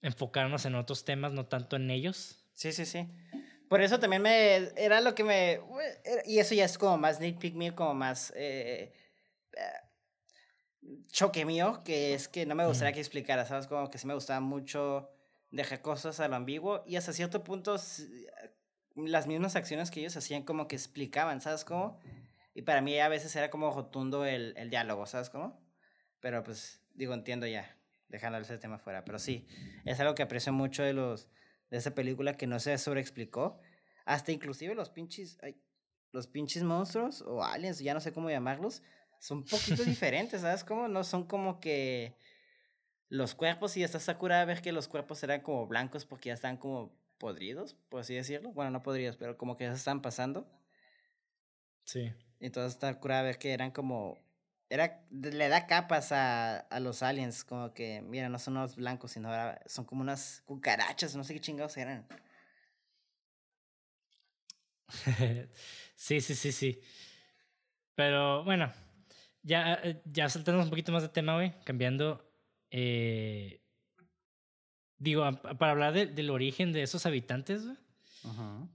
enfocarnos 0.01 0.65
en 0.65 0.75
otros 0.75 1.05
temas, 1.05 1.31
no 1.33 1.45
tanto 1.45 1.75
en 1.75 1.89
ellos. 1.89 2.43
Sí, 2.53 2.71
sí, 2.71 2.85
sí. 2.85 3.07
Por 3.67 3.81
eso 3.81 3.99
también 3.99 4.21
me. 4.21 4.55
Era 4.77 5.01
lo 5.01 5.15
que 5.15 5.23
me. 5.23 5.59
Y 6.25 6.39
eso 6.39 6.53
ya 6.53 6.65
es 6.65 6.77
como 6.77 6.97
más 6.97 7.19
nitpick 7.19 7.55
mío, 7.55 7.75
como 7.75 7.93
más. 7.93 8.31
Eh, 8.35 8.93
eh, 9.53 9.61
choque 11.11 11.45
mío, 11.45 11.81
que 11.83 12.13
es 12.13 12.27
que 12.27 12.45
no 12.45 12.55
me 12.55 12.65
gustaría 12.67 12.93
que 12.93 12.99
explicara, 12.99 13.45
¿sabes? 13.45 13.67
Como 13.67 13.89
que 13.89 13.97
sí 13.97 14.05
me 14.05 14.13
gustaba 14.13 14.39
mucho 14.39 15.09
dejar 15.49 15.81
cosas 15.81 16.19
a 16.19 16.27
lo 16.27 16.35
ambiguo 16.35 16.83
y 16.85 16.95
hasta 16.97 17.13
cierto 17.13 17.43
punto 17.43 17.75
las 18.95 19.27
mismas 19.27 19.55
acciones 19.55 19.89
que 19.89 20.01
ellos 20.01 20.15
hacían 20.17 20.43
como 20.43 20.67
que 20.67 20.75
explicaban, 20.75 21.41
¿sabes 21.41 21.65
cómo? 21.65 21.99
Y 22.53 22.61
para 22.61 22.81
mí 22.81 22.99
a 22.99 23.09
veces 23.09 23.35
era 23.35 23.49
como 23.49 23.71
rotundo 23.71 24.25
el, 24.25 24.53
el 24.57 24.69
diálogo, 24.69 25.05
¿sabes 25.05 25.29
cómo? 25.29 25.59
Pero 26.19 26.43
pues 26.43 26.81
digo, 26.93 27.13
entiendo 27.13 27.47
ya 27.47 27.75
dejando 28.09 28.37
ese 28.39 28.57
tema 28.57 28.77
fuera. 28.77 29.05
Pero 29.05 29.19
sí, 29.19 29.47
es 29.85 29.99
algo 29.99 30.15
que 30.15 30.23
aprecio 30.23 30.53
mucho 30.53 30.83
de 30.83 30.93
los 30.93 31.29
de 31.69 31.77
esa 31.77 31.95
película 31.95 32.37
que 32.37 32.47
no 32.47 32.59
se 32.59 32.77
sobreexplicó. 32.77 33.59
Hasta 34.05 34.31
inclusive 34.31 34.75
los 34.75 34.89
pinches, 34.89 35.37
ay, 35.41 35.59
los 36.11 36.27
pinches 36.27 36.63
monstruos 36.63 37.21
o 37.21 37.43
aliens, 37.43 37.79
ya 37.79 37.93
no 37.93 37.99
sé 37.99 38.13
cómo 38.13 38.29
llamarlos, 38.29 38.83
son 39.19 39.39
un 39.39 39.45
poquito 39.45 39.83
diferentes, 39.85 40.41
¿sabes? 40.41 40.63
Como 40.63 40.87
no 40.87 41.03
son 41.03 41.25
como 41.25 41.59
que 41.59 42.15
los 43.09 43.35
cuerpos, 43.35 43.77
y 43.77 43.83
está 43.83 43.99
Sakura 43.99 44.41
a 44.41 44.45
ver 44.45 44.61
que 44.61 44.71
los 44.71 44.87
cuerpos 44.87 45.23
eran 45.23 45.41
como 45.41 45.67
blancos 45.67 46.05
porque 46.05 46.29
ya 46.29 46.33
están 46.33 46.57
como 46.57 46.95
podridos, 47.17 47.75
por 47.89 48.01
así 48.01 48.13
decirlo. 48.13 48.51
Bueno, 48.51 48.71
no 48.71 48.83
podridos, 48.83 49.17
pero 49.17 49.37
como 49.37 49.57
que 49.57 49.65
ya 49.65 49.71
se 49.71 49.77
están 49.77 50.01
pasando. 50.01 50.47
Sí. 51.83 52.11
Entonces 52.39 52.73
está 52.73 52.99
curada 52.99 53.23
ver 53.23 53.37
que 53.37 53.53
eran 53.53 53.71
como 53.71 54.17
era, 54.69 55.05
le 55.11 55.47
da 55.47 55.67
capas 55.67 56.11
a, 56.11 56.57
a, 56.57 56.79
los 56.79 57.03
aliens, 57.03 57.43
como 57.43 57.73
que, 57.73 58.01
mira, 58.01 58.29
no 58.29 58.39
son 58.39 58.57
unos 58.57 58.75
blancos, 58.75 59.11
sino 59.11 59.29
ahora 59.29 59.61
son 59.65 59.85
como 59.85 60.01
unas 60.01 60.41
cucarachas, 60.45 61.15
no 61.15 61.23
sé 61.23 61.33
qué 61.33 61.41
chingados 61.41 61.77
eran. 61.77 62.05
sí, 65.95 66.21
sí, 66.21 66.35
sí, 66.35 66.51
sí. 66.51 66.81
Pero 67.95 68.43
bueno, 68.43 68.71
ya, 69.41 69.79
eh, 69.83 70.01
ya 70.05 70.29
saltamos 70.29 70.65
un 70.65 70.69
poquito 70.69 70.91
más 70.91 71.03
de 71.03 71.09
tema, 71.09 71.35
güey, 71.35 71.53
cambiando. 71.63 72.27
Eh, 72.71 73.61
digo, 74.97 75.29
para 75.57 75.71
hablar 75.71 75.93
del 75.93 76.29
origen 76.29 76.73
de 76.73 76.83
esos 76.83 77.05
habitantes, 77.05 77.63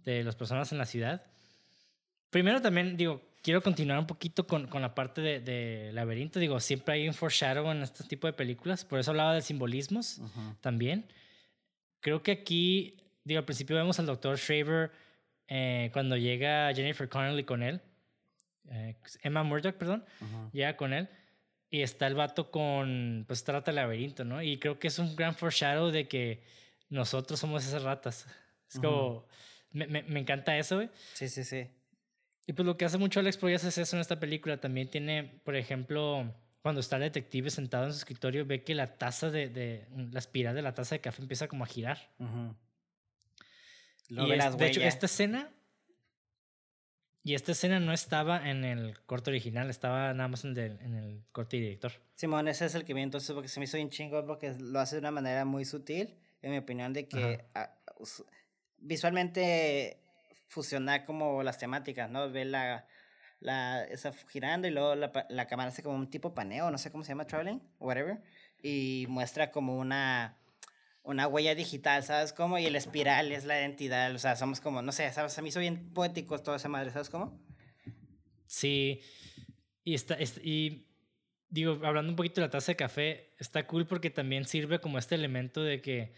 de 0.05 0.23
las 0.23 0.37
personas 0.37 0.71
en 0.71 0.79
la 0.79 0.87
ciudad. 0.87 1.27
Primero 2.31 2.63
también, 2.63 2.97
digo, 2.97 3.21
quiero 3.43 3.63
continuar 3.63 3.99
un 3.99 4.07
poquito 4.07 4.47
con, 4.47 4.67
con 4.67 4.83
la 4.83 4.95
parte 4.95 5.21
de, 5.21 5.41
de, 5.41 5.93
laberinto. 5.93 6.39
Digo, 6.39 6.61
siempre 6.61 6.95
hay 6.95 7.09
un 7.09 7.15
foreshadow 7.15 7.71
en 7.71 7.83
este 7.83 8.05
tipo 8.05 8.27
de 8.27 8.33
películas, 8.33 8.85
por 8.85 8.99
eso 8.99 9.11
hablaba 9.11 9.35
de 9.35 9.43
simbolismos 9.43 10.21
también. 10.61 11.07
Creo 12.01 12.23
que 12.23 12.33
aquí, 12.33 12.97
digo, 13.25 13.39
al 13.39 13.45
principio 13.45 13.77
vemos 13.77 13.99
al 13.99 14.07
doctor 14.07 14.37
Shraver 14.39 14.91
eh, 15.49 15.91
cuando 15.93 16.17
llega 16.17 16.73
Jennifer 16.75 17.09
Connelly 17.09 17.45
con 17.45 17.63
él, 17.63 17.81
eh, 18.71 18.97
Emma 19.23 19.43
Murdoch, 19.43 19.75
perdón, 19.75 20.05
llega 20.53 20.77
con 20.77 20.93
él. 20.93 21.09
Y 21.73 21.83
está 21.83 22.09
el 22.09 22.17
vato 22.17 22.51
con, 22.51 23.25
pues 23.29 23.45
trata 23.45 23.71
el 23.71 23.77
laberinto, 23.77 24.25
¿no? 24.25 24.43
Y 24.43 24.59
creo 24.59 24.81
que 24.81 24.89
es 24.89 24.99
un 24.99 25.15
gran 25.15 25.37
foreshadow 25.37 25.93
de 25.93 26.09
que 26.09 26.43
nosotros 26.89 27.39
somos 27.39 27.65
esas 27.65 27.85
ratas. 27.85 28.27
Es 28.69 28.81
como, 28.81 29.25
me, 29.71 29.87
me, 29.87 30.03
me 30.03 30.19
encanta 30.19 30.59
eso, 30.59 30.77
güey. 30.77 30.91
Sí, 31.15 31.29
sí, 31.29 31.45
sí. 31.45 31.69
Y 32.51 32.53
pues 32.53 32.67
lo 32.67 32.77
que 32.77 32.85
hace 32.85 32.99
mucho 32.99 33.21
Alex 33.21 33.37
Proyas 33.37 33.63
es 33.63 33.79
eso 33.79 33.95
en 33.95 34.01
esta 34.01 34.19
película. 34.19 34.61
También 34.61 34.91
tiene, 34.91 35.23
por 35.45 35.55
ejemplo, 35.55 36.35
cuando 36.63 36.81
está 36.81 36.97
el 36.97 37.03
detective 37.03 37.49
sentado 37.49 37.85
en 37.85 37.93
su 37.93 37.99
escritorio, 37.99 38.45
ve 38.45 38.65
que 38.65 38.75
la 38.75 38.99
taza 38.99 39.31
de, 39.31 39.49
de 39.49 39.87
la 40.11 40.19
espiral 40.19 40.57
de 40.57 40.63
la 40.63 40.75
taza 40.75 40.97
de 40.97 41.01
café 41.01 41.23
empieza 41.23 41.47
como 41.47 41.63
a 41.63 41.69
girar. 41.69 42.11
y 44.09 44.17
de 44.17 44.67
hecho, 44.67 44.81
esta 44.81 45.07
escena. 45.07 45.49
Y 47.23 47.35
esta 47.35 47.53
escena 47.53 47.79
no 47.79 47.93
estaba 47.93 48.51
en 48.51 48.65
el 48.65 48.99
corte 49.03 49.31
original, 49.31 49.71
estaba 49.71 50.13
nada 50.13 50.29
más 50.29 50.45
en 50.45 50.59
el, 50.59 50.81
en 50.81 50.95
el 50.97 51.23
corte 51.31 51.57
director. 51.57 51.93
Simón, 52.17 52.49
ese 52.49 52.67
es 52.67 52.75
el 52.75 52.85
que 52.85 52.95
vi 52.95 53.03
entonces 53.03 53.33
porque 53.33 53.47
se 53.47 53.61
me 53.61 53.65
hizo 53.65 53.77
bien 53.77 53.91
chingón 53.91 54.27
porque 54.27 54.57
lo 54.59 54.81
hace 54.81 54.97
de 54.97 55.01
una 55.01 55.13
manera 55.13 55.45
muy 55.45 55.65
sutil, 55.65 56.17
en 56.43 56.51
mi 56.51 56.59
opinión, 56.59 56.93
de 56.93 57.07
que 57.07 57.45
visualmente 58.79 60.01
fusionar 60.51 61.05
como 61.07 61.43
las 61.45 61.59
temáticas, 61.59 62.11
¿no? 62.11 62.29
Ver 62.31 62.49
la, 62.49 62.85
la, 63.39 63.85
esa 63.85 64.13
girando 64.13 64.67
y 64.67 64.73
luego 64.73 64.97
la, 64.97 65.27
la 65.29 65.47
cámara 65.47 65.71
hace 65.71 65.83
como 65.83 65.97
un 65.97 66.11
tipo 66.11 66.35
paneo, 66.35 66.71
no 66.71 66.77
sé 66.77 66.91
cómo 66.91 67.05
se 67.05 67.11
llama, 67.11 67.27
traveling, 67.27 67.63
whatever, 67.79 68.21
y 68.61 69.07
muestra 69.09 69.53
como 69.53 69.79
una, 69.79 70.37
una 71.05 71.29
huella 71.29 71.55
digital, 71.55 72.03
¿sabes 72.03 72.33
cómo? 72.33 72.59
Y 72.59 72.67
el 72.67 72.75
espiral 72.75 73.31
es 73.31 73.45
la 73.45 73.61
identidad, 73.61 74.13
o 74.13 74.19
sea, 74.19 74.35
somos 74.35 74.61
como, 74.61 74.83
no 74.83 74.91
sé, 74.91 75.11
¿sabes? 75.13 75.39
A 75.39 75.43
mí 75.43 75.53
soy 75.53 75.63
bien 75.63 75.93
poético 75.95 76.41
toda 76.41 76.57
esa 76.57 76.69
madre, 76.69 76.91
¿sabes 76.91 77.11
cómo? 77.11 77.41
Sí, 78.47 79.01
y, 79.85 79.95
está, 79.95 80.19
y 80.43 80.89
digo, 81.49 81.79
hablando 81.85 82.11
un 82.11 82.17
poquito 82.17 82.41
de 82.41 82.49
la 82.49 82.51
taza 82.51 82.73
de 82.73 82.77
café, 82.77 83.35
está 83.39 83.69
cool 83.69 83.87
porque 83.87 84.11
también 84.11 84.45
sirve 84.47 84.81
como 84.81 84.99
este 84.99 85.15
elemento 85.15 85.63
de 85.63 85.81
que 85.81 86.13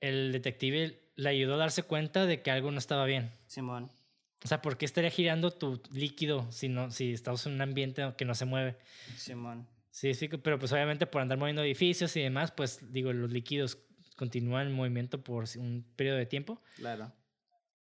el 0.00 0.32
detective 0.32 1.05
le 1.16 1.30
ayudó 1.30 1.54
a 1.54 1.58
darse 1.58 1.82
cuenta 1.82 2.26
de 2.26 2.42
que 2.42 2.50
algo 2.50 2.70
no 2.70 2.78
estaba 2.78 3.04
bien. 3.06 3.30
Simón. 3.46 3.90
O 4.44 4.48
sea, 4.48 4.62
¿por 4.62 4.76
qué 4.76 4.84
estaría 4.84 5.10
girando 5.10 5.50
tu 5.50 5.82
líquido 5.90 6.50
si, 6.52 6.68
no, 6.68 6.90
si 6.90 7.12
estamos 7.12 7.44
en 7.46 7.54
un 7.54 7.62
ambiente 7.62 8.14
que 8.16 8.24
no 8.24 8.34
se 8.34 8.44
mueve? 8.44 8.76
Simón. 9.16 9.66
Sí, 9.90 10.12
sí, 10.12 10.28
pero 10.28 10.58
pues 10.58 10.72
obviamente 10.72 11.06
por 11.06 11.22
andar 11.22 11.38
moviendo 11.38 11.62
edificios 11.62 12.14
y 12.16 12.20
demás, 12.20 12.52
pues 12.52 12.92
digo, 12.92 13.12
los 13.14 13.32
líquidos 13.32 13.78
continúan 14.14 14.66
en 14.66 14.74
movimiento 14.74 15.24
por 15.24 15.44
un 15.56 15.86
periodo 15.96 16.18
de 16.18 16.26
tiempo. 16.26 16.60
Claro. 16.76 17.12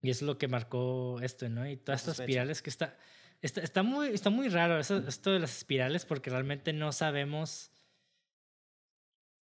Y 0.03 0.11
eso 0.11 0.24
es 0.24 0.26
lo 0.26 0.39
que 0.39 0.49
marcó 0.49 1.20
esto, 1.22 1.49
¿no? 1.49 1.68
Y 1.68 1.76
todas 1.76 2.01
estas 2.01 2.18
espirales 2.18 2.62
que 2.62 2.70
está, 2.70 2.97
está... 3.43 3.61
Está, 3.61 3.83
muy, 3.83 4.09
está 4.09 4.31
muy 4.31 4.49
raro 4.49 4.78
eso, 4.81 4.99
esto 5.07 5.33
de 5.33 5.39
las 5.39 5.57
espirales 5.57 6.05
porque 6.05 6.31
realmente 6.31 6.72
no 6.72 6.91
sabemos... 6.91 7.70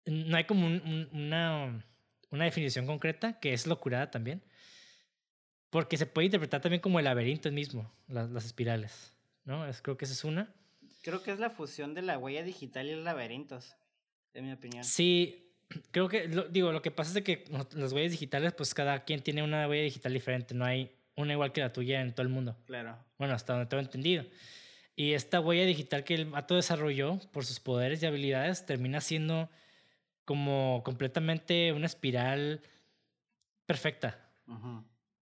No 0.06 0.36
hay 0.36 0.44
como 0.44 0.66
un, 0.66 1.08
una 1.12 1.84
una 2.36 2.44
definición 2.44 2.86
concreta, 2.86 3.38
que 3.40 3.52
es 3.52 3.66
locura 3.66 4.10
también, 4.10 4.42
porque 5.70 5.96
se 5.96 6.06
puede 6.06 6.26
interpretar 6.26 6.60
también 6.60 6.80
como 6.80 6.98
el 6.98 7.04
laberinto 7.04 7.50
mismo, 7.50 7.92
las, 8.08 8.30
las 8.30 8.44
espirales, 8.44 9.14
¿no? 9.44 9.66
Es, 9.66 9.82
creo 9.82 9.96
que 9.96 10.04
esa 10.04 10.14
es 10.14 10.24
una. 10.24 10.54
Creo 11.02 11.22
que 11.22 11.32
es 11.32 11.38
la 11.38 11.50
fusión 11.50 11.94
de 11.94 12.02
la 12.02 12.18
huella 12.18 12.42
digital 12.42 12.86
y 12.86 12.94
los 12.94 13.04
laberintos, 13.04 13.76
en 14.34 14.46
mi 14.46 14.52
opinión. 14.52 14.84
Sí, 14.84 15.52
creo 15.90 16.08
que, 16.08 16.28
digo, 16.50 16.72
lo 16.72 16.82
que 16.82 16.90
pasa 16.90 17.18
es 17.18 17.24
que 17.24 17.44
las 17.74 17.92
huellas 17.92 18.12
digitales, 18.12 18.52
pues 18.52 18.74
cada 18.74 19.04
quien 19.04 19.22
tiene 19.22 19.42
una 19.42 19.68
huella 19.68 19.84
digital 19.84 20.12
diferente, 20.12 20.54
no 20.54 20.64
hay 20.64 20.92
una 21.16 21.32
igual 21.32 21.52
que 21.52 21.60
la 21.60 21.72
tuya 21.72 22.00
en 22.00 22.12
todo 22.12 22.22
el 22.22 22.28
mundo. 22.28 22.56
Claro. 22.66 22.98
Bueno, 23.18 23.34
hasta 23.34 23.54
donde 23.54 23.66
tengo 23.66 23.82
entendido. 23.82 24.24
Y 24.94 25.12
esta 25.12 25.40
huella 25.40 25.64
digital 25.64 26.04
que 26.04 26.14
el 26.14 26.26
vato 26.26 26.54
desarrolló 26.54 27.18
por 27.32 27.44
sus 27.44 27.60
poderes 27.60 28.02
y 28.02 28.06
habilidades 28.06 28.64
termina 28.64 29.00
siendo 29.00 29.50
como 30.26 30.82
completamente 30.84 31.72
una 31.72 31.86
espiral 31.86 32.60
perfecta. 33.64 34.28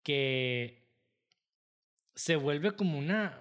Que 0.02 0.88
se 2.16 2.36
vuelve 2.38 2.72
como 2.72 2.98
una. 2.98 3.40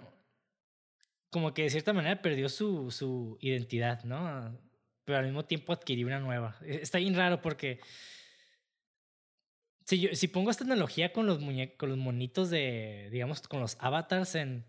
Como 1.30 1.54
que 1.54 1.62
de 1.62 1.70
cierta 1.70 1.92
manera 1.92 2.20
perdió 2.20 2.48
su, 2.48 2.90
su 2.90 3.38
identidad, 3.40 4.04
¿no? 4.04 4.58
Pero 5.04 5.18
al 5.18 5.24
mismo 5.24 5.44
tiempo 5.44 5.72
adquirió 5.72 6.06
una 6.06 6.20
nueva. 6.20 6.56
E, 6.62 6.82
está 6.82 6.98
bien 6.98 7.14
raro 7.14 7.40
porque. 7.40 7.80
Si, 9.84 10.00
yo, 10.00 10.14
si 10.14 10.26
pongo 10.26 10.50
esta 10.50 10.64
analogía 10.64 11.12
con 11.12 11.26
los, 11.26 11.38
con 11.76 11.88
los 11.88 11.98
monitos 11.98 12.50
de. 12.50 13.08
digamos, 13.12 13.40
con 13.46 13.60
los 13.60 13.76
avatars 13.80 14.34
en 14.34 14.66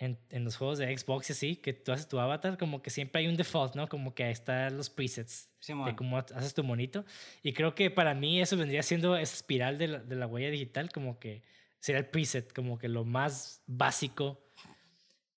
en, 0.00 0.18
en, 0.30 0.44
los 0.44 0.56
juegos 0.56 0.78
de 0.78 0.96
Xbox 0.96 1.28
y 1.28 1.32
así, 1.34 1.56
que 1.56 1.74
tú 1.74 1.92
haces 1.92 2.08
tu 2.08 2.18
avatar, 2.18 2.56
como 2.56 2.80
que 2.80 2.88
siempre 2.88 3.20
hay 3.20 3.28
un 3.28 3.36
default, 3.36 3.76
¿no? 3.76 3.86
Como 3.86 4.14
que 4.14 4.24
ahí 4.24 4.32
están 4.32 4.74
los 4.76 4.88
presets 4.88 5.50
de 5.68 5.94
cómo 5.94 6.16
haces 6.16 6.54
tu 6.54 6.64
monito. 6.64 7.04
Y 7.42 7.52
creo 7.52 7.74
que 7.74 7.90
para 7.90 8.14
mí 8.14 8.40
eso 8.40 8.56
vendría 8.56 8.82
siendo 8.82 9.14
esa 9.14 9.34
espiral 9.34 9.76
de 9.76 9.88
la, 9.88 9.98
de 9.98 10.16
la 10.16 10.26
huella 10.26 10.50
digital, 10.50 10.90
como 10.90 11.18
que 11.18 11.42
sería 11.80 11.98
el 11.98 12.06
preset, 12.06 12.50
como 12.54 12.78
que 12.78 12.88
lo 12.88 13.04
más 13.04 13.62
básico 13.66 14.42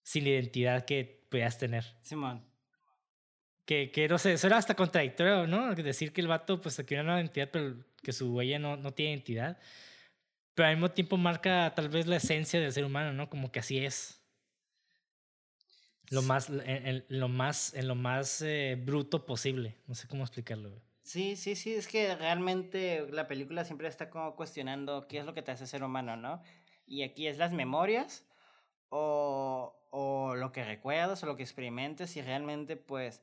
sin 0.02 0.26
identidad 0.28 0.86
que 0.86 1.26
puedas 1.30 1.58
tener. 1.58 1.84
Simón. 2.00 2.42
Que, 3.66 3.92
que 3.92 4.08
no 4.08 4.18
sé, 4.18 4.34
eso 4.34 4.48
era 4.48 4.58
hasta 4.58 4.76
contradictorio, 4.76 5.46
¿no? 5.46 5.76
Decir 5.76 6.14
que 6.14 6.22
el 6.22 6.28
vato 6.28 6.62
pues 6.62 6.80
adquirió 6.80 7.04
una 7.04 7.20
identidad, 7.20 7.50
pero 7.52 7.84
que 8.02 8.14
su 8.14 8.34
huella 8.34 8.60
no, 8.60 8.78
no 8.78 8.94
tiene 8.94 9.12
identidad. 9.12 9.58
Pero 10.54 10.70
al 10.70 10.76
mismo 10.76 10.92
tiempo 10.92 11.18
marca 11.18 11.74
tal 11.76 11.90
vez 11.90 12.08
la 12.08 12.16
esencia 12.16 12.62
del 12.62 12.72
ser 12.72 12.86
humano, 12.86 13.12
¿no? 13.12 13.30
Como 13.30 13.52
que 13.52 13.60
así 13.60 13.84
es. 13.84 14.23
Lo 16.10 16.22
más, 16.22 16.50
en, 16.50 17.06
lo 17.08 17.28
más, 17.28 17.74
en 17.74 17.88
lo 17.88 17.96
más 17.96 18.42
eh, 18.42 18.78
bruto 18.80 19.26
posible. 19.26 19.78
No 19.88 19.96
sé 19.96 20.08
cómo 20.08 20.24
explicarlo. 20.24 20.82
Sí, 21.04 21.36
sí, 21.36 21.56
sí, 21.56 21.74
es 21.74 21.88
que 21.88 22.16
realmente 22.16 23.06
la 23.12 23.28
película 23.28 23.66
siempre 23.66 23.88
está 23.88 24.10
como 24.10 24.36
cuestionando 24.36 25.08
qué 25.08 25.20
es 25.20 25.26
lo 25.26 25.34
que 25.34 25.42
te 25.42 25.52
hace 25.52 25.68
ser 25.68 25.84
humano, 25.84 26.16
¿no? 26.16 26.42
Y 26.86 27.04
aquí 27.04 27.28
es 27.28 27.38
las 27.38 27.52
memorias 27.52 28.26
o, 28.90 29.76
o 29.90 30.36
lo 30.36 30.52
que 30.52 30.64
recuerdas 30.64 31.22
o 31.24 31.26
lo 31.26 31.36
que 31.36 31.44
experimentes 31.44 32.16
y 32.16 32.22
realmente 32.22 32.78
pues... 32.78 33.22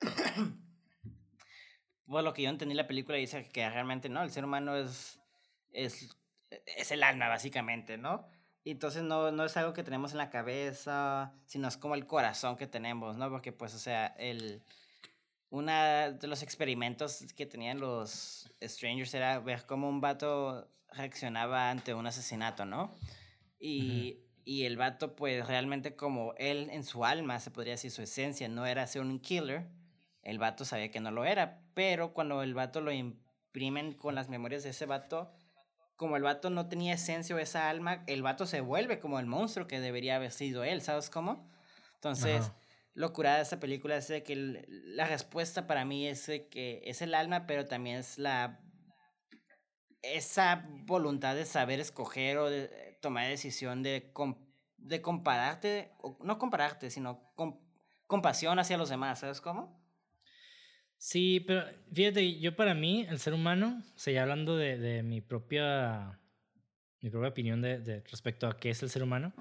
pues 2.06 2.24
lo 2.24 2.32
que 2.32 2.42
yo 2.42 2.50
entendí 2.50 2.74
la 2.74 2.86
película 2.86 3.18
dice 3.18 3.48
que 3.50 3.68
realmente 3.68 4.08
no, 4.08 4.22
el 4.22 4.30
ser 4.30 4.44
humano 4.44 4.76
es, 4.76 5.20
es, 5.72 6.16
es 6.64 6.90
el 6.90 7.02
alma 7.02 7.28
básicamente, 7.28 7.98
¿no? 7.98 8.26
Y 8.62 8.72
entonces 8.72 9.02
no, 9.02 9.32
no 9.32 9.44
es 9.44 9.56
algo 9.56 9.72
que 9.72 9.82
tenemos 9.82 10.12
en 10.12 10.18
la 10.18 10.30
cabeza, 10.30 11.32
sino 11.46 11.68
es 11.68 11.76
como 11.76 11.94
el 11.94 12.06
corazón 12.06 12.56
que 12.56 12.66
tenemos, 12.66 13.16
¿no? 13.16 13.30
Porque 13.30 13.52
pues, 13.52 13.74
o 13.74 13.78
sea, 13.78 14.08
el, 14.18 14.62
una 15.48 16.10
de 16.10 16.26
los 16.28 16.42
experimentos 16.42 17.24
que 17.34 17.46
tenían 17.46 17.80
los 17.80 18.52
Strangers 18.62 19.14
era 19.14 19.40
ver 19.40 19.64
cómo 19.66 19.88
un 19.88 20.00
vato 20.00 20.68
reaccionaba 20.92 21.70
ante 21.70 21.94
un 21.94 22.06
asesinato, 22.06 22.66
¿no? 22.66 22.94
Y, 23.58 24.18
y 24.44 24.64
el 24.64 24.76
vato, 24.76 25.16
pues 25.16 25.46
realmente 25.46 25.96
como 25.96 26.34
él 26.36 26.68
en 26.70 26.84
su 26.84 27.04
alma, 27.04 27.40
se 27.40 27.50
podría 27.50 27.74
decir 27.74 27.90
su 27.90 28.02
esencia, 28.02 28.48
no 28.48 28.66
era 28.66 28.86
ser 28.86 29.02
un 29.02 29.20
killer, 29.20 29.68
el 30.22 30.38
vato 30.38 30.64
sabía 30.64 30.90
que 30.90 31.00
no 31.00 31.10
lo 31.10 31.24
era, 31.24 31.62
pero 31.74 32.12
cuando 32.12 32.42
el 32.42 32.54
vato 32.54 32.80
lo 32.80 32.92
imprimen 32.92 33.94
con 33.94 34.14
las 34.14 34.28
memorias 34.28 34.62
de 34.62 34.70
ese 34.70 34.86
vato, 34.86 35.32
como 36.00 36.16
el 36.16 36.22
vato 36.22 36.48
no 36.48 36.66
tenía 36.66 36.94
esencia 36.94 37.36
o 37.36 37.38
esa 37.38 37.68
alma, 37.68 38.04
el 38.06 38.22
vato 38.22 38.46
se 38.46 38.62
vuelve 38.62 39.00
como 39.00 39.18
el 39.18 39.26
monstruo 39.26 39.66
que 39.66 39.80
debería 39.80 40.16
haber 40.16 40.32
sido 40.32 40.64
él, 40.64 40.80
¿sabes 40.80 41.10
cómo? 41.10 41.46
Entonces, 41.96 42.52
lo 42.94 43.12
curada 43.12 43.36
de 43.36 43.42
esta 43.42 43.60
película 43.60 43.98
es 43.98 44.08
de 44.08 44.22
que 44.22 44.64
la 44.66 45.04
respuesta 45.04 45.66
para 45.66 45.84
mí 45.84 46.06
es 46.08 46.24
que 46.24 46.80
es 46.86 47.02
el 47.02 47.12
alma, 47.12 47.46
pero 47.46 47.66
también 47.66 47.98
es 47.98 48.16
la 48.16 48.62
esa 50.00 50.66
voluntad 50.86 51.34
de 51.34 51.44
saber 51.44 51.80
escoger 51.80 52.38
o 52.38 52.48
de 52.48 52.96
tomar 53.02 53.28
decisión 53.28 53.82
de, 53.82 54.10
de 54.78 55.02
compararte, 55.02 55.92
no 56.20 56.38
compararte, 56.38 56.88
sino 56.88 57.30
compasión 58.06 58.58
hacia 58.58 58.78
los 58.78 58.88
demás, 58.88 59.18
¿sabes 59.18 59.42
cómo? 59.42 59.79
Sí, 61.02 61.42
pero 61.46 61.64
fíjate, 61.90 62.38
yo 62.40 62.54
para 62.54 62.74
mí, 62.74 63.06
el 63.08 63.18
ser 63.18 63.32
humano, 63.32 63.82
o 63.96 63.98
sea, 63.98 64.12
ya 64.12 64.22
hablando 64.22 64.58
de, 64.58 64.76
de 64.76 65.02
mi 65.02 65.22
propia 65.22 66.20
mi 67.00 67.08
propia 67.08 67.30
opinión 67.30 67.62
de, 67.62 67.78
de, 67.78 68.00
respecto 68.02 68.46
a 68.46 68.58
qué 68.58 68.68
es 68.68 68.82
el 68.82 68.90
ser 68.90 69.02
humano, 69.02 69.32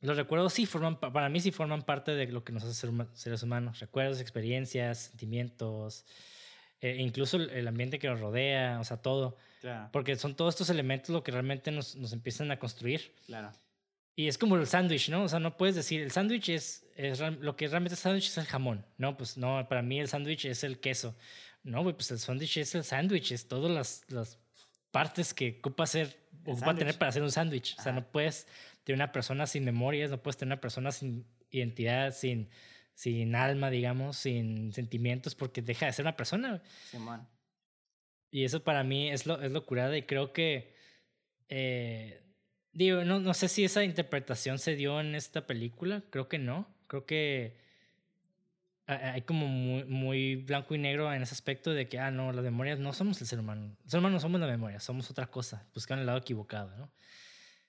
los 0.00 0.16
recuerdos 0.16 0.54
sí 0.54 0.64
forman, 0.64 0.98
para 0.98 1.28
mí 1.28 1.40
sí 1.40 1.50
forman 1.50 1.82
parte 1.82 2.12
de 2.12 2.26
lo 2.28 2.42
que 2.42 2.52
nos 2.52 2.64
hace 2.64 2.72
ser 2.72 2.90
seres 3.12 3.42
humanos. 3.42 3.80
Recuerdos, 3.80 4.18
experiencias, 4.20 4.98
sentimientos, 4.98 6.06
eh, 6.80 6.96
incluso 6.98 7.36
el, 7.36 7.68
ambiente 7.68 7.98
que 7.98 8.08
nos 8.08 8.20
rodea, 8.20 8.78
o 8.80 8.84
sea, 8.84 8.96
todo. 8.96 9.36
Claro. 9.60 9.90
Porque 9.92 10.16
son 10.16 10.34
todos 10.34 10.54
estos 10.54 10.70
elementos 10.70 11.10
lo 11.10 11.22
que 11.22 11.32
realmente 11.32 11.70
nos, 11.70 11.96
nos 11.96 12.14
empiezan 12.14 12.50
a 12.50 12.58
construir. 12.58 13.14
Claro. 13.26 13.52
Y 14.16 14.28
es 14.28 14.38
como 14.38 14.56
el 14.56 14.66
sándwich, 14.66 15.08
¿no? 15.08 15.24
O 15.24 15.28
sea, 15.28 15.38
no 15.38 15.56
puedes 15.56 15.74
decir, 15.74 16.02
el 16.02 16.10
sándwich 16.10 16.50
es, 16.50 16.86
es, 16.96 17.20
lo 17.20 17.56
que 17.56 17.68
realmente 17.68 17.94
es 17.94 18.00
sándwich 18.00 18.26
es 18.26 18.38
el 18.38 18.44
jamón, 18.44 18.84
¿no? 18.98 19.16
Pues 19.16 19.36
no, 19.38 19.66
para 19.68 19.82
mí 19.82 20.00
el 20.00 20.08
sándwich 20.08 20.44
es 20.44 20.64
el 20.64 20.80
queso. 20.80 21.16
No, 21.62 21.82
pues 21.84 22.10
el 22.10 22.18
sándwich 22.18 22.58
es 22.58 22.74
el 22.74 22.84
sándwich, 22.84 23.32
es 23.32 23.48
todas 23.48 23.70
las, 23.70 24.04
las 24.08 24.38
partes 24.90 25.32
que 25.32 25.56
ocupa 25.58 25.84
hacer, 25.84 26.18
ocupa 26.44 26.74
tener 26.74 26.98
para 26.98 27.10
hacer 27.10 27.22
un 27.22 27.30
sándwich. 27.30 27.76
O 27.78 27.82
sea, 27.82 27.92
no 27.92 28.10
puedes 28.10 28.46
tener 28.84 28.96
una 28.96 29.12
persona 29.12 29.46
sin 29.46 29.64
memorias, 29.64 30.10
no 30.10 30.22
puedes 30.22 30.36
tener 30.36 30.54
una 30.54 30.60
persona 30.60 30.90
sin 30.90 31.26
identidad, 31.50 32.12
sin, 32.12 32.50
sin 32.94 33.34
alma, 33.34 33.70
digamos, 33.70 34.16
sin 34.16 34.72
sentimientos, 34.72 35.34
porque 35.34 35.62
deja 35.62 35.86
de 35.86 35.92
ser 35.92 36.04
una 36.04 36.16
persona. 36.16 36.62
Simón. 36.90 37.28
Y 38.30 38.44
eso 38.44 38.62
para 38.62 38.84
mí 38.84 39.10
es 39.10 39.26
lo, 39.26 39.40
es 39.40 39.50
lo 39.50 39.64
y 39.94 40.02
creo 40.02 40.32
que... 40.32 40.74
Eh, 41.48 42.22
Digo, 42.72 43.04
no, 43.04 43.18
no 43.18 43.34
sé 43.34 43.48
si 43.48 43.64
esa 43.64 43.82
interpretación 43.82 44.58
se 44.58 44.76
dio 44.76 45.00
en 45.00 45.14
esta 45.14 45.46
película, 45.46 46.02
creo 46.10 46.28
que 46.28 46.38
no. 46.38 46.68
Creo 46.86 47.04
que 47.04 47.56
hay 48.86 49.22
como 49.22 49.46
muy, 49.46 49.84
muy 49.84 50.36
blanco 50.36 50.74
y 50.74 50.78
negro 50.78 51.12
en 51.12 51.22
ese 51.22 51.34
aspecto 51.34 51.70
de 51.70 51.88
que, 51.88 51.98
ah, 51.98 52.10
no, 52.10 52.32
las 52.32 52.44
memorias 52.44 52.78
no 52.78 52.92
somos 52.92 53.20
el 53.20 53.26
ser 53.26 53.38
humano. 53.38 53.76
El 53.84 53.90
ser 53.90 54.00
humano 54.00 54.14
no 54.14 54.20
somos 54.20 54.40
la 54.40 54.46
memoria, 54.46 54.80
somos 54.80 55.10
otra 55.10 55.28
cosa. 55.28 55.64
Buscan 55.74 56.00
el 56.00 56.06
lado 56.06 56.18
equivocado, 56.18 56.76
¿no? 56.76 56.90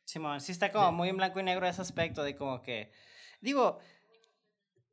Simón, 0.03 0.41
sí 0.41 0.51
está 0.51 0.71
como 0.71 0.91
muy 0.91 1.09
en 1.09 1.17
blanco 1.17 1.39
y 1.39 1.43
negro 1.43 1.67
ese 1.67 1.81
aspecto 1.81 2.23
de 2.23 2.35
como 2.35 2.61
que, 2.61 2.91
digo, 3.39 3.79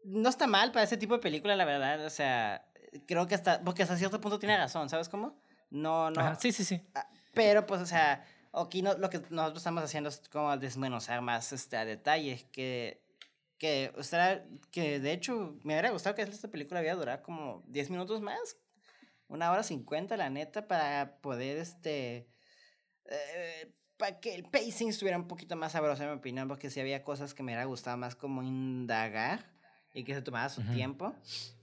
no 0.05 0.29
está 0.29 0.47
mal 0.47 0.71
para 0.71 0.85
ese 0.85 0.97
tipo 0.97 1.15
de 1.15 1.21
película, 1.21 1.57
la 1.57 1.65
verdad. 1.65 2.05
O 2.05 2.11
sea, 2.11 2.67
creo 3.07 3.27
que 3.27 3.35
hasta, 3.35 3.63
porque 3.63 3.83
hasta 3.83 3.97
cierto 3.97 4.21
punto 4.21 4.39
tiene 4.39 4.57
razón, 4.57 4.89
¿sabes 4.89 5.09
cómo? 5.09 5.41
No, 5.71 6.11
no. 6.11 6.35
sí, 6.39 6.53
sí, 6.53 6.65
sí. 6.65 6.81
Ah, 6.95 7.09
pero 7.33 7.67
pues, 7.67 7.81
o 7.81 7.87
sea 7.87 8.25
aquí 8.53 8.83
no, 8.83 8.97
lo 8.97 9.11
que 9.11 9.21
nosotros 9.31 9.59
estamos 9.59 9.83
haciendo 9.83 10.09
es 10.09 10.29
como 10.31 10.57
desmenuzar 10.57 11.21
más 11.23 11.53
este, 11.53 11.77
a 11.77 11.85
detalle, 11.85 12.47
que, 12.53 13.03
que, 13.59 13.93
o 13.97 14.03
sea, 14.03 14.45
que 14.71 15.01
de 15.01 15.13
hecho 15.13 15.57
me 15.65 15.75
hubiera 15.75 15.91
gustado 15.91 16.15
que 16.15 16.23
esta 16.23 16.49
película 16.49 16.81
había 16.81 16.95
durado 16.95 17.23
como 17.23 17.63
10 17.67 17.91
minutos 17.91 18.21
más, 18.21 18.57
una 19.29 19.51
hora 19.51 19.63
50 19.63 20.17
la 20.17 20.31
neta, 20.31 20.67
para 20.67 21.19
poder, 21.21 21.59
este, 21.59 22.29
eh, 23.05 23.73
para 23.97 24.21
que 24.21 24.35
el 24.35 24.45
pacing 24.45 24.89
estuviera 24.89 25.19
un 25.19 25.29
poquito 25.29 25.57
más 25.57 25.73
sabroso 25.73 26.03
en 26.03 26.11
mi 26.11 26.17
opinión, 26.17 26.49
porque 26.49 26.71
si 26.71 26.81
había 26.81 27.05
cosas 27.05 27.35
que 27.35 27.43
me 27.43 27.53
hubiera 27.53 27.65
gustado 27.65 27.97
más 27.97 28.15
como 28.15 28.43
indagar 28.43 29.45
y 29.93 30.05
que 30.05 30.15
se 30.15 30.23
tomara 30.23 30.49
su 30.49 30.63
tiempo. 30.63 31.15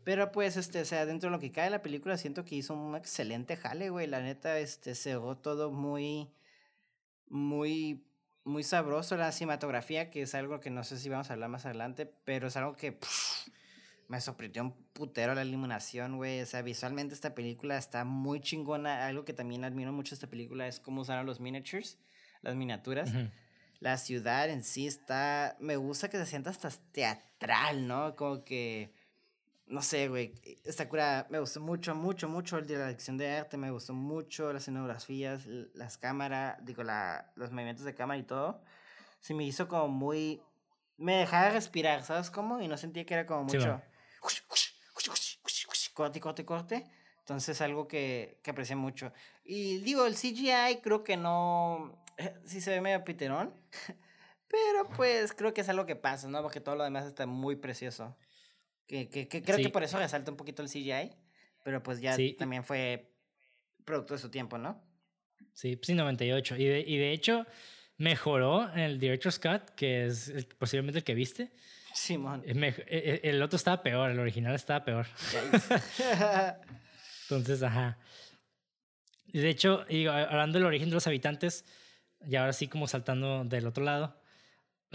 Pero 0.03 0.31
pues, 0.31 0.57
este, 0.57 0.81
o 0.81 0.85
sea, 0.85 1.05
dentro 1.05 1.29
de 1.29 1.35
lo 1.35 1.39
que 1.39 1.51
cae 1.51 1.69
la 1.69 1.81
película, 1.81 2.17
siento 2.17 2.43
que 2.43 2.55
hizo 2.55 2.73
un 2.73 2.95
excelente 2.95 3.55
jale, 3.55 3.89
güey. 3.89 4.07
La 4.07 4.19
neta, 4.19 4.59
este, 4.59 4.93
cerró 4.93 5.37
todo 5.37 5.71
muy 5.71 6.29
muy, 7.27 8.05
muy 8.43 8.63
sabroso 8.63 9.17
la 9.17 9.31
cinematografía, 9.31 10.09
que 10.09 10.21
es 10.21 10.35
algo 10.35 10.59
que 10.59 10.69
no 10.69 10.83
sé 10.83 10.97
si 10.97 11.09
vamos 11.09 11.29
a 11.29 11.33
hablar 11.33 11.49
más 11.49 11.65
adelante, 11.65 12.05
pero 12.23 12.47
es 12.47 12.57
algo 12.57 12.75
que 12.75 12.99
me 14.07 14.21
sorprendió 14.21 14.63
un 14.63 14.73
putero 14.93 15.33
la 15.33 15.43
iluminación, 15.43 16.17
güey. 16.17 16.41
O 16.41 16.45
sea, 16.45 16.61
visualmente 16.61 17.13
esta 17.13 17.33
película 17.33 17.77
está 17.77 18.03
muy 18.03 18.39
chingona. 18.39 19.07
Algo 19.07 19.25
que 19.25 19.33
también 19.33 19.63
admiro 19.63 19.91
mucho 19.91 20.13
esta 20.13 20.27
película 20.27 20.67
es 20.67 20.79
cómo 20.79 21.01
usaron 21.01 21.25
los 21.25 21.39
miniatures, 21.39 21.97
las 22.41 22.55
miniaturas. 22.55 23.11
La 23.79 23.97
ciudad 23.97 24.49
en 24.49 24.63
sí 24.63 24.87
está, 24.87 25.57
me 25.59 25.75
gusta 25.75 26.09
que 26.09 26.17
se 26.17 26.25
sienta 26.25 26.49
hasta 26.49 26.69
teatral, 26.91 27.87
¿no? 27.87 28.15
Como 28.15 28.43
que 28.45 28.93
no 29.67 29.81
sé, 29.81 30.07
güey, 30.07 30.33
esta 30.63 30.87
cura 30.87 31.25
me 31.29 31.39
gustó 31.39 31.59
mucho, 31.59 31.95
mucho, 31.95 32.29
mucho 32.29 32.57
el 32.57 32.67
de 32.67 32.77
la 32.77 32.87
lección 32.87 33.17
de 33.17 33.29
arte, 33.31 33.57
me 33.57 33.71
gustó 33.71 33.93
mucho 33.93 34.53
las 34.53 34.63
escenografías, 34.63 35.45
las 35.73 35.97
cámaras, 35.97 36.57
digo, 36.63 36.83
la, 36.83 37.31
los 37.35 37.51
movimientos 37.51 37.85
de 37.85 37.95
cámara 37.95 38.19
y 38.19 38.23
todo. 38.23 38.61
Se 39.19 39.33
me 39.33 39.43
hizo 39.43 39.67
como 39.67 39.87
muy... 39.87 40.41
Me 40.97 41.17
dejaba 41.17 41.49
respirar, 41.49 42.03
¿sabes 42.03 42.29
cómo? 42.29 42.61
Y 42.61 42.67
no 42.67 42.77
sentía 42.77 43.05
que 43.05 43.15
era 43.15 43.25
como 43.25 43.43
mucho... 43.45 43.81
corte, 45.93 46.19
corte, 46.19 46.45
corte. 46.45 46.85
Entonces 47.19 47.59
algo 47.61 47.87
que, 47.87 48.39
que 48.43 48.51
aprecié 48.51 48.75
mucho. 48.75 49.11
Y 49.43 49.79
digo, 49.79 50.05
el 50.05 50.13
CGI 50.13 50.81
creo 50.83 51.03
que 51.03 51.17
no... 51.17 52.03
Sí 52.45 52.61
se 52.61 52.69
ve 52.69 52.81
medio 52.81 53.03
piterón. 53.03 53.51
Pero 54.47 54.87
pues 54.95 55.33
creo 55.33 55.53
que 55.53 55.61
es 55.61 55.69
algo 55.69 55.87
que 55.87 55.95
pasa, 55.95 56.27
¿no? 56.27 56.41
Porque 56.43 56.61
todo 56.61 56.75
lo 56.75 56.83
demás 56.83 57.05
está 57.05 57.25
muy 57.25 57.55
precioso. 57.55 58.15
Que, 58.87 59.09
que, 59.09 59.27
que 59.27 59.41
creo 59.41 59.57
que 59.57 59.69
por 59.69 59.83
eso 59.83 59.97
resalta 59.97 60.31
un 60.31 60.37
poquito 60.37 60.61
el 60.61 60.69
CGI, 60.69 61.11
pero 61.63 61.81
pues 61.81 61.99
ya 61.99 62.15
también 62.37 62.63
fue 62.63 63.11
producto 63.83 64.13
de 64.13 64.19
su 64.19 64.29
tiempo, 64.29 64.57
¿no? 64.57 64.83
Sí, 65.53 65.79
sí, 65.81 65.93
98. 65.93 66.57
Y 66.57 66.65
de, 66.65 66.79
y 66.81 66.97
de 66.97 67.11
hecho, 67.11 67.45
mejoró 67.97 68.71
en 68.73 68.79
el 68.79 68.99
Director's 68.99 69.39
Cut, 69.39 69.69
que 69.75 70.05
es 70.05 70.31
posiblemente 70.57 70.99
el 70.99 71.03
que 71.03 71.15
viste. 71.15 71.51
Simón. 71.93 72.43
el, 72.45 72.61
e, 72.61 72.75
e, 72.87 73.21
el 73.23 73.41
otro 73.41 73.55
estaba 73.55 73.81
peor, 73.81 74.11
el 74.11 74.19
original 74.19 74.53
estaba 74.53 74.83
peor. 74.83 75.07
Entonces, 77.23 77.63
ajá. 77.63 77.97
Y 79.27 79.39
de 79.39 79.49
hecho, 79.49 79.85
hablando 80.29 80.59
del 80.59 80.65
origen 80.67 80.89
de 80.89 80.95
los 80.95 81.07
habitantes, 81.07 81.65
y 82.27 82.35
ahora 82.35 82.53
sí 82.53 82.67
como 82.67 82.87
saltando 82.87 83.45
del 83.45 83.65
otro 83.65 83.83
lado, 83.83 84.19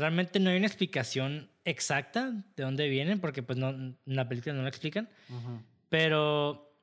realmente 0.00 0.40
no 0.40 0.50
hay 0.50 0.56
una 0.56 0.66
explicación 0.66 1.50
exacta 1.64 2.32
de 2.56 2.64
dónde 2.64 2.88
vienen, 2.88 3.20
porque 3.20 3.42
pues 3.42 3.58
no, 3.58 3.70
en 3.70 3.96
la 4.04 4.28
película 4.28 4.54
no 4.54 4.62
lo 4.62 4.68
explican. 4.68 5.08
Pero 5.88 6.74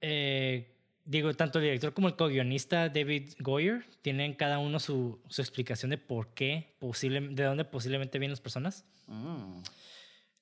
eh, 0.00 0.76
digo, 1.04 1.34
tanto 1.34 1.58
el 1.58 1.64
director 1.64 1.94
como 1.94 2.08
el 2.08 2.16
co-guionista 2.16 2.88
David 2.88 3.32
Goyer 3.38 3.84
tienen 4.02 4.34
cada 4.34 4.58
uno 4.58 4.78
su, 4.78 5.20
su 5.28 5.42
explicación 5.42 5.90
de 5.90 5.98
por 5.98 6.34
qué, 6.34 6.76
posible, 6.78 7.20
de 7.20 7.44
dónde 7.44 7.64
posiblemente 7.64 8.18
vienen 8.18 8.32
las 8.32 8.40
personas. 8.40 8.84
Mm. 9.06 9.62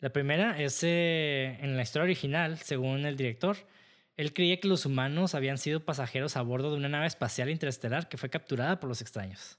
La 0.00 0.10
primera 0.10 0.60
es 0.60 0.82
eh, 0.82 1.58
en 1.60 1.76
la 1.76 1.82
historia 1.82 2.04
original, 2.04 2.58
según 2.58 3.04
el 3.04 3.16
director, 3.16 3.56
él 4.16 4.32
creía 4.32 4.58
que 4.60 4.68
los 4.68 4.86
humanos 4.86 5.34
habían 5.34 5.58
sido 5.58 5.84
pasajeros 5.84 6.36
a 6.36 6.42
bordo 6.42 6.70
de 6.70 6.76
una 6.76 6.88
nave 6.88 7.06
espacial 7.06 7.50
interestelar 7.50 8.08
que 8.08 8.16
fue 8.16 8.30
capturada 8.30 8.80
por 8.80 8.88
los 8.88 9.00
extraños. 9.02 9.58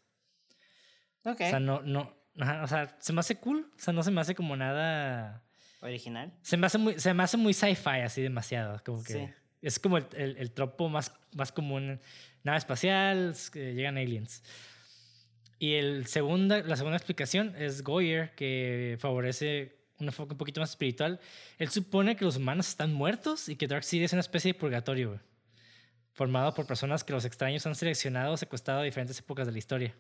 Ok. 1.24 1.42
O 1.42 1.50
sea, 1.50 1.60
no, 1.60 1.82
no, 1.82 2.16
ajá, 2.40 2.64
o 2.64 2.68
sea, 2.68 2.96
se 3.00 3.14
me 3.14 3.20
hace 3.20 3.36
cool, 3.38 3.72
o 3.76 3.80
sea, 3.80 3.94
no 3.94 4.04
se 4.04 4.12
me 4.12 4.22
hace 4.22 4.36
como 4.36 4.56
nada, 4.56 5.44
Original. 5.82 6.32
se 6.42 6.58
me 6.58 6.68
hace 6.68 6.78
muy, 6.78 7.00
se 7.00 7.14
me 7.14 7.24
hace 7.24 7.38
muy 7.38 7.54
sci-fi 7.54 8.02
así 8.04 8.22
demasiado, 8.22 8.82
como 8.86 9.04
que 9.04 9.14
Sí. 9.14 9.30
es 9.62 9.80
como 9.80 9.98
el, 9.98 10.06
el, 10.16 10.38
el 10.38 10.52
tropo 10.52 10.90
más, 10.90 11.14
más 11.36 11.52
común, 11.52 12.00
nave 12.44 12.58
espacial, 12.58 13.36
llegan 13.54 13.98
aliens. 13.98 14.44
Y 15.60 15.76
el 15.76 16.08
segunda, 16.08 16.62
la 16.64 16.76
segunda 16.76 16.98
explicación 16.98 17.54
es 17.56 17.84
Goyer, 17.84 18.34
que 18.36 18.98
favorece 19.00 19.78
un 20.00 20.08
enfoque 20.08 20.34
un 20.34 20.38
poquito 20.40 20.60
más 20.60 20.72
espiritual. 20.72 21.20
Él 21.60 21.70
supone 21.70 22.16
que 22.16 22.26
los 22.26 22.38
humanos 22.38 22.68
están 22.70 22.92
muertos 22.94 23.48
y 23.48 23.56
que 23.56 23.68
Dark 23.68 23.84
City 23.84 24.06
es 24.06 24.14
una 24.14 24.22
especie 24.22 24.54
de 24.54 24.60
purgatorio, 24.60 25.20
formado 26.14 26.56
por 26.56 26.66
personas 26.66 27.04
que 27.04 27.14
los 27.14 27.26
extraños 27.26 27.64
han 27.68 27.76
seleccionado 27.76 28.34
o 28.34 28.38
secuestrado 28.38 28.80
a 28.80 28.84
diferentes 28.84 29.20
épocas 29.20 29.46
de 29.46 29.52
la 29.54 29.60
historia. 29.60 29.96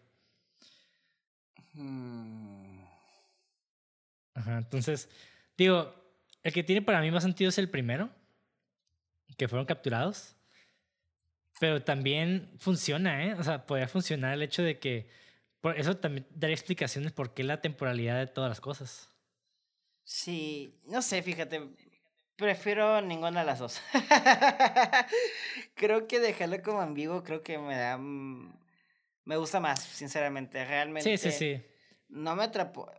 Mm. 1.73 2.83
Ajá, 4.33 4.57
entonces, 4.57 5.09
digo, 5.57 5.93
el 6.43 6.53
que 6.53 6.63
tiene 6.63 6.81
para 6.81 7.01
mí 7.01 7.11
más 7.11 7.23
sentido 7.23 7.49
es 7.49 7.57
el 7.57 7.69
primero, 7.69 8.09
que 9.37 9.47
fueron 9.47 9.65
capturados. 9.65 10.35
Pero 11.59 11.83
también 11.83 12.51
funciona, 12.57 13.25
¿eh? 13.25 13.33
O 13.35 13.43
sea, 13.43 13.65
podría 13.65 13.87
funcionar 13.87 14.33
el 14.33 14.41
hecho 14.41 14.63
de 14.63 14.79
que. 14.79 15.09
Por 15.59 15.79
eso 15.79 15.95
también 15.95 16.25
daría 16.31 16.55
explicaciones 16.55 17.11
por 17.11 17.35
qué 17.35 17.43
la 17.43 17.61
temporalidad 17.61 18.17
de 18.17 18.25
todas 18.25 18.49
las 18.49 18.59
cosas. 18.61 19.11
Sí, 20.03 20.79
no 20.87 21.03
sé, 21.03 21.21
fíjate. 21.21 21.69
Prefiero 22.35 22.99
ninguna 23.01 23.41
de 23.41 23.45
las 23.45 23.59
dos. 23.59 23.79
creo 25.75 26.07
que 26.07 26.19
dejarlo 26.19 26.63
como 26.63 26.81
ambiguo, 26.81 27.23
creo 27.23 27.43
que 27.43 27.59
me 27.59 27.77
da. 27.77 27.99
Me 29.31 29.37
gusta 29.37 29.61
más, 29.61 29.79
sinceramente. 29.81 30.65
Realmente. 30.65 31.17
Sí, 31.17 31.31
sí, 31.31 31.31
sí. 31.31 31.63
No 32.09 32.35
me 32.35 32.43
atrapó. 32.43 32.91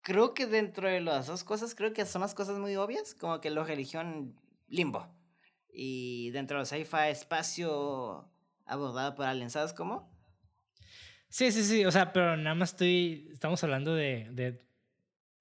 Creo 0.00 0.32
que 0.32 0.46
dentro 0.46 0.88
de 0.88 1.02
las 1.02 1.26
dos 1.26 1.44
cosas, 1.44 1.74
creo 1.74 1.92
que 1.92 2.06
son 2.06 2.22
las 2.22 2.32
cosas 2.34 2.56
muy 2.56 2.74
obvias, 2.76 3.14
como 3.14 3.42
que 3.42 3.50
la 3.50 3.62
religión 3.62 4.40
limbo. 4.68 5.06
Y 5.70 6.30
dentro 6.30 6.56
de 6.56 6.62
los 6.62 6.70
sci-fi, 6.70 7.10
espacio 7.10 8.26
abordado 8.64 9.14
por 9.14 9.26
aliens, 9.26 9.52
¿sabes 9.52 9.74
cómo? 9.74 10.10
Sí, 11.28 11.52
sí, 11.52 11.62
sí. 11.62 11.84
O 11.84 11.92
sea, 11.92 12.10
pero 12.14 12.38
nada 12.38 12.54
más 12.54 12.70
estoy. 12.70 13.28
Estamos 13.30 13.62
hablando 13.64 13.94
de. 13.94 14.28
de, 14.30 14.66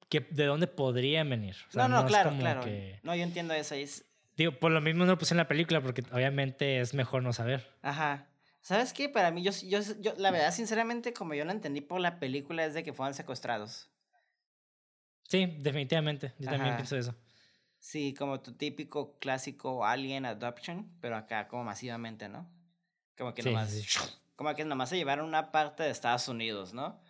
que, 0.10 0.20
de 0.20 0.44
dónde 0.48 0.68
podrían 0.68 1.30
venir. 1.30 1.56
O 1.70 1.72
sea, 1.72 1.88
no, 1.88 1.96
no, 1.96 2.00
es 2.02 2.08
claro, 2.08 2.36
claro. 2.38 2.62
que- 2.66 3.00
No, 3.04 3.16
yo 3.16 3.24
entiendo 3.24 3.54
eso. 3.54 3.74
Es... 3.74 4.04
digo, 4.36 4.52
por 4.60 4.74
lo 4.74 4.82
mismo 4.82 5.06
no 5.06 5.12
lo 5.14 5.18
puse 5.18 5.34
en 5.34 5.38
la 5.38 5.48
película, 5.48 5.80
porque 5.80 6.04
obviamente 6.12 6.82
es 6.82 6.94
mejor 6.94 7.24
no 7.24 7.32
saber. 7.32 7.66
Ajá. 7.82 8.28
¿Sabes 8.64 8.94
qué? 8.94 9.10
Para 9.10 9.30
mí, 9.30 9.44
yo, 9.44 9.52
yo, 9.52 9.82
yo, 10.00 10.14
la 10.16 10.32
verdad, 10.32 10.54
sinceramente, 10.54 11.14
como 11.14 11.34
yo 11.34 11.44
lo 11.44 11.52
entendí 11.52 11.82
por 11.82 12.00
la 12.00 12.18
película, 12.18 12.64
es 12.64 12.74
de 12.74 12.82
que 12.82 12.94
fueron 12.94 13.14
secuestrados. 13.14 13.92
Sí, 15.28 15.58
definitivamente. 15.60 16.34
Yo 16.40 16.50
también 16.50 16.76
pienso 16.76 16.96
eso. 16.96 17.14
Sí, 17.80 18.14
como 18.14 18.40
tu 18.40 18.54
típico 18.54 19.20
clásico 19.20 19.86
alien 19.86 20.26
adoption, 20.26 20.98
pero 21.02 21.18
acá 21.18 21.50
como 21.50 21.66
masivamente, 21.66 22.30
¿no? 22.30 22.50
Como 23.18 23.34
que 23.34 23.42
Sí, 23.42 23.50
nomás, 23.50 23.70
sí, 23.72 23.86
como 24.38 24.56
que 24.56 24.64
nomás 24.64 24.88
se 24.88 24.96
llevaron 24.96 25.28
una 25.28 25.52
parte 25.52 25.84
de 25.84 25.90
Estados 25.90 26.30
Unidos, 26.30 26.74
¿no? 26.74 27.02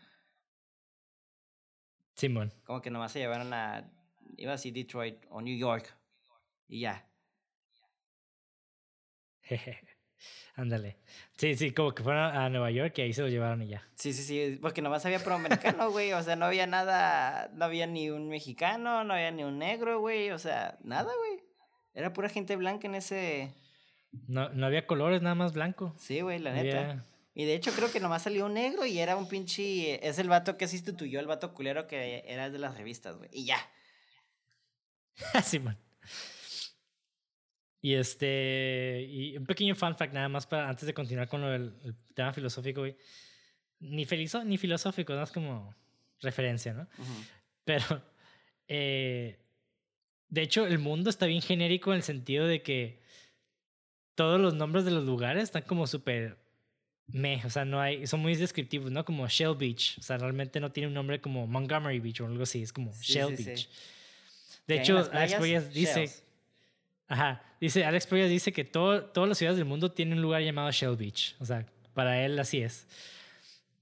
Simón. 2.16 2.52
Como 2.64 2.82
que 2.82 2.90
nomás 2.90 3.12
se 3.12 3.20
llevaron 3.20 3.54
a, 3.54 3.92
iba 4.38 4.54
a 4.54 4.56
decir 4.56 4.74
Detroit 4.74 5.24
o 5.30 5.40
New 5.40 5.56
York, 5.56 5.96
y 6.68 6.80
ya. 6.80 7.08
Ándale. 10.56 10.98
Sí, 11.38 11.56
sí, 11.56 11.72
como 11.72 11.94
que 11.96 12.04
fueron 12.04 12.24
a 12.36 12.48
Nueva 12.50 12.70
York 12.72 12.94
y 12.98 13.02
ahí 13.02 13.14
se 13.14 13.22
lo 13.22 13.28
llevaron 13.28 13.62
y 13.64 13.70
ya. 13.70 13.88
Sí, 13.96 14.14
sí, 14.14 14.22
sí, 14.24 14.60
porque 14.62 14.82
nomás 14.84 15.04
había 15.06 15.20
proamericano, 15.24 15.90
güey, 15.92 16.14
o 16.14 16.22
sea, 16.22 16.36
no 16.36 16.46
había 16.46 16.68
nada, 16.68 17.50
no 17.54 17.66
había 17.66 17.88
ni 17.88 18.10
un 18.12 18.28
mexicano, 18.30 19.04
no 19.04 19.14
había 19.14 19.32
ni 19.32 19.44
un 19.44 19.58
negro, 19.58 20.00
güey, 20.00 20.30
o 20.32 20.38
sea, 20.38 20.78
nada, 20.84 21.12
güey. 21.18 21.44
Era 21.96 22.14
pura 22.14 22.30
gente 22.30 22.56
blanca 22.56 22.88
en 22.88 22.96
ese, 22.96 23.54
No, 24.28 24.50
no 24.50 24.66
había 24.68 24.86
colores, 24.86 25.22
nada 25.24 25.34
más 25.36 25.54
blanco. 25.54 25.96
sí, 25.98 26.22
güey, 26.22 26.38
la 26.40 26.54
neta. 26.54 26.80
había- 26.82 27.06
Y 27.36 27.46
de 27.46 27.56
hecho 27.56 27.72
creo 27.72 27.92
que 27.92 28.00
nomás 28.00 28.22
salió 28.22 28.46
un 28.46 28.54
negro 28.54 28.86
y 28.86 29.00
era 29.00 29.16
un 29.16 29.28
pinche... 29.28 30.08
Es 30.08 30.20
el 30.20 30.30
vato 30.30 30.56
que 30.56 30.68
sustituyó 30.68 31.20
al 31.20 31.26
vato 31.26 31.52
culero 31.56 31.88
que 31.88 32.24
era 32.28 32.52
de 32.52 32.60
las 32.60 32.78
revistas, 32.78 33.18
güey. 33.18 33.30
Y 33.34 33.46
ya. 33.46 33.58
Simón. 35.44 35.78
Y 37.84 37.96
este. 37.96 39.06
Y 39.10 39.36
un 39.36 39.46
pequeño 39.46 39.76
fun 39.76 39.94
fact 39.98 40.14
nada 40.14 40.30
más 40.30 40.48
para 40.48 40.70
antes 40.70 40.88
de 40.88 40.94
continuar 40.94 41.28
con 41.28 41.42
lo 41.42 41.50
del 41.50 41.74
el 41.84 41.94
tema 42.14 42.32
filosófico, 42.32 42.80
güey. 42.80 42.96
Ni, 43.82 44.06
felizo, 44.06 44.42
ni 44.46 44.58
filosófico, 44.58 45.14
no 45.14 45.22
es 45.22 45.32
como 45.32 45.76
referencia, 46.22 46.74
¿no? 46.74 46.84
Ujú. 46.98 47.24
Pero. 47.66 48.04
eh, 48.70 49.38
de 50.30 50.42
hecho, 50.42 50.66
el 50.66 50.80
mundo 50.80 51.10
está 51.10 51.26
bien 51.26 51.42
genérico 51.42 51.92
en 51.92 51.98
el 51.98 52.04
sentido 52.04 52.48
de 52.48 52.64
que 52.64 53.04
todos 54.16 54.40
los 54.40 54.54
nombres 54.54 54.86
de 54.86 54.92
los 54.92 55.04
lugares 55.04 55.44
están 55.44 55.64
como 55.64 55.86
súper 55.86 56.38
meh, 57.08 57.42
o 57.46 57.50
sea, 57.50 57.66
no 57.66 57.82
hay, 57.82 58.08
son 58.08 58.22
muy 58.22 58.36
descriptivos, 58.36 58.92
¿no? 58.92 59.04
Como 59.04 59.28
Shell 59.28 59.56
Beach, 59.56 59.98
o 60.00 60.02
sea, 60.02 60.18
realmente 60.18 60.60
no 60.60 60.72
tiene 60.72 60.88
un 60.88 60.94
nombre 60.94 61.20
como 61.20 61.46
Montgomery 61.46 62.00
Beach 62.00 62.22
o 62.22 62.26
algo 62.26 62.44
así, 62.44 62.64
es 62.64 62.72
como 62.72 62.94
Sí, 62.94 63.14
Shell 63.14 63.38
sí, 63.38 63.38
sí. 63.38 63.44
Beach. 63.44 63.68
Que 63.68 64.74
De 64.74 64.80
hecho, 64.80 64.98
Alex 64.98 65.10
playas, 65.10 65.36
Proyas 65.36 65.74
dice. 65.74 66.24
Ajá, 67.14 67.44
dice, 67.62 67.86
Alex 67.86 68.08
Proyas 68.08 68.30
dice 68.30 68.52
que 68.52 68.64
todo, 68.64 69.06
todas 69.06 69.28
las 69.30 69.38
ciudades 69.38 69.58
del 69.58 69.66
mundo 69.66 69.92
tienen 69.92 70.18
un 70.18 70.22
lugar 70.22 70.42
llamado 70.42 70.72
Shell 70.72 70.96
Beach, 70.96 71.36
o 71.40 71.46
sea, 71.46 71.66
para 71.94 72.24
él 72.26 72.38
así 72.40 72.60
es. 72.62 72.88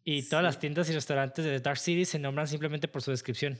Y 0.03 0.23
todas 0.29 0.43
las 0.43 0.55
Sí. 0.55 0.61
tiendas 0.61 0.89
y 0.89 0.93
restaurantes 0.93 1.45
de 1.45 1.59
Dark 1.59 1.77
City 1.77 2.05
se 2.05 2.19
nombran 2.19 2.47
simplemente 2.47 2.87
por 2.87 3.01
su 3.01 3.11
descripción. 3.11 3.59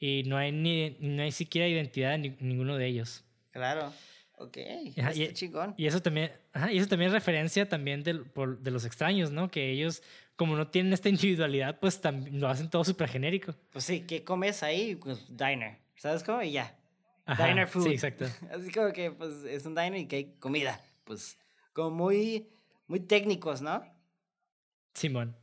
Y 0.00 0.22
no 0.26 0.36
hay 0.36 0.50
ni 0.50 0.96
no 1.00 1.22
hay 1.22 1.30
siquiera 1.32 1.68
identidad 1.68 2.12
de 2.12 2.18
ni- 2.18 2.36
ninguno 2.40 2.76
de 2.76 2.86
ellos. 2.86 3.22
Claro. 3.52 3.92
Ok. 4.38 4.58
Ajá, 4.98 5.14
y- 5.14 5.32
chingón. 5.32 5.74
Y 5.76 5.86
eso 5.86 6.00
también, 6.02 6.32
ajá, 6.52 6.72
y 6.72 6.78
eso 6.78 6.88
también 6.88 7.08
es 7.08 7.12
referencia 7.12 7.68
también 7.68 8.02
por- 8.34 8.58
de 8.58 8.70
los 8.70 8.84
extraños, 8.84 9.30
¿no? 9.30 9.48
Que 9.50 9.70
ellos, 9.70 10.02
como 10.36 10.56
no 10.56 10.66
tienen 10.68 10.92
esta 10.92 11.08
individualidad, 11.08 11.78
pues 11.78 12.00
lo 12.32 12.48
hacen 12.48 12.68
todo 12.68 12.82
súper 12.82 13.08
genérico. 13.08 13.54
Pues 13.70 13.84
sí, 13.84 14.00
¿qué 14.08 14.24
comes 14.24 14.62
ahí? 14.64 14.96
Pues 14.96 15.24
diner. 15.28 15.76
¿Sabes 15.96 16.24
cómo? 16.24 16.42
Y 16.42 16.50
ya. 16.52 16.74
Ajá, 17.26 17.46
Diner 17.46 17.66
food. 17.68 17.84
Sí, 17.84 17.90
exacto. 17.90 18.26
Así 18.52 18.70
como 18.70 18.92
que, 18.92 19.10
pues, 19.10 19.44
es 19.44 19.64
un 19.66 19.74
diner 19.74 19.96
y 19.96 20.06
que 20.06 20.16
hay 20.16 20.34
comida. 20.38 20.80
Pues, 21.04 21.38
como 21.72 21.90
muy, 21.90 22.48
muy 22.86 23.00
técnicos, 23.00 23.60
¿no? 23.62 23.82
Simón, 24.94 25.36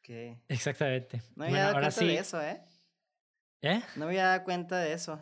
Ok. 0.00 0.38
exactamente. 0.48 1.16
No 1.16 1.22
me 1.22 1.34
Bueno, 1.36 1.44
había 1.54 1.62
dado 1.64 1.74
ahora 1.74 1.86
cuenta 1.88 2.00
sí. 2.00 2.06
de 2.06 2.18
eso, 2.18 2.40
¿eh? 2.42 2.62
¿Eh? 3.62 3.80
No 3.96 4.04
me 4.04 4.10
había 4.12 4.24
dado 4.26 4.44
cuenta 4.44 4.78
de 4.78 4.92
eso. 4.92 5.20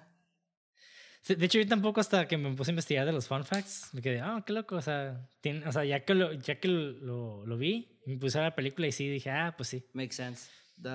Sí, 1.22 1.36
De 1.36 1.46
hecho, 1.46 1.58
yo 1.58 1.66
tampoco 1.66 2.00
hasta 2.00 2.28
que 2.28 2.36
me 2.36 2.52
puse 2.54 2.70
a 2.70 2.72
investigar 2.72 3.06
de 3.06 3.12
los 3.12 3.26
fun 3.26 3.44
facts, 3.46 3.88
me 3.94 4.02
quedé, 4.02 4.20
ah, 4.20 4.42
qué 4.46 4.52
loco, 4.52 4.76
o 4.76 4.82
sea, 4.82 5.26
tiene- 5.40 5.66
o 5.66 5.72
sea 5.72 5.82
ya 5.84 6.04
que, 6.04 6.12
lo, 6.14 6.32
ya 6.34 6.60
que 6.60 6.68
lo, 6.68 6.90
lo, 6.92 7.46
lo 7.46 7.56
vi, 7.56 7.98
me 8.04 8.18
puse 8.18 8.38
a 8.38 8.42
la 8.42 8.54
película 8.54 8.86
y 8.88 8.92
sí, 8.92 9.08
dije, 9.08 9.30
ah, 9.30 9.54
pues 9.56 9.70
sí. 9.70 9.86
Makes 9.94 10.16
sense. 10.16 10.50
Duh. 10.76 10.90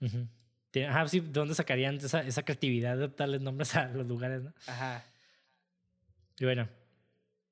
Ujú. 0.00 0.10
Tiene- 0.10 0.28
Ajá, 0.88 1.06
sí, 1.08 1.20
¿de 1.20 1.28
dónde 1.28 1.54
sacarían 1.54 1.96
esa, 1.96 2.22
esa 2.22 2.42
creatividad 2.42 2.96
de 2.96 3.08
darles 3.08 3.40
nombres 3.40 3.74
a 3.74 3.88
los 3.88 4.06
lugares, 4.06 4.42
no? 4.42 4.52
Ajá. 4.66 5.04
Y 6.38 6.44
bueno, 6.44 6.68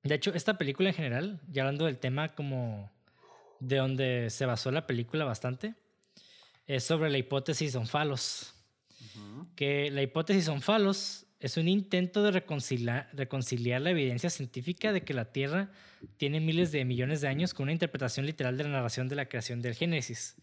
de 0.03 0.15
hecho, 0.15 0.33
esta 0.33 0.57
película 0.57 0.89
en 0.89 0.95
general, 0.95 1.39
ya 1.49 1.63
hablando 1.63 1.85
del 1.85 1.97
tema 1.97 2.29
como 2.29 2.91
de 3.59 3.77
donde 3.77 4.29
se 4.29 4.45
basó 4.45 4.71
la 4.71 4.87
película 4.87 5.23
bastante, 5.23 5.75
es 6.65 6.83
sobre 6.83 7.09
la 7.09 7.17
hipótesis 7.17 7.75
onfalos. 7.75 8.55
Ujú. 9.15 9.47
Que 9.55 9.91
la 9.91 10.01
hipótesis 10.01 10.47
onfalos 10.47 11.27
es 11.39 11.57
un 11.57 11.67
intento 11.67 12.23
de 12.23 12.31
reconciliar, 12.31 13.09
reconciliar 13.13 13.81
la 13.81 13.91
evidencia 13.91 14.29
científica 14.29 14.93
de 14.93 15.03
que 15.03 15.13
la 15.13 15.31
Tierra 15.31 15.71
tiene 16.17 16.39
miles 16.39 16.71
de 16.71 16.85
millones 16.85 17.21
de 17.21 17.27
años 17.27 17.53
con 17.53 17.63
una 17.63 17.71
interpretación 17.71 18.25
literal 18.25 18.57
de 18.57 18.63
la 18.63 18.69
narración 18.69 19.07
de 19.07 19.15
la 19.15 19.25
creación 19.27 19.61
del 19.61 19.75
Génesis, 19.75 20.35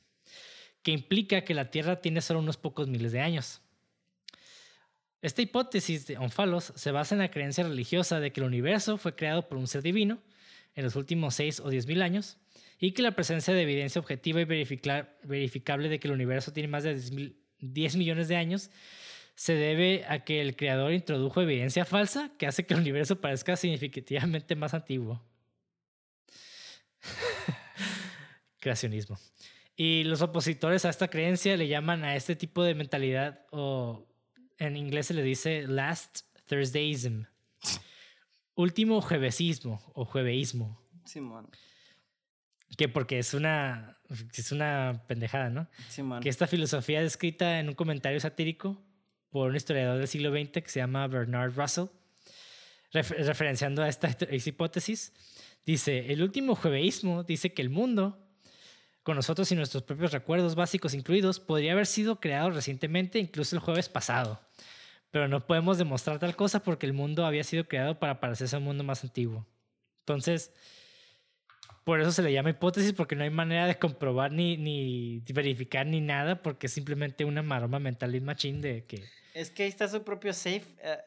que 0.82 0.92
implica 0.92 1.42
que 1.42 1.54
la 1.54 1.70
Tierra 1.70 2.00
tiene 2.00 2.20
solo 2.20 2.40
unos 2.40 2.56
pocos 2.56 2.88
miles 2.88 3.12
de 3.12 3.20
años. 3.20 3.60
Esta 5.20 5.42
hipótesis 5.42 6.06
de 6.06 6.16
Onfalos 6.16 6.72
se 6.76 6.92
basa 6.92 7.14
en 7.14 7.20
la 7.20 7.30
creencia 7.30 7.64
religiosa 7.64 8.20
de 8.20 8.32
que 8.32 8.40
el 8.40 8.46
universo 8.46 8.98
fue 8.98 9.16
creado 9.16 9.48
por 9.48 9.58
un 9.58 9.66
ser 9.66 9.82
divino 9.82 10.22
en 10.74 10.84
los 10.84 10.94
últimos 10.94 11.34
6 11.34 11.60
o 11.60 11.70
10 11.70 11.88
mil 11.88 12.02
años 12.02 12.38
y 12.78 12.92
que 12.92 13.02
la 13.02 13.16
presencia 13.16 13.52
de 13.52 13.62
evidencia 13.62 14.00
objetiva 14.00 14.40
y 14.40 14.44
verificable 14.44 15.88
de 15.88 15.98
que 15.98 16.06
el 16.06 16.14
universo 16.14 16.52
tiene 16.52 16.68
más 16.68 16.84
de 16.84 17.34
10, 17.58 17.96
millones 17.96 18.28
de 18.28 18.36
años 18.36 18.70
se 19.34 19.54
debe 19.54 20.04
a 20.08 20.24
que 20.24 20.40
el 20.40 20.54
creador 20.54 20.92
introdujo 20.92 21.40
evidencia 21.40 21.84
falsa 21.84 22.30
que 22.38 22.46
hace 22.46 22.64
que 22.64 22.74
el 22.74 22.80
universo 22.80 23.20
parezca 23.20 23.56
significativamente 23.56 24.54
más 24.54 24.74
antiguo. 24.74 25.20
Creacionismo. 28.60 29.18
Y 29.80 30.02
los 30.02 30.22
opositores 30.22 30.84
a 30.84 30.90
esta 30.90 31.06
creencia 31.08 31.56
le 31.56 31.68
llaman 31.68 32.02
a 32.02 32.16
este 32.16 32.34
tipo 32.34 32.64
de 32.64 32.74
mentalidad, 32.74 33.46
o 33.52 34.08
en 34.58 34.76
inglés 34.76 35.06
se 35.06 35.14
le 35.14 35.22
dice 35.22 35.68
last 35.68 36.22
Thursdayism. 36.46 37.22
Último 38.56 39.00
juevesismo 39.00 39.80
o 39.94 40.04
jueveísmo. 40.04 40.82
Simón. 41.04 41.48
Que 42.76 42.88
porque 42.88 43.20
es 43.20 43.34
una, 43.34 43.98
es 44.34 44.50
una 44.50 45.04
pendejada, 45.06 45.48
¿no? 45.48 45.68
Simón. 45.88 46.20
Que 46.22 46.28
esta 46.28 46.48
filosofía 46.48 47.00
descrita 47.00 47.60
en 47.60 47.68
un 47.68 47.74
comentario 47.74 48.18
satírico 48.18 48.82
por 49.30 49.50
un 49.50 49.56
historiador 49.56 49.98
del 49.98 50.08
siglo 50.08 50.32
XX 50.32 50.50
que 50.62 50.68
se 50.68 50.80
llama 50.80 51.06
Bernard 51.06 51.54
Russell, 51.56 51.86
refer- 52.92 53.24
referenciando 53.24 53.82
a 53.82 53.88
esta 53.88 54.10
hipótesis, 54.44 55.12
dice, 55.64 56.12
el 56.12 56.20
último 56.22 56.56
jueveísmo 56.56 57.22
dice 57.22 57.52
que 57.54 57.62
el 57.62 57.70
mundo, 57.70 58.27
con 59.08 59.16
nosotros 59.16 59.50
y 59.50 59.54
nuestros 59.54 59.84
propios 59.84 60.12
recuerdos 60.12 60.54
básicos 60.54 60.92
incluidos, 60.92 61.40
podría 61.40 61.72
haber 61.72 61.86
sido 61.86 62.20
creado 62.20 62.50
recientemente, 62.50 63.18
incluso 63.18 63.56
el 63.56 63.62
jueves 63.62 63.88
pasado. 63.88 64.38
Pero 65.10 65.28
no 65.28 65.46
podemos 65.46 65.78
demostrar 65.78 66.18
tal 66.18 66.36
cosa 66.36 66.62
porque 66.62 66.84
el 66.84 66.92
mundo 66.92 67.24
había 67.24 67.42
sido 67.42 67.66
creado 67.66 67.98
para 67.98 68.20
parecerse 68.20 68.54
a 68.54 68.58
un 68.58 68.66
mundo 68.66 68.84
más 68.84 69.02
antiguo. 69.04 69.46
Entonces, 70.00 70.52
por 71.84 72.02
eso 72.02 72.12
se 72.12 72.20
le 72.20 72.34
llama 72.34 72.50
hipótesis, 72.50 72.92
porque 72.92 73.16
no 73.16 73.24
hay 73.24 73.30
manera 73.30 73.66
de 73.66 73.78
comprobar 73.78 74.30
ni, 74.30 74.58
ni 74.58 75.22
verificar 75.32 75.86
ni 75.86 76.02
nada, 76.02 76.42
porque 76.42 76.66
es 76.66 76.74
simplemente 76.74 77.24
una 77.24 77.42
maroma 77.42 77.78
mental 77.78 78.14
y 78.14 78.20
machín 78.20 78.60
de 78.60 78.84
que... 78.84 79.02
Es 79.32 79.48
que 79.48 79.62
ahí 79.62 79.70
está 79.70 79.88
su 79.88 80.04
propio 80.04 80.34
safe. 80.34 80.66
eh, 80.82 80.98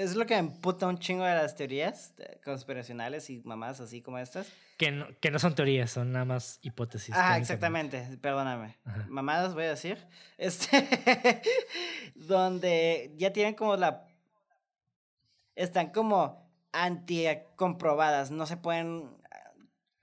es 0.00 0.16
lo 0.16 0.24
que 0.26 0.34
me 0.34 0.40
emputa 0.40 0.86
un 0.86 0.98
chingo 0.98 1.24
de 1.24 1.34
las 1.34 1.54
teorías 1.54 2.14
eh, 2.18 2.40
conspiracionales 2.44 3.28
y 3.28 3.42
mamás 3.44 3.80
así 3.80 4.00
como 4.00 4.18
estas. 4.18 4.50
Que 4.78 4.90
no, 4.90 5.06
que 5.20 5.30
no 5.30 5.38
son 5.38 5.54
teorías, 5.54 5.90
son 5.90 6.12
nada 6.12 6.24
más 6.24 6.58
hipótesis. 6.62 7.14
Ah, 7.16 7.36
exactamente, 7.36 8.16
perdóname. 8.20 8.78
Ajá. 8.84 9.06
Mamadas 9.08 9.54
voy 9.54 9.64
a 9.64 9.70
decir. 9.70 9.98
Este, 10.38 11.42
donde 12.14 13.12
ya 13.16 13.30
tienen 13.32 13.54
como 13.54 13.76
la... 13.76 14.06
Están 15.54 15.90
como 15.90 16.50
anti-comprobadas, 16.72 18.30
no 18.30 18.46
se 18.46 18.56
pueden 18.56 19.18
ah, 19.30 19.52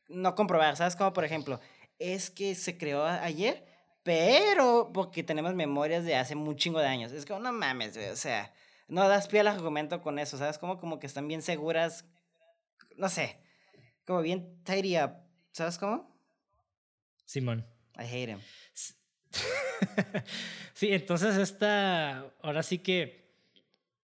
no 0.09 0.35
comprobar, 0.35 0.75
¿sabes? 0.75 0.95
Como 0.95 1.11
por 1.11 1.25
ejemplo, 1.25 1.59
es 1.97 2.29
que 2.29 2.53
se 2.53 2.77
creó 2.77 3.03
ayer, 3.03 3.65
pero 4.03 4.91
porque 4.93 5.23
tenemos 5.23 5.55
memorias 5.55 6.05
de 6.05 6.15
hace 6.15 6.35
un 6.35 6.55
chingo 6.55 6.79
de 6.79 6.87
años. 6.87 7.11
Es 7.11 7.25
como, 7.25 7.39
no 7.39 7.51
mames, 7.51 7.95
güey, 7.97 8.09
o 8.09 8.15
sea, 8.15 8.53
no 8.87 9.07
das 9.07 9.27
pie 9.27 9.41
al 9.41 9.47
argumento 9.47 10.01
con 10.01 10.19
eso, 10.19 10.37
¿sabes? 10.37 10.57
Como, 10.57 10.79
como 10.79 10.99
que 10.99 11.07
están 11.07 11.27
bien 11.27 11.41
seguras, 11.41 12.05
no 12.95 13.09
sé, 13.09 13.39
como 14.05 14.21
bien 14.21 14.63
tidy 14.63 14.97
up, 14.99 15.11
¿sabes 15.51 15.77
cómo? 15.77 16.17
Simón. 17.25 17.65
I 17.97 18.03
hate 18.03 18.29
him. 18.29 18.39
sí, 20.73 20.93
entonces 20.93 21.37
esta, 21.37 22.31
ahora 22.41 22.63
sí 22.63 22.79
que 22.79 23.27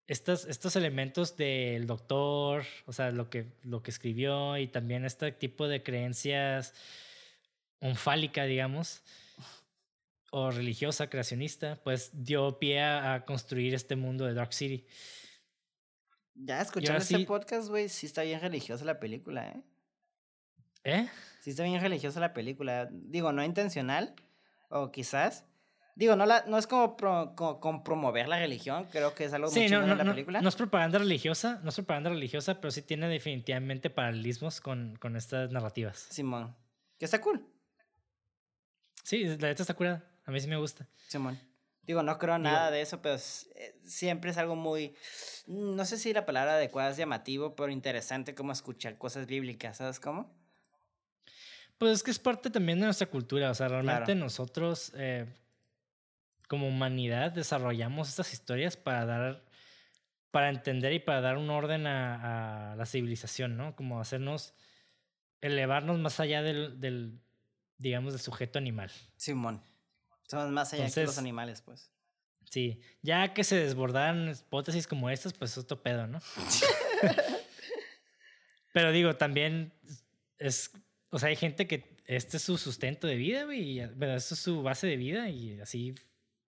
estos, 0.06 0.44
estos 0.46 0.76
elementos 0.76 1.36
del 1.36 1.86
doctor, 1.86 2.64
o 2.86 2.92
sea, 2.92 3.10
lo 3.10 3.30
que, 3.30 3.52
lo 3.62 3.82
que 3.82 3.90
escribió 3.90 4.58
y 4.58 4.66
también 4.66 5.04
este 5.04 5.32
tipo 5.32 5.68
de 5.68 5.82
creencias 5.82 6.74
onfálica, 7.80 8.44
digamos, 8.44 9.02
o 10.34 10.50
religiosa, 10.50 11.10
creacionista, 11.10 11.78
pues 11.84 12.10
dio 12.14 12.58
pie 12.58 12.80
a, 12.80 13.12
a 13.14 13.24
construir 13.26 13.74
este 13.74 13.96
mundo 13.96 14.24
de 14.24 14.32
Dark 14.32 14.54
City. 14.54 14.86
Ya 16.34 16.60
escuchando 16.62 17.02
sí- 17.02 17.26
podcast, 17.26 17.68
güey, 17.68 17.88
sí 17.90 18.06
está 18.06 18.22
bien 18.22 18.40
religiosa 18.40 18.84
la 18.86 18.98
película, 18.98 19.48
¿eh? 19.48 19.62
¿Eh? 20.84 21.08
Sí 21.42 21.50
está 21.50 21.64
bien 21.64 21.80
religiosa 21.80 22.18
la 22.18 22.32
película. 22.32 22.88
Digo, 22.90 23.30
no 23.32 23.44
intencional, 23.44 24.14
o 24.70 24.90
quizás. 24.90 25.44
Digo, 25.94 26.16
no, 26.16 26.24
la, 26.24 26.44
no 26.46 26.56
es 26.56 26.66
como, 26.66 26.96
pro- 26.96 27.34
promover 27.84 28.26
la 28.26 28.38
religión, 28.38 28.86
creo 28.90 29.14
que 29.14 29.24
es 29.26 29.34
algo 29.34 29.48
muy 29.48 29.54
Sí, 29.54 29.60
no, 29.64 29.66
chingón 29.68 29.86
no, 29.88 29.92
en 29.92 29.98
la 29.98 30.04
no, 30.04 30.12
película. 30.12 30.40
no 30.40 30.48
es 30.48 30.56
propaganda 30.56 30.98
religiosa, 30.98 31.60
no 31.62 31.68
es 31.68 31.74
propaganda 31.74 32.08
religiosa, 32.08 32.58
pero 32.62 32.70
sí 32.70 32.80
tiene 32.80 33.06
definitivamente 33.08 33.90
paralelismos 33.90 34.62
con, 34.62 34.96
con 34.96 35.14
estas 35.16 35.52
narrativas. 35.52 36.06
Simón. 36.10 36.56
Que 36.98 37.04
está 37.04 37.20
cool, 37.20 37.46
Sí, 39.04 39.24
la 39.24 39.48
neta 39.48 39.62
está 39.64 39.74
curada. 39.74 40.08
A 40.32 40.34
mí 40.34 40.40
sí 40.40 40.48
me 40.48 40.56
gusta. 40.56 40.88
Simón. 41.08 41.38
Digo, 41.82 42.02
no 42.02 42.18
creo 42.18 42.36
Digo- 42.38 42.44
nada 42.44 42.70
de 42.70 42.80
eso, 42.80 43.02
pero 43.02 43.16
eh, 43.16 43.78
siempre 43.84 44.30
es 44.30 44.38
algo 44.38 44.56
muy... 44.56 44.94
No 45.46 45.84
sé 45.84 45.98
si 45.98 46.14
la 46.14 46.24
palabra 46.24 46.54
adecuada 46.54 46.88
es 46.90 46.96
llamativo, 46.96 47.54
pero 47.54 47.70
interesante 47.70 48.34
como 48.34 48.50
escuchar 48.52 48.96
cosas 48.96 49.26
bíblicas, 49.26 49.76
¿sabes 49.76 50.00
cómo? 50.00 50.34
Pues 51.76 51.92
es 51.92 52.02
que 52.02 52.10
es 52.12 52.18
parte 52.18 52.48
también 52.48 52.78
de 52.80 52.86
nuestra 52.86 53.08
cultura. 53.08 53.50
O 53.50 53.54
sea, 53.54 53.68
realmente 53.68 54.04
Claro. 54.06 54.20
nosotros, 54.20 54.92
eh, 54.96 55.26
como 56.48 56.66
humanidad, 56.66 57.32
desarrollamos 57.32 58.08
estas 58.08 58.32
historias 58.32 58.78
para 58.78 59.04
dar, 59.04 59.44
para 60.30 60.48
entender 60.48 60.94
y 60.94 60.98
para 61.00 61.20
dar 61.20 61.36
un 61.36 61.50
orden 61.50 61.86
a, 61.86 62.72
a 62.72 62.76
la 62.76 62.86
civilización, 62.86 63.58
¿no? 63.58 63.76
Como 63.76 64.00
hacernos, 64.00 64.54
elevarnos 65.42 65.98
más 65.98 66.20
allá 66.20 66.40
del, 66.40 66.80
del 66.80 67.20
digamos, 67.76 68.12
del 68.14 68.22
sujeto 68.22 68.58
animal. 68.58 68.90
Simón. 69.16 69.60
Somos 70.32 70.50
más 70.50 70.72
allá 70.72 70.84
que 70.84 70.88
los 70.88 70.96
Entonces- 70.96 71.18
animales, 71.18 71.60
pues. 71.60 71.90
Sí, 72.48 72.80
ya 73.02 73.34
que 73.34 73.44
se 73.44 73.56
desbordaran 73.56 74.30
hipótesis 74.30 74.86
como 74.86 75.10
estas, 75.10 75.34
pues 75.34 75.50
es 75.52 75.58
otro 75.58 75.82
pedo, 75.82 76.06
¿no? 76.06 76.20
Pero 78.72 78.92
digo, 78.92 79.16
también 79.16 79.74
es, 80.38 80.70
o 81.10 81.18
sea, 81.18 81.28
hay 81.28 81.36
gente 81.36 81.66
que 81.66 81.98
este 82.06 82.38
es 82.38 82.42
su 82.42 82.56
sustento 82.56 83.06
de 83.06 83.16
vida, 83.16 83.44
güey. 83.44 83.80
Esto 83.80 84.34
es 84.34 84.40
su 84.40 84.62
base 84.62 84.86
de 84.86 84.96
vida 84.96 85.28
y 85.28 85.60
así 85.60 85.94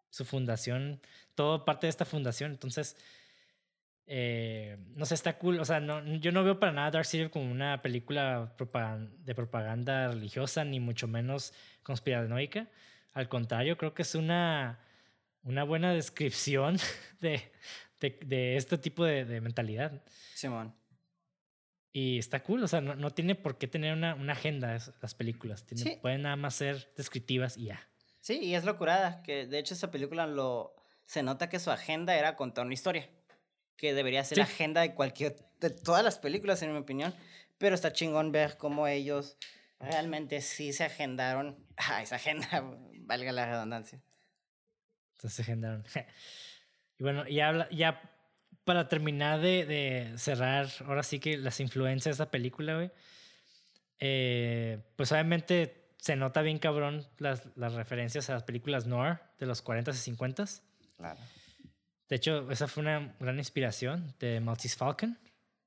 su 0.08 0.24
fundación, 0.24 1.02
todo 1.34 1.66
parte 1.66 1.86
de 1.86 1.90
esta 1.90 2.06
fundación. 2.06 2.52
Entonces, 2.52 2.96
eh, 4.06 4.78
no 4.94 5.04
sé, 5.04 5.14
está 5.14 5.36
cool. 5.36 5.60
O 5.60 5.64
sea, 5.66 5.80
no, 5.80 6.02
yo 6.16 6.32
no 6.32 6.42
veo 6.42 6.58
para 6.58 6.72
nada 6.72 6.90
Dark 6.90 7.04
City 7.06 7.28
como 7.28 7.50
una 7.50 7.82
película 7.82 8.54
de 9.18 9.34
propaganda 9.34 10.08
religiosa, 10.08 10.64
ni 10.64 10.80
mucho 10.80 11.06
menos 11.06 11.52
conspiranoica. 11.82 12.68
Al 13.14 13.28
contrario, 13.28 13.76
creo 13.78 13.94
que 13.94 14.02
es 14.02 14.14
una, 14.14 14.80
una 15.42 15.64
buena 15.64 15.92
descripción 15.94 16.76
de, 17.20 17.50
de, 18.00 18.18
de 18.26 18.56
este 18.56 18.76
tipo 18.78 19.04
de, 19.04 19.24
de 19.24 19.40
mentalidad. 19.40 20.02
Simón. 20.34 20.74
Y 21.92 22.18
está 22.18 22.42
cool, 22.42 22.64
o 22.64 22.68
sea, 22.68 22.80
no, 22.80 22.96
no 22.96 23.10
tiene 23.12 23.36
por 23.36 23.56
qué 23.56 23.68
tener 23.68 23.92
una, 23.92 24.14
una 24.16 24.32
agenda 24.32 24.76
las 25.00 25.14
películas. 25.14 25.64
Tienen- 25.64 25.84
Sí. 25.94 25.98
Pueden 26.02 26.22
nada 26.22 26.34
más 26.36 26.56
ser 26.56 26.92
descriptivas 26.96 27.56
y 27.56 27.66
ya. 27.66 27.88
Sí, 28.20 28.40
y 28.40 28.54
es 28.56 28.64
locurada, 28.64 29.22
que 29.22 29.46
de 29.46 29.58
hecho 29.58 29.74
esta 29.74 29.90
película 29.90 30.26
lo 30.26 30.74
se 31.06 31.22
nota 31.22 31.48
que 31.50 31.60
su 31.60 31.70
agenda 31.70 32.16
era 32.16 32.34
contar 32.36 32.64
una 32.64 32.74
historia, 32.74 33.08
que 33.76 33.92
debería 33.94 34.24
ser 34.24 34.38
la 34.38 34.44
agenda 34.44 34.80
de 34.80 34.94
cualquier 34.94 35.36
de 35.60 35.70
todas 35.70 36.02
las 36.02 36.18
películas 36.18 36.62
en 36.62 36.72
mi 36.72 36.78
opinión, 36.78 37.14
pero 37.58 37.74
está 37.74 37.92
chingón 37.92 38.32
ver 38.32 38.56
cómo 38.56 38.88
ellos 38.88 39.36
realmente 39.78 40.40
sí 40.40 40.72
se 40.72 40.84
agendaron 40.84 41.64
a 41.76 42.02
esa 42.02 42.16
agenda, 42.16 42.64
valga 43.04 43.32
la 43.32 43.46
redundancia. 43.46 44.00
Entonces 45.14 45.34
se 45.34 45.42
agendaron. 45.42 45.84
y 46.98 47.02
bueno, 47.02 47.26
ya, 47.28 47.68
ya 47.70 48.00
para 48.64 48.88
terminar 48.88 49.40
de, 49.40 49.66
de 49.66 50.18
cerrar, 50.18 50.68
ahora 50.86 51.02
sí 51.02 51.20
que 51.20 51.36
las 51.36 51.60
influencias 51.60 52.16
de 52.16 52.24
esta 52.24 52.30
película, 52.30 52.74
güey. 52.74 52.90
eh, 53.98 54.82
pues 54.96 55.12
obviamente 55.12 55.84
se 55.98 56.16
nota 56.16 56.42
bien 56.42 56.58
cabrón 56.58 57.06
las, 57.18 57.46
las 57.56 57.72
referencias 57.74 58.28
a 58.28 58.34
las 58.34 58.42
películas 58.42 58.86
noir 58.86 59.20
de 59.38 59.46
los 59.46 59.64
40s 59.64 60.06
y 60.06 60.16
50s. 60.16 60.62
Claro. 60.96 61.20
De 62.08 62.16
hecho, 62.16 62.50
esa 62.50 62.68
fue 62.68 62.82
una 62.82 63.14
gran 63.18 63.38
inspiración 63.38 64.14
de 64.20 64.40
Maltese 64.40 64.76
Falcon, 64.76 65.18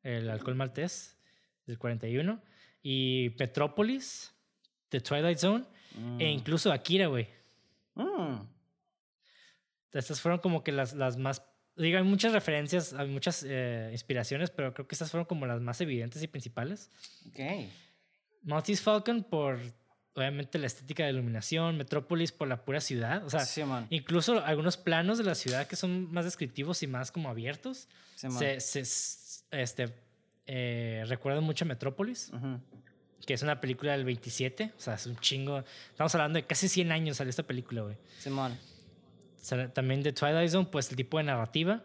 el 0.04 0.30
alcohol 0.30 0.56
maltés 0.56 1.18
del 1.66 1.80
41, 1.80 2.40
y 2.84 3.32
Petrópolis, 3.32 4.32
de 4.92 5.02
Twilight 5.02 5.40
Zone, 5.40 5.66
e 6.20 6.30
incluso 6.32 6.72
Akira, 6.72 7.08
güey. 7.08 7.28
Mm, 7.96 8.42
Estas 9.94 10.22
fueron 10.22 10.40
como 10.40 10.64
que 10.64 10.72
las, 10.72 10.94
las 10.94 11.18
más... 11.18 11.42
Digo, 11.76 11.98
hay 11.98 12.04
muchas 12.04 12.34
referencias, 12.34 12.94
hay 12.94 13.08
muchas 13.08 13.44
eh, 13.48 13.90
inspiraciones, 13.92 14.50
pero 14.50 14.74
creo 14.74 14.88
que 14.88 14.96
estas 14.96 15.12
fueron 15.12 15.26
como 15.26 15.46
las 15.46 15.62
más 15.62 15.80
evidentes 15.82 16.22
y 16.24 16.28
principales. 16.28 16.90
ok. 17.30 17.70
Maltese 18.44 18.82
Falcon 18.82 19.24
por, 19.24 19.60
obviamente, 20.16 20.58
la 20.58 20.68
estética 20.68 21.04
de 21.06 21.12
iluminación, 21.12 21.78
Metrópolis 21.78 22.32
por 22.32 22.48
la 22.48 22.64
pura 22.64 22.80
ciudad, 22.80 23.26
o 23.26 23.30
sea, 23.30 23.42
Simón, 23.42 23.88
incluso 23.90 24.44
algunos 24.46 24.78
planos 24.78 25.18
de 25.18 25.24
la 25.26 25.36
ciudad 25.36 25.68
que 25.68 25.76
son 25.76 26.12
más 26.14 26.24
descriptivos 26.26 26.82
y 26.82 26.88
más 26.88 27.12
como 27.12 27.30
abiertos, 27.30 27.90
Simón. 28.16 28.40
se, 28.40 28.60
se- 28.62 29.44
este, 29.52 29.94
eh, 30.46 31.04
recuerdan 31.08 31.44
mucho 31.44 31.66
a 31.66 31.68
Metrópolis, 31.68 32.30
Ujú. 32.34 32.60
Que 33.28 33.34
es 33.34 33.42
una 33.44 33.60
película 33.60 33.92
del 33.92 34.06
27, 34.06 34.72
o 34.76 34.80
sea, 34.80 34.94
es 34.94 35.06
un 35.06 35.18
chingo, 35.18 35.62
estamos 35.90 36.16
hablando 36.16 36.38
de 36.38 36.46
casi 36.46 36.70
100 36.70 36.94
años 36.94 37.18
salió 37.18 37.30
esta 37.30 37.44
película, 37.44 37.82
güey. 37.82 37.98
Simón. 38.20 38.58
También 39.74 40.02
de 40.02 40.14
Twilight 40.14 40.50
Zone, 40.50 40.70
pues 40.72 40.90
el 40.90 40.96
tipo 40.96 41.18
de 41.18 41.26
narrativa. 41.26 41.84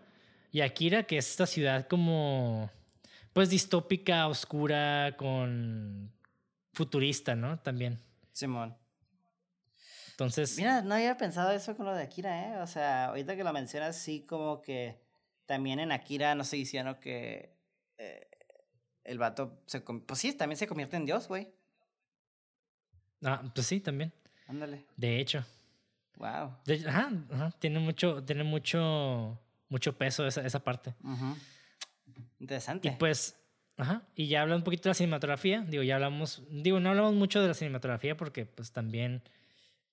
Y 0.52 0.60
Akira, 0.60 1.02
que 1.02 1.18
es 1.18 1.28
esta 1.28 1.46
ciudad 1.46 1.88
como, 1.88 2.70
pues 3.32 3.50
distópica, 3.50 4.28
oscura, 4.28 5.16
con 5.18 6.12
futurista, 6.72 7.34
¿no? 7.34 7.58
También. 7.58 7.98
Simón. 8.32 8.76
Entonces, 10.12 10.56
Mira, 10.56 10.82
no 10.82 10.94
había 10.94 11.16
pensado 11.16 11.50
eso 11.50 11.76
con 11.76 11.86
lo 11.86 11.94
de 11.94 12.04
Akira, 12.04 12.50
¿eh? 12.50 12.60
O 12.60 12.66
sea, 12.68 13.06
ahorita 13.06 13.34
que 13.34 13.42
lo 13.42 13.52
mencionas, 13.52 13.96
sí, 13.96 14.24
como 14.26 14.62
que 14.62 15.02
también 15.46 15.80
en 15.80 15.90
Akira 15.90 16.36
no 16.36 16.42
estoy 16.42 16.60
diciendo 16.60 17.00
que 17.00 17.56
eh, 17.98 18.28
el 19.04 19.18
vato 19.18 19.60
se. 19.66 19.80
Pues 19.80 20.18
sí, 20.20 20.32
también 20.32 20.56
se 20.56 20.66
convierte 20.66 20.96
en 20.96 21.04
Dios, 21.06 21.28
güey. 21.28 21.48
ah, 23.24 23.42
pues 23.54 23.66
sí, 23.66 23.80
también. 23.80 24.12
Ándale. 24.46 24.84
De 24.96 25.20
hecho. 25.20 25.44
Wow. 26.16 26.56
De- 26.66 26.84
ajá, 26.88 27.10
ajá, 27.32 27.50
tiene 27.58 27.78
mucho, 27.80 28.22
tiene 28.22 28.44
mucho, 28.44 29.38
mucho 29.68 29.96
peso 29.96 30.26
esa, 30.26 30.44
esa 30.46 30.62
parte. 30.62 30.94
Interesante. 32.38 32.88
Y 32.88 32.90
pues, 32.92 33.36
ajá, 33.76 34.02
y 34.14 34.28
ya 34.28 34.42
hablando 34.42 34.58
un 34.60 34.64
poquito 34.64 34.84
de 34.84 34.90
la 34.90 34.94
cinematografía, 34.94 35.62
digo, 35.62 35.82
ya 35.82 35.94
hablamos, 35.96 36.42
digo, 36.50 36.80
no 36.80 36.90
hablamos 36.90 37.14
mucho 37.14 37.40
de 37.40 37.48
la 37.48 37.54
cinematografía 37.54 38.16
porque 38.16 38.44
pues 38.46 38.72
también 38.72 39.22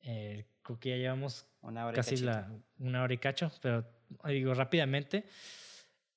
eh, 0.01 0.45
creo 0.61 0.79
que 0.79 0.89
ya 0.89 0.95
llevamos 0.97 1.47
Una 1.61 1.85
hora 1.85 1.95
y 1.95 1.95
casi 1.95 2.17
la, 2.17 2.51
una 2.79 3.03
hora 3.03 3.13
y 3.13 3.17
cacho, 3.17 3.51
pero 3.61 3.85
digo 4.25 4.53
rápidamente, 4.53 5.25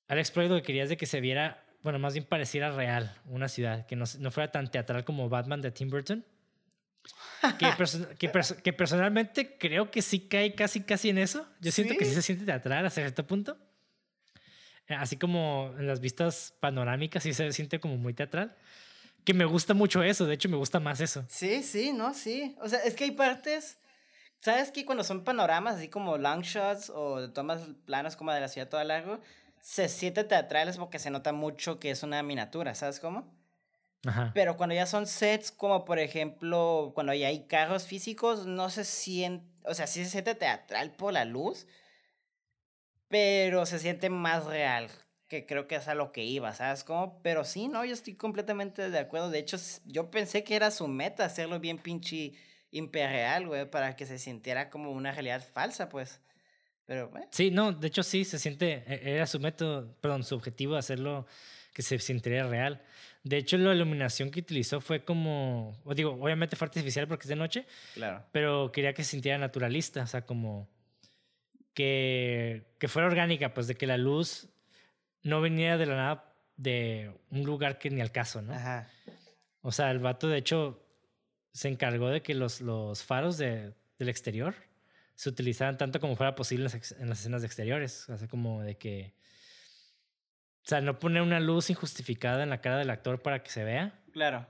Alex 0.08 0.30
Proy 0.30 0.48
lo 0.48 0.56
que 0.56 0.62
quería 0.62 0.82
es 0.82 0.88
de 0.88 0.96
que 0.96 1.06
se 1.06 1.20
viera, 1.20 1.64
bueno, 1.82 1.98
más 1.98 2.14
bien 2.14 2.24
pareciera 2.24 2.70
real 2.70 3.14
una 3.26 3.48
ciudad, 3.48 3.86
que 3.86 3.96
no, 3.96 4.04
no 4.18 4.30
fuera 4.30 4.50
tan 4.52 4.70
teatral 4.70 5.04
como 5.04 5.28
Batman 5.28 5.60
de 5.60 5.70
Tim 5.70 5.90
Burton. 5.90 6.24
Que, 7.58 7.66
perso- 7.78 8.06
que, 8.18 8.30
perso- 8.32 8.56
que 8.62 8.72
personalmente 8.72 9.56
creo 9.58 9.90
que 9.90 10.00
sí 10.02 10.28
cae 10.28 10.54
casi 10.54 10.82
casi 10.82 11.08
en 11.10 11.18
eso. 11.18 11.46
Yo 11.60 11.72
siento 11.72 11.94
que 11.98 12.04
sí 12.04 12.10
¿Sí? 12.10 12.16
se 12.16 12.22
siente 12.22 12.44
teatral 12.44 12.86
hasta 12.86 13.00
cierto 13.00 13.26
punto. 13.26 13.58
Eh, 14.88 14.94
Así 14.94 15.16
como 15.16 15.74
en 15.78 15.86
las 15.86 16.00
vistas 16.00 16.54
panorámicas 16.60 17.22
sí 17.22 17.32
se 17.34 17.50
siente 17.52 17.80
como 17.80 17.96
muy 17.96 18.14
teatral. 18.14 18.56
Que 19.24 19.34
me 19.34 19.44
gusta 19.44 19.72
mucho 19.74 20.02
eso, 20.02 20.26
de 20.26 20.34
hecho 20.34 20.48
me 20.48 20.56
gusta 20.56 20.80
más 20.80 21.00
eso. 21.00 21.24
Sí, 21.28 21.62
sí, 21.62 21.92
no, 21.92 22.12
sí. 22.14 22.56
O 22.60 22.68
sea, 22.68 22.80
es 22.80 22.94
que 22.94 23.04
hay 23.04 23.12
partes. 23.12 23.78
¿Sabes 24.40 24.72
que 24.72 24.84
cuando 24.84 25.04
son 25.04 25.22
panoramas, 25.22 25.76
así 25.76 25.88
como 25.88 26.18
long 26.18 26.42
shots 26.42 26.90
o 26.90 27.30
tomas 27.30 27.62
planos 27.86 28.16
como 28.16 28.32
de 28.32 28.40
la 28.40 28.48
ciudad 28.48 28.68
toda 28.68 28.82
largo, 28.82 29.20
se 29.62 29.88
siente 29.88 30.24
teatrales 30.24 30.76
porque 30.76 30.98
se 30.98 31.10
nota 31.10 31.32
mucho 31.32 31.78
que 31.78 31.90
es 31.92 32.02
una 32.02 32.22
miniatura, 32.24 32.74
¿sabes 32.74 32.98
cómo? 32.98 33.32
Ajá. 34.04 34.32
Pero 34.34 34.56
cuando 34.56 34.74
ya 34.74 34.86
son 34.86 35.06
sets, 35.06 35.52
como 35.52 35.84
por 35.84 36.00
ejemplo, 36.00 36.90
cuando 36.96 37.14
ya 37.14 37.28
hay 37.28 37.46
carros 37.46 37.86
físicos, 37.86 38.44
no 38.44 38.70
se 38.70 38.84
siente, 38.84 39.46
o 39.64 39.72
sea, 39.72 39.86
sí 39.86 40.02
se 40.04 40.10
siente 40.10 40.34
teatral 40.34 40.90
por 40.96 41.12
la 41.12 41.24
luz, 41.24 41.68
pero 43.06 43.64
se 43.64 43.78
siente 43.78 44.10
más 44.10 44.46
real, 44.46 44.90
que 45.28 45.46
creo 45.46 45.68
que 45.68 45.76
es 45.76 45.86
a 45.86 45.94
lo 45.94 46.10
que 46.10 46.24
iba, 46.24 46.52
¿sabes 46.54 46.82
cómo? 46.82 47.20
Pero 47.22 47.44
sí, 47.44 47.68
no, 47.68 47.84
yo 47.84 47.94
estoy 47.94 48.16
completamente 48.16 48.90
de 48.90 48.98
acuerdo. 48.98 49.30
De 49.30 49.38
hecho, 49.38 49.58
yo 49.86 50.10
pensé 50.10 50.42
que 50.42 50.56
era 50.56 50.72
su 50.72 50.88
meta 50.88 51.24
hacerlo 51.24 51.60
bien 51.60 51.78
pinche 51.78 52.32
imperial, 52.72 53.46
güey, 53.46 53.70
para 53.70 53.94
que 53.94 54.06
se 54.06 54.18
sintiera 54.18 54.70
como 54.70 54.90
una 54.90 55.12
realidad 55.12 55.40
falsa, 55.54 55.88
pues. 55.88 56.20
Pero. 56.92 57.10
Sí, 57.30 57.50
no, 57.50 57.72
de 57.72 57.86
hecho 57.88 58.02
sí, 58.02 58.24
se 58.24 58.38
siente, 58.38 58.84
e- 58.86 59.14
era 59.14 59.26
su 59.26 59.40
método, 59.40 59.94
perdón, 60.00 60.24
su 60.24 60.34
objetivo 60.34 60.74
de 60.74 60.80
hacerlo 60.80 61.26
que 61.72 61.80
se 61.82 61.98
sintiera 61.98 62.46
real. 62.48 62.82
De 63.24 63.38
hecho, 63.38 63.56
la 63.56 63.72
iluminación 63.74 64.30
que 64.30 64.40
utilizó 64.40 64.80
fue 64.82 65.04
como, 65.04 65.74
digo, 65.94 66.10
obviamente 66.20 66.54
fue 66.56 66.66
artificial 66.66 67.06
porque 67.08 67.22
es 67.22 67.28
de 67.28 67.36
noche, 67.36 67.66
Claro. 67.94 68.24
pero 68.32 68.70
quería 68.72 68.92
que 68.92 69.04
se 69.04 69.10
sintiera 69.12 69.38
naturalista, 69.38 70.02
o 70.02 70.06
sea, 70.06 70.26
como 70.26 70.68
que, 71.74 72.64
que 72.78 72.88
fuera 72.88 73.08
orgánica, 73.08 73.54
pues 73.54 73.66
de 73.66 73.74
que 73.76 73.86
la 73.86 73.96
luz 73.96 74.48
no 75.22 75.40
viniera 75.40 75.78
de 75.78 75.86
la 75.86 75.96
nada 75.96 76.34
de 76.56 77.10
un 77.30 77.44
lugar 77.44 77.78
que 77.78 77.90
ni 77.90 78.00
al 78.00 78.12
caso, 78.12 78.42
¿no? 78.42 78.52
Ajá. 78.52 78.88
O 79.62 79.72
sea, 79.72 79.90
el 79.90 79.98
vato 80.00 80.28
de 80.28 80.38
hecho 80.38 80.84
se 81.52 81.68
encargó 81.68 82.08
de 82.08 82.22
que 82.22 82.34
los, 82.34 82.60
los 82.60 83.02
faros 83.04 83.38
de, 83.38 83.72
del 83.98 84.08
exterior 84.08 84.54
se 85.14 85.28
utilizaran 85.28 85.76
tanto 85.76 86.00
como 86.00 86.16
fuera 86.16 86.34
posible 86.34 86.66
en 86.98 87.08
las, 87.08 87.20
escenas 87.20 87.42
de 87.42 87.46
exteriores. 87.46 88.08
O 88.08 88.16
sea, 88.16 88.28
como 88.28 88.62
de 88.62 88.76
que... 88.76 89.14
O 90.64 90.68
sea, 90.68 90.80
no 90.80 90.98
poner 90.98 91.22
una 91.22 91.40
luz 91.40 91.70
injustificada 91.70 92.42
en 92.42 92.50
la 92.50 92.60
cara 92.60 92.78
del 92.78 92.90
actor 92.90 93.20
para 93.22 93.42
que 93.42 93.50
se 93.50 93.64
vea. 93.64 94.00
Claro. 94.12 94.46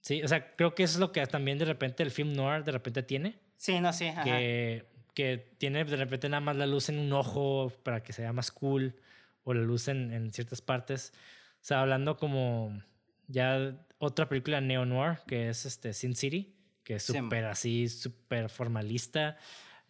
Sí, 0.00 0.22
o 0.22 0.28
sea, 0.28 0.56
creo 0.56 0.74
que 0.74 0.82
eso 0.82 0.94
es 0.94 1.00
lo 1.00 1.12
que 1.12 1.26
también 1.26 1.58
de 1.58 1.66
repente 1.66 2.02
el 2.02 2.10
film 2.10 2.32
noir 2.32 2.64
de 2.64 2.72
repente 2.72 3.02
tiene. 3.02 3.38
Sí, 3.56 3.80
no, 3.80 3.92
sí, 3.92 4.06
ajá. 4.06 4.24
Que, 4.24 4.86
que 5.14 5.54
tiene 5.58 5.84
de 5.84 5.96
repente 5.96 6.28
nada 6.28 6.40
más 6.40 6.56
la 6.56 6.66
luz 6.66 6.88
en 6.88 6.98
un 6.98 7.12
ojo 7.12 7.70
para 7.82 8.02
que 8.02 8.12
se 8.12 8.22
vea 8.22 8.32
más 8.32 8.50
cool. 8.50 8.96
O 9.44 9.52
la 9.52 9.62
luz 9.62 9.88
en, 9.88 10.12
en 10.12 10.32
ciertas 10.32 10.62
partes. 10.62 11.12
O 11.60 11.64
sea, 11.64 11.80
hablando 11.80 12.16
como 12.16 12.82
ya 13.26 13.76
otra 13.98 14.28
película 14.28 14.60
neo-noir 14.60 15.18
que 15.26 15.48
es 15.48 15.66
este 15.66 15.92
Sin 15.92 16.14
City, 16.14 16.57
que 16.88 16.94
es 16.94 17.02
Sí. 17.02 17.12
súper 17.12 17.44
así, 17.44 17.86
súper 17.90 18.48
formalista, 18.48 19.36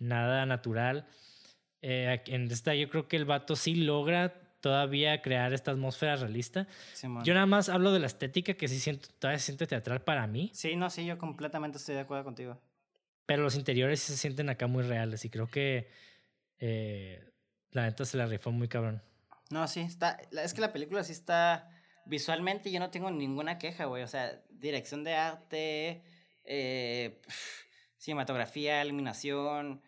nada 0.00 0.44
natural. 0.46 1.06
Eh, 1.80 2.20
en 2.26 2.50
esta 2.50 2.74
yo 2.74 2.90
creo 2.90 3.06
que 3.06 3.14
el 3.16 3.24
vato 3.24 3.54
sí 3.54 3.76
logra 3.76 4.34
todavía 4.60 5.22
crear 5.22 5.52
esta 5.52 5.70
atmósfera 5.70 6.16
realista. 6.16 6.66
Simón. 6.94 7.22
Yo 7.24 7.34
nada 7.34 7.46
más 7.46 7.68
hablo 7.68 7.92
de 7.92 8.00
la 8.00 8.08
estética 8.08 8.54
que 8.54 8.66
sí 8.66 8.80
siento, 8.80 9.08
todavía 9.20 9.38
se 9.38 9.44
siente 9.46 9.68
teatral 9.68 10.02
para 10.02 10.26
mí, 10.26 10.50
Sí, 10.52 10.74
no, 10.74 10.90
sí, 10.90 11.06
yo 11.06 11.18
completamente 11.18 11.78
estoy 11.78 11.94
de 11.94 12.00
acuerdo 12.00 12.24
contigo. 12.24 12.60
pero 13.26 13.44
los 13.44 13.54
interiores 13.54 14.00
sí 14.00 14.10
se 14.12 14.18
sienten 14.18 14.48
acá 14.48 14.66
muy 14.66 14.82
reales 14.82 15.24
y 15.24 15.30
creo 15.30 15.46
que 15.48 15.88
eh, 16.58 17.22
la 17.70 17.82
neta 17.84 18.04
se 18.06 18.16
la 18.16 18.26
rifó 18.26 18.50
muy 18.50 18.66
cabrón. 18.66 19.00
No, 19.50 19.68
sí, 19.68 19.80
está. 19.82 20.18
Es 20.32 20.52
que 20.52 20.60
la 20.60 20.72
película 20.72 21.04
sí 21.04 21.12
está. 21.12 21.70
Visualmente 22.06 22.72
yo 22.72 22.80
no 22.80 22.90
tengo 22.90 23.10
ninguna 23.12 23.58
queja, 23.58 23.84
güey. 23.84 24.02
O 24.02 24.08
sea, 24.08 24.42
dirección 24.50 25.04
de 25.04 25.14
arte, 25.14 26.02
eh, 26.50 27.20
cinematografía, 27.98 28.82
iluminación, 28.84 29.82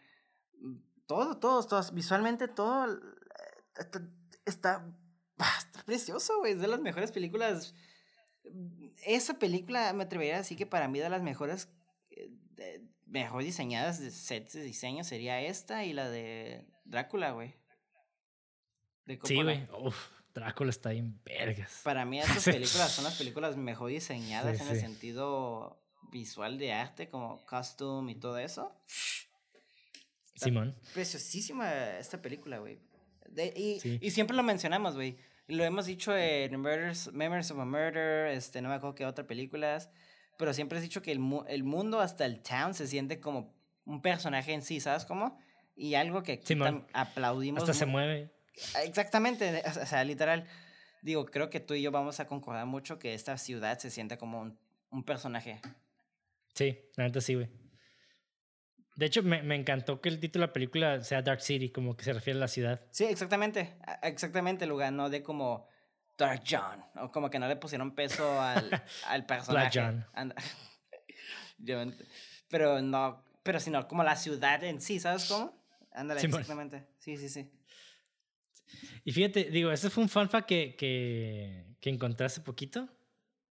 todo, 1.06 1.38
todo, 1.38 1.66
todo. 1.66 1.82
Visualmente 1.92 2.48
todo 2.48 2.92
eh, 2.92 2.98
está, 3.78 4.02
está, 4.44 4.86
ah, 5.38 5.54
está 5.58 5.82
precioso, 5.84 6.38
güey. 6.38 6.52
Es 6.52 6.60
de 6.60 6.68
las 6.68 6.80
mejores 6.80 7.12
películas. 7.12 7.74
Esa 9.04 9.38
película 9.38 9.92
me 9.94 10.04
atrevería 10.04 10.34
a 10.34 10.38
decir 10.38 10.58
que 10.58 10.66
para 10.66 10.86
mí 10.88 10.98
de 10.98 11.08
las 11.08 11.22
mejores, 11.22 11.68
eh, 12.10 12.28
de- 12.52 12.86
mejor 13.06 13.42
diseñadas 13.42 13.98
de 14.00 14.10
sets 14.10 14.52
de 14.52 14.62
diseño 14.62 15.02
sería 15.02 15.40
esta 15.40 15.84
y 15.84 15.92
la 15.92 16.08
de 16.10 16.66
Drácula, 16.84 17.32
güey. 17.32 17.54
Sí, 19.24 19.42
güey. 19.42 19.66
Drácula 20.32 20.70
está 20.70 20.92
en 20.92 21.20
vergas. 21.24 21.80
Para 21.82 22.04
mí 22.04 22.20
esas 22.20 22.44
películas 22.44 22.92
son 22.92 23.04
las 23.04 23.16
películas 23.18 23.56
mejor 23.56 23.90
diseñadas 23.90 24.58
Sí, 24.58 24.62
en 24.62 24.68
el 24.68 24.80
sentido 24.80 25.79
visual 26.10 26.58
de 26.58 26.72
arte, 26.72 27.08
como 27.08 27.44
costume 27.46 28.12
y 28.12 28.14
todo 28.16 28.38
eso. 28.38 28.74
Está 30.34 30.46
Simón. 30.46 30.76
Preciosísima 30.94 31.98
esta 31.98 32.20
película, 32.20 32.58
güey. 32.58 32.78
Y, 33.56 33.78
Sí. 33.80 33.98
y 34.02 34.10
siempre 34.10 34.36
lo 34.36 34.42
mencionamos, 34.42 34.94
güey. 34.94 35.16
Lo 35.46 35.64
hemos 35.64 35.86
dicho 35.86 36.16
en 36.16 36.60
Murders, 36.60 37.12
Memories 37.12 37.50
of 37.50 37.58
a 37.58 37.64
Murder, 37.64 38.28
este, 38.28 38.62
no 38.62 38.68
me 38.68 38.76
acuerdo 38.76 38.94
qué 38.94 39.04
otras 39.06 39.26
películas, 39.26 39.90
pero 40.38 40.54
siempre 40.54 40.78
has 40.78 40.82
dicho 40.82 41.02
que 41.02 41.10
el, 41.12 41.18
mu- 41.18 41.44
el 41.48 41.64
mundo, 41.64 42.00
hasta 42.00 42.24
el 42.24 42.40
town, 42.42 42.72
se 42.74 42.86
siente 42.86 43.20
como 43.20 43.52
un 43.84 44.00
personaje 44.00 44.52
en 44.52 44.62
sí, 44.62 44.78
¿sabes 44.80 45.04
cómo? 45.04 45.38
Y 45.76 45.94
algo 45.94 46.22
que 46.22 46.32
aquí 46.34 46.56
aplaudimos. 46.92 47.62
Hasta 47.62 47.74
se 47.74 47.86
mu- 47.86 47.92
mueve. 47.92 48.30
Exactamente, 48.84 49.62
o 49.66 49.86
sea, 49.86 50.04
literal. 50.04 50.46
Digo, 51.02 51.24
creo 51.26 51.50
que 51.50 51.60
tú 51.60 51.74
y 51.74 51.82
yo 51.82 51.90
vamos 51.90 52.20
a 52.20 52.26
concordar 52.26 52.66
mucho 52.66 52.98
que 52.98 53.14
esta 53.14 53.36
ciudad 53.38 53.78
se 53.78 53.90
siente 53.90 54.18
como 54.18 54.40
un, 54.40 54.58
un 54.90 55.02
personaje. 55.04 55.60
Sí, 56.54 56.78
la 56.96 57.04
neta 57.04 57.20
sí, 57.20 57.34
güey. 57.34 57.48
De 58.96 59.06
hecho, 59.06 59.22
me, 59.22 59.42
me 59.42 59.54
encantó 59.54 60.00
que 60.00 60.08
el 60.10 60.20
título 60.20 60.42
de 60.44 60.48
la 60.48 60.52
película 60.52 61.02
sea 61.02 61.22
Dark 61.22 61.40
City, 61.40 61.70
como 61.70 61.96
que 61.96 62.04
se 62.04 62.12
refiere 62.12 62.38
a 62.38 62.40
la 62.40 62.48
ciudad. 62.48 62.82
Sí, 62.90 63.04
exactamente, 63.04 63.76
exactamente, 64.02 64.64
el 64.64 64.70
lugar, 64.70 64.92
no 64.92 65.08
de 65.08 65.22
como 65.22 65.68
Dark 66.18 66.42
John, 66.48 66.84
o 66.96 67.10
como 67.10 67.30
que 67.30 67.38
no 67.38 67.48
le 67.48 67.56
pusieron 67.56 67.94
peso 67.94 68.40
al, 68.40 68.70
al 69.06 69.24
personaje. 69.26 69.80
John. 69.80 70.04
Yo 71.58 71.80
ent- 71.82 72.04
pero 72.48 72.82
no, 72.82 73.24
pero 73.42 73.60
sino 73.60 73.86
como 73.88 74.02
la 74.02 74.16
ciudad 74.16 74.62
en 74.64 74.80
sí, 74.80 74.98
¿sabes 75.00 75.26
cómo? 75.26 75.58
Ándale, 75.92 76.20
exactamente. 76.22 76.86
Sí, 76.98 77.16
sí, 77.16 77.28
sí. 77.28 77.50
Y 79.04 79.12
fíjate, 79.12 79.44
digo, 79.50 79.72
ese 79.72 79.90
fue 79.90 80.02
un 80.02 80.08
fanfa 80.08 80.42
que, 80.46 80.76
que, 80.76 81.64
que 81.80 81.90
encontré 81.90 82.26
hace 82.26 82.40
poquito, 82.40 82.88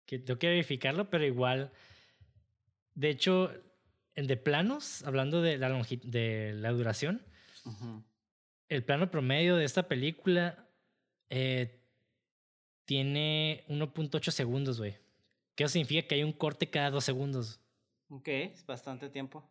que 0.05 0.19
tengo 0.19 0.37
que 0.39 0.47
verificarlo, 0.47 1.09
pero 1.09 1.25
igual, 1.25 1.71
de 2.97 3.09
hecho, 3.11 3.51
de 4.15 4.37
planos, 4.37 5.03
hablando 5.03 5.41
de 5.43 5.57
la, 5.59 5.69
longi- 5.69 6.01
de 6.01 6.53
la 6.55 6.71
duración, 6.71 7.23
el 8.69 8.83
plano 8.83 9.11
promedio 9.11 9.55
de 9.55 9.65
esta 9.65 9.87
película 9.87 10.67
eh, 11.29 11.79
tiene 12.85 13.65
1.8 13.69 14.31
segundos, 14.31 14.79
güey. 14.79 14.97
Que 15.55 15.63
eso 15.65 15.73
significa 15.73 16.07
que 16.07 16.15
hay 16.15 16.23
un 16.23 16.33
corte 16.33 16.69
cada 16.69 16.89
dos 16.91 17.03
segundos. 17.03 17.59
Ok, 18.09 18.27
es 18.29 18.65
bastante 18.65 19.09
tiempo. 19.09 19.47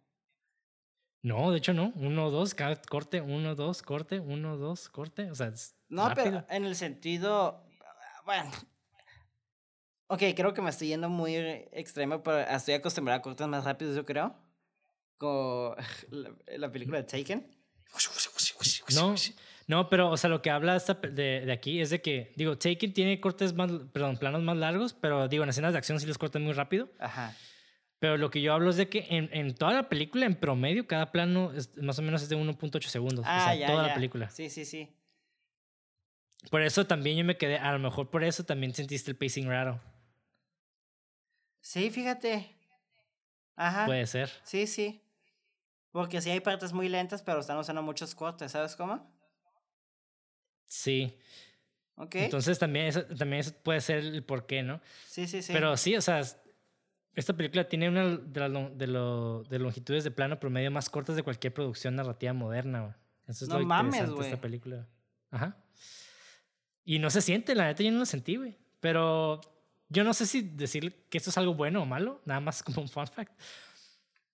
No, 1.23 1.51
de 1.51 1.59
hecho 1.59 1.73
no. 1.73 1.93
Uno, 1.97 2.31
dos, 2.31 2.55
cada 2.55 2.81
corte, 2.83 3.21
uno, 3.21 3.55
dos, 3.55 3.83
corte, 3.83 4.19
uno, 4.21 4.57
dos, 4.57 4.89
corte. 4.89 5.31
O 5.31 5.35
sea, 5.35 5.49
es 5.49 5.77
No, 5.89 6.09
rápido. 6.09 6.25
pero 6.25 6.47
en 6.51 6.65
el 6.65 6.75
sentido, 6.77 7.65
bueno, 8.25 8.51
Ok, 10.09 10.23
creo 10.37 10.55
que 10.55 10.63
me 10.63 10.71
estoy 10.71 10.89
yendo 10.89 11.09
muy 11.09 11.35
extremo, 11.73 12.23
pero 12.23 12.39
estoy 12.39 12.75
acostumbrado 12.75 13.19
a 13.19 13.23
cortes 13.23 13.47
más 13.49 13.65
rápidos, 13.65 13.97
yo 13.97 14.05
creo. 14.05 14.37
Como 15.19 15.75
la, 16.11 16.31
la 16.59 16.73
película 16.73 16.99
de 16.99 17.05
Taken. 17.05 17.57
No, 18.95 19.15
no, 19.69 19.89
pero, 19.89 20.11
o 20.11 20.17
sea, 20.17 20.31
lo 20.31 20.43
que 20.43 20.51
habla 20.51 20.77
esta 20.77 20.95
de, 20.95 21.43
de 21.45 21.53
aquí 21.53 21.81
es 21.81 21.91
de 21.91 22.01
que, 22.01 22.33
digo, 22.37 22.57
Taken 22.57 22.93
tiene 22.93 23.21
cortes 23.21 23.55
más, 23.55 23.71
perdón, 23.93 24.17
planos 24.17 24.43
más 24.43 24.57
largos, 24.57 24.95
pero 24.95 25.29
digo, 25.29 25.43
en 25.43 25.51
escenas 25.51 25.73
de 25.73 25.79
acción 25.79 25.99
sí 25.99 26.07
los 26.07 26.19
cortan 26.19 26.43
muy 26.43 26.53
rápido. 26.53 26.89
Ajá. 26.99 27.35
Pero 27.99 28.19
lo 28.19 28.31
que 28.31 28.43
yo 28.43 28.53
hablo 28.53 28.71
es 28.71 28.77
de 28.77 28.89
que 28.89 29.07
en, 29.09 29.31
en 29.33 29.55
toda 29.55 29.73
la 29.73 29.89
película, 29.89 30.27
en 30.27 30.37
promedio, 30.37 30.87
cada 30.87 31.11
plano 31.11 31.53
es, 31.53 31.77
más 31.79 31.99
o 31.99 32.03
menos 32.03 32.23
es 32.23 32.29
de 32.29 32.37
1.8 32.37 32.83
segundos. 32.83 33.25
Ah, 33.27 33.39
o 33.41 33.45
sea, 33.45 33.55
ya, 33.55 33.67
toda 33.67 33.83
ya. 33.83 33.89
la 33.89 33.95
película. 33.95 34.31
Sí, 34.31 34.51
sí, 34.51 34.65
sí. 34.65 34.95
Por 36.51 36.63
eso 36.63 36.87
también 36.87 37.17
yo 37.17 37.25
me 37.25 37.37
quedé, 37.37 37.59
a 37.59 37.73
lo 37.73 37.79
mejor 37.79 38.11
por 38.11 38.23
eso 38.23 38.45
también 38.45 38.75
sentiste 38.75 39.11
el 39.11 39.17
pacing 39.17 39.49
raro. 39.49 39.81
Sí, 41.67 41.91
fíjate. 41.91 42.57
Ajá. 43.57 43.87
Puede 43.87 44.07
ser. 44.07 44.31
Sí, 44.45 44.69
sí. 44.69 45.03
Porque 45.91 46.21
sí 46.21 46.31
hay 46.31 46.39
partes 46.39 46.73
muy 46.73 46.89
lentas, 46.89 47.23
pero 47.23 47.41
están 47.41 47.59
usando 47.59 47.83
muchos 47.83 48.15
cortes, 48.15 48.53
¿sabes 48.53 48.77
cómo? 48.77 49.13
Sí. 50.67 51.19
Ok. 51.97 52.15
Entonces 52.15 52.61
también 52.61 52.87
eso, 52.87 53.05
también 53.07 53.41
eso 53.41 53.53
puede 53.65 53.81
ser 53.81 53.99
el 53.99 54.23
porqué, 54.23 54.63
¿no? 54.63 54.81
sí, 55.09 55.27
sí, 55.27 55.43
sí. 55.43 55.53
Pero 55.53 55.77
sí, 55.77 55.97
o 55.97 56.01
sea, 56.03 56.21
esta 57.15 57.33
película 57.37 57.69
tiene 57.69 57.89
una 57.89 58.17
de 58.17 58.41
las 58.49 58.79
de, 58.79 58.87
lo- 58.87 59.43
de 59.43 59.59
longitudes 59.59 60.05
de 60.05 60.13
plano 60.13 60.39
promedio 60.39 60.71
más 60.71 60.89
cortas 60.89 61.17
de 61.17 61.25
cualquier 61.25 61.53
producción 61.53 61.97
narrativa 61.97 62.33
moderna. 62.33 62.81
güey. 62.83 62.95
Eso 63.27 63.45
es 63.45 63.49
No 63.49 63.59
lo 63.59 63.67
mames, 63.67 63.87
interesante 63.95 64.21
de 64.23 64.29
esta 64.29 64.41
película. 64.41 64.87
Ajá. 65.33 65.57
Y 66.85 67.01
no 67.01 67.11
se 67.11 67.23
siente, 67.23 67.57
la 67.57 67.65
neta 67.67 67.83
yo 67.83 67.91
no 67.91 67.99
lo 67.99 68.07
sentí, 68.07 68.37
güey. 68.37 68.57
Pero 68.79 69.41
yo 69.89 70.05
no 70.05 70.15
sé 70.15 70.27
si 70.27 70.43
decir 70.43 71.07
que 71.09 71.19
esto 71.19 71.31
es 71.31 71.39
algo 71.39 71.55
bueno 71.55 71.83
o 71.83 71.87
malo, 71.87 72.21
nada 72.25 72.41
más 72.41 72.63
como 72.63 72.83
un 72.83 72.89
fun 72.89 73.07
fact. 73.07 73.33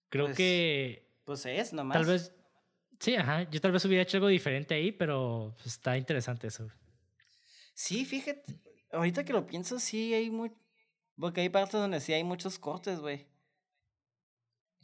Creo 0.08 0.26
Pues, 0.26 0.36
que 0.36 1.16
Pues 1.24 1.46
es, 1.46 1.72
nomás. 1.72 1.96
tal 1.96 2.06
vez, 2.06 2.32
sí, 3.00 3.14
ajá, 3.16 3.48
yo 3.50 3.60
tal 3.60 3.72
vez 3.72 3.84
hubiera 3.84 4.02
hecho 4.02 4.16
algo 4.18 4.28
diferente 4.28 4.74
ahí, 4.74 4.92
pero 4.92 5.54
pues, 5.56 5.66
está 5.74 5.96
interesante 5.96 6.46
eso. 6.48 6.68
Sí, 7.74 8.04
fíjate. 8.04 8.60
Ahorita 8.92 9.24
que 9.24 9.32
lo 9.32 9.46
pienso, 9.46 9.78
sí 9.80 10.12
hay 10.12 10.30
muy. 10.30 10.52
Porque 11.18 11.40
hay 11.40 11.48
partes 11.48 11.74
donde 11.80 12.00
sí 12.00 12.12
hay 12.12 12.24
muchos 12.24 12.58
cortes, 12.58 13.00
güey. 13.00 13.26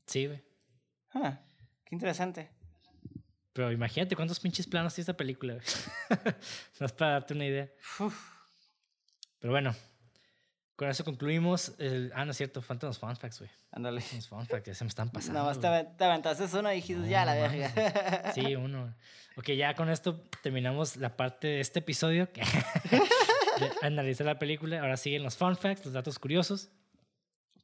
Sí, 0.06 0.26
güey. 0.26 0.42
Ah, 1.12 1.40
qué 1.84 1.94
interesante. 1.94 2.50
Pero 3.52 3.72
imagínate 3.72 4.14
cuántos 4.16 4.38
pinches 4.40 4.66
planos 4.66 4.94
tiene 4.94 5.02
esta 5.02 5.16
película. 5.16 5.54
güey. 5.54 5.64
no 6.80 6.86
es 6.86 6.92
para 6.92 7.12
darte 7.12 7.34
una 7.34 7.46
idea. 7.46 7.70
Uf. 7.98 8.16
Pero 9.38 9.52
bueno, 9.52 9.74
con 10.78 10.88
eso 10.88 11.04
concluimos. 11.04 11.72
El... 11.80 12.12
Ah, 12.14 12.24
no 12.24 12.30
es 12.30 12.36
cierto, 12.36 12.62
faltan 12.62 12.86
los 12.86 13.00
fun 13.00 13.16
facts, 13.16 13.40
güey. 13.40 13.50
Ándale. 13.72 14.00
Los 14.14 14.28
fun 14.28 14.46
facts 14.46 14.68
ya 14.68 14.74
se 14.74 14.84
me 14.84 14.88
están 14.88 15.10
pasando. 15.10 15.40
Nada 15.40 15.48
más 15.48 15.96
te, 15.96 16.04
aventaste 16.04 16.56
uno 16.56 16.72
y 16.72 16.76
dijiste, 16.76 17.08
ya, 17.08 17.24
la 17.24 17.34
verga. 17.34 18.32
Sí, 18.32 18.54
uno. 18.54 18.94
Ok, 19.36 19.50
ya 19.50 19.74
con 19.74 19.90
esto 19.90 20.20
terminamos 20.40 20.96
la 20.96 21.16
parte 21.16 21.48
de 21.48 21.60
este 21.60 21.80
episodio 21.80 22.32
que 22.32 22.42
de 23.60 23.72
analizar 23.82 24.24
la 24.24 24.38
película. 24.38 24.80
Ahora 24.80 24.96
siguen 24.96 25.24
los 25.24 25.36
fun 25.36 25.56
facts, 25.56 25.84
los 25.84 25.94
datos 25.94 26.16
curiosos. 26.20 26.70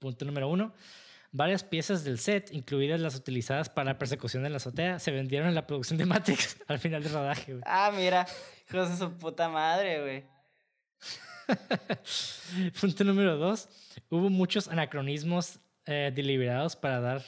Punto 0.00 0.24
número 0.24 0.48
uno. 0.48 0.74
Varias 1.30 1.62
piezas 1.62 2.02
del 2.02 2.18
set, 2.18 2.50
incluidas 2.52 2.98
las 2.98 3.14
utilizadas 3.14 3.68
para 3.68 3.92
la 3.92 3.98
persecución 3.98 4.44
en 4.44 4.50
la 4.50 4.56
azotea, 4.56 4.98
se 4.98 5.12
vendieron 5.12 5.46
en 5.46 5.54
la 5.54 5.68
producción 5.68 5.98
de 5.98 6.06
Matrix 6.06 6.56
al 6.66 6.80
final 6.80 7.04
del 7.04 7.12
rodaje. 7.12 7.52
güey. 7.52 7.62
ah, 7.64 7.92
mira. 7.94 8.26
De 8.72 8.96
su 8.96 9.12
puta 9.18 9.48
madre, 9.48 10.00
güey. 10.00 10.33
Punto 12.80 13.04
número 13.04 13.36
dos. 13.36 13.68
Hubo 14.08 14.30
muchos 14.30 14.68
anacronismos 14.68 15.58
eh, 15.86 16.12
deliberados 16.14 16.76
para 16.76 17.00
dar. 17.00 17.22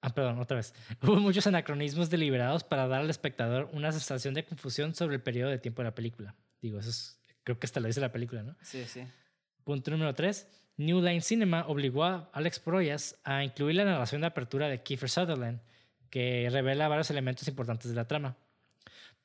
Ah, 0.00 0.10
perdón, 0.10 0.38
otra 0.38 0.56
vez. 0.56 0.74
Hubo 1.02 1.16
muchos 1.16 1.46
anacronismos 1.46 2.10
deliberados 2.10 2.62
para 2.62 2.86
dar 2.86 3.00
al 3.00 3.10
espectador 3.10 3.68
una 3.72 3.90
sensación 3.92 4.34
de 4.34 4.44
confusión 4.44 4.94
sobre 4.94 5.16
el 5.16 5.22
periodo 5.22 5.50
de 5.50 5.58
tiempo 5.58 5.82
de 5.82 5.88
la 5.88 5.94
película. 5.94 6.34
Digo, 6.60 6.78
eso 6.78 6.90
es. 6.90 7.20
Creo 7.42 7.58
que 7.58 7.66
hasta 7.66 7.80
lo 7.80 7.86
dice 7.86 8.00
la 8.00 8.12
película, 8.12 8.42
¿no? 8.42 8.56
Sí, 8.62 8.84
sí. 8.86 9.02
Punto 9.64 9.90
número 9.90 10.14
3. 10.14 10.46
New 10.78 11.00
Line 11.00 11.20
Cinema 11.20 11.64
obligó 11.68 12.04
a 12.04 12.28
Alex 12.32 12.58
Proyas 12.58 13.18
a 13.24 13.42
incluir 13.42 13.76
la 13.76 13.84
narración 13.84 14.20
de 14.20 14.26
apertura 14.26 14.68
de 14.68 14.82
Kiefer 14.82 15.08
Sutherland, 15.08 15.60
que 16.10 16.48
revela 16.50 16.88
varios 16.88 17.10
elementos 17.10 17.48
importantes 17.48 17.90
de 17.90 17.96
la 17.96 18.06
trama. 18.06 18.36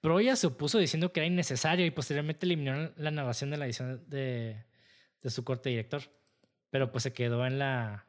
Proyas 0.02 0.40
se 0.40 0.48
opuso 0.48 0.80
diciendo 0.80 1.14
que 1.14 1.20
era 1.20 1.28
innecesario 1.28 1.86
y 1.86 1.92
posteriormente 1.92 2.46
eliminó 2.48 2.92
la 2.98 3.12
narración 3.12 3.52
de 3.52 3.58
la 3.58 3.66
edición 3.66 4.04
de, 4.08 4.66
de 5.22 5.30
su 5.30 5.44
corte 5.44 5.70
director. 5.70 6.02
Pero 6.72 6.92
pues 6.92 7.04
se 7.04 7.14
quedó 7.14 7.46
en 7.46 7.60
la, 7.60 8.08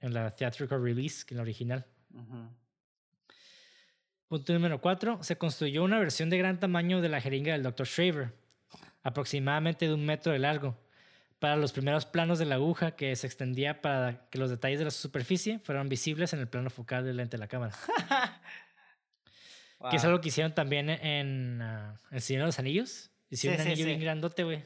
en 0.00 0.14
la 0.14 0.34
theatrical 0.34 0.82
release, 0.82 1.26
que 1.26 1.34
en 1.34 1.36
la 1.36 1.42
original. 1.42 1.86
Ujú. 2.14 2.48
Punto 4.28 4.52
número 4.54 4.80
4. 4.80 5.22
Se 5.22 5.36
construyó 5.36 5.84
una 5.84 5.98
versión 5.98 6.30
de 6.30 6.38
gran 6.38 6.58
tamaño 6.58 7.00
de 7.00 7.08
la 7.08 7.20
jeringa 7.20 7.52
del 7.52 7.62
Dr. 7.62 7.86
Shraver, 7.86 8.32
aproximadamente 9.02 9.86
de 9.86 9.94
un 9.94 10.04
metro 10.04 10.32
de 10.32 10.38
largo, 10.38 10.76
para 11.38 11.56
los 11.56 11.72
primeros 11.72 12.06
planos 12.06 12.38
de 12.38 12.46
la 12.46 12.56
aguja 12.56 12.96
que 12.96 13.14
se 13.14 13.26
extendía 13.26 13.82
para 13.82 14.28
que 14.30 14.38
los 14.38 14.50
detalles 14.50 14.78
de 14.78 14.86
la 14.86 14.90
superficie 14.90 15.58
fueran 15.60 15.88
visibles 15.88 16.32
en 16.32 16.40
el 16.40 16.48
plano 16.48 16.70
focal 16.70 17.04
del 17.04 17.18
lente 17.18 17.36
de 17.36 17.40
la 17.40 17.46
cámara. 17.46 17.74
Que 19.90 19.96
es 19.96 20.04
algo 20.04 20.20
que 20.20 20.28
hicieron 20.28 20.54
también 20.54 20.88
en 20.90 21.60
ah, 21.62 22.00
El 22.10 22.20
Señor 22.20 22.42
de 22.42 22.46
los 22.46 22.58
Anillos. 22.58 23.10
Hicieron 23.30 23.56
Sí, 23.58 23.60
un 23.62 23.66
sí, 23.66 23.72
anillo 23.72 23.86
bien 23.86 23.98
sí. 23.98 24.04
grandote, 24.04 24.44
güey, 24.44 24.64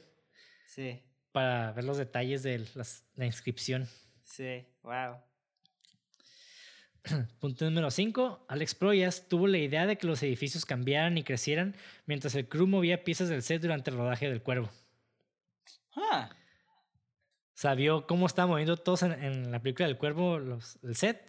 Sí, 0.67 1.03
para 1.33 1.73
ver 1.73 1.85
los 1.85 1.97
detalles 1.99 2.43
de 2.43 2.65
las- 2.75 3.05
la 3.17 3.27
inscripción. 3.27 3.89
sí, 4.25 4.65
wow. 4.83 5.17
Punto 7.41 7.65
número 7.65 7.91
5. 7.91 8.45
Alex 8.49 8.75
Proyas 8.75 9.29
tuvo 9.29 9.47
la 9.47 9.59
idea 9.59 9.87
de 9.87 9.97
que 9.97 10.07
los 10.07 10.23
edificios 10.23 10.65
cambiaran 10.67 11.17
y 11.19 11.25
crecieran 11.25 11.75
mientras 12.07 12.35
el 12.35 12.47
crew 12.49 12.67
movía 12.67 13.03
piezas 13.05 13.29
del 13.29 13.43
set 13.43 13.63
durante 13.63 13.91
el 13.91 13.97
rodaje 13.97 14.29
del 14.29 14.43
cuervo. 14.43 14.71
Ah, 15.97 16.31
O 16.33 17.57
sea, 17.61 17.75
vio 17.75 18.07
cómo 18.07 18.27
estaba 18.27 18.49
moviendo 18.49 18.77
todos 18.77 19.03
en, 19.03 19.13
en 19.13 19.51
la 19.51 19.61
película 19.61 19.87
del 19.89 19.97
cuervo 19.99 20.39
los, 20.39 20.79
el 20.83 20.95
set 20.95 21.23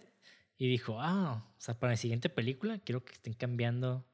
y 0.56 0.68
dijo, 0.68 1.00
ah, 1.00 1.52
o 1.56 1.60
sea, 1.60 1.78
para 1.78 1.92
la 1.92 1.96
siguiente 1.96 2.28
película 2.28 2.78
quiero 2.78 3.04
que 3.04 3.12
estén 3.12 3.34
cambiando 3.34 4.06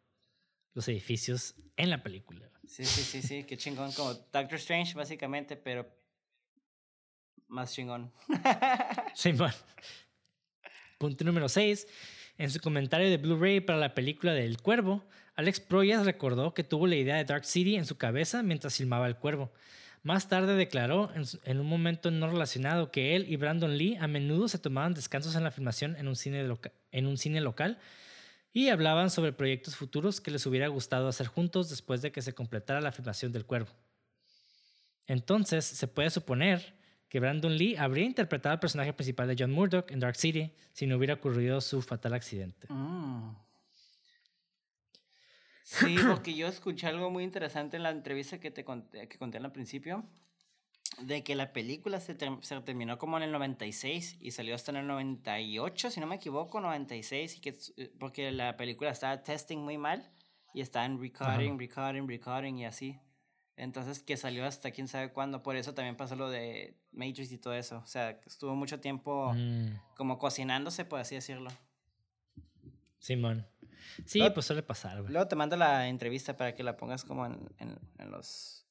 los 0.74 0.89
edificios 0.89 1.56
en 1.77 1.90
la 1.90 2.02
película. 2.02 2.51
sí, 2.66 2.85
sí, 2.85 3.02
sí, 3.02 3.23
sí, 3.23 3.44
qué 3.44 3.56
chingón. 3.56 3.93
Como 3.93 4.15
Doctor 4.15 4.55
Strange, 4.55 4.94
básicamente, 4.94 5.56
pero 5.56 5.86
más 7.48 7.73
chingón. 7.73 8.12
Simón. 9.15 9.52
Punto 10.98 11.24
número 11.24 11.48
6. 11.48 11.86
En 12.39 12.51
su 12.51 12.60
comentario 12.60 13.10
de 13.10 13.16
Blu-ray 13.16 13.60
para 13.60 13.78
la 13.78 13.94
película 13.94 14.32
del 14.32 14.60
Cuervo, 14.60 15.05
Alex 15.35 15.60
Proyas 15.60 16.05
recordó 16.05 16.55
que 16.55 16.62
tuvo 16.62 16.86
la 16.86 16.97
idea 16.97 17.16
de 17.16 17.24
Dark 17.24 17.44
City 17.44 17.77
en 17.77 17.86
su 17.86 17.97
cabeza 17.97 18.43
mientras 18.43 18.77
filmaba 18.77 19.06
El 19.06 19.16
Cuervo. 19.16 19.52
Más 20.09 20.26
tarde 20.26 20.55
declaró 20.55 21.10
en, 21.44 21.60
un 21.60 21.66
momento 21.66 22.10
no 22.10 22.30
relacionado 22.30 22.90
que 22.90 23.14
él 23.14 23.26
y 23.28 23.36
Brandon 23.36 23.76
Lee 23.76 23.98
a 24.01 24.06
menudo 24.06 24.48
se 24.48 24.59
tomaban 24.59 24.94
descansos 24.94 25.36
en 25.36 25.44
la 25.44 25.51
filmación 25.51 25.97
en 25.97 26.09
un 26.09 26.16
cine, 26.16 27.40
local 27.43 27.78
y 28.55 28.70
hablaban 28.70 29.10
sobre 29.10 29.35
proyectos 29.35 29.76
futuros 29.76 30.22
que 30.22 30.30
les 30.30 30.47
hubiera 30.47 30.66
gustado 30.68 31.09
hacer 31.09 31.26
juntos 31.26 31.68
después 31.68 32.01
de 32.01 32.10
que 32.10 32.22
se 32.22 32.32
completara 32.32 32.80
la 32.80 32.90
filmación 32.90 33.32
del 33.32 33.44
Cuervo. 33.44 33.68
Entonces, 35.06 35.66
se 35.66 35.86
puede 35.89 36.09
suponer 36.09 36.72
que 37.10 37.20
Brandon 37.20 37.55
Lee 37.55 37.76
habría 37.76 38.06
interpretado 38.06 38.55
al 38.55 38.60
personaje 38.60 38.94
principal 38.94 39.28
de 39.28 39.36
John 39.39 39.51
Murdoch 39.51 39.90
en 39.90 40.01
Dark 40.01 40.16
City 40.16 40.55
si 40.72 40.86
no 40.86 40.97
hubiera 40.97 41.12
ocurrido 41.12 41.60
su 41.60 41.82
fatal 41.82 42.14
accidente. 42.14 42.66
Mm. 42.70 43.48
Sí, 45.70 45.97
porque 46.09 46.35
yo 46.35 46.47
escuché 46.49 46.86
algo 46.86 47.11
muy 47.11 47.24
interesante 47.24 47.77
en 47.77 47.82
la 47.82 47.90
entrevista 47.90 48.40
que 48.40 48.51
te 48.51 48.65
conté, 48.65 49.07
que 49.07 49.19
conté 49.19 49.36
al 49.36 49.53
principio, 49.53 50.03
de 51.03 51.23
que 51.23 51.35
la 51.35 51.53
película 51.53 52.01
se, 52.01 52.15
ter- 52.15 52.39
se 52.40 52.59
terminó 52.62 52.97
como 52.99 53.19
en 53.19 53.24
el 53.24 53.32
96 53.32 54.16
y 54.19 54.31
salió 54.31 54.55
hasta 54.55 54.70
en 54.70 54.78
el 54.78 54.86
98, 54.86 55.90
si 55.90 56.01
no 56.01 56.07
me 56.07 56.16
equivoco, 56.16 56.61
96, 56.61 57.36
y 57.36 57.40
que, 57.40 57.55
eh, 57.77 57.93
porque 57.99 58.32
la 58.32 58.57
película 58.57 58.90
estaba 58.90 59.23
testing 59.23 59.59
muy 59.59 59.77
mal 59.77 60.11
y 60.55 60.62
estaban 60.62 60.99
recording, 60.99 61.59
recording, 61.59 62.09
recording 62.09 62.55
y 62.57 62.65
así. 62.65 62.99
Entonces 63.57 64.03
que 64.03 64.16
salió 64.16 64.47
hasta 64.47 64.70
quién 64.70 64.89
sabe 64.89 65.12
cuándo, 65.12 65.43
por 65.43 65.55
eso 65.57 65.74
también 65.74 65.97
pasó 65.97 66.16
lo 66.16 66.31
de 66.31 66.78
Matrix 66.93 67.31
y 67.31 67.36
todo 67.39 67.53
eso. 67.53 67.78
O 67.85 67.86
sea, 67.86 68.19
estuvo 68.27 68.55
mucho 68.55 68.81
tiempo 68.81 69.35
Mm, 69.35 69.74
como 69.97 70.19
cocinándose, 70.19 70.86
por 70.86 71.01
así 71.01 71.15
decirlo. 71.16 71.51
Simón. 72.99 73.47
Sí, 74.05 74.19
Luego- 74.19 74.35
pues 74.35 74.47
suele 74.47 74.63
pasar, 74.63 75.01
güey. 75.01 75.13
Luego 75.13 75.29
te 75.29 75.37
mando 75.37 75.57
la 75.57 75.89
entrevista 75.89 76.37
para 76.37 76.55
que 76.55 76.63
la 76.63 76.77
pongas 76.77 77.05
como 77.05 77.27
en, 77.27 77.39
en, 77.59 77.79
en 77.99 78.11
los 78.11 78.65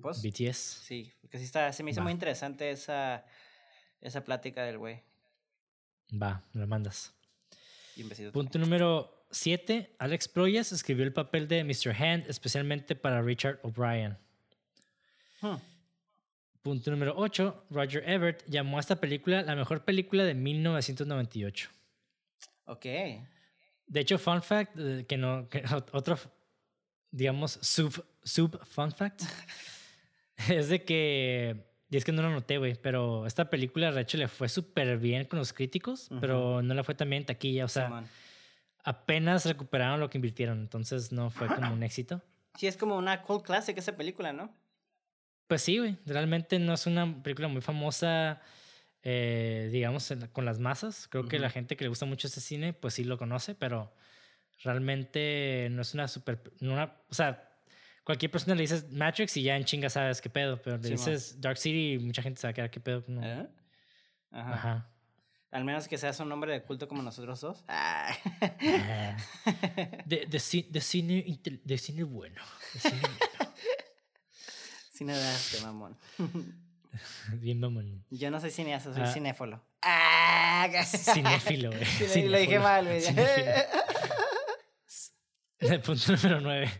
posts. 0.00 0.22
BTS. 0.22 0.56
Sí, 0.56 1.12
porque 1.20 1.38
sí 1.38 1.44
está, 1.44 1.72
se 1.72 1.82
me 1.82 1.90
hizo 1.90 2.00
Va. 2.00 2.04
muy 2.04 2.12
interesante 2.12 2.70
esa, 2.70 3.24
esa 4.00 4.24
plática 4.24 4.64
del 4.64 4.78
güey. 4.78 5.02
Va, 6.20 6.42
me 6.52 6.60
lo 6.60 6.66
mandas. 6.66 7.14
Y 7.96 8.02
un 8.02 8.08
besito 8.08 8.32
Punto 8.32 8.58
número 8.58 9.26
7. 9.30 9.96
Alex 9.98 10.28
Proyas 10.28 10.72
escribió 10.72 11.04
el 11.04 11.12
papel 11.12 11.48
de 11.48 11.62
Mr. 11.64 11.94
Hand 11.94 12.24
especialmente 12.28 12.94
para 12.96 13.22
Richard 13.22 13.58
O'Brien. 13.62 14.18
también. 15.40 15.56
Hmm. 15.58 15.58
Punto 16.62 16.90
número 16.90 17.14
8. 17.16 17.66
Roger 17.70 18.08
Ebert 18.08 18.44
llamó 18.46 18.76
a 18.76 18.80
esta 18.80 18.96
película 19.00 19.42
la 19.42 19.56
mejor 19.56 19.84
película 19.84 20.24
de 20.24 20.34
1998. 20.34 21.68
Ok. 22.66 22.86
De 23.92 24.00
hecho, 24.00 24.16
fun 24.18 24.42
fact, 24.42 24.74
eh, 24.78 25.04
que 25.06 25.18
no, 25.18 25.48
que 25.50 25.62
ot- 25.64 25.90
otro, 25.92 26.18
digamos, 27.10 27.58
sub, 27.60 28.04
sub 28.22 28.58
fun 28.64 28.90
fact, 28.90 29.22
es 30.48 30.68
de 30.70 30.82
que, 30.84 31.66
y 31.90 31.96
es 31.98 32.04
que 32.04 32.12
no 32.12 32.22
lo 32.22 32.30
noté, 32.30 32.56
güey, 32.56 32.74
pero 32.74 33.26
esta 33.26 33.50
película, 33.50 33.92
de 33.92 34.00
hecho, 34.00 34.16
le 34.16 34.28
fue 34.28 34.48
súper 34.48 34.96
bien 34.96 35.26
con 35.26 35.38
los 35.38 35.52
críticos, 35.52 36.08
pero 36.20 36.62
no 36.62 36.72
le 36.72 36.82
fue 36.84 36.94
tan 36.94 37.10
bien 37.10 37.22
en 37.22 37.26
taquilla, 37.26 37.66
o 37.66 37.68
sea, 37.68 38.02
apenas 38.82 39.44
recuperaron 39.44 40.00
lo 40.00 40.08
que 40.08 40.16
invirtieron, 40.18 40.58
entonces 40.60 41.12
no 41.12 41.28
fue 41.30 41.48
como 41.48 41.72
un 41.72 41.82
éxito. 41.82 42.22
Sí, 42.58 42.66
es 42.66 42.76
como 42.78 42.96
una 42.96 43.22
cult 43.22 43.44
classic 43.44 43.76
esa 43.78 43.96
película, 43.96 44.32
¿no? 44.32 44.54
Pues 45.48 45.60
sí, 45.62 45.76
güey, 45.78 45.98
realmente 46.06 46.58
no 46.58 46.72
es 46.72 46.86
una 46.86 47.22
película 47.22 47.48
muy 47.48 47.60
famosa, 47.60 48.40
eh, 49.02 49.68
digamos, 49.72 50.12
con 50.32 50.44
las 50.44 50.58
masas. 50.58 51.08
Creo 51.08 51.26
que 51.26 51.38
la 51.38 51.50
gente 51.50 51.76
que 51.76 51.84
le 51.84 51.88
gusta 51.88 52.06
mucho 52.06 52.26
este 52.28 52.40
cine, 52.40 52.72
pues 52.72 52.94
sí 52.94 53.04
lo 53.04 53.18
conoce, 53.18 53.54
pero 53.54 53.94
realmente 54.62 55.68
no 55.70 55.82
es 55.82 55.94
una 55.94 56.08
super... 56.08 56.40
no 56.60 56.72
una, 56.74 56.96
o 57.10 57.14
sea, 57.14 57.48
cualquier 58.04 58.30
persona 58.30 58.54
le 58.54 58.62
dices 58.62 58.90
Matrix 58.92 59.36
y 59.36 59.42
ya 59.42 59.56
en 59.56 59.64
chinga 59.64 59.90
sabes 59.90 60.20
qué 60.20 60.30
pedo, 60.30 60.60
pero 60.62 60.76
le 60.76 60.82
Sí, 60.84 60.88
man. 60.90 60.96
dices 60.98 61.40
Dark 61.40 61.58
City 61.58 61.94
y 61.94 61.98
mucha 61.98 62.22
gente 62.22 62.40
se 62.40 62.46
va 62.46 62.50
a 62.50 62.54
quedar 62.54 62.70
qué 62.70 62.80
pedo. 62.80 63.04
No. 63.08 63.22
¿Eh? 63.24 63.46
Ajá. 64.30 64.52
Ajá. 64.54 64.88
Al 65.50 65.64
menos 65.64 65.86
que 65.86 65.98
seas 65.98 66.18
un 66.20 66.32
hombre 66.32 66.50
de 66.52 66.62
culto 66.62 66.88
como 66.88 67.02
nosotros 67.02 67.38
dos. 67.42 67.64
Ah. 67.68 68.16
Ah. 68.40 69.16
De, 70.06 70.24
de, 70.26 70.38
ci- 70.38 70.66
de 70.70 70.80
cine, 70.80 71.24
de 71.64 71.76
cine 71.78 72.04
bueno. 72.04 72.40
de 72.72 72.80
cine 72.80 73.00
bueno. 73.38 73.52
Cine 74.92 75.14
de 75.14 75.22
arte, 75.26 75.60
mamón. 75.62 75.96
Bien 77.40 77.58
mamón. 77.60 78.04
Yo 78.10 78.30
no 78.30 78.40
soy 78.40 78.50
cineasta, 78.50 78.92
soy 78.92 79.02
Ah. 79.04 79.12
cinéfilo. 79.12 79.62
¡Ah! 79.82 80.68
Cinéfilo, 80.84 81.70
güey. 81.70 82.28
Lo 82.28 82.38
dije 82.38 82.58
mal, 82.58 82.84
güey. 82.84 83.02
Punto 85.84 86.12
número 86.16 86.40
9. 86.40 86.70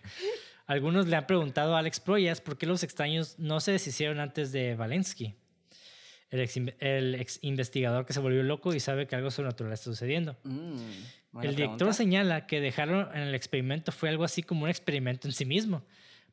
Algunos 0.66 1.06
le 1.06 1.16
han 1.16 1.26
preguntado 1.26 1.76
a 1.76 1.78
Alex 1.78 2.00
Proyas 2.00 2.40
por 2.40 2.58
qué 2.58 2.66
los 2.66 2.82
extraños 2.82 3.38
no 3.38 3.60
se 3.60 3.72
deshicieron 3.72 4.20
antes 4.20 4.52
de 4.52 4.74
Valensky, 4.74 5.34
el 6.30 6.40
ex, 6.40 6.56
inve- 6.56 6.76
el 6.80 7.14
ex 7.16 7.38
investigador 7.42 8.06
que 8.06 8.12
se 8.12 8.20
volvió 8.20 8.42
loco 8.42 8.74
y 8.74 8.80
sabe 8.80 9.06
que 9.06 9.16
algo 9.16 9.30
sobrenatural 9.30 9.72
está 9.72 9.84
sucediendo. 9.84 10.36
Mm, 10.44 10.76
el 11.42 11.56
director 11.56 11.76
pregunta. 11.76 11.92
señala 11.92 12.46
que 12.46 12.60
dejarlo 12.60 13.12
en 13.14 13.20
el 13.22 13.34
experimento 13.34 13.92
fue 13.92 14.08
algo 14.08 14.24
así 14.24 14.42
como 14.42 14.64
un 14.64 14.70
experimento 14.70 15.28
en 15.28 15.34
sí 15.34 15.44
mismo, 15.44 15.84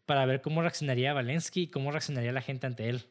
para 0.06 0.26
ver 0.26 0.42
cómo 0.42 0.62
reaccionaría 0.62 1.14
Valensky 1.14 1.64
y 1.64 1.68
cómo 1.68 1.92
reaccionaría 1.92 2.32
la 2.32 2.42
gente 2.42 2.66
ante 2.68 2.90
él. 2.90 3.06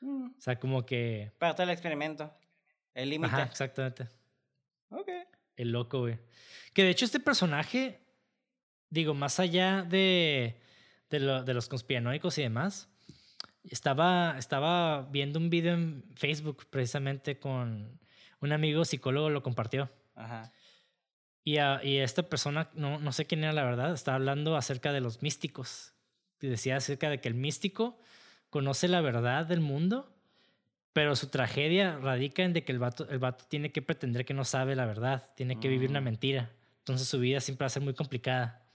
Mm, 0.00 0.26
O 0.36 0.40
sea, 0.40 0.58
como 0.58 0.84
que... 0.86 1.32
Parte 1.38 1.62
del 1.62 1.70
experimento. 1.70 2.32
El 2.94 3.10
límite. 3.10 3.34
Ajá, 3.34 3.42
exactamente. 3.44 4.08
Ok. 4.90 5.08
El 5.56 5.72
loco, 5.72 6.00
güey. 6.00 6.18
Que 6.74 6.82
de 6.84 6.90
hecho 6.90 7.04
este 7.04 7.20
personaje, 7.20 8.00
digo, 8.88 9.14
más 9.14 9.38
allá 9.40 9.82
de, 9.82 10.60
de, 11.10 11.20
lo- 11.20 11.44
de 11.44 11.54
los 11.54 11.68
conspiranoicos 11.68 12.38
y 12.38 12.42
demás, 12.42 12.88
estaba, 13.64 14.36
estaba 14.38 15.02
viendo 15.02 15.38
un 15.38 15.50
video 15.50 15.74
en 15.74 16.04
Facebook 16.16 16.66
precisamente 16.70 17.38
con 17.38 18.00
un 18.40 18.52
amigo 18.52 18.84
psicólogo, 18.84 19.28
lo 19.30 19.42
compartió. 19.42 19.90
Ajá. 20.14 20.50
Y, 21.44 21.58
a- 21.58 21.80
y 21.84 21.98
esta 21.98 22.22
persona, 22.28 22.70
no, 22.74 22.98
no 22.98 23.12
sé 23.12 23.26
quién 23.26 23.44
era 23.44 23.52
la 23.52 23.64
verdad, 23.64 23.92
estaba 23.92 24.16
hablando 24.16 24.56
acerca 24.56 24.92
de 24.92 25.00
los 25.00 25.22
místicos. 25.22 25.94
Y 26.40 26.46
decía 26.48 26.76
acerca 26.76 27.10
de 27.10 27.20
que 27.20 27.28
el 27.28 27.34
místico 27.34 27.98
conoce 28.50 28.88
la 28.88 29.00
verdad 29.00 29.46
del 29.46 29.60
mundo, 29.60 30.12
pero 30.92 31.14
su 31.16 31.28
tragedia 31.28 31.98
radica 31.98 32.42
en 32.42 32.52
de 32.52 32.64
que 32.64 32.72
el 32.72 32.78
vato, 32.78 33.08
el 33.08 33.18
vato 33.18 33.44
tiene 33.48 33.70
que 33.72 33.80
pretender 33.82 34.24
que 34.24 34.34
no 34.34 34.44
sabe 34.44 34.74
la 34.76 34.86
verdad, 34.86 35.30
tiene 35.36 35.58
que 35.60 35.68
vivir 35.68 35.88
una 35.90 36.00
Mm. 36.00 36.04
mentira. 36.04 36.50
Entonces 36.78 37.08
su 37.08 37.18
vida 37.20 37.40
siempre 37.40 37.64
va 37.64 37.66
a 37.68 37.70
ser 37.70 37.82
muy 37.82 37.94
complicada. 37.94 38.66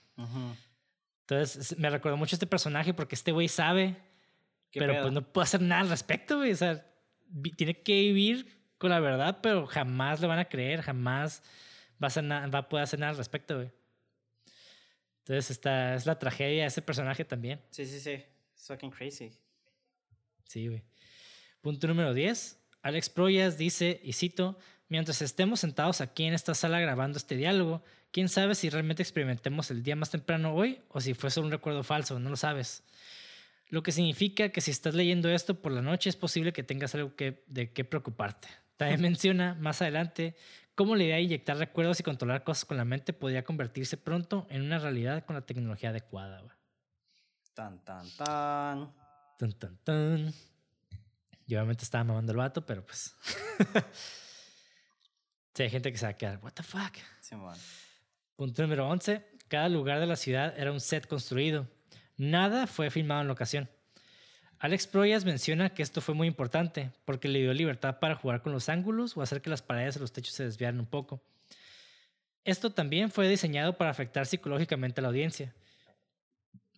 Entonces 1.21 1.71
es- 1.71 1.77
me 1.77 1.89
recordó 1.89 2.17
mucho 2.17 2.35
este 2.35 2.47
personaje 2.47 2.93
porque 2.93 3.15
este 3.15 3.31
güey 3.31 3.47
sabe, 3.47 3.97
¿Qué 4.71 4.79
pero 4.79 4.93
pedo? 4.93 5.01
pues 5.03 5.13
no 5.13 5.21
puede 5.33 5.43
hacer 5.43 5.61
nada 5.61 5.81
al 5.81 5.89
respecto, 5.89 6.37
güey. 6.37 6.51
O 6.51 6.55
sea, 6.55 6.85
tiene 7.57 7.81
que 7.81 7.93
vivir 7.93 8.47
con 8.77 8.91
la 8.91 8.99
verdad, 8.99 9.39
pero 9.41 9.65
jamás 9.65 10.21
le 10.21 10.27
van 10.27 10.39
a 10.39 10.45
creer, 10.45 10.81
jamás 10.81 11.41
va 12.01 12.05
a, 12.05 12.07
hacer 12.07 12.23
va 12.25 12.59
a 12.59 12.69
poder 12.69 12.83
hacer 12.83 12.99
nada 12.99 13.09
al 13.11 13.17
respecto, 13.17 13.55
güey. 13.55 13.71
Entonces 15.19 15.49
esta 15.51 15.95
es 15.95 16.05
la 16.05 16.19
tragedia 16.19 16.61
de 16.63 16.67
ese 16.67 16.81
personaje 16.81 17.25
también. 17.25 17.59
Sí, 17.71 17.85
sí, 17.85 17.99
sí. 17.99 18.23
It's 18.53 18.67
fucking 18.67 18.91
crazy. 18.91 19.31
Sí, 20.45 20.67
güey. 20.67 20.83
Punto 21.61 21.87
número 21.87 22.13
10. 22.13 22.59
Alex 22.81 23.09
Proyas 23.09 23.57
dice, 23.57 23.99
y 24.03 24.13
cito, 24.13 24.59
mientras 24.87 25.21
estemos 25.21 25.59
sentados 25.59 26.01
aquí 26.01 26.25
en 26.25 26.33
esta 26.33 26.53
sala 26.53 26.79
grabando 26.79 27.17
este 27.17 27.35
diálogo, 27.35 27.83
quién 28.11 28.29
sabe 28.29 28.55
si 28.55 28.69
realmente 28.69 29.01
experimentemos 29.01 29.71
el 29.71 29.83
día 29.83 29.95
más 29.95 30.11
temprano 30.11 30.53
hoy 30.53 30.81
o 30.89 31.01
si 31.01 31.13
fue 31.13 31.31
solo 31.31 31.47
un 31.47 31.51
recuerdo 31.51 31.83
falso, 31.83 32.19
no 32.19 32.29
lo 32.29 32.37
sabes. 32.37 32.83
Lo 33.69 33.81
que 33.81 33.91
significa 33.91 34.49
que 34.49 34.61
si 34.61 34.71
estás 34.71 34.93
leyendo 34.93 35.29
esto 35.29 35.59
por 35.59 35.71
la 35.71 35.81
noche 35.81 36.09
es 36.09 36.15
posible 36.15 36.53
que 36.53 36.63
tengas 36.63 36.93
algo 36.93 37.15
que, 37.15 37.43
de 37.47 37.73
qué 37.73 37.83
preocuparte. 37.83 38.47
También 38.77 39.01
menciona 39.11 39.55
más 39.55 39.81
adelante 39.81 40.35
cómo 40.75 40.95
la 40.95 41.03
idea 41.03 41.15
de 41.15 41.23
inyectar 41.23 41.57
recuerdos 41.57 41.99
y 41.99 42.03
controlar 42.03 42.43
cosas 42.43 42.65
con 42.65 42.77
la 42.77 42.85
mente 42.85 43.13
podría 43.13 43.43
convertirse 43.43 43.97
pronto 43.97 44.45
en 44.49 44.61
una 44.61 44.77
realidad 44.77 45.25
con 45.25 45.35
la 45.35 45.41
tecnología 45.41 45.89
adecuada. 45.89 46.43
Tan, 47.53 47.83
tan, 47.83 48.09
tan. 48.11 49.04
Tan, 49.37 49.51
tan, 49.53 49.77
tan. 49.83 50.33
Yo 51.47 51.59
obviamente 51.59 51.83
estaba 51.83 52.03
mamando 52.03 52.31
el 52.31 52.37
vato, 52.37 52.65
pero 52.65 52.85
pues. 52.85 53.15
sí, 55.53 55.63
hay 55.63 55.69
gente 55.69 55.91
que 55.91 55.97
se 55.97 56.05
va 56.05 56.11
a 56.11 56.17
quedar, 56.17 56.39
¿What 56.41 56.53
the 56.53 56.63
fuck? 56.63 56.97
Punto 58.35 58.61
número 58.61 58.87
11. 58.87 59.25
Cada 59.47 59.69
lugar 59.69 59.99
de 59.99 60.07
la 60.07 60.15
ciudad 60.15 60.57
era 60.57 60.71
un 60.71 60.79
set 60.79 61.07
construido. 61.07 61.67
Nada 62.17 62.65
fue 62.65 62.89
filmado 62.89 63.21
en 63.21 63.27
locación. 63.27 63.69
Alex 64.59 64.87
Proyas 64.87 65.25
menciona 65.25 65.73
que 65.73 65.83
esto 65.83 66.01
fue 66.01 66.15
muy 66.15 66.27
importante 66.27 66.91
porque 67.03 67.27
le 67.27 67.39
dio 67.39 67.53
libertad 67.53 67.99
para 67.99 68.15
jugar 68.15 68.41
con 68.41 68.53
los 68.53 68.69
ángulos 68.69 69.15
o 69.17 69.21
hacer 69.21 69.41
que 69.41 69.49
las 69.49 69.61
paredes 69.61 69.97
y 69.97 69.99
los 69.99 70.13
techos 70.13 70.33
se 70.33 70.45
desviaran 70.45 70.79
un 70.79 70.85
poco. 70.85 71.21
Esto 72.45 72.71
también 72.71 73.11
fue 73.11 73.27
diseñado 73.27 73.77
para 73.77 73.91
afectar 73.91 74.25
psicológicamente 74.25 75.01
a 75.01 75.03
la 75.03 75.09
audiencia. 75.09 75.53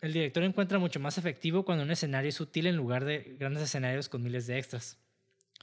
El 0.00 0.12
director 0.12 0.42
encuentra 0.44 0.78
mucho 0.78 1.00
más 1.00 1.18
efectivo 1.18 1.64
cuando 1.64 1.84
un 1.84 1.90
escenario 1.90 2.28
es 2.28 2.40
útil 2.40 2.66
en 2.66 2.76
lugar 2.76 3.04
de 3.04 3.36
grandes 3.38 3.62
escenarios 3.62 4.08
con 4.08 4.22
miles 4.22 4.46
de 4.46 4.58
extras. 4.58 4.96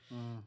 Mm. 0.09 0.39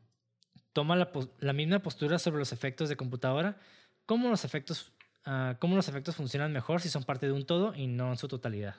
Toma 0.72 0.96
la, 0.96 1.52
misma 1.52 1.78
postura 1.80 2.18
sobre 2.18 2.38
los 2.38 2.52
efectos 2.52 2.88
de 2.88 2.96
computadora, 2.96 3.56
cómo 4.04 4.28
los 4.28 4.44
efectos, 4.44 4.92
ah, 5.24 5.56
cómo 5.58 5.74
los 5.74 5.88
efectos 5.88 6.16
funcionan 6.16 6.52
mejor 6.52 6.80
si 6.80 6.88
son 6.90 7.04
parte 7.04 7.26
de 7.26 7.32
un 7.32 7.46
todo 7.46 7.74
y 7.74 7.86
no 7.86 8.10
en 8.10 8.18
su 8.18 8.28
totalidad. 8.28 8.76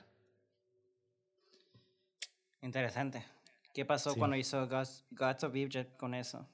Interesante. 2.62 3.24
¿Qué 3.74 3.84
pasó 3.84 4.12
Sí. 4.12 4.18
cuando 4.18 4.36
hizo 4.36 4.66
Gods, 4.68 5.04
Gods 5.10 5.44
of 5.44 5.54
Egypt 5.54 5.96
con 5.96 6.14
eso? 6.14 6.46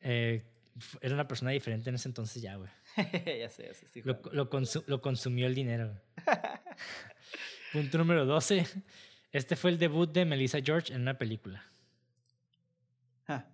Eh, 0.00 0.44
era 1.00 1.14
una 1.14 1.28
persona 1.28 1.50
diferente 1.50 1.90
en 1.90 1.96
ese 1.96 2.08
entonces 2.08 2.40
ya, 2.40 2.56
güey. 2.56 2.70
ya 3.40 3.48
sé, 3.48 3.66
ya 3.66 3.74
sé. 3.74 3.86
estoy 3.86 4.02
Lo, 4.02 4.20
lo 4.32 4.50
consu- 4.50 4.84
lo 4.86 5.00
consumió 5.00 5.46
el 5.46 5.54
dinero. 5.54 6.00
Punto 7.72 7.98
número 7.98 8.26
12. 8.26 8.66
Este 9.32 9.54
fue 9.56 9.70
el 9.70 9.78
debut 9.78 10.10
de 10.12 10.24
Melissa 10.24 10.58
George 10.62 10.92
en 10.92 11.02
una 11.02 11.16
película. 11.16 11.64
Ja, 13.26 13.46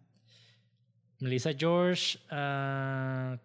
Melissa 1.20 1.52
George 1.56 2.18
ah, 2.30 3.36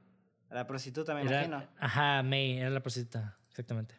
La 0.49 0.65
prostituta, 0.65 1.13
me 1.13 1.21
era, 1.23 1.45
imagino. 1.45 1.67
ajá, 1.77 2.23
May, 2.23 2.57
era 2.59 2.69
la 2.69 2.79
prostituta, 2.81 3.37
exactamente. 3.49 3.95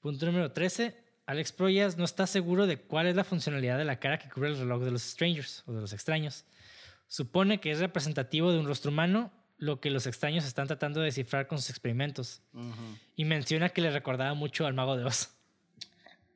Punto 0.00 0.26
número 0.26 0.52
13. 0.52 1.04
Alex 1.26 1.52
Proyas 1.52 1.96
no 1.96 2.04
está 2.04 2.26
seguro 2.26 2.66
de 2.66 2.78
cuál 2.80 3.06
es 3.08 3.16
la 3.16 3.24
funcionalidad 3.24 3.78
de 3.78 3.84
la 3.84 3.98
cara 3.98 4.18
que 4.18 4.28
cubre 4.28 4.50
el 4.50 4.58
reloj 4.58 4.84
de 4.84 4.92
los 4.92 5.02
strangers 5.02 5.64
o 5.66 5.72
de 5.72 5.80
los 5.80 5.92
extraños. 5.92 6.44
Supone 7.08 7.60
que 7.60 7.70
es 7.72 7.80
representativo 7.80 8.52
de 8.52 8.58
un 8.60 8.66
rostro 8.66 8.90
humano, 8.92 9.32
lo 9.58 9.80
que 9.80 9.90
los 9.90 10.06
extraños 10.06 10.44
están 10.44 10.66
tratando 10.66 11.00
de 11.00 11.06
descifrar 11.06 11.46
con 11.46 11.58
sus 11.58 11.70
experimentos. 11.70 12.42
Y 13.14 13.24
menciona 13.24 13.68
que 13.70 13.80
le 13.80 13.90
recordaba 13.90 14.34
mucho 14.34 14.66
al 14.66 14.74
mago 14.74 14.96
de 14.96 15.04
Oz. 15.04 15.30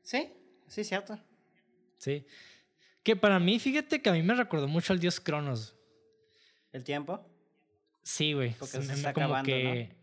Sí, 0.03 0.33
sí, 0.67 0.85
cierto. 0.85 1.19
Sí. 1.99 2.27
Que 3.03 3.17
para 3.17 3.39
mí, 3.39 3.59
fíjate 3.59 4.01
que 4.03 4.11
a 4.11 4.13
mí 4.13 4.23
me 4.23 4.35
recordó 4.35 4.69
mucho 4.69 4.93
al 4.93 5.01
dios 5.01 5.21
Cronos. 5.21 5.75
¿El 6.73 6.85
tiempo? 6.85 7.27
Sí, 8.03 8.33
güey. 8.33 8.55
Porque 8.55 8.79
Se 8.79 8.83
se 8.83 8.89
me- 8.89 8.95
está 8.95 9.13
como 9.13 9.27
acabando, 9.27 9.51
¿no? 9.51 9.57
que. 9.57 9.97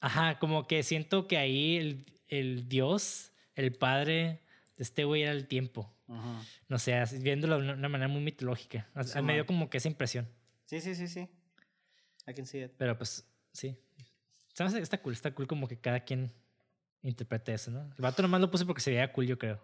Ajá, 0.00 0.38
como 0.38 0.66
que 0.66 0.82
siento 0.82 1.28
que 1.28 1.36
ahí 1.38 1.76
el, 1.76 2.06
el 2.28 2.68
dios, 2.68 3.32
el 3.54 3.72
padre 3.72 4.40
de 4.76 4.82
este 4.82 5.04
güey 5.04 5.22
era 5.22 5.32
el 5.32 5.46
tiempo. 5.46 5.92
No 6.68 6.78
sé, 6.78 7.02
viéndolo 7.20 7.58
de 7.60 7.72
una, 7.72 7.88
manera 7.88 8.06
muy 8.08 8.20
mitológica. 8.20 8.86
Sí, 9.04 9.22
me 9.22 9.32
dio 9.34 9.46
como 9.46 9.70
que 9.70 9.78
esa 9.78 9.88
impresión. 9.88 10.28
Sí, 10.66 10.80
sí, 10.80 10.94
sí, 10.94 11.08
sí. 11.08 11.28
I 12.26 12.34
can 12.34 12.46
see 12.46 12.62
it. 12.62 12.72
Pero 12.78 12.96
pues, 12.96 13.24
sí. 13.52 13.76
Hace- 14.58 14.80
Está 14.80 14.98
cool, 14.98 15.12
está 15.14 15.32
cool 15.34 15.46
como 15.46 15.66
que 15.68 15.76
cada 15.78 16.00
quien 16.00 16.32
interprete 17.02 17.54
eso, 17.54 17.70
¿no? 17.70 17.82
El 17.82 18.02
vato 18.02 18.22
nomás 18.22 18.40
lo 18.40 18.50
puse 18.50 18.64
porque 18.64 18.80
se 18.80 18.90
veía 18.90 19.12
cool, 19.12 19.26
yo 19.26 19.38
creo. 19.38 19.60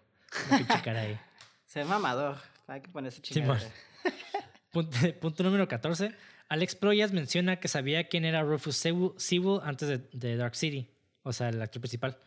Cara 0.83 1.01
ahí. 1.01 1.19
Se 1.65 1.79
ve 1.79 1.85
mamador. 1.85 2.37
Hay 2.67 2.81
que 2.81 2.89
ponerse 2.89 3.21
chingada. 3.21 3.59
Punto, 4.71 4.97
punto 5.19 5.43
número 5.43 5.67
14. 5.67 6.11
Alex 6.47 6.75
Proyas 6.75 7.11
menciona 7.11 7.59
que 7.59 7.67
sabía 7.67 8.07
quién 8.07 8.25
era 8.25 8.41
Rufus 8.43 8.75
Sewell 8.75 9.61
antes 9.63 9.87
de, 9.87 9.97
de 10.13 10.35
Dark 10.35 10.55
City, 10.55 10.87
o 11.23 11.33
sea, 11.33 11.49
el 11.49 11.59
actor 11.61 11.81
principal. 11.81 12.17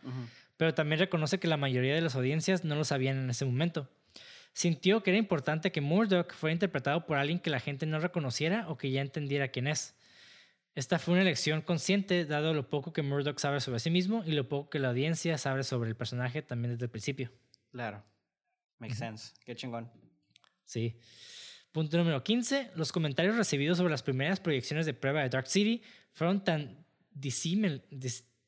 Pero 0.57 0.73
también 0.73 0.99
reconoce 0.99 1.39
que 1.39 1.47
la 1.47 1.55
mayoría 1.57 1.93
de 1.95 2.01
las 2.01 2.15
audiencias 2.15 2.63
no 2.65 2.75
lo 2.75 2.83
sabían 2.83 3.17
en 3.17 3.29
ese 3.29 3.45
momento. 3.45 3.89
Sintió 4.53 5.03
que 5.03 5.11
era 5.11 5.17
importante 5.17 5.71
que 5.71 5.79
Murdoch 5.81 6.33
fuera 6.33 6.53
interpretado 6.53 7.05
por 7.05 7.17
alguien 7.17 7.39
que 7.39 7.49
la 7.49 7.59
gente 7.61 7.85
no 7.85 7.99
reconociera 7.99 8.69
o 8.69 8.77
que 8.77 8.91
ya 8.91 9.01
entendiera 9.01 9.47
quién 9.49 9.67
es. 9.67 9.95
Esta 10.75 10.97
fue 10.97 11.13
una 11.13 11.21
elección 11.21 11.61
consciente, 11.61 12.25
dado 12.25 12.53
lo 12.53 12.69
poco 12.69 12.93
que 12.93 13.03
Murdoch 13.03 13.37
sabe 13.37 13.59
sobre 13.61 13.79
sí 13.79 13.91
mismo 13.91 14.23
y 14.25 14.31
lo 14.31 14.49
poco 14.49 14.69
que 14.71 14.79
la 14.79 14.89
audiencia 14.89 15.37
sabe 15.37 15.63
sobre 15.63 15.89
el 15.89 15.95
personaje 15.95 16.41
también 16.41 16.73
desde 16.73 16.85
el 16.85 16.91
principio. 16.91 17.31
Claro. 17.71 18.03
Makes 18.79 18.95
sense. 18.95 19.33
Qué 19.45 19.55
chingón. 19.55 19.91
Sí. 20.65 20.97
Punto 21.71 21.97
número 21.97 22.23
15. 22.23 22.71
Los 22.75 22.91
comentarios 22.91 23.35
recibidos 23.35 23.77
sobre 23.77 23.91
las 23.91 24.03
primeras 24.03 24.39
proyecciones 24.39 24.85
de 24.85 24.93
prueba 24.93 25.21
de 25.21 25.29
Dark 25.29 25.47
City 25.47 25.83
fueron 26.11 26.43
tan 26.43 26.85
disímil- 27.13 27.83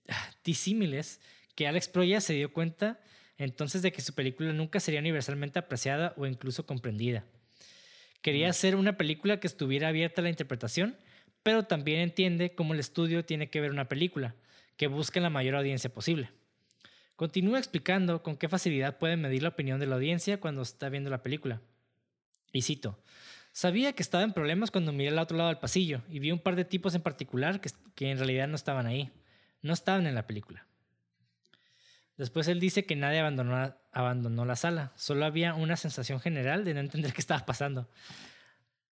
ah, 0.10 0.30
disímiles 0.43 1.22
que 1.56 1.68
Alex 1.68 1.88
Proya 1.88 2.22
se 2.22 2.34
dio 2.34 2.52
cuenta 2.52 2.99
entonces 3.38 3.81
de 3.81 3.91
que 3.91 4.02
su 4.02 4.14
película 4.14 4.52
nunca 4.53 4.80
sería 4.80 4.99
universalmente 4.99 5.60
apreciada 5.60 6.14
o 6.18 6.26
incluso 6.26 6.65
comprendida. 6.65 7.26
Quería 8.22 8.49
hacer 8.49 8.76
una 8.76 8.97
película 8.97 9.39
que 9.39 9.47
estuviera 9.47 9.89
abierta 9.89 10.22
a 10.22 10.23
la 10.23 10.30
interpretación, 10.30 10.97
pero 11.45 11.61
también 11.61 11.99
entiende 11.99 12.55
cómo 12.55 12.73
el 12.73 12.80
estudio 12.80 13.23
tiene 13.23 13.51
que 13.51 13.61
ver 13.61 13.69
una 13.69 13.88
película, 13.88 14.34
que 14.77 14.88
busque 14.88 15.22
la 15.22 15.30
mayor 15.30 15.55
audiencia 15.55 15.93
posible. 15.93 16.31
Continúa 17.15 17.59
explicando 17.59 18.23
con 18.23 18.35
qué 18.35 18.49
facilidad 18.49 18.97
puede 18.97 19.15
medir 19.15 19.43
la 19.43 19.49
opinión 19.49 19.80
de 19.80 19.85
la 19.85 19.93
audiencia 19.93 20.39
cuando 20.39 20.63
está 20.63 20.89
viendo 20.89 21.11
la 21.11 21.22
película. 21.22 21.61
Y 22.51 22.63
cito, 22.63 22.99
sabía 23.51 23.93
que 23.93 24.01
estaba 24.01 24.23
en 24.23 24.34
problemas 24.34 24.72
cuando 24.72 24.91
miré 24.91 25.09
al 25.09 25.19
otro 25.19 25.38
lado 25.38 25.49
del 25.49 25.59
pasillo 25.59 26.01
y 26.09 26.17
vi 26.17 26.31
un 26.31 26.39
par 26.39 26.55
de 26.55 26.65
tipos 26.65 26.95
en 26.95 27.03
particular 27.03 27.61
que, 27.61 27.69
que 27.93 28.09
en 28.09 28.17
realidad 28.17 28.47
no 28.47 28.55
estaban 28.55 28.88
ahí, 28.88 29.11
no 29.61 29.72
estaban 29.72 30.07
en 30.07 30.15
la 30.15 30.26
película. 30.26 30.65
Después 32.17 32.47
él 32.47 32.59
dice 32.59 32.88
que 32.88 32.95
nadie 32.95 33.19
abandonó, 33.19 33.72
abandonó 33.91 34.45
la 34.45 34.55
sala, 34.55 34.93
solo 34.95 35.26
había 35.26 35.53
una 35.53 35.77
sensación 35.77 36.19
general 36.19 36.65
de 36.65 36.73
no 36.73 36.80
entender 36.80 37.13
qué 37.13 37.22
estaba 37.22 37.45
pasando. 37.45 37.88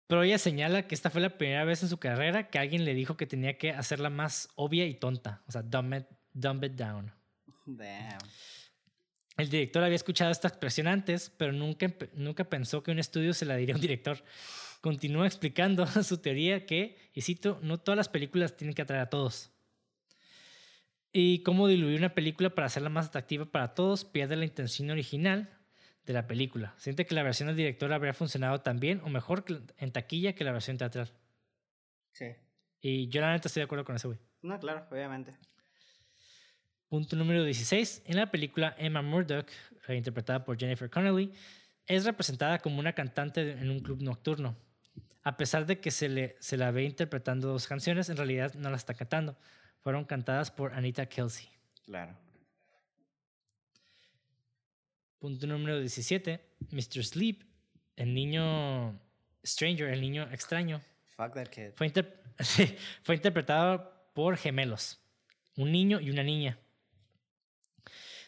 Pero 0.09 0.23
ella 0.23 0.39
señala 0.39 0.87
que 0.87 0.95
esta 0.95 1.11
fue 1.11 1.21
la 1.21 1.37
primera 1.37 1.63
vez 1.65 1.83
en 1.83 1.89
su 1.89 1.99
carrera 1.99 2.49
que 2.49 2.57
alguien 2.57 2.83
le 2.83 2.95
dijo 2.95 3.15
que 3.15 3.27
tenía 3.27 3.59
que 3.59 3.69
hacerla 3.69 4.09
más 4.09 4.49
obvia 4.55 4.87
y 4.87 4.95
tonta, 4.95 5.43
o 5.47 5.51
sea, 5.51 5.61
dumb 5.61 5.93
it, 5.93 6.05
dumb 6.33 6.63
it 6.63 6.71
down. 6.71 7.13
Damn. 7.67 8.17
El 9.37 9.49
director 9.51 9.83
había 9.83 9.95
escuchado 9.95 10.31
esta 10.31 10.47
expresión 10.47 10.87
antes, 10.87 11.31
pero 11.37 11.51
nunca, 11.51 11.93
nunca 12.15 12.43
pensó 12.43 12.81
que 12.81 12.89
un 12.89 12.97
estudio 12.97 13.35
se 13.35 13.45
la 13.45 13.55
diría 13.55 13.75
a 13.75 13.77
un 13.77 13.83
director. 13.83 14.23
Continúa 14.81 15.27
explicando 15.27 15.85
su 16.03 16.17
teoría 16.17 16.65
que, 16.65 16.97
y 17.13 17.21
cito, 17.21 17.59
no 17.61 17.79
todas 17.79 17.97
las 17.97 18.09
películas 18.09 18.57
tienen 18.57 18.73
que 18.73 18.81
atraer 18.81 19.03
a 19.03 19.09
todos. 19.11 19.51
Y 21.13 21.43
cómo 21.43 21.67
diluir 21.67 21.99
una 21.99 22.15
película 22.15 22.49
para 22.49 22.65
hacerla 22.65 22.89
más 22.89 23.09
atractiva 23.09 23.45
para 23.45 23.75
todos 23.75 24.05
pierde 24.05 24.35
la 24.35 24.45
intención 24.45 24.89
original 24.89 25.58
de 26.09 26.13
la 26.15 26.25
película. 26.25 26.73
Siente 26.77 27.05
que 27.05 27.13
la 27.13 27.21
versión 27.21 27.45
del 27.45 27.55
director 27.55 27.93
habría 27.93 28.15
funcionado 28.15 28.61
tan 28.61 28.79
bien 28.79 28.99
o 29.03 29.09
mejor 29.09 29.45
en 29.77 29.91
taquilla 29.91 30.33
que 30.33 30.43
la 30.43 30.51
versión 30.51 30.75
teatral. 30.75 31.11
Sí. 32.13 32.33
Y 32.81 33.09
yo 33.09 33.21
la 33.21 33.31
neta 33.31 33.47
estoy 33.47 33.61
de 33.61 33.65
acuerdo 33.65 33.85
con 33.85 33.95
ese 33.95 34.07
güey. 34.07 34.19
No, 34.41 34.59
claro, 34.59 34.87
obviamente. 34.89 35.35
Punto 36.87 37.15
número 37.15 37.43
16. 37.43 38.01
En 38.07 38.17
la 38.17 38.31
película 38.31 38.73
Emma 38.79 39.03
Murdoch, 39.03 39.51
eh, 39.87 39.95
interpretada 39.97 40.43
por 40.43 40.57
Jennifer 40.57 40.89
Connelly, 40.89 41.31
es 41.85 42.05
representada 42.05 42.57
como 42.57 42.79
una 42.79 42.93
cantante 42.93 43.51
en 43.51 43.69
un 43.69 43.79
club 43.79 44.01
nocturno. 44.01 44.55
A 45.21 45.37
pesar 45.37 45.67
de 45.67 45.79
que 45.79 45.91
se, 45.91 46.09
le, 46.09 46.37
se 46.39 46.57
la 46.57 46.71
ve 46.71 46.85
interpretando 46.85 47.49
dos 47.49 47.67
canciones, 47.67 48.09
en 48.09 48.17
realidad 48.17 48.55
no 48.55 48.71
las 48.71 48.81
está 48.81 48.95
cantando. 48.95 49.37
Fueron 49.81 50.05
cantadas 50.05 50.49
por 50.49 50.73
Anita 50.73 51.05
Kelsey. 51.05 51.47
Claro. 51.85 52.17
Punto 55.19 55.47
número 55.47 55.79
17. 55.79 56.39
Mr. 56.71 57.03
Sleep, 57.03 57.43
el 57.97 58.13
niño 58.13 58.97
Stranger, 59.45 59.89
el 59.89 60.01
niño 60.01 60.23
extraño, 60.31 60.81
Fuck 61.17 61.33
that 61.33 61.47
kid. 61.47 61.71
fue, 61.75 61.87
inter- 61.87 62.21
sí, 62.39 62.75
fue 63.03 63.15
interpretado 63.15 63.93
por 64.13 64.37
gemelos, 64.37 64.99
un 65.57 65.71
niño 65.71 65.99
y 65.99 66.09
una 66.09 66.23
niña. 66.23 66.57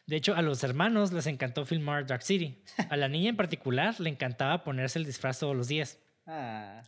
De 0.07 0.17
hecho, 0.17 0.35
a 0.35 0.41
los 0.41 0.63
hermanos 0.63 1.13
les 1.13 1.27
encantó 1.27 1.65
filmar 1.65 2.05
Dark 2.05 2.23
City. 2.23 2.61
A 2.89 2.97
la 2.97 3.07
niña 3.07 3.29
en 3.29 3.37
particular 3.37 3.97
le 3.99 4.09
encantaba 4.09 4.63
ponerse 4.63 4.99
el 4.99 5.05
disfraz 5.05 5.39
todos 5.39 5.55
los 5.55 5.67
días. 5.69 5.99
Ah. 6.25 6.83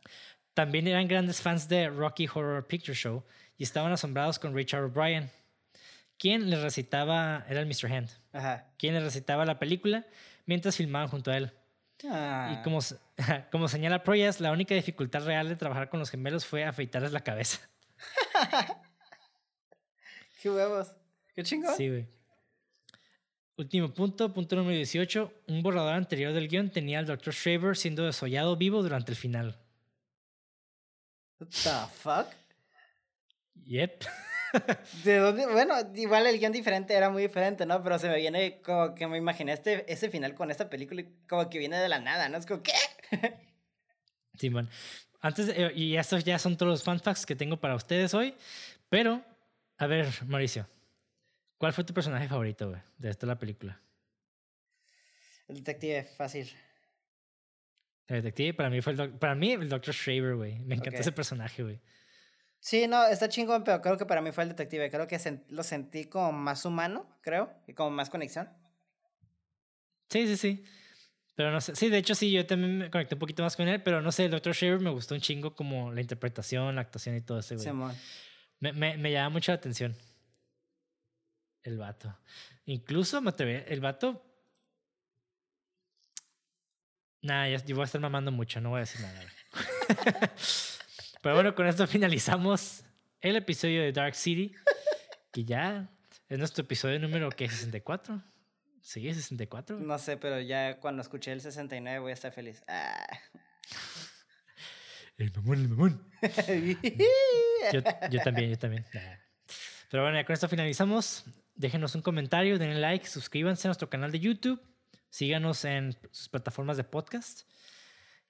También 0.53 0.87
eran 0.87 1.07
grandes 1.07 1.39
fans 1.41 1.69
de 1.69 1.87
Rocky 1.89 2.27
Horror 2.27 2.67
Picture 2.67 2.95
Show 2.95 3.23
y 3.57 3.63
estaban 3.63 3.91
asombrados 3.93 4.39
con 4.39 4.53
Richard 4.53 4.83
O'Brien, 4.85 5.29
quien 6.23 6.49
les 6.49 6.61
recitaba, 6.61 7.45
era 7.49 7.59
el 7.59 7.65
Mr. 7.65 7.91
Hand, 7.91 8.09
Ajá. 8.31 8.71
quien 8.77 8.93
les 8.93 9.03
recitaba 9.03 9.43
la 9.43 9.59
película 9.59 10.07
mientras 10.45 10.77
filmaban 10.77 11.09
junto 11.09 11.31
a 11.31 11.35
él. 11.35 11.51
Ah. 12.09 12.55
Y 12.57 12.63
como, 12.63 12.79
como 13.51 13.67
señala 13.67 14.05
Proyas, 14.05 14.39
la 14.39 14.53
única 14.53 14.73
dificultad 14.73 15.25
real 15.25 15.49
de 15.49 15.57
trabajar 15.57 15.89
con 15.89 15.99
los 15.99 16.09
gemelos 16.09 16.45
fue 16.45 16.63
afeitarles 16.63 17.11
la 17.11 17.25
cabeza. 17.25 17.59
Qué 20.41 20.49
huevos. 20.49 20.95
Qué 21.35 21.43
chingón. 21.43 21.75
Sí, 21.75 21.89
güey. 21.89 22.07
Último 23.57 23.93
punto, 23.93 24.33
punto 24.33 24.55
número 24.55 24.77
18. 24.77 25.43
Un 25.49 25.61
borrador 25.61 25.93
anterior 25.93 26.31
del 26.31 26.47
guion 26.47 26.69
tenía 26.69 26.99
al 26.99 27.05
Dr. 27.05 27.33
Shraver 27.33 27.75
siendo 27.75 28.05
desollado 28.05 28.55
vivo 28.55 28.81
durante 28.81 29.11
el 29.11 29.17
final. 29.17 29.59
What 31.41 31.49
the 31.49 31.93
fuck? 32.01 32.27
Yep. 33.65 34.05
¿De 35.03 35.17
dónde? 35.17 35.47
Bueno, 35.47 35.75
igual 35.95 36.27
el 36.27 36.39
guion 36.39 36.51
diferente 36.51 36.93
era 36.93 37.09
muy 37.09 37.23
diferente, 37.23 37.65
¿no? 37.65 37.81
Pero 37.83 37.97
se 37.99 38.07
me 38.09 38.17
viene 38.17 38.61
como 38.61 38.93
que 38.95 39.07
me 39.07 39.17
imaginé 39.17 39.53
este, 39.53 39.91
ese 39.91 40.09
final 40.09 40.35
con 40.35 40.51
esta 40.51 40.69
película 40.69 41.01
y 41.01 41.13
como 41.27 41.49
que 41.49 41.59
viene 41.59 41.77
de 41.77 41.89
la 41.89 41.99
nada, 41.99 42.29
¿no? 42.29 42.37
Es 42.37 42.45
como, 42.45 42.61
¿qué? 42.61 42.73
Simón. 44.37 44.69
Antes, 45.21 45.47
de- 45.47 45.53
eh, 45.67 45.71
y 45.73 45.95
estos 45.95 46.23
ya 46.23 46.37
son 46.37 46.57
todos 46.57 46.69
los 46.71 46.83
fun 46.83 46.99
facts 46.99 47.25
que 47.25 47.35
tengo 47.35 47.57
para 47.57 47.75
ustedes 47.75 48.13
hoy. 48.13 48.35
Pero, 48.89 49.23
a 49.77 49.87
ver, 49.87 50.07
Mauricio, 50.27 50.67
¿cuál 51.57 51.73
fue 51.73 51.83
tu 51.83 51.93
personaje 51.93 52.27
favorito, 52.27 52.69
güey, 52.69 52.81
de 52.97 53.09
esta 53.09 53.25
la 53.25 53.39
película? 53.39 53.81
El 55.47 55.55
detective, 55.57 56.03
fácil. 56.17 56.51
El 58.07 58.17
detective, 58.17 58.53
para 58.53 58.69
mí 58.69 58.81
fue 58.81 58.93
el, 58.93 59.13
para 59.17 59.33
mí, 59.33 59.53
el 59.53 59.69
Dr. 59.69 59.93
Shraver, 59.93 60.35
güey. 60.35 60.59
Me 60.59 60.75
encanta 60.75 60.99
ese 60.99 61.11
personaje, 61.11 61.63
güey. 61.63 61.79
Sí, 62.63 62.87
no, 62.87 63.05
está 63.07 63.27
chingón, 63.27 63.65
pero 63.65 63.81
creo 63.81 63.97
que 63.97 64.05
para 64.05 64.21
mí 64.21 64.31
fue 64.31 64.43
el 64.45 64.49
detective. 64.51 64.89
Creo 64.89 65.05
que 65.05 65.17
sen- 65.17 65.43
lo 65.49 65.63
sentí 65.63 66.05
como 66.05 66.31
más 66.31 66.63
humano, 66.63 67.05
creo, 67.19 67.51
y 67.67 67.73
como 67.73 67.89
más 67.91 68.09
conexión. 68.09 68.47
Sí, 70.09 70.25
sí, 70.27 70.37
sí. 70.37 70.63
Pero 71.35 71.51
no 71.51 71.59
sé. 71.59 71.75
Sí, 71.75 71.89
de 71.89 71.97
hecho, 71.97 72.15
sí, 72.15 72.31
yo 72.31 72.45
también 72.45 72.77
me 72.77 72.89
conecté 72.89 73.15
un 73.15 73.19
poquito 73.19 73.43
más 73.43 73.57
con 73.57 73.67
él, 73.67 73.83
pero 73.83 74.01
no 74.01 74.13
sé, 74.13 74.23
el 74.25 74.31
Dr. 74.31 74.53
Shaver 74.53 74.79
me 74.79 74.91
gustó 74.91 75.13
un 75.13 75.19
chingo 75.19 75.53
como 75.53 75.91
la 75.91 75.99
interpretación, 75.99 76.75
la 76.75 76.81
actuación 76.81 77.17
y 77.17 77.21
todo 77.21 77.39
ese, 77.39 77.55
güey. 77.55 77.65
Simón. 77.67 77.97
Me, 78.61 78.71
me, 78.71 78.95
me 78.95 79.11
llama 79.11 79.31
mucho 79.31 79.51
la 79.51 79.57
atención. 79.57 79.93
El 81.63 81.77
vato. 81.77 82.17
Incluso 82.65 83.19
me 83.19 83.31
atreví. 83.31 83.61
El 83.67 83.81
vato. 83.81 84.23
Nah, 87.23 87.45
ya, 87.49 87.57
yo 87.65 87.75
voy 87.75 87.81
a 87.83 87.85
estar 87.87 87.99
mamando 87.99 88.31
mucho, 88.31 88.61
no 88.61 88.69
voy 88.69 88.77
a 88.77 88.79
decir 88.81 89.01
nada. 89.01 89.21
Pero 91.23 91.35
bueno, 91.35 91.55
con 91.55 91.65
esto 91.65 91.87
finalizamos 91.87 92.83
el 93.21 93.37
episodio 93.37 93.81
de 93.81 93.93
Dark 93.93 94.13
City. 94.13 94.53
Que 95.31 95.45
ya 95.45 95.89
es 96.27 96.37
nuestro 96.37 96.65
episodio 96.65 96.99
número 96.99 97.29
¿qué? 97.29 97.49
64. 97.49 98.21
Sí, 98.81 99.11
64. 99.11 99.77
güey? 99.77 99.87
No 99.87 99.97
sé, 99.97 100.17
pero 100.17 100.41
ya 100.41 100.79
cuando 100.81 101.01
escuché 101.01 101.31
el 101.31 101.39
69 101.39 101.99
voy 101.99 102.11
a 102.11 102.13
estar 102.13 102.33
feliz. 102.33 102.61
Ah. 102.67 103.07
El 105.17 105.31
mamón, 105.31 105.59
el 105.61 105.69
mamón. 105.69 106.11
Yo, 107.71 107.79
yo 108.11 108.19
también, 108.21 108.49
yo 108.49 108.57
también. 108.57 108.85
Pero 109.89 110.03
bueno, 110.03 110.17
ya 110.17 110.25
con 110.25 110.33
esto 110.33 110.49
finalizamos. 110.49 111.23
Déjenos 111.55 111.95
un 111.95 112.01
comentario, 112.01 112.59
denle 112.59 112.81
like, 112.81 113.07
suscríbanse 113.07 113.67
a 113.67 113.69
nuestro 113.69 113.89
canal 113.89 114.11
de 114.11 114.19
YouTube, 114.19 114.61
síganos 115.09 115.63
en 115.63 115.95
sus 116.11 116.27
plataformas 116.27 116.75
de 116.75 116.83
podcast. 116.83 117.43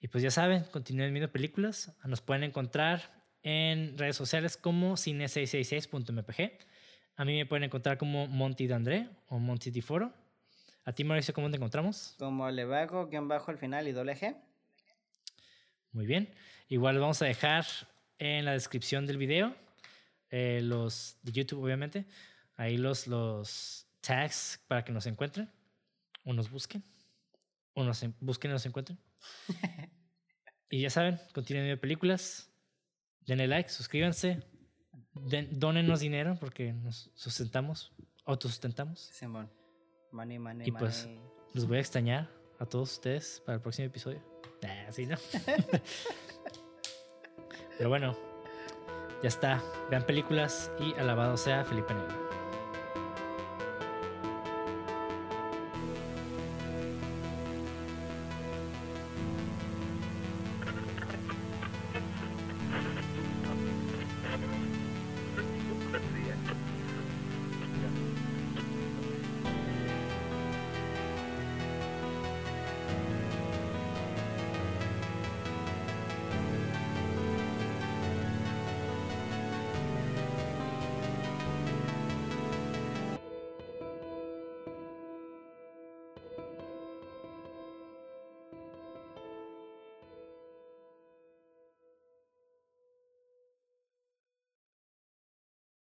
Y 0.03 0.09
pues 0.09 0.21
ya 0.21 0.31
saben, 0.31 0.65
continúen 0.65 1.13
viendo 1.13 1.31
películas. 1.31 1.95
Nos 2.03 2.19
pueden 2.19 2.43
encontrar 2.43 3.23
en 3.41 3.97
redes 3.97 4.17
sociales 4.17 4.57
como 4.57 4.97
cine666.mpg. 4.97 6.51
A 7.15 7.23
mí 7.23 7.38
me 7.38 7.45
pueden 7.45 7.63
encontrar 7.63 7.97
como 7.97 8.27
Monty 8.27 8.67
Dandré 8.67 9.07
o 9.30 9.39
Monty 9.39 9.71
Diforo. 9.71 10.13
A 10.84 10.91
ti, 10.91 11.05
Mauricio, 11.05 11.34
¿cómo 11.34 11.49
te 11.49 11.55
encontramos? 11.55 12.15
Como 12.19 12.51
le 12.51 12.65
bajo, 12.65 13.07
guion 13.07 13.30
bajo 13.30 13.49
al 13.49 13.57
final 13.57 13.88
y 13.88 13.93
doble 13.93 14.17
G. 14.17 14.35
Muy 15.93 16.05
bien. 16.05 16.34
Igual 16.67 16.99
vamos 16.99 17.21
a 17.21 17.25
dejar 17.25 17.65
en 18.19 18.43
la 18.43 18.51
descripción 18.51 19.05
del 19.05 19.17
video, 19.17 19.55
eh, 20.31 20.59
los 20.61 21.15
de 21.21 21.31
YouTube 21.31 21.63
obviamente, 21.63 22.05
ahí 22.57 22.75
los, 22.77 23.07
los 23.07 23.85
tags 24.01 24.59
para 24.67 24.84
que 24.84 24.91
nos 24.91 25.05
encuentren 25.05 25.49
o 26.25 26.34
nos 26.34 26.49
busquen. 26.49 26.84
o 27.73 27.84
nos 27.85 28.03
en- 28.03 28.15
busquen 28.19 28.51
y 28.51 28.53
nos 28.53 28.65
encuentren. 28.65 28.97
Y 30.69 30.81
ya 30.81 30.89
saben, 30.89 31.19
continúen 31.33 31.65
viendo 31.65 31.81
películas. 31.81 32.51
Denle 33.21 33.47
like, 33.47 33.69
suscríbanse. 33.69 34.43
Den, 35.13 35.59
dónenos 35.59 35.99
dinero 35.99 36.35
porque 36.39 36.73
nos 36.73 37.11
sustentamos, 37.15 37.93
autosustentamos. 38.25 38.99
Simón. 39.11 39.51
Money, 40.11 40.39
money, 40.39 40.67
Y 40.67 40.71
pues. 40.71 41.07
Los 41.53 41.67
voy 41.67 41.77
a 41.77 41.81
extrañar 41.81 42.29
a 42.59 42.65
todos 42.65 42.93
ustedes 42.93 43.41
para 43.45 43.57
el 43.57 43.61
próximo 43.61 43.87
episodio. 43.87 44.23
Ah, 44.63 44.91
sí, 44.91 45.05
¿no? 45.05 45.17
Pero 47.77 47.89
bueno, 47.89 48.17
ya 49.21 49.27
está. 49.27 49.61
Vean 49.89 50.05
películas 50.05 50.71
y 50.79 50.93
alabado 50.93 51.37
sea 51.37 51.63
Felipe 51.63 51.93
Negro. 51.93 52.22